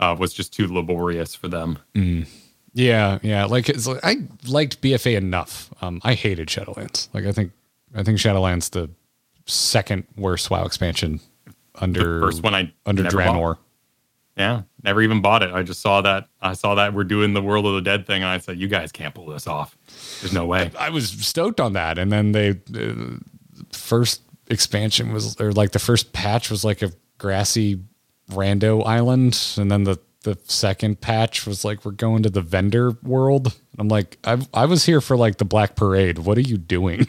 uh, 0.00 0.14
was 0.18 0.32
just 0.34 0.52
too 0.52 0.66
laborious 0.72 1.34
for 1.34 1.48
them 1.48 1.78
Yeah, 2.78 3.18
yeah. 3.22 3.46
Like 3.46 3.68
it's 3.68 3.88
like, 3.88 4.04
I 4.04 4.18
liked 4.46 4.80
BFA 4.80 5.16
enough. 5.16 5.72
Um, 5.82 6.00
I 6.04 6.14
hated 6.14 6.46
Shadowlands. 6.48 7.08
Like 7.12 7.26
I 7.26 7.32
think 7.32 7.50
I 7.94 8.04
think 8.04 8.18
Shadowlands 8.18 8.70
the 8.70 8.88
second 9.46 10.06
worst 10.16 10.48
WoW 10.50 10.64
expansion 10.64 11.20
under 11.74 12.20
first 12.20 12.42
one 12.42 12.54
I 12.54 12.72
under 12.86 13.02
Draenor. 13.02 13.34
bought. 13.54 13.58
yeah 14.36 14.62
never 14.82 15.00
even 15.00 15.22
bought 15.22 15.42
it 15.42 15.52
i 15.52 15.62
just 15.62 15.80
saw 15.80 16.00
that 16.02 16.28
i 16.42 16.52
saw 16.52 16.74
that 16.74 16.92
we're 16.92 17.04
doing 17.04 17.32
the 17.34 17.40
world 17.40 17.64
of 17.64 17.74
the 17.74 17.80
dead 17.80 18.04
thing 18.06 18.22
and 18.22 18.30
i 18.30 18.36
said 18.38 18.58
you 18.58 18.66
guys 18.68 18.90
can't 18.92 19.14
pull 19.14 19.26
this 19.26 19.46
off 19.46 19.76
there's 20.20 20.32
no 20.32 20.44
way 20.44 20.70
I 20.78 20.90
was 20.90 21.08
stoked 21.08 21.60
on 21.60 21.72
that, 21.74 21.96
and 21.98 22.10
then 22.12 22.32
they 22.32 22.50
uh, 22.74 23.16
first 23.72 24.22
expansion 24.48 25.12
was 25.12 25.40
or 25.40 25.52
like 25.52 25.70
the 25.72 25.78
first 25.78 26.12
patch 26.12 26.50
was 26.50 26.64
like 26.64 26.82
a 26.82 26.90
grassy 27.18 27.80
rando 28.30 28.84
island, 28.86 29.40
and 29.56 29.70
then 29.70 29.84
the 29.84 29.98
the 30.34 30.38
second 30.44 31.00
patch 31.00 31.46
was 31.46 31.64
like 31.64 31.84
we're 31.84 31.92
going 31.92 32.22
to 32.22 32.30
the 32.30 32.40
vendor 32.42 32.92
world. 33.02 33.54
I'm 33.78 33.88
like 33.88 34.18
I 34.24 34.38
I 34.52 34.64
was 34.66 34.84
here 34.84 35.00
for 35.00 35.16
like 35.16 35.38
the 35.38 35.44
Black 35.44 35.76
Parade. 35.76 36.18
What 36.18 36.36
are 36.38 36.42
you 36.42 36.56
doing? 36.58 37.06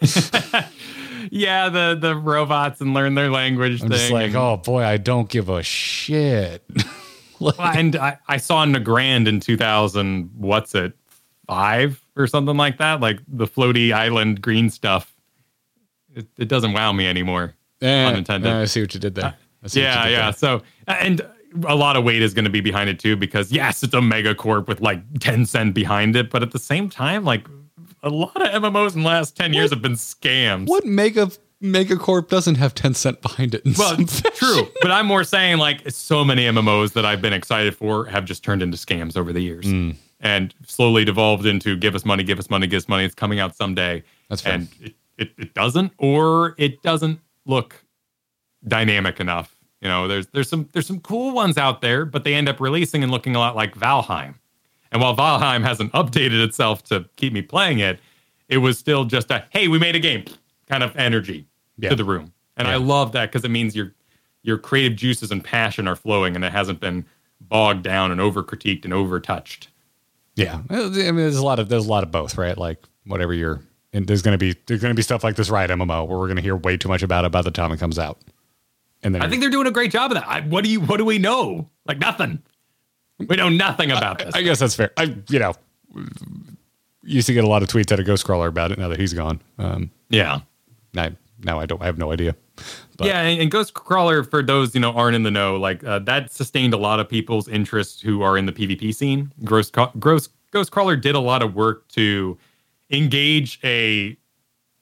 yeah, 1.30 1.68
the 1.68 1.96
the 2.00 2.14
robots 2.16 2.80
and 2.80 2.94
learn 2.94 3.14
their 3.14 3.30
language 3.30 3.82
I'm 3.82 3.88
thing. 3.88 3.98
just 3.98 4.10
like, 4.12 4.26
and- 4.28 4.36
oh 4.36 4.56
boy, 4.56 4.82
I 4.84 4.96
don't 4.96 5.28
give 5.28 5.48
a 5.48 5.62
shit. 5.62 6.64
Well, 7.40 7.54
and 7.58 7.96
I, 7.96 8.18
I 8.28 8.36
saw 8.36 8.64
Nagrand 8.64 9.26
in 9.26 9.40
2000, 9.40 10.30
what's 10.36 10.76
it, 10.76 10.92
five 11.48 12.00
or 12.14 12.28
something 12.28 12.56
like 12.56 12.78
that? 12.78 13.00
Like 13.00 13.18
the 13.26 13.48
floaty 13.48 13.92
island 13.92 14.40
green 14.40 14.70
stuff. 14.70 15.12
It, 16.14 16.28
it 16.38 16.46
doesn't 16.46 16.72
wow 16.72 16.92
me 16.92 17.08
anymore. 17.08 17.56
Eh, 17.80 18.04
Unintended. 18.06 18.52
I 18.52 18.66
see 18.66 18.80
what 18.82 18.94
you 18.94 19.00
did 19.00 19.16
there. 19.16 19.34
I 19.60 19.66
see 19.66 19.80
what 19.80 19.86
Yeah, 19.86 20.06
yeah. 20.06 20.22
there. 20.26 20.32
So, 20.34 20.62
and 20.86 21.26
a 21.66 21.74
lot 21.74 21.96
of 21.96 22.04
weight 22.04 22.22
is 22.22 22.34
going 22.34 22.44
to 22.44 22.50
be 22.50 22.60
behind 22.60 22.88
it 22.90 22.98
too, 22.98 23.16
because 23.16 23.52
yes, 23.52 23.82
it's 23.82 23.94
a 23.94 24.00
mega 24.02 24.34
corp 24.34 24.68
with 24.68 24.80
like 24.80 25.06
Tencent 25.14 25.74
behind 25.74 26.16
it. 26.16 26.30
But 26.30 26.42
at 26.42 26.50
the 26.52 26.58
same 26.58 26.88
time, 26.88 27.24
like 27.24 27.46
a 28.02 28.10
lot 28.10 28.36
of 28.40 28.62
MMOs 28.62 28.94
in 28.94 29.02
the 29.02 29.08
last 29.08 29.36
10 29.36 29.52
years 29.54 29.70
have 29.70 29.82
been 29.82 29.92
scams. 29.92 30.66
What 30.68 30.84
mega 30.84 31.30
megacorp 31.62 32.28
doesn't 32.28 32.56
have 32.56 32.74
Tencent 32.74 33.20
behind 33.22 33.54
it? 33.54 33.62
Well, 33.78 33.96
true, 34.34 34.68
but 34.80 34.90
I'm 34.90 35.06
more 35.06 35.22
saying 35.24 35.58
like 35.58 35.88
so 35.90 36.24
many 36.24 36.44
MMOs 36.46 36.92
that 36.94 37.06
I've 37.06 37.22
been 37.22 37.32
excited 37.32 37.76
for 37.76 38.06
have 38.06 38.24
just 38.24 38.42
turned 38.42 38.62
into 38.62 38.76
scams 38.76 39.16
over 39.16 39.32
the 39.32 39.40
years, 39.40 39.66
Hmm. 39.66 39.90
and 40.20 40.52
slowly 40.66 41.04
devolved 41.04 41.46
into 41.46 41.76
give 41.76 41.94
us 41.94 42.04
money, 42.04 42.24
give 42.24 42.38
us 42.40 42.50
money, 42.50 42.66
give 42.66 42.78
us 42.78 42.88
money. 42.88 43.04
It's 43.04 43.14
coming 43.14 43.38
out 43.38 43.54
someday, 43.54 44.02
That's 44.28 44.42
fair. 44.42 44.54
and 44.54 44.68
it, 44.80 44.94
it, 45.18 45.30
it 45.38 45.54
doesn't, 45.54 45.92
or 45.98 46.54
it 46.58 46.82
doesn't 46.82 47.20
look 47.46 47.84
dynamic 48.66 49.20
enough. 49.20 49.51
You 49.82 49.88
know, 49.88 50.08
there's 50.08 50.28
there's 50.28 50.48
some 50.48 50.68
there's 50.72 50.86
some 50.86 51.00
cool 51.00 51.34
ones 51.34 51.58
out 51.58 51.80
there, 51.82 52.04
but 52.06 52.24
they 52.24 52.34
end 52.34 52.48
up 52.48 52.60
releasing 52.60 53.02
and 53.02 53.10
looking 53.12 53.34
a 53.36 53.38
lot 53.38 53.54
like 53.56 53.74
Valheim. 53.74 54.36
And 54.92 55.02
while 55.02 55.14
Valheim 55.16 55.62
hasn't 55.64 55.92
updated 55.94 56.42
itself 56.42 56.82
to 56.84 57.04
keep 57.16 57.32
me 57.32 57.42
playing 57.42 57.80
it, 57.80 57.98
it 58.48 58.58
was 58.58 58.78
still 58.78 59.04
just 59.04 59.30
a 59.30 59.44
hey, 59.50 59.68
we 59.68 59.78
made 59.78 59.96
a 59.96 60.00
game 60.00 60.24
kind 60.68 60.82
of 60.82 60.96
energy 60.96 61.46
Yeah. 61.76 61.90
to 61.90 61.96
the 61.96 62.04
room. 62.04 62.32
And 62.56 62.68
I 62.68 62.76
love 62.76 63.12
that 63.12 63.30
because 63.32 63.44
it 63.44 63.50
means 63.50 63.74
your 63.76 63.92
your 64.44 64.56
creative 64.56 64.96
juices 64.96 65.30
and 65.32 65.42
passion 65.42 65.88
are 65.88 65.96
flowing 65.96 66.36
and 66.36 66.44
it 66.44 66.52
hasn't 66.52 66.78
been 66.80 67.04
bogged 67.40 67.82
down 67.82 68.12
and 68.12 68.20
over 68.20 68.42
critiqued 68.42 68.84
and 68.84 68.92
over 68.94 69.18
touched. 69.20 69.68
Yeah, 70.36 70.60
I 70.70 70.74
mean, 70.90 71.16
there's 71.16 71.36
a 71.36 71.44
lot 71.44 71.58
of 71.58 71.68
there's 71.68 71.86
a 71.86 71.90
lot 71.90 72.04
of 72.04 72.10
both, 72.10 72.38
right? 72.38 72.56
Like 72.56 72.78
whatever 73.04 73.34
you're, 73.34 73.60
and 73.92 74.06
there's 74.06 74.22
gonna 74.22 74.38
be 74.38 74.54
there's 74.66 74.80
gonna 74.80 74.94
be 74.94 75.02
stuff 75.02 75.24
like 75.24 75.34
this 75.36 75.50
Riot 75.50 75.70
MMO 75.70 76.06
where 76.06 76.18
we're 76.18 76.28
gonna 76.28 76.40
hear 76.40 76.56
way 76.56 76.76
too 76.76 76.88
much 76.88 77.02
about 77.02 77.24
it 77.24 77.32
by 77.32 77.42
the 77.42 77.50
time 77.50 77.70
it 77.72 77.78
comes 77.80 77.98
out, 77.98 78.18
and 79.02 79.14
then 79.14 79.22
I 79.22 79.28
think 79.28 79.40
they're 79.40 79.50
doing 79.50 79.66
a 79.66 79.72
great 79.72 79.90
job 79.90 80.12
of 80.12 80.16
that. 80.16 80.26
I, 80.26 80.40
what 80.40 80.64
do 80.64 80.70
you 80.70 80.80
what 80.80 80.98
do 80.98 81.04
we 81.04 81.18
know? 81.18 81.68
Like 81.86 81.98
nothing. 81.98 82.42
We 83.18 83.36
know 83.36 83.48
nothing 83.48 83.90
about 83.90 84.18
this. 84.18 84.34
I 84.34 84.42
guess 84.42 84.58
that's 84.58 84.74
fair. 84.74 84.92
I 84.96 85.16
you 85.28 85.38
know 85.38 85.54
used 87.02 87.26
to 87.26 87.34
get 87.34 87.44
a 87.44 87.48
lot 87.48 87.62
of 87.62 87.68
tweets 87.68 87.92
out 87.92 88.00
of 88.00 88.06
Ghostcrawler 88.06 88.48
about 88.48 88.72
it. 88.72 88.78
Now 88.78 88.88
that 88.88 88.98
he's 88.98 89.12
gone, 89.12 89.40
um, 89.58 89.90
yeah. 90.08 90.40
now 90.94 91.10
now 91.40 91.60
I 91.60 91.66
don't 91.66 91.82
I 91.82 91.86
have 91.86 91.98
no 91.98 92.12
idea. 92.12 92.36
But- 92.96 93.06
yeah, 93.06 93.22
and, 93.22 93.40
and 93.40 93.50
Ghostcrawler, 93.50 94.28
for 94.28 94.42
those 94.42 94.74
you 94.74 94.80
know 94.80 94.92
aren't 94.92 95.16
in 95.16 95.22
the 95.22 95.30
know, 95.30 95.56
like 95.56 95.82
uh, 95.84 95.98
that 96.00 96.32
sustained 96.32 96.74
a 96.74 96.76
lot 96.76 97.00
of 97.00 97.08
people's 97.08 97.48
interest 97.48 98.02
who 98.02 98.22
are 98.22 98.36
in 98.36 98.46
the 98.46 98.52
PvP 98.52 98.94
scene. 98.94 99.32
Ghost, 99.44 99.74
Ghost, 99.98 100.30
Ghostcrawler 100.52 101.00
did 101.00 101.14
a 101.14 101.20
lot 101.20 101.42
of 101.42 101.54
work 101.54 101.88
to 101.88 102.38
engage 102.90 103.58
a 103.64 104.16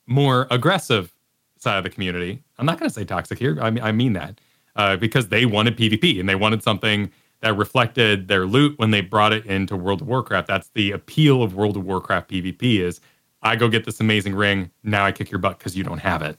more 0.07 0.49
aggressive 0.51 1.13
side 1.61 1.79
of 1.79 1.85
the 1.85 1.91
community. 1.91 2.43
I'm 2.59 2.67
not 2.67 2.79
going 2.79 2.89
to 2.89 2.95
say 2.95 3.05
toxic 3.05 3.39
here. 3.39 3.59
I 3.61 3.71
mean, 3.71 3.85
I 3.85 3.93
mean 3.93 4.15
that 4.15 4.41
uh, 4.77 4.97
because 4.97 5.29
they 5.29 5.47
wanted 5.47 5.77
PvP 5.77 6.19
and 6.19 6.29
they 6.29 6.35
wanted 6.35 6.63
something 6.63 7.11
that 7.41 7.57
reflected 7.57 8.29
their 8.29 8.47
loot 8.47 8.79
when 8.79 8.91
they 8.91 9.01
brought 9.01 9.33
it 9.33 9.47
into 9.47 9.77
World 9.77 10.03
of 10.03 10.09
Warcraft. 10.09 10.49
That's 10.49 10.71
the 10.75 10.91
appeal 10.91 11.43
of 11.43 11.55
World 11.55 11.77
of 11.77 11.85
Warcraft 11.85 12.31
PvP 12.31 12.81
is 12.81 13.01
I 13.43 13.57
go 13.57 13.69
get 13.69 13.85
this 13.85 14.01
amazing 14.01 14.35
ring. 14.35 14.71
Now 14.83 15.05
I 15.05 15.13
kick 15.13 15.31
your 15.31 15.39
butt 15.39 15.59
because 15.59 15.77
you 15.77 15.85
don't 15.85 15.99
have 15.99 16.23
it. 16.23 16.39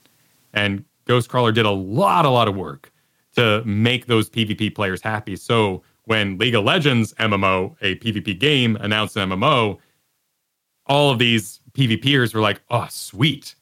And 0.54 0.86
Ghostcrawler 1.08 1.54
did 1.54 1.66
a 1.66 1.72
lot, 1.72 2.26
a 2.26 2.30
lot 2.30 2.48
of 2.48 2.56
work 2.56 2.92
to 3.36 3.64
make 3.66 4.08
those 4.08 4.30
PvP 4.30 4.76
players 4.76 5.02
happy. 5.02 5.36
So 5.36 5.82
when 6.06 6.38
League 6.38 6.56
of 6.56 6.64
Legends 6.64 7.14
MMO, 7.16 7.76
a 7.82 7.96
PvP 7.96 8.40
game, 8.40 8.76
announced 8.78 9.16
an 9.18 9.30
MMO, 9.30 9.80
all 10.86 11.10
of 11.12 11.20
these 11.20 11.60
PvPers 11.74 12.34
were 12.34 12.42
like, 12.42 12.62
oh, 12.70 12.88
sweet. 12.90 13.56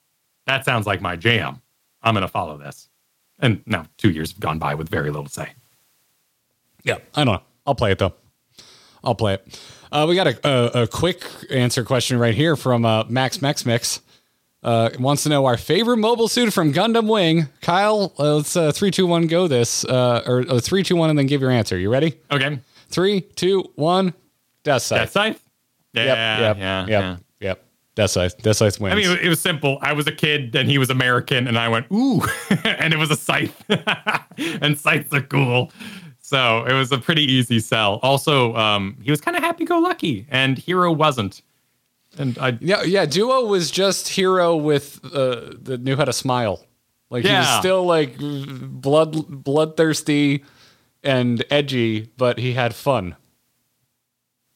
That 0.50 0.66
sounds 0.66 0.88
like 0.88 1.00
my 1.00 1.16
jam. 1.16 1.62
I'm 2.02 2.16
going 2.16 2.24
to 2.24 2.28
follow 2.28 2.58
this. 2.58 2.90
And 3.38 3.62
now 3.68 3.86
two 3.98 4.10
years 4.10 4.32
have 4.32 4.40
gone 4.40 4.58
by 4.58 4.74
with 4.74 4.90
very 4.90 5.12
little 5.12 5.26
to 5.26 5.30
say. 5.32 5.52
Yeah, 6.84 6.98
I 7.14 7.24
don't 7.24 7.36
know. 7.36 7.44
I'll 7.68 7.76
play 7.76 7.92
it 7.92 8.00
though. 8.00 8.14
I'll 9.04 9.14
play 9.14 9.36
it. 9.36 9.62
Uh, 9.92 10.08
we 10.10 10.16
got 10.16 10.26
a, 10.26 10.48
a, 10.80 10.84
a 10.84 10.88
quick 10.88 11.24
answer 11.52 11.84
question 11.84 12.18
right 12.18 12.34
here 12.34 12.56
from 12.56 12.84
uh, 12.84 13.04
Max 13.04 13.44
Mex 13.44 13.64
Mix. 13.64 14.02
Uh, 14.64 14.90
wants 15.00 15.22
to 15.22 15.30
know 15.30 15.46
our 15.46 15.56
favorite 15.56 15.98
mobile 15.98 16.28
suit 16.28 16.52
from 16.52 16.74
Gundam 16.74 17.08
Wing. 17.08 17.48
Kyle, 17.62 18.12
uh, 18.18 18.38
let's 18.38 18.56
uh, 18.58 18.72
three, 18.72 18.90
two, 18.90 19.06
one, 19.06 19.28
go 19.28 19.48
this, 19.48 19.86
uh, 19.86 20.24
or, 20.26 20.40
or 20.50 20.60
three, 20.60 20.82
two, 20.82 20.96
one, 20.96 21.12
and 21.12 21.20
then 21.20 21.28
give 21.28 21.42
your 21.42 21.52
answer. 21.52 21.78
You 21.78 21.92
ready? 21.92 22.20
Okay. 22.32 22.60
Three, 22.90 23.22
two, 23.22 23.72
one. 23.76 24.16
Death 24.64 24.82
Scythe. 24.82 25.00
Death 25.02 25.12
Scythe? 25.12 25.46
Yeah, 25.94 26.04
Yep, 26.04 26.18
yep, 26.18 26.58
yeah, 26.58 26.80
yep, 26.82 26.90
yeah. 26.90 27.18
Yep. 28.00 28.04
Death 28.04 28.12
Scythe. 28.12 28.38
Death 28.38 28.56
Scythe 28.58 28.80
wins. 28.80 28.94
I 28.94 28.96
mean, 28.96 29.20
it 29.22 29.28
was 29.28 29.40
simple. 29.40 29.78
I 29.82 29.94
was 29.94 30.08
a 30.08 30.12
kid 30.12 30.56
and 30.56 30.70
he 30.70 30.78
was 30.78 30.90
American, 30.90 31.48
and 31.48 31.58
I 31.58 31.68
went, 31.68 31.86
ooh, 31.92 32.22
and 32.64 32.94
it 32.94 32.98
was 32.98 33.12
a 33.12 33.16
scythe. 33.16 33.64
and 34.62 34.78
scythes 34.78 35.14
are 35.14 35.22
cool. 35.22 35.72
So 36.22 36.64
it 36.66 36.74
was 36.74 36.92
a 36.92 36.98
pretty 36.98 37.24
easy 37.24 37.60
sell. 37.60 38.00
Also, 38.04 38.56
um, 38.56 38.98
he 39.02 39.12
was 39.12 39.20
kind 39.20 39.36
of 39.36 39.44
happy 39.44 39.66
go 39.66 39.80
lucky, 39.80 40.28
and 40.30 40.58
Heero 40.58 40.96
wasn't. 40.96 41.42
And 42.18 42.38
I, 42.38 42.58
yeah, 42.62 42.84
yeah. 42.84 43.06
Duo 43.06 43.46
was 43.46 43.72
just 43.72 44.08
Heero 44.08 44.62
with 44.62 45.00
uh, 45.06 45.54
that 45.64 45.82
knew 45.82 45.96
how 45.96 46.06
to 46.06 46.14
smile. 46.14 46.66
Like 47.10 47.26
he 47.26 47.32
was 47.32 47.60
still 47.60 47.86
like 47.86 48.16
blood 48.20 49.44
bloodthirsty 49.44 50.44
and 51.04 51.44
edgy, 51.50 52.12
but 52.18 52.38
he 52.38 52.54
had 52.54 52.76
fun. 52.76 53.16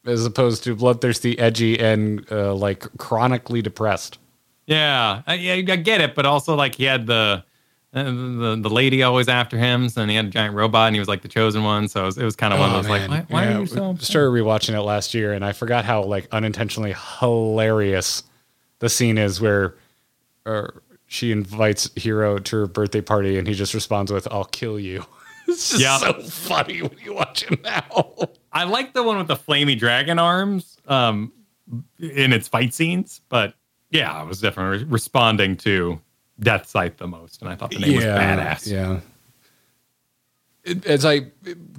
As 0.06 0.26
opposed 0.26 0.64
to 0.66 0.76
bloodthirsty, 0.76 1.38
edgy, 1.40 1.80
and 1.80 2.26
uh, 2.32 2.54
like 2.54 2.86
chronically 2.98 3.62
depressed. 3.62 4.20
yeah, 4.68 5.22
I, 5.26 5.34
I 5.34 5.62
get 5.62 6.02
it, 6.02 6.14
but 6.16 6.26
also 6.26 6.56
like 6.56 6.76
he 6.76 6.84
had 6.84 7.08
the. 7.08 7.44
uh, 7.94 8.04
The, 8.04 8.58
the 8.60 8.70
lady 8.70 9.02
always 9.04 9.30
after 9.30 9.58
him, 9.58 9.88
so 9.88 10.02
and 10.02 10.10
he 10.12 10.18
had 10.18 10.26
a 10.26 10.30
giant 10.30 10.56
robot, 10.56 10.88
and 10.88 10.96
he 10.96 11.00
was 11.00 11.08
like 11.08 11.22
the 11.22 11.28
chosen 11.30 11.64
one. 11.64 11.88
So 11.88 12.02
it 12.04 12.06
was, 12.06 12.18
it 12.18 12.26
was 12.26 12.36
kind 12.36 12.54
of 12.54 12.60
one 12.60 12.72
of 12.72 12.84
those 12.84 12.90
like, 12.90 13.10
why, 13.10 13.26
why 13.30 13.46
Oh, 13.46 13.50
Yeah, 13.50 13.58
are 13.58 13.60
you 13.62 13.66
so? 13.68 13.96
started 14.00 14.30
rewatching 14.32 14.74
it 14.74 14.82
last 14.82 15.14
year, 15.14 15.32
and 15.34 15.46
I 15.46 15.54
forgot 15.54 15.86
how 15.86 16.04
like 16.04 16.28
unintentionally 16.34 16.96
hilarious 17.20 18.24
the 18.80 18.90
scene 18.90 19.18
is 19.18 19.40
where 19.40 19.76
uh, 20.46 20.68
she 21.08 21.32
invites 21.32 21.88
Heero 21.90 22.44
to 22.44 22.56
her 22.58 22.68
birthday 22.68 23.00
party, 23.02 23.38
and 23.38 23.48
he 23.48 23.54
just 23.54 23.74
responds 23.74 24.12
with 24.12 24.28
"I'll 24.32 24.44
kill 24.46 24.78
you." 24.80 25.06
it's 25.48 25.70
just 25.70 25.82
Yeah. 25.82 25.98
so 26.00 26.14
funny 26.24 26.82
when 26.82 26.98
you 27.06 27.14
watch 27.14 27.44
it 27.50 27.64
now. 27.64 28.16
I 28.54 28.66
like 28.66 28.94
the 28.94 29.04
one 29.04 29.18
with 29.18 29.28
the 29.28 29.36
flamey 29.36 29.78
dragon 29.78 30.20
arms 30.20 30.78
um, 30.88 31.34
in 32.00 32.32
its 32.32 32.48
fight 32.48 32.74
scenes, 32.74 33.22
but 33.30 33.56
yeah, 33.90 34.14
I 34.14 34.24
was 34.24 34.40
definitely 34.40 34.84
responding 34.86 35.58
to 35.58 36.00
Death 36.40 36.68
Scythe 36.68 36.98
the 36.98 37.08
most, 37.08 37.42
and 37.42 37.50
I 37.50 37.56
thought 37.56 37.72
the 37.72 37.80
name 37.80 37.96
was 37.96 38.06
badass. 38.06 38.72
Yeah. 38.72 39.00
As 40.86 41.06
I 41.06 41.28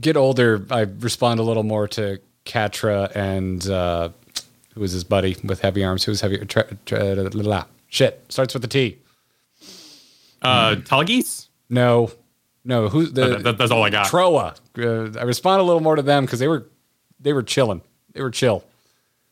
get 0.01 0.16
older, 0.16 0.66
I 0.70 0.80
respond 0.80 1.40
a 1.40 1.42
little 1.42 1.62
more 1.62 1.88
to 1.88 2.20
Quatre 2.44 3.09
and 3.14 3.66
uh, 3.68 4.10
who 4.74 4.80
was 4.80 4.92
his 4.92 5.05
buddy 5.05 5.36
with 5.44 5.60
heavy 5.60 5.84
arms? 5.84 6.05
Who 6.05 6.12
was 6.12 6.20
heavy? 6.20 6.38
Tra, 6.38 6.66
tra, 6.84 7.14
la, 7.14 7.22
la, 7.32 7.48
la. 7.48 7.64
Shit 7.88 8.24
starts 8.28 8.52
with 8.52 8.64
a 8.64 8.68
T. 8.68 8.98
Uh, 10.42 10.74
Tallgeese? 10.76 11.46
No, 11.70 12.10
no. 12.65 12.89
Who 12.89 13.07
the 13.07 13.28
That- 13.28 13.43
that- 13.45 13.59
that's 13.59 13.70
all 13.70 13.82
I 13.82 13.91
got. 13.91 14.07
Trowa. 14.07 14.57
Uh, 14.78 15.19
I 15.19 15.23
respond 15.24 15.61
a 15.61 15.65
little 15.65 15.81
more 15.82 15.97
to 15.97 16.03
them 16.03 16.24
because 16.24 16.39
they 16.39 16.49
were 16.49 16.66
they 17.20 17.32
were 17.32 17.43
chilling. 17.43 17.81
They 18.12 18.23
were 18.23 18.31
chill. 18.31 18.65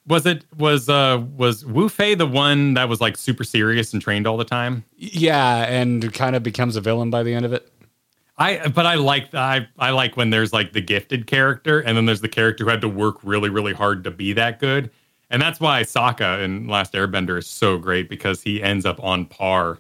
Was 0.07 0.27
it 0.27 0.45
was 0.57 0.89
uh 0.89 1.23
was 1.37 1.63
Wufei 1.65 2.19
the 2.19 2.27
one 2.27 2.75
that 2.75 2.89
was 2.89 3.01
like 3.01 3.17
super 3.17 3.45
serious 3.45 3.93
and 3.93 4.03
trained 4.03 4.27
all 4.27 4.37
the 4.37 4.45
time? 4.45 4.85
Yeah, 4.97 5.65
and 5.69 6.13
kind 6.13 6.35
of 6.35 6.43
becomes 6.43 6.75
a 6.77 6.81
villain 6.81 7.09
by 7.11 7.23
the 7.23 7.33
end 7.35 7.45
of 7.45 7.53
it. 7.53 7.69
I 8.39 8.67
but 8.69 8.85
I 8.87 8.95
like 8.97 9.33
I 9.35 9.69
I 9.79 9.91
like 9.91 10.17
when 10.17 10.31
there's 10.31 10.53
like 10.53 10.73
the 10.73 10.81
gifted 10.81 11.27
character 11.29 11.79
and 11.81 11.97
then 11.97 12.07
there's 12.07 12.21
the 12.23 12.29
character 12.29 12.65
who 12.65 12.71
had 12.71 12.81
to 12.81 12.89
work 12.89 13.19
really 13.23 13.49
really 13.51 13.73
hard 13.75 14.03
to 14.05 14.11
be 14.11 14.33
that 14.33 14.59
good. 14.59 14.91
And 15.31 15.41
that's 15.41 15.61
why 15.61 15.83
Sokka 15.83 16.43
in 16.43 16.67
Last 16.67 16.93
Airbender 16.95 17.39
is 17.39 17.47
so 17.47 17.79
great 17.79 18.09
because 18.09 18.43
he 18.43 18.63
ends 18.63 18.85
up 18.85 19.03
on 19.03 19.25
par 19.27 19.79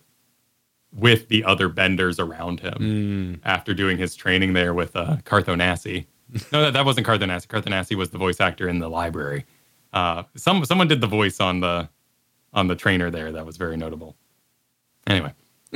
with 0.94 1.28
the 1.28 1.42
other 1.44 1.68
benders 1.68 2.18
around 2.20 2.60
him 2.60 3.40
after 3.44 3.72
doing 3.74 3.96
his 3.98 4.14
training 4.14 4.52
there 4.52 4.74
with 4.74 4.94
uh, 4.94 5.16
Carthonasi. 5.24 6.06
no, 6.52 6.62
that, 6.62 6.72
that 6.74 6.84
wasn't 6.84 7.06
Carthonasi. 7.06 7.46
Carthonasi 7.46 7.96
was 7.96 8.10
the 8.10 8.18
voice 8.18 8.40
actor 8.40 8.68
in 8.68 8.78
the 8.78 8.88
library. 8.88 9.44
Uh, 9.92 10.22
some 10.36 10.64
someone 10.64 10.88
did 10.88 11.00
the 11.00 11.06
voice 11.06 11.40
on 11.40 11.60
the 11.60 11.88
on 12.52 12.66
the 12.66 12.74
trainer 12.76 13.10
there. 13.10 13.32
That 13.32 13.46
was 13.46 13.56
very 13.56 13.76
notable. 13.76 14.16
Anyway, 15.06 15.32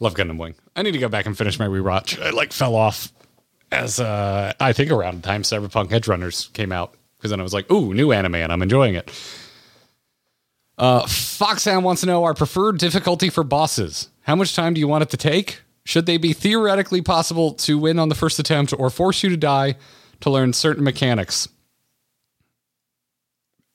Love 0.00 0.14
Gundam 0.14 0.38
Wing. 0.38 0.54
I 0.76 0.82
need 0.82 0.92
to 0.92 0.98
go 0.98 1.08
back 1.08 1.26
and 1.26 1.36
finish 1.36 1.58
my 1.58 1.66
rewatch. 1.66 2.20
I 2.20 2.30
like 2.30 2.52
fell 2.52 2.74
off 2.74 3.12
as 3.72 4.00
uh 4.00 4.52
I 4.58 4.72
think 4.72 4.90
around 4.90 5.22
the 5.22 5.26
time 5.26 5.42
Cyberpunk 5.42 5.88
Edgerunners 5.90 6.52
came 6.52 6.72
out 6.72 6.94
because 7.16 7.30
then 7.30 7.40
I 7.40 7.42
was 7.42 7.52
like, 7.52 7.70
ooh, 7.70 7.92
new 7.94 8.12
anime, 8.12 8.36
and 8.36 8.52
I'm 8.52 8.62
enjoying 8.62 8.94
it. 8.94 9.10
Uh, 10.80 11.06
Foxhound 11.06 11.84
wants 11.84 12.00
to 12.00 12.06
know 12.06 12.24
our 12.24 12.32
preferred 12.32 12.78
difficulty 12.78 13.28
for 13.28 13.44
bosses. 13.44 14.08
How 14.22 14.34
much 14.34 14.56
time 14.56 14.72
do 14.72 14.80
you 14.80 14.88
want 14.88 15.02
it 15.02 15.10
to 15.10 15.18
take? 15.18 15.60
Should 15.84 16.06
they 16.06 16.16
be 16.16 16.32
theoretically 16.32 17.02
possible 17.02 17.52
to 17.52 17.78
win 17.78 17.98
on 17.98 18.08
the 18.08 18.14
first 18.14 18.38
attempt 18.38 18.72
or 18.76 18.88
force 18.88 19.22
you 19.22 19.28
to 19.28 19.36
die 19.36 19.76
to 20.20 20.30
learn 20.30 20.54
certain 20.54 20.82
mechanics? 20.82 21.48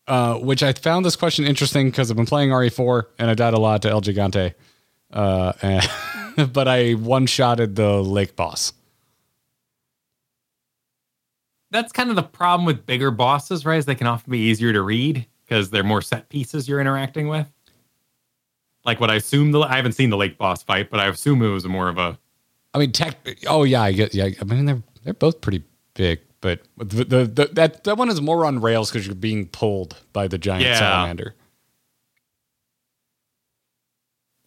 Uh, 0.07 0.35
which 0.37 0.63
I 0.63 0.73
found 0.73 1.05
this 1.05 1.15
question 1.15 1.45
interesting 1.45 1.91
because 1.91 2.09
I've 2.09 2.17
been 2.17 2.25
playing 2.25 2.49
RE4 2.49 3.03
and 3.19 3.29
I 3.29 3.35
died 3.35 3.53
a 3.53 3.59
lot 3.59 3.83
to 3.83 3.89
El 3.89 4.01
Gigante. 4.01 4.55
Uh, 5.13 5.53
and, 5.61 5.87
but 6.53 6.67
I 6.67 6.93
one 6.93 7.27
shotted 7.27 7.75
the 7.75 8.01
lake 8.01 8.35
boss. 8.35 8.73
That's 11.69 11.91
kind 11.91 12.09
of 12.09 12.15
the 12.15 12.23
problem 12.23 12.65
with 12.65 12.87
bigger 12.87 13.11
bosses, 13.11 13.63
right? 13.63 13.77
Is 13.77 13.85
they 13.85 13.93
can 13.93 14.07
often 14.07 14.31
be 14.31 14.39
easier 14.39 14.73
to 14.73 14.81
read 14.81 15.27
because 15.45 15.69
they're 15.69 15.83
more 15.83 16.01
set 16.01 16.29
pieces 16.29 16.67
you're 16.67 16.81
interacting 16.81 17.27
with. 17.27 17.51
Like 18.83 18.99
what 18.99 19.09
I 19.09 19.15
assume 19.15 19.51
the 19.51 19.59
I 19.61 19.75
haven't 19.77 19.93
seen 19.93 20.09
the 20.09 20.17
lake 20.17 20.37
boss 20.37 20.63
fight, 20.63 20.89
but 20.91 20.99
I 20.99 21.07
assume 21.07 21.41
it 21.41 21.47
was 21.49 21.65
more 21.65 21.89
of 21.89 21.97
a. 21.97 22.19
I 22.73 22.77
mean, 22.79 22.91
tech. 22.91 23.15
Oh 23.47 23.63
yeah, 23.63 23.81
I 23.81 23.91
get. 23.93 24.13
Yeah, 24.13 24.29
I 24.39 24.43
mean 24.43 24.65
they're 24.65 24.83
they're 25.03 25.13
both 25.13 25.41
pretty 25.41 25.63
big, 25.95 26.19
but 26.41 26.61
the 26.77 27.03
the, 27.03 27.25
the 27.25 27.49
that 27.53 27.83
that 27.85 27.97
one 27.97 28.09
is 28.09 28.21
more 28.21 28.45
on 28.45 28.61
rails 28.61 28.91
because 28.91 29.07
you're 29.07 29.15
being 29.15 29.47
pulled 29.47 29.97
by 30.13 30.27
the 30.27 30.37
giant 30.37 30.65
Yeah. 30.65 30.77
salamander. 30.79 31.33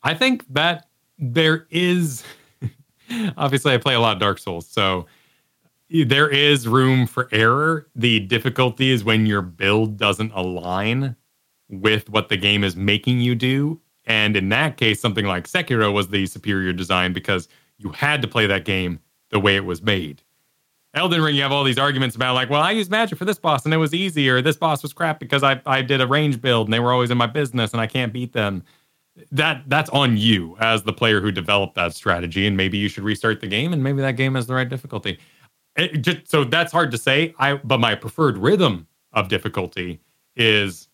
I 0.03 0.15
think 0.15 0.45
that 0.55 0.89
there 1.19 1.67
is 1.71 2.23
obviously 3.37 3.75
I 3.75 3.79
play 3.79 3.95
a 3.95 4.01
lot 4.01 4.13
of 4.15 4.21
Dark 4.21 4.39
Souls, 4.39 4.67
so 4.69 5.07
there 5.91 6.29
is 6.29 6.69
room 6.69 7.07
for 7.07 7.29
error. 7.33 7.89
The 7.95 8.21
difficulty 8.21 8.91
is 8.91 9.05
when 9.05 9.27
your 9.27 9.43
build 9.43 9.97
doesn't 9.97 10.33
align 10.35 11.17
with 11.69 12.09
what 12.11 12.29
the 12.29 12.37
game 12.37 12.65
is 12.65 12.77
making 12.77 13.21
you 13.21 13.35
do. 13.35 13.81
And 14.05 14.37
in 14.37 14.49
that 14.51 14.77
case, 14.77 15.01
something 15.01 15.27
like 15.27 15.47
Sekiro 15.47 15.93
was 15.93 16.09
the 16.09 16.27
superior 16.27 16.73
design 16.73 17.13
because 17.13 17.49
you 17.77 17.91
had 17.91 18.23
to 18.23 18.29
play 18.29 18.47
that 18.47 18.65
game 18.65 19.01
the 19.31 19.41
way 19.41 19.57
it 19.57 19.65
was 19.65 19.83
made. 19.83 20.23
Elden 20.95 21.21
Ring, 21.21 21.37
you 21.37 21.43
have 21.43 21.53
all 21.53 21.65
these 21.65 21.79
arguments 21.79 22.17
about 22.17 22.35
like, 22.35 22.49
well, 22.49 22.63
I 22.63 22.71
used 22.71 22.91
magic 22.91 23.19
for 23.19 23.27
this 23.27 23.39
boss 23.39 23.65
and 23.65 23.75
it 23.75 23.77
was 23.77 23.93
easier. 23.93 24.41
this 24.41 24.57
boss 24.57 24.83
was 24.83 24.95
crap 24.95 25.21
because 25.21 25.43
I, 25.43 25.61
I 25.67 25.83
did 25.83 26.01
a 26.01 26.07
range 26.07 26.41
build 26.41 26.67
and 26.67 26.73
they 26.73 26.81
were 26.81 26.93
always 26.93 27.11
in 27.11 27.19
my 27.19 27.27
business 27.27 27.73
and 27.73 27.81
I 27.81 27.87
can't 27.87 28.13
beat 28.13 28.33
them 28.33 28.65
that 29.33 29.65
that's 29.67 29.91
on 29.91 30.17
you 30.17 30.57
as 30.61 30.83
the 30.83 30.93
player 30.93 31.21
who 31.21 31.33
developed 31.33 31.75
that 31.75 31.95
strategy 31.95 32.47
and 32.47 32.57
maybe 32.57 32.79
you 32.79 32.89
should 32.89 33.03
restart 33.05 33.41
the 33.41 33.47
game 33.47 33.73
and 33.73 33.83
maybe 33.83 34.01
that 34.01 34.13
game 34.13 34.35
has 34.35 34.47
the 34.47 34.55
right 34.55 34.69
difficulty 34.69 35.19
it 35.79 35.99
just, 35.99 36.29
so 36.29 36.45
that's 36.45 36.73
hard 36.73 36.91
to 36.91 36.99
say 36.99 37.35
i 37.39 37.55
but 37.55 37.79
my 37.79 37.95
preferred 37.95 38.37
rhythm 38.39 38.87
of 39.13 39.29
difficulty 39.29 40.01
is 40.37 40.89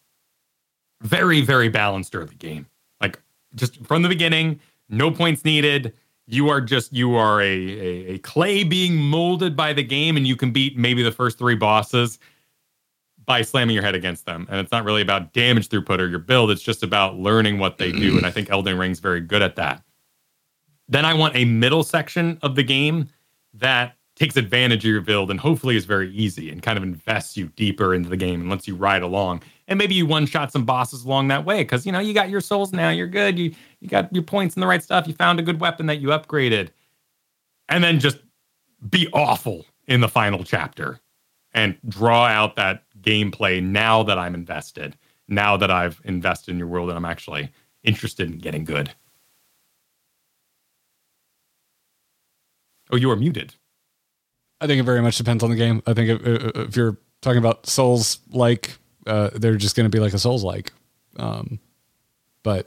very 1.03 1.41
very 1.41 1.69
balanced 1.69 2.15
early 2.15 2.35
game 2.37 2.67
like 3.01 3.21
just 3.55 3.85
from 3.85 4.03
the 4.03 4.09
beginning 4.09 4.61
no 4.89 5.11
points 5.11 5.45
needed 5.45 5.93
you 6.27 6.49
are 6.49 6.61
just 6.61 6.93
you 6.93 7.15
are 7.15 7.41
a, 7.41 7.45
a, 7.45 8.15
a 8.15 8.19
clay 8.19 8.65
being 8.65 8.97
molded 8.97 9.57
by 9.57 9.73
the 9.73 9.83
game 9.83 10.17
and 10.17 10.27
you 10.27 10.37
can 10.37 10.51
beat 10.51 10.77
maybe 10.77 11.03
the 11.03 11.13
first 11.13 11.39
three 11.39 11.55
bosses 11.55 12.19
by 13.27 13.43
slamming 13.43 13.75
your 13.75 13.83
head 13.83 13.95
against 13.95 14.27
them. 14.27 14.47
And 14.51 14.61
it's 14.61 14.73
not 14.73 14.85
really 14.85 15.03
about 15.03 15.33
damage 15.33 15.69
throughput 15.69 15.99
or 15.99 16.09
your 16.09 16.19
build. 16.19 16.51
It's 16.51 16.63
just 16.63 16.83
about 16.83 17.17
learning 17.17 17.59
what 17.59 17.79
they 17.79 17.93
do. 17.93 18.17
And 18.17 18.27
I 18.27 18.31
think 18.31 18.51
Elden 18.51 18.79
Ring's 18.79 19.01
very 19.01 19.21
good 19.21 19.43
at 19.43 19.57
that. 19.57 19.83
Then 20.89 21.05
I 21.05 21.15
want 21.15 21.35
a 21.37 21.45
middle 21.45 21.83
section 21.83 22.39
of 22.43 22.55
the 22.55 22.63
game 22.63 23.09
that 23.55 23.97
takes 24.17 24.37
advantage 24.37 24.85
of 24.85 24.91
your 24.91 25.01
build 25.01 25.31
and 25.31 25.41
hopefully 25.41 25.77
is 25.77 25.85
very 25.85 26.11
easy 26.13 26.51
and 26.51 26.63
kind 26.63 26.77
of 26.79 26.85
invests 26.85 27.37
you 27.37 27.49
deeper 27.57 27.95
into 27.95 28.09
the 28.09 28.17
game 28.17 28.41
and 28.41 28.51
lets 28.51 28.69
you 28.69 28.77
ride 28.77 29.03
along. 29.03 29.43
And 29.67 29.79
maybe 29.79 29.95
you 29.95 30.07
one 30.07 30.27
shot 30.27 30.53
some 30.53 30.65
bosses 30.65 31.05
along 31.05 31.29
that 31.29 31.45
way 31.45 31.63
because 31.63 31.85
you 31.85 31.93
know 31.93 31.99
you 31.99 32.15
got 32.15 32.31
your 32.31 32.41
souls 32.41 32.73
now, 32.73 32.91
you're 32.91 33.09
good. 33.09 33.39
You 33.39 33.55
you 33.81 33.89
got 33.89 34.13
your 34.15 34.23
points 34.23 34.55
and 34.55 34.63
the 34.63 34.67
right 34.67 34.83
stuff. 34.83 35.09
You 35.09 35.15
found 35.15 35.41
a 35.41 35.43
good 35.43 35.61
weapon 35.61 35.87
that 35.87 36.01
you 36.01 36.09
upgraded. 36.09 36.69
And 37.69 37.83
then 37.83 37.99
just 37.99 38.19
be 38.91 39.09
awful 39.13 39.65
in 39.87 40.01
the 40.01 40.09
final 40.09 40.45
chapter 40.45 41.01
and 41.53 41.77
draw 41.89 42.27
out 42.27 42.57
that 42.57 42.85
gameplay 43.01 43.63
now 43.63 44.03
that 44.03 44.19
I'm 44.19 44.35
invested, 44.35 44.97
now 45.29 45.57
that 45.57 45.71
I've 45.71 46.01
invested 46.05 46.53
in 46.53 46.59
your 46.59 46.69
world 46.69 46.89
and 46.91 46.97
I'm 46.97 47.05
actually 47.05 47.51
interested 47.83 48.31
in 48.31 48.39
getting 48.39 48.65
good. 48.65 48.91
Oh, 52.91 52.97
you 52.97 53.11
are 53.11 53.17
muted. 53.17 53.55
I 54.61 54.67
think 54.67 54.81
it 54.81 54.85
very 54.85 55.03
much 55.03 55.19
depends 55.19 55.43
on 55.45 55.51
the 55.51 55.57
game. 55.57 55.83
I 55.87 55.93
think 55.95 56.21
if, 56.21 56.57
if 56.57 56.77
you're 56.77 56.97
talking 57.21 57.39
about 57.39 57.67
Souls 57.67 58.19
like, 58.31 58.79
uh, 59.07 59.31
they're 59.35 59.57
just 59.57 59.77
going 59.77 59.85
to 59.85 59.95
be 59.95 60.01
like 60.01 60.15
a 60.15 60.19
Souls 60.19 60.43
like. 60.45 60.73
Um, 61.17 61.59
but, 62.43 62.67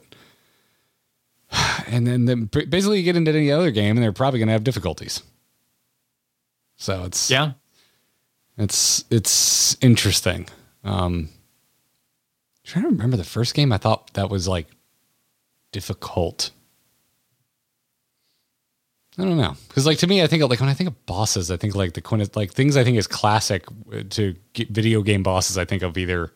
and 1.88 2.06
then, 2.06 2.26
then 2.26 2.46
basically 2.46 2.98
you 3.00 3.04
get 3.04 3.16
into 3.16 3.32
any 3.32 3.52
other 3.52 3.72
game 3.72 3.96
and 3.98 4.04
they're 4.04 4.12
probably 4.14 4.40
going 4.40 4.48
to 4.48 4.54
have 4.54 4.64
difficulties. 4.64 5.24
So 6.78 7.06
it's, 7.06 7.32
Yeah. 7.32 7.54
it's, 8.58 9.04
it's 9.10 9.76
interesting. 9.82 10.48
Um, 10.84 11.30
trying 12.64 12.84
to 12.84 12.90
remember 12.90 13.18
the 13.18 13.24
first 13.24 13.56
game. 13.56 13.72
I 13.72 13.78
thought 13.78 14.14
that 14.14 14.30
was 14.30 14.48
like 14.48 14.68
difficult. 15.72 16.52
I 19.20 19.24
don't 19.24 19.38
know, 19.38 19.56
because 19.68 19.86
like 19.88 19.98
to 20.00 20.08
me, 20.08 20.22
I 20.22 20.28
think 20.28 20.44
like 20.48 20.60
when 20.60 20.70
I 20.70 20.74
think 20.76 20.90
of 20.90 21.06
bosses, 21.08 21.50
I 21.50 21.58
think 21.58 21.74
like 21.76 21.94
the 21.94 22.02
quint 22.02 22.36
like 22.36 22.52
things 22.54 22.78
I 22.78 22.84
think 22.84 22.98
is 22.98 23.08
classic 23.08 23.66
uh, 23.92 24.04
to 24.12 24.36
get 24.54 24.70
video 24.70 25.02
game 25.02 25.24
bosses. 25.24 25.58
I 25.58 25.66
think 25.66 25.82
of 25.82 25.98
either 25.98 26.32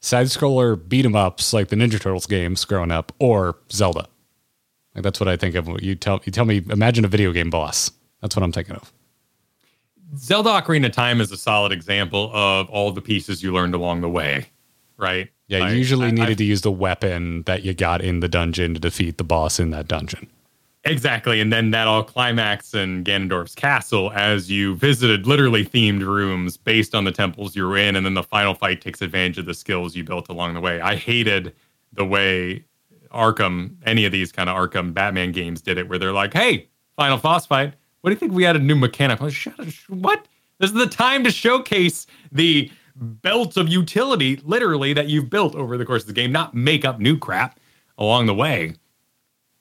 side 0.00 0.26
scroller 0.28 0.76
beat 0.88 1.04
'em 1.04 1.16
ups 1.16 1.52
like 1.52 1.68
the 1.68 1.76
Ninja 1.76 2.00
Turtles 2.00 2.26
games 2.26 2.64
growing 2.64 2.92
up, 2.92 3.12
or 3.18 3.56
Zelda. 3.72 4.06
Like 4.94 5.02
that's 5.02 5.18
what 5.18 5.28
I 5.28 5.36
think 5.36 5.56
of. 5.56 5.68
You 5.82 5.96
tell 5.96 6.20
you 6.24 6.30
tell 6.30 6.44
me, 6.44 6.62
imagine 6.70 7.04
a 7.04 7.08
video 7.08 7.32
game 7.32 7.50
boss. 7.50 7.90
That's 8.22 8.36
what 8.36 8.44
I'm 8.44 8.52
thinking 8.52 8.76
of. 8.76 8.92
Zelda 10.16 10.50
Ocarina 10.50 10.86
of 10.86 10.92
Time 10.92 11.20
is 11.20 11.30
a 11.32 11.36
solid 11.36 11.72
example 11.72 12.30
of 12.34 12.68
all 12.70 12.90
the 12.92 13.00
pieces 13.00 13.42
you 13.42 13.52
learned 13.52 13.74
along 13.74 14.00
the 14.02 14.08
way, 14.08 14.46
right? 14.96 15.28
Yeah, 15.48 15.60
Like, 15.60 15.72
you 15.72 15.78
usually 15.78 16.08
I- 16.08 16.10
needed 16.12 16.30
I- 16.30 16.34
to 16.34 16.44
use 16.44 16.60
the 16.62 16.70
weapon 16.72 17.42
that 17.44 17.64
you 17.64 17.74
got 17.74 18.02
in 18.02 18.20
the 18.20 18.28
dungeon 18.28 18.74
to 18.74 18.80
defeat 18.80 19.18
the 19.18 19.24
boss 19.24 19.58
in 19.60 19.70
that 19.70 19.88
dungeon. 19.88 20.28
Exactly. 20.84 21.40
And 21.40 21.52
then 21.52 21.72
that 21.72 21.86
all 21.86 22.02
climax 22.02 22.72
in 22.72 23.04
Ganondorf's 23.04 23.54
castle 23.54 24.10
as 24.12 24.50
you 24.50 24.74
visited 24.76 25.26
literally 25.26 25.64
themed 25.64 26.00
rooms 26.00 26.56
based 26.56 26.94
on 26.94 27.04
the 27.04 27.12
temples 27.12 27.54
you 27.54 27.66
were 27.66 27.76
in. 27.76 27.96
And 27.96 28.06
then 28.06 28.14
the 28.14 28.22
final 28.22 28.54
fight 28.54 28.80
takes 28.80 29.02
advantage 29.02 29.36
of 29.36 29.44
the 29.44 29.52
skills 29.52 29.94
you 29.94 30.04
built 30.04 30.30
along 30.30 30.54
the 30.54 30.60
way. 30.60 30.80
I 30.80 30.96
hated 30.96 31.54
the 31.92 32.06
way 32.06 32.64
Arkham, 33.12 33.76
any 33.84 34.06
of 34.06 34.12
these 34.12 34.32
kind 34.32 34.48
of 34.48 34.56
Arkham 34.56 34.94
Batman 34.94 35.32
games 35.32 35.60
did 35.60 35.76
it, 35.76 35.88
where 35.88 35.98
they're 35.98 36.12
like, 36.12 36.32
hey, 36.32 36.68
final 36.96 37.18
boss 37.18 37.44
fight. 37.44 37.74
What 38.00 38.10
do 38.10 38.14
you 38.14 38.18
think 38.18 38.32
we 38.32 38.44
had 38.44 38.56
a 38.56 38.60
new 38.60 38.76
mechanic? 38.76 39.20
Like. 39.20 39.34
What? 39.88 40.26
This 40.58 40.70
is 40.70 40.76
the 40.76 40.86
time 40.86 41.24
to 41.24 41.30
showcase 41.30 42.06
the 42.32 42.70
belt 42.96 43.56
of 43.56 43.68
utility, 43.68 44.36
literally, 44.44 44.92
that 44.94 45.08
you've 45.08 45.28
built 45.28 45.54
over 45.54 45.76
the 45.76 45.84
course 45.84 46.02
of 46.02 46.08
the 46.08 46.14
game, 46.14 46.32
not 46.32 46.54
make 46.54 46.84
up 46.84 47.00
new 47.00 47.18
crap 47.18 47.58
along 47.98 48.26
the 48.26 48.34
way. 48.34 48.74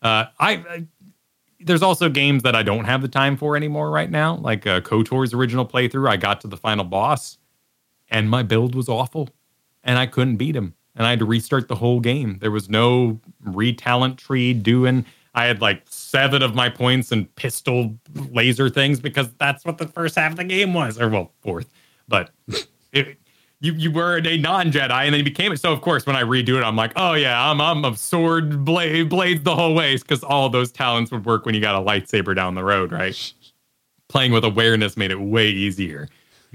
Uh, 0.01 0.25
I, 0.39 0.51
I 0.51 0.87
there's 1.59 1.81
also 1.81 2.09
games 2.09 2.43
that 2.43 2.55
I 2.55 2.63
don't 2.63 2.85
have 2.85 3.01
the 3.01 3.07
time 3.07 3.37
for 3.37 3.55
anymore 3.55 3.91
right 3.91 4.09
now, 4.09 4.35
like 4.35 4.65
uh, 4.65 4.81
KOTOR's 4.81 5.33
original 5.33 5.65
playthrough. 5.65 6.09
I 6.09 6.17
got 6.17 6.41
to 6.41 6.47
the 6.47 6.57
final 6.57 6.85
boss, 6.85 7.37
and 8.09 8.29
my 8.29 8.43
build 8.43 8.75
was 8.75 8.87
awful, 8.87 9.29
and 9.83 9.97
I 9.97 10.05
couldn't 10.05 10.37
beat 10.37 10.55
him, 10.55 10.73
and 10.95 11.05
I 11.05 11.11
had 11.11 11.19
to 11.19 11.25
restart 11.25 11.67
the 11.67 11.75
whole 11.75 11.99
game. 11.99 12.37
There 12.39 12.51
was 12.51 12.69
no 12.69 13.19
retalent 13.45 14.17
tree 14.17 14.53
doing. 14.53 15.05
I 15.35 15.45
had 15.45 15.61
like 15.61 15.83
seven 15.89 16.41
of 16.41 16.55
my 16.55 16.69
points 16.69 17.11
and 17.11 17.33
pistol 17.35 17.95
laser 18.31 18.69
things 18.69 18.99
because 18.99 19.31
that's 19.33 19.65
what 19.65 19.77
the 19.77 19.87
first 19.87 20.15
half 20.15 20.31
of 20.31 20.37
the 20.37 20.43
game 20.45 20.73
was, 20.73 20.99
or 20.99 21.09
well, 21.09 21.31
fourth, 21.41 21.69
but. 22.07 22.31
It, 22.91 23.19
you 23.61 23.73
you 23.73 23.91
were 23.91 24.17
a 24.17 24.37
non 24.37 24.71
Jedi 24.71 24.91
and 24.91 25.13
then 25.13 25.19
you 25.19 25.23
became 25.23 25.51
it. 25.51 25.59
So 25.59 25.73
of 25.73 25.81
course, 25.81 26.05
when 26.05 26.15
I 26.15 26.23
redo 26.23 26.57
it, 26.57 26.63
I'm 26.63 26.75
like, 26.75 26.93
oh 26.95 27.13
yeah, 27.13 27.49
I'm 27.49 27.59
I'm 27.59 27.83
a 27.85 27.95
sword 27.95 28.63
blade 28.63 29.09
blades 29.09 29.43
the 29.43 29.55
whole 29.55 29.75
way 29.75 29.95
because 29.97 30.23
all 30.23 30.49
those 30.49 30.71
talents 30.71 31.11
would 31.11 31.25
work 31.25 31.45
when 31.45 31.55
you 31.55 31.61
got 31.61 31.75
a 31.75 31.85
lightsaber 31.85 32.35
down 32.35 32.55
the 32.55 32.63
road, 32.63 32.91
right? 32.91 33.33
Playing 34.07 34.31
with 34.31 34.43
awareness 34.43 34.97
made 34.97 35.11
it 35.11 35.19
way 35.19 35.49
easier. 35.49 36.07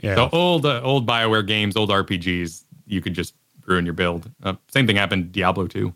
Yeah. 0.03 0.17
The 0.17 0.31
old 0.31 0.67
uh, 0.67 0.81
old 0.83 1.07
Bioware 1.07 1.47
games, 1.47 1.77
old 1.77 1.91
RPGs, 1.91 2.65
you 2.87 3.01
could 3.01 3.15
just 3.15 3.35
ruin 3.67 3.85
your 3.85 3.95
build. 3.95 4.31
Uh, 4.43 4.55
same 4.69 4.87
thing 4.87 4.97
happened 4.97 5.33
Diablo 5.33 5.67
2. 5.67 5.95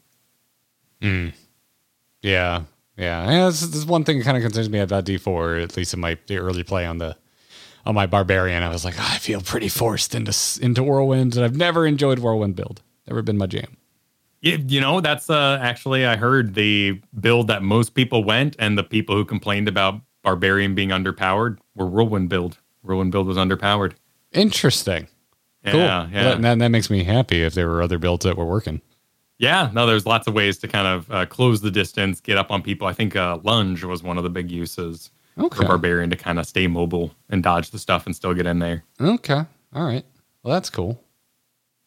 Yeah, 2.23 2.63
yeah. 2.97 3.31
yeah 3.31 3.47
this, 3.47 3.61
this 3.61 3.77
is 3.77 3.87
one 3.87 4.05
thing 4.05 4.19
that 4.19 4.25
kind 4.25 4.37
of 4.37 4.43
concerns 4.43 4.69
me 4.69 4.79
about 4.79 5.05
D4, 5.05 5.63
at 5.63 5.77
least 5.77 5.95
in 5.95 6.01
my 6.01 6.17
the 6.27 6.39
early 6.39 6.63
play 6.63 6.87
on 6.87 6.99
the 6.99 7.17
on 7.89 7.95
my 7.95 8.07
barbarian. 8.07 8.63
I 8.63 8.69
was 8.69 8.85
like, 8.85 8.95
"Ah, 8.99 9.15
I 9.15 9.19
feel 9.19 9.41
pretty 9.41 9.69
forced 9.69 10.15
into 10.15 10.33
into 10.63 10.85
whirlwind, 10.85 11.35
and 11.35 11.45
I've 11.45 11.57
never 11.57 11.87
enjoyed 11.87 12.21
whirlwind 12.21 12.55
build. 12.55 12.83
Never 13.09 13.23
been 13.23 13.39
my 13.39 13.47
jam. 13.47 13.79
You, 14.41 14.63
you 14.69 14.81
know, 14.81 15.01
that's 15.01 15.31
uh, 15.31 15.59
actually 15.61 16.07
I 16.07 16.15
heard 16.15 16.55
the 16.55 17.01
build 17.19 17.49
that 17.49 17.63
most 17.63 17.95
people 17.95 18.23
went, 18.23 18.55
and 18.59 18.79
the 18.79 18.85
people 18.85 19.17
who 19.17 19.25
complained 19.25 19.67
about 19.67 20.01
Barbarian 20.23 20.75
being 20.75 20.91
underpowered 20.91 21.59
were 21.75 21.87
Whirlwind 21.87 22.29
build. 22.29 22.59
Whirlwind 22.83 23.11
build 23.11 23.27
was 23.27 23.39
underpowered. 23.39 23.95
Interesting. 24.33 25.09
Cool. 25.65 25.81
Yeah, 25.81 26.09
yeah. 26.13 26.25
That, 26.25 26.43
that, 26.43 26.59
that 26.59 26.69
makes 26.69 26.91
me 26.91 27.03
happy 27.03 27.43
if 27.43 27.55
there 27.55 27.67
were 27.67 27.83
other 27.83 27.99
builds 27.99 28.25
that 28.25 28.37
were 28.37 28.45
working. 28.45 28.81
Yeah, 29.39 29.71
no, 29.73 29.87
there's 29.87 30.07
lots 30.07 30.27
of 30.27 30.35
ways 30.35 30.59
to 30.59 30.69
kind 30.69 30.87
of 30.87 31.11
uh, 31.11 31.27
close 31.27 31.61
the 31.61 31.71
distance, 31.71 32.21
get 32.21 32.37
up 32.37 32.51
on 32.51 32.61
people. 32.61 32.87
I 32.87 32.93
think 32.93 33.17
uh, 33.17 33.39
lunge 33.43 33.83
was 33.85 34.03
one 34.03 34.19
of 34.19 34.25
the 34.25 34.31
big 34.31 34.51
uses 34.51 35.11
Okay. 35.39 35.57
for 35.57 35.65
barbarian 35.65 36.11
to 36.11 36.17
kind 36.17 36.39
of 36.39 36.47
stay 36.47 36.67
mobile 36.67 37.13
and 37.29 37.43
dodge 37.43 37.71
the 37.71 37.79
stuff 37.79 38.07
and 38.07 38.15
still 38.15 38.35
get 38.35 38.47
in 38.47 38.59
there. 38.59 38.85
Okay. 39.01 39.45
All 39.75 39.85
right. 39.85 40.05
Well, 40.43 40.55
that's 40.55 40.71
cool. 40.71 41.01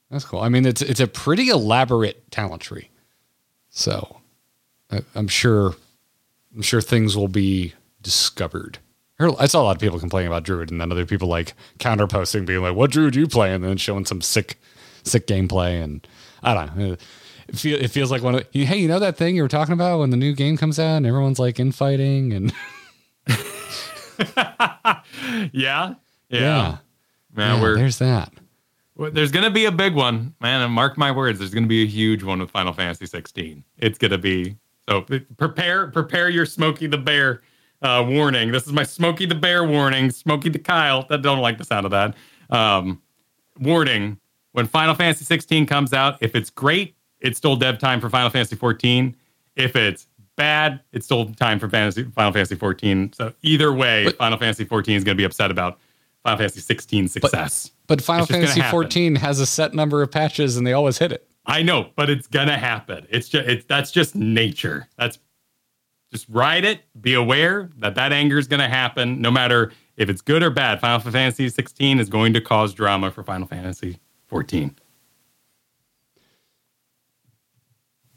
That's 0.09 0.25
cool. 0.25 0.41
I 0.41 0.49
mean, 0.49 0.65
it's 0.65 0.81
it's 0.81 0.99
a 0.99 1.07
pretty 1.07 1.49
elaborate 1.49 2.29
talent 2.31 2.61
tree, 2.61 2.89
so 3.69 4.17
I, 4.91 5.01
I'm 5.15 5.29
sure 5.29 5.75
I'm 6.53 6.61
sure 6.61 6.81
things 6.81 7.15
will 7.15 7.29
be 7.29 7.73
discovered. 8.01 8.79
I 9.19 9.31
I 9.39 9.45
saw 9.45 9.61
a 9.61 9.63
lot 9.63 9.75
of 9.77 9.81
people 9.81 9.99
complaining 9.99 10.27
about 10.27 10.43
Druid, 10.43 10.69
and 10.69 10.81
then 10.81 10.91
other 10.91 11.05
people 11.05 11.29
like 11.29 11.53
counterposting, 11.79 12.45
being 12.45 12.61
like, 12.61 12.75
"What 12.75 12.91
Druid 12.91 13.15
you 13.15 13.25
play?" 13.27 13.53
and 13.53 13.63
then 13.63 13.77
showing 13.77 14.05
some 14.05 14.21
sick 14.21 14.57
sick 15.03 15.27
gameplay. 15.27 15.81
And 15.81 16.05
I 16.43 16.53
don't 16.53 16.75
know. 16.77 16.97
It, 17.47 17.55
feel, 17.57 17.79
it 17.79 17.87
feels 17.89 18.11
like 18.11 18.21
one 18.21 18.35
of 18.35 18.45
hey, 18.51 18.77
you 18.77 18.87
know 18.89 18.99
that 18.99 19.15
thing 19.15 19.35
you 19.35 19.43
were 19.43 19.47
talking 19.47 19.73
about 19.73 19.99
when 19.99 20.09
the 20.09 20.17
new 20.17 20.33
game 20.33 20.57
comes 20.57 20.77
out 20.77 20.97
and 20.97 21.05
everyone's 21.05 21.39
like 21.39 21.59
infighting 21.59 22.33
and 22.33 22.53
Yeah, 23.27 25.01
yeah, 25.53 25.93
yeah, 26.29 26.77
man. 27.33 27.55
Yeah, 27.57 27.61
we're 27.61 27.75
there's 27.77 27.99
that. 27.99 28.33
Well, 28.95 29.11
There's 29.11 29.31
going 29.31 29.45
to 29.45 29.51
be 29.51 29.65
a 29.65 29.71
big 29.71 29.95
one, 29.95 30.35
man. 30.41 30.61
And 30.61 30.71
mark 30.73 30.97
my 30.97 31.11
words, 31.11 31.39
there's 31.39 31.53
going 31.53 31.63
to 31.63 31.69
be 31.69 31.83
a 31.83 31.87
huge 31.87 32.23
one 32.23 32.39
with 32.39 32.51
Final 32.51 32.73
Fantasy 32.73 33.05
16. 33.05 33.63
It's 33.77 33.97
going 33.97 34.11
to 34.11 34.17
be 34.17 34.57
so. 34.87 35.05
Prepare, 35.37 35.87
prepare 35.87 36.29
your 36.29 36.45
Smokey 36.45 36.87
the 36.87 36.97
Bear 36.97 37.41
uh, 37.81 38.05
warning. 38.07 38.51
This 38.51 38.67
is 38.67 38.73
my 38.73 38.83
Smokey 38.83 39.25
the 39.25 39.35
Bear 39.35 39.63
warning. 39.63 40.11
Smokey 40.11 40.49
the 40.49 40.59
Kyle. 40.59 41.05
That 41.09 41.21
don't 41.21 41.39
like 41.39 41.57
the 41.57 41.63
sound 41.63 41.85
of 41.85 41.91
that. 41.91 42.15
Um, 42.49 43.01
warning: 43.59 44.19
When 44.51 44.67
Final 44.67 44.93
Fantasy 44.93 45.25
16 45.25 45.65
comes 45.65 45.93
out, 45.93 46.17
if 46.21 46.35
it's 46.35 46.49
great, 46.49 46.95
it's 47.19 47.37
still 47.37 47.55
dev 47.55 47.79
time 47.79 48.01
for 48.01 48.09
Final 48.09 48.29
Fantasy 48.29 48.55
14. 48.55 49.15
If 49.55 49.75
it's 49.75 50.07
bad, 50.37 50.81
it's 50.91 51.05
still 51.05 51.33
time 51.33 51.59
for 51.59 51.69
Fantasy 51.69 52.03
Final 52.03 52.31
Fantasy 52.33 52.55
14. 52.55 53.13
So 53.13 53.33
either 53.41 53.71
way, 53.73 54.05
But- 54.05 54.17
Final 54.17 54.37
Fantasy 54.37 54.65
14 54.65 54.95
is 54.97 55.03
going 55.03 55.15
to 55.15 55.21
be 55.21 55.25
upset 55.25 55.51
about 55.51 55.79
Final 56.23 56.37
Fantasy 56.37 56.61
16 56.61 57.07
success. 57.07 57.71
But 57.87 58.01
Final 58.01 58.21
just 58.21 58.31
gonna 58.31 58.43
Fantasy 58.43 58.61
happen. 58.61 58.71
14 58.71 59.15
has 59.15 59.39
a 59.39 59.45
set 59.45 59.73
number 59.73 60.01
of 60.01 60.11
patches 60.11 60.55
and 60.57 60.65
they 60.65 60.73
always 60.73 60.97
hit 60.97 61.11
it. 61.11 61.27
I 61.45 61.63
know, 61.63 61.89
but 61.95 62.09
it's 62.09 62.27
gonna 62.27 62.57
happen. 62.57 63.07
It's 63.09 63.27
just 63.27 63.49
it's 63.49 63.65
that's 63.65 63.89
just 63.91 64.15
nature. 64.15 64.87
That's 64.97 65.17
just 66.13 66.27
ride 66.29 66.63
it. 66.63 66.81
Be 67.01 67.15
aware 67.15 67.69
that 67.79 67.95
that 67.95 68.13
anger 68.13 68.37
is 68.37 68.47
gonna 68.47 68.69
happen, 68.69 69.19
no 69.21 69.31
matter 69.31 69.71
if 69.97 70.07
it's 70.09 70.21
good 70.21 70.43
or 70.43 70.51
bad. 70.51 70.79
Final 70.79 70.99
Fantasy 70.99 71.49
16 71.49 71.99
is 71.99 72.09
going 72.09 72.33
to 72.33 72.41
cause 72.41 72.73
drama 72.75 73.09
for 73.11 73.23
Final 73.23 73.47
Fantasy 73.47 73.97
14. 74.27 74.75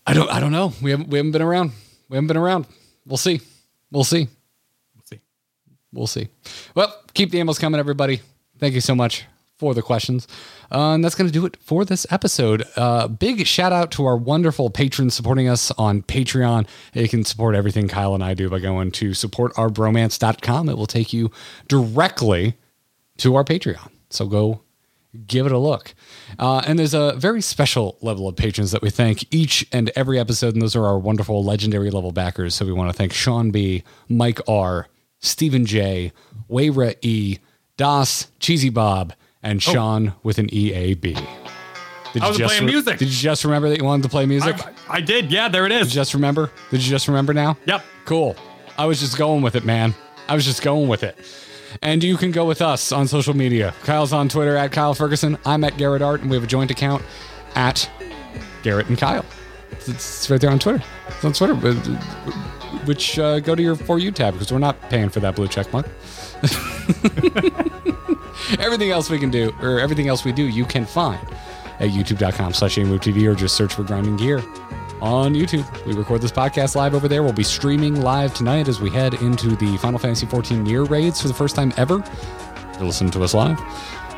I 0.07 0.13
don't 0.13 0.31
I 0.31 0.39
don't 0.39 0.53
know. 0.53 0.73
We 0.83 0.91
haven't 0.91 1.09
we 1.09 1.19
haven't 1.19 1.33
been 1.33 1.43
around. 1.43 1.73
We 2.09 2.17
haven't 2.17 2.29
been 2.29 2.37
around. 2.37 2.67
We'll 3.07 3.17
see. 3.17 3.41
We'll 3.91 4.05
see. 4.05 4.29
We'll 4.95 5.05
see. 5.05 5.21
We'll 5.93 6.07
see. 6.07 6.29
Well, 6.75 6.95
keep 7.15 7.31
the 7.31 7.39
emails 7.39 7.59
coming, 7.61 7.79
everybody. 7.79 8.21
Thank 8.59 8.75
you 8.75 8.81
so 8.81 8.95
much 8.95 9.25
for 9.59 9.75
the 9.75 9.83
questions. 9.83 10.27
Uh, 10.71 10.95
and 10.95 11.05
that's 11.05 11.15
going 11.15 11.29
to 11.29 11.33
do 11.33 11.47
it 11.47 11.57
for 11.61 11.85
this 11.85 12.07
episode. 12.11 12.65
Uh, 12.77 13.09
big 13.09 13.47
shout 13.47 13.73
out 13.73 13.91
to 13.93 14.05
our 14.05 14.17
wonderful 14.17 14.69
patrons 14.71 15.15
supporting 15.15 15.49
us 15.49 15.71
on 15.73 16.03
Patreon. 16.03 16.67
You 16.93 17.09
can 17.09 17.25
support 17.25 17.55
everything 17.55 17.89
Kyle 17.89 18.15
and 18.15 18.25
I 18.25 18.35
do 18.35 18.51
by 18.51 18.59
going 18.59 18.91
to 18.93 19.11
supportourbromance.com. 19.11 20.69
It 20.69 20.77
will 20.77 20.87
take 20.87 21.13
you 21.13 21.31
directly 21.69 22.55
to 23.19 23.37
our 23.37 23.45
Patreon. 23.45 23.91
So 24.11 24.27
go 24.27 24.63
give 25.27 25.47
it 25.47 25.53
a 25.53 25.59
look. 25.59 25.95
Uh, 26.39 26.63
and 26.67 26.79
there's 26.79 26.95
a 26.95 27.15
very 27.17 27.41
special 27.41 27.97
level 28.01 28.27
of 28.29 28.37
patrons 28.37 28.73
that 28.73 28.83
we 28.83 28.91
thank 28.91 29.33
each 29.33 29.67
and 29.73 29.91
every 29.97 30.19
episode, 30.19 30.55
and 30.55 30.63
those 30.63 30.75
are 30.77 30.85
our 30.87 30.99
wonderful 30.99 31.45
legendary 31.45 31.91
level 31.91 32.13
backers. 32.13 32.55
So 32.55 32.65
we 32.67 32.73
want 32.73 32.91
to 32.91 32.97
thank 32.97 33.13
Sean 33.13 33.51
B, 33.51 33.83
Mike 34.09 34.41
R, 34.49 34.89
Stephen 35.21 35.65
J, 35.67 36.13
Wayra 36.51 36.97
E, 37.03 37.39
Das, 37.77 38.29
Cheesy 38.41 38.71
Bob, 38.71 39.13
and 39.43 39.63
Sean 39.63 40.15
with 40.23 40.39
an 40.39 40.49
EAB. 40.49 41.03
Did 41.03 42.23
Oh. 42.23 42.27
I 42.27 42.29
was 42.29 42.39
just 42.39 42.55
playing 42.55 42.67
music. 42.67 42.99
Did 42.99 43.09
you 43.09 43.15
just 43.15 43.45
remember 43.45 43.69
that 43.69 43.79
you 43.79 43.85
wanted 43.85 44.05
to 44.05 44.09
play 44.09 44.25
music? 44.25 44.57
I, 44.89 44.99
I 44.99 45.01
did. 45.01 45.33
Yeah, 45.33 45.49
there 45.49 45.67
it 45.67 45.73
is. 45.73 45.89
Did 45.89 45.95
you 45.95 46.01
just 46.01 46.15
remember? 46.15 46.51
Did 46.71 46.85
you 46.85 46.89
just 46.91 47.09
remember 47.09 47.35
now? 47.35 47.57
Yep. 47.67 47.85
Cool. 48.05 48.37
I 48.79 48.87
was 48.87 49.01
just 49.01 49.19
going 49.19 49.43
with 49.43 49.57
it, 49.57 49.65
man. 49.65 49.95
I 50.29 50.35
was 50.37 50.45
just 50.45 50.63
going 50.63 50.89
with 50.89 51.03
it. 51.03 51.19
And 51.83 52.03
you 52.03 52.17
can 52.17 52.31
go 52.31 52.47
with 52.47 52.63
us 52.63 52.93
on 52.93 53.09
social 53.09 53.35
media. 53.35 53.75
Kyle's 53.85 54.13
on 54.13 54.29
Twitter 54.29 54.57
at 54.57 54.73
Kyle 54.73 54.95
Ferguson. 54.95 55.39
I'm 55.45 55.65
at 55.65 55.77
Garrett 55.77 56.03
Art, 56.03 56.21
and 56.21 56.31
we 56.31 56.37
have 56.37 56.45
a 56.45 56.49
joint 56.49 56.71
account 56.71 57.03
at 57.55 57.89
Garrett 58.63 58.89
and 58.89 58.99
Kyle. 58.99 59.25
It's, 59.87 60.31
right 60.31 60.41
there 60.41 60.51
on 60.51 60.59
Twitter. 60.59 60.83
It's 61.09 61.25
on 61.25 61.33
Twitter. 61.33 61.55
Which 62.87 63.19
uh, 63.19 63.41
go 63.41 63.55
to 63.55 63.63
your 63.63 63.77
For 63.77 63.99
You 63.99 64.11
tab 64.11 64.35
because 64.35 64.53
we're 64.53 64.59
not 64.59 64.81
paying 64.91 65.09
for 65.09 65.21
that 65.21 65.37
blue 65.37 65.49
check 65.49 65.73
mark. 65.73 65.87
everything 68.59 68.91
else 68.91 69.11
we 69.11 69.19
can 69.19 69.31
do, 69.31 69.55
or 69.61 69.81
everything 69.81 70.09
else 70.09 70.25
we 70.25 70.33
do, 70.33 70.49
you 70.49 70.65
can 70.65 70.85
find 70.85 71.21
at 71.81 71.91
youtube.com 71.91 72.53
slash 72.53 72.77
TV 72.77 73.31
or 73.31 73.35
just 73.35 73.57
search 73.57 73.75
for 73.75 73.83
Grinding 73.83 74.17
Gear 74.17 74.43
on 75.05 75.35
YouTube. 75.35 75.67
We 75.85 75.93
record 75.93 76.23
this 76.23 76.33
podcast 76.33 76.75
live 76.75 76.95
over 76.95 77.09
there. 77.09 77.23
We'll 77.23 77.35
be 77.35 77.45
streaming 77.45 78.01
live 78.01 78.33
tonight 78.33 78.69
as 78.69 78.81
we 78.81 78.89
head 78.89 79.15
into 79.15 79.55
the 79.55 79.77
Final 79.77 79.99
Fantasy 79.99 80.25
14 80.25 80.65
Nier 80.65 80.85
raids 80.85 81.21
for 81.21 81.29
the 81.29 81.35
first 81.35 81.55
time 81.55 81.75
ever. 81.77 82.01
To 82.79 82.85
listen 82.85 83.11
to 83.11 83.23
us 83.23 83.35
live 83.35 83.61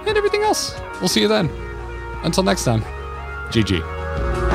and 0.07 0.17
everything 0.17 0.43
else. 0.43 0.79
We'll 1.01 1.09
see 1.09 1.21
you 1.21 1.29
then. 1.29 1.51
Until 2.23 2.45
next 2.45 2.65
time, 2.65 2.83
GG. 3.51 4.46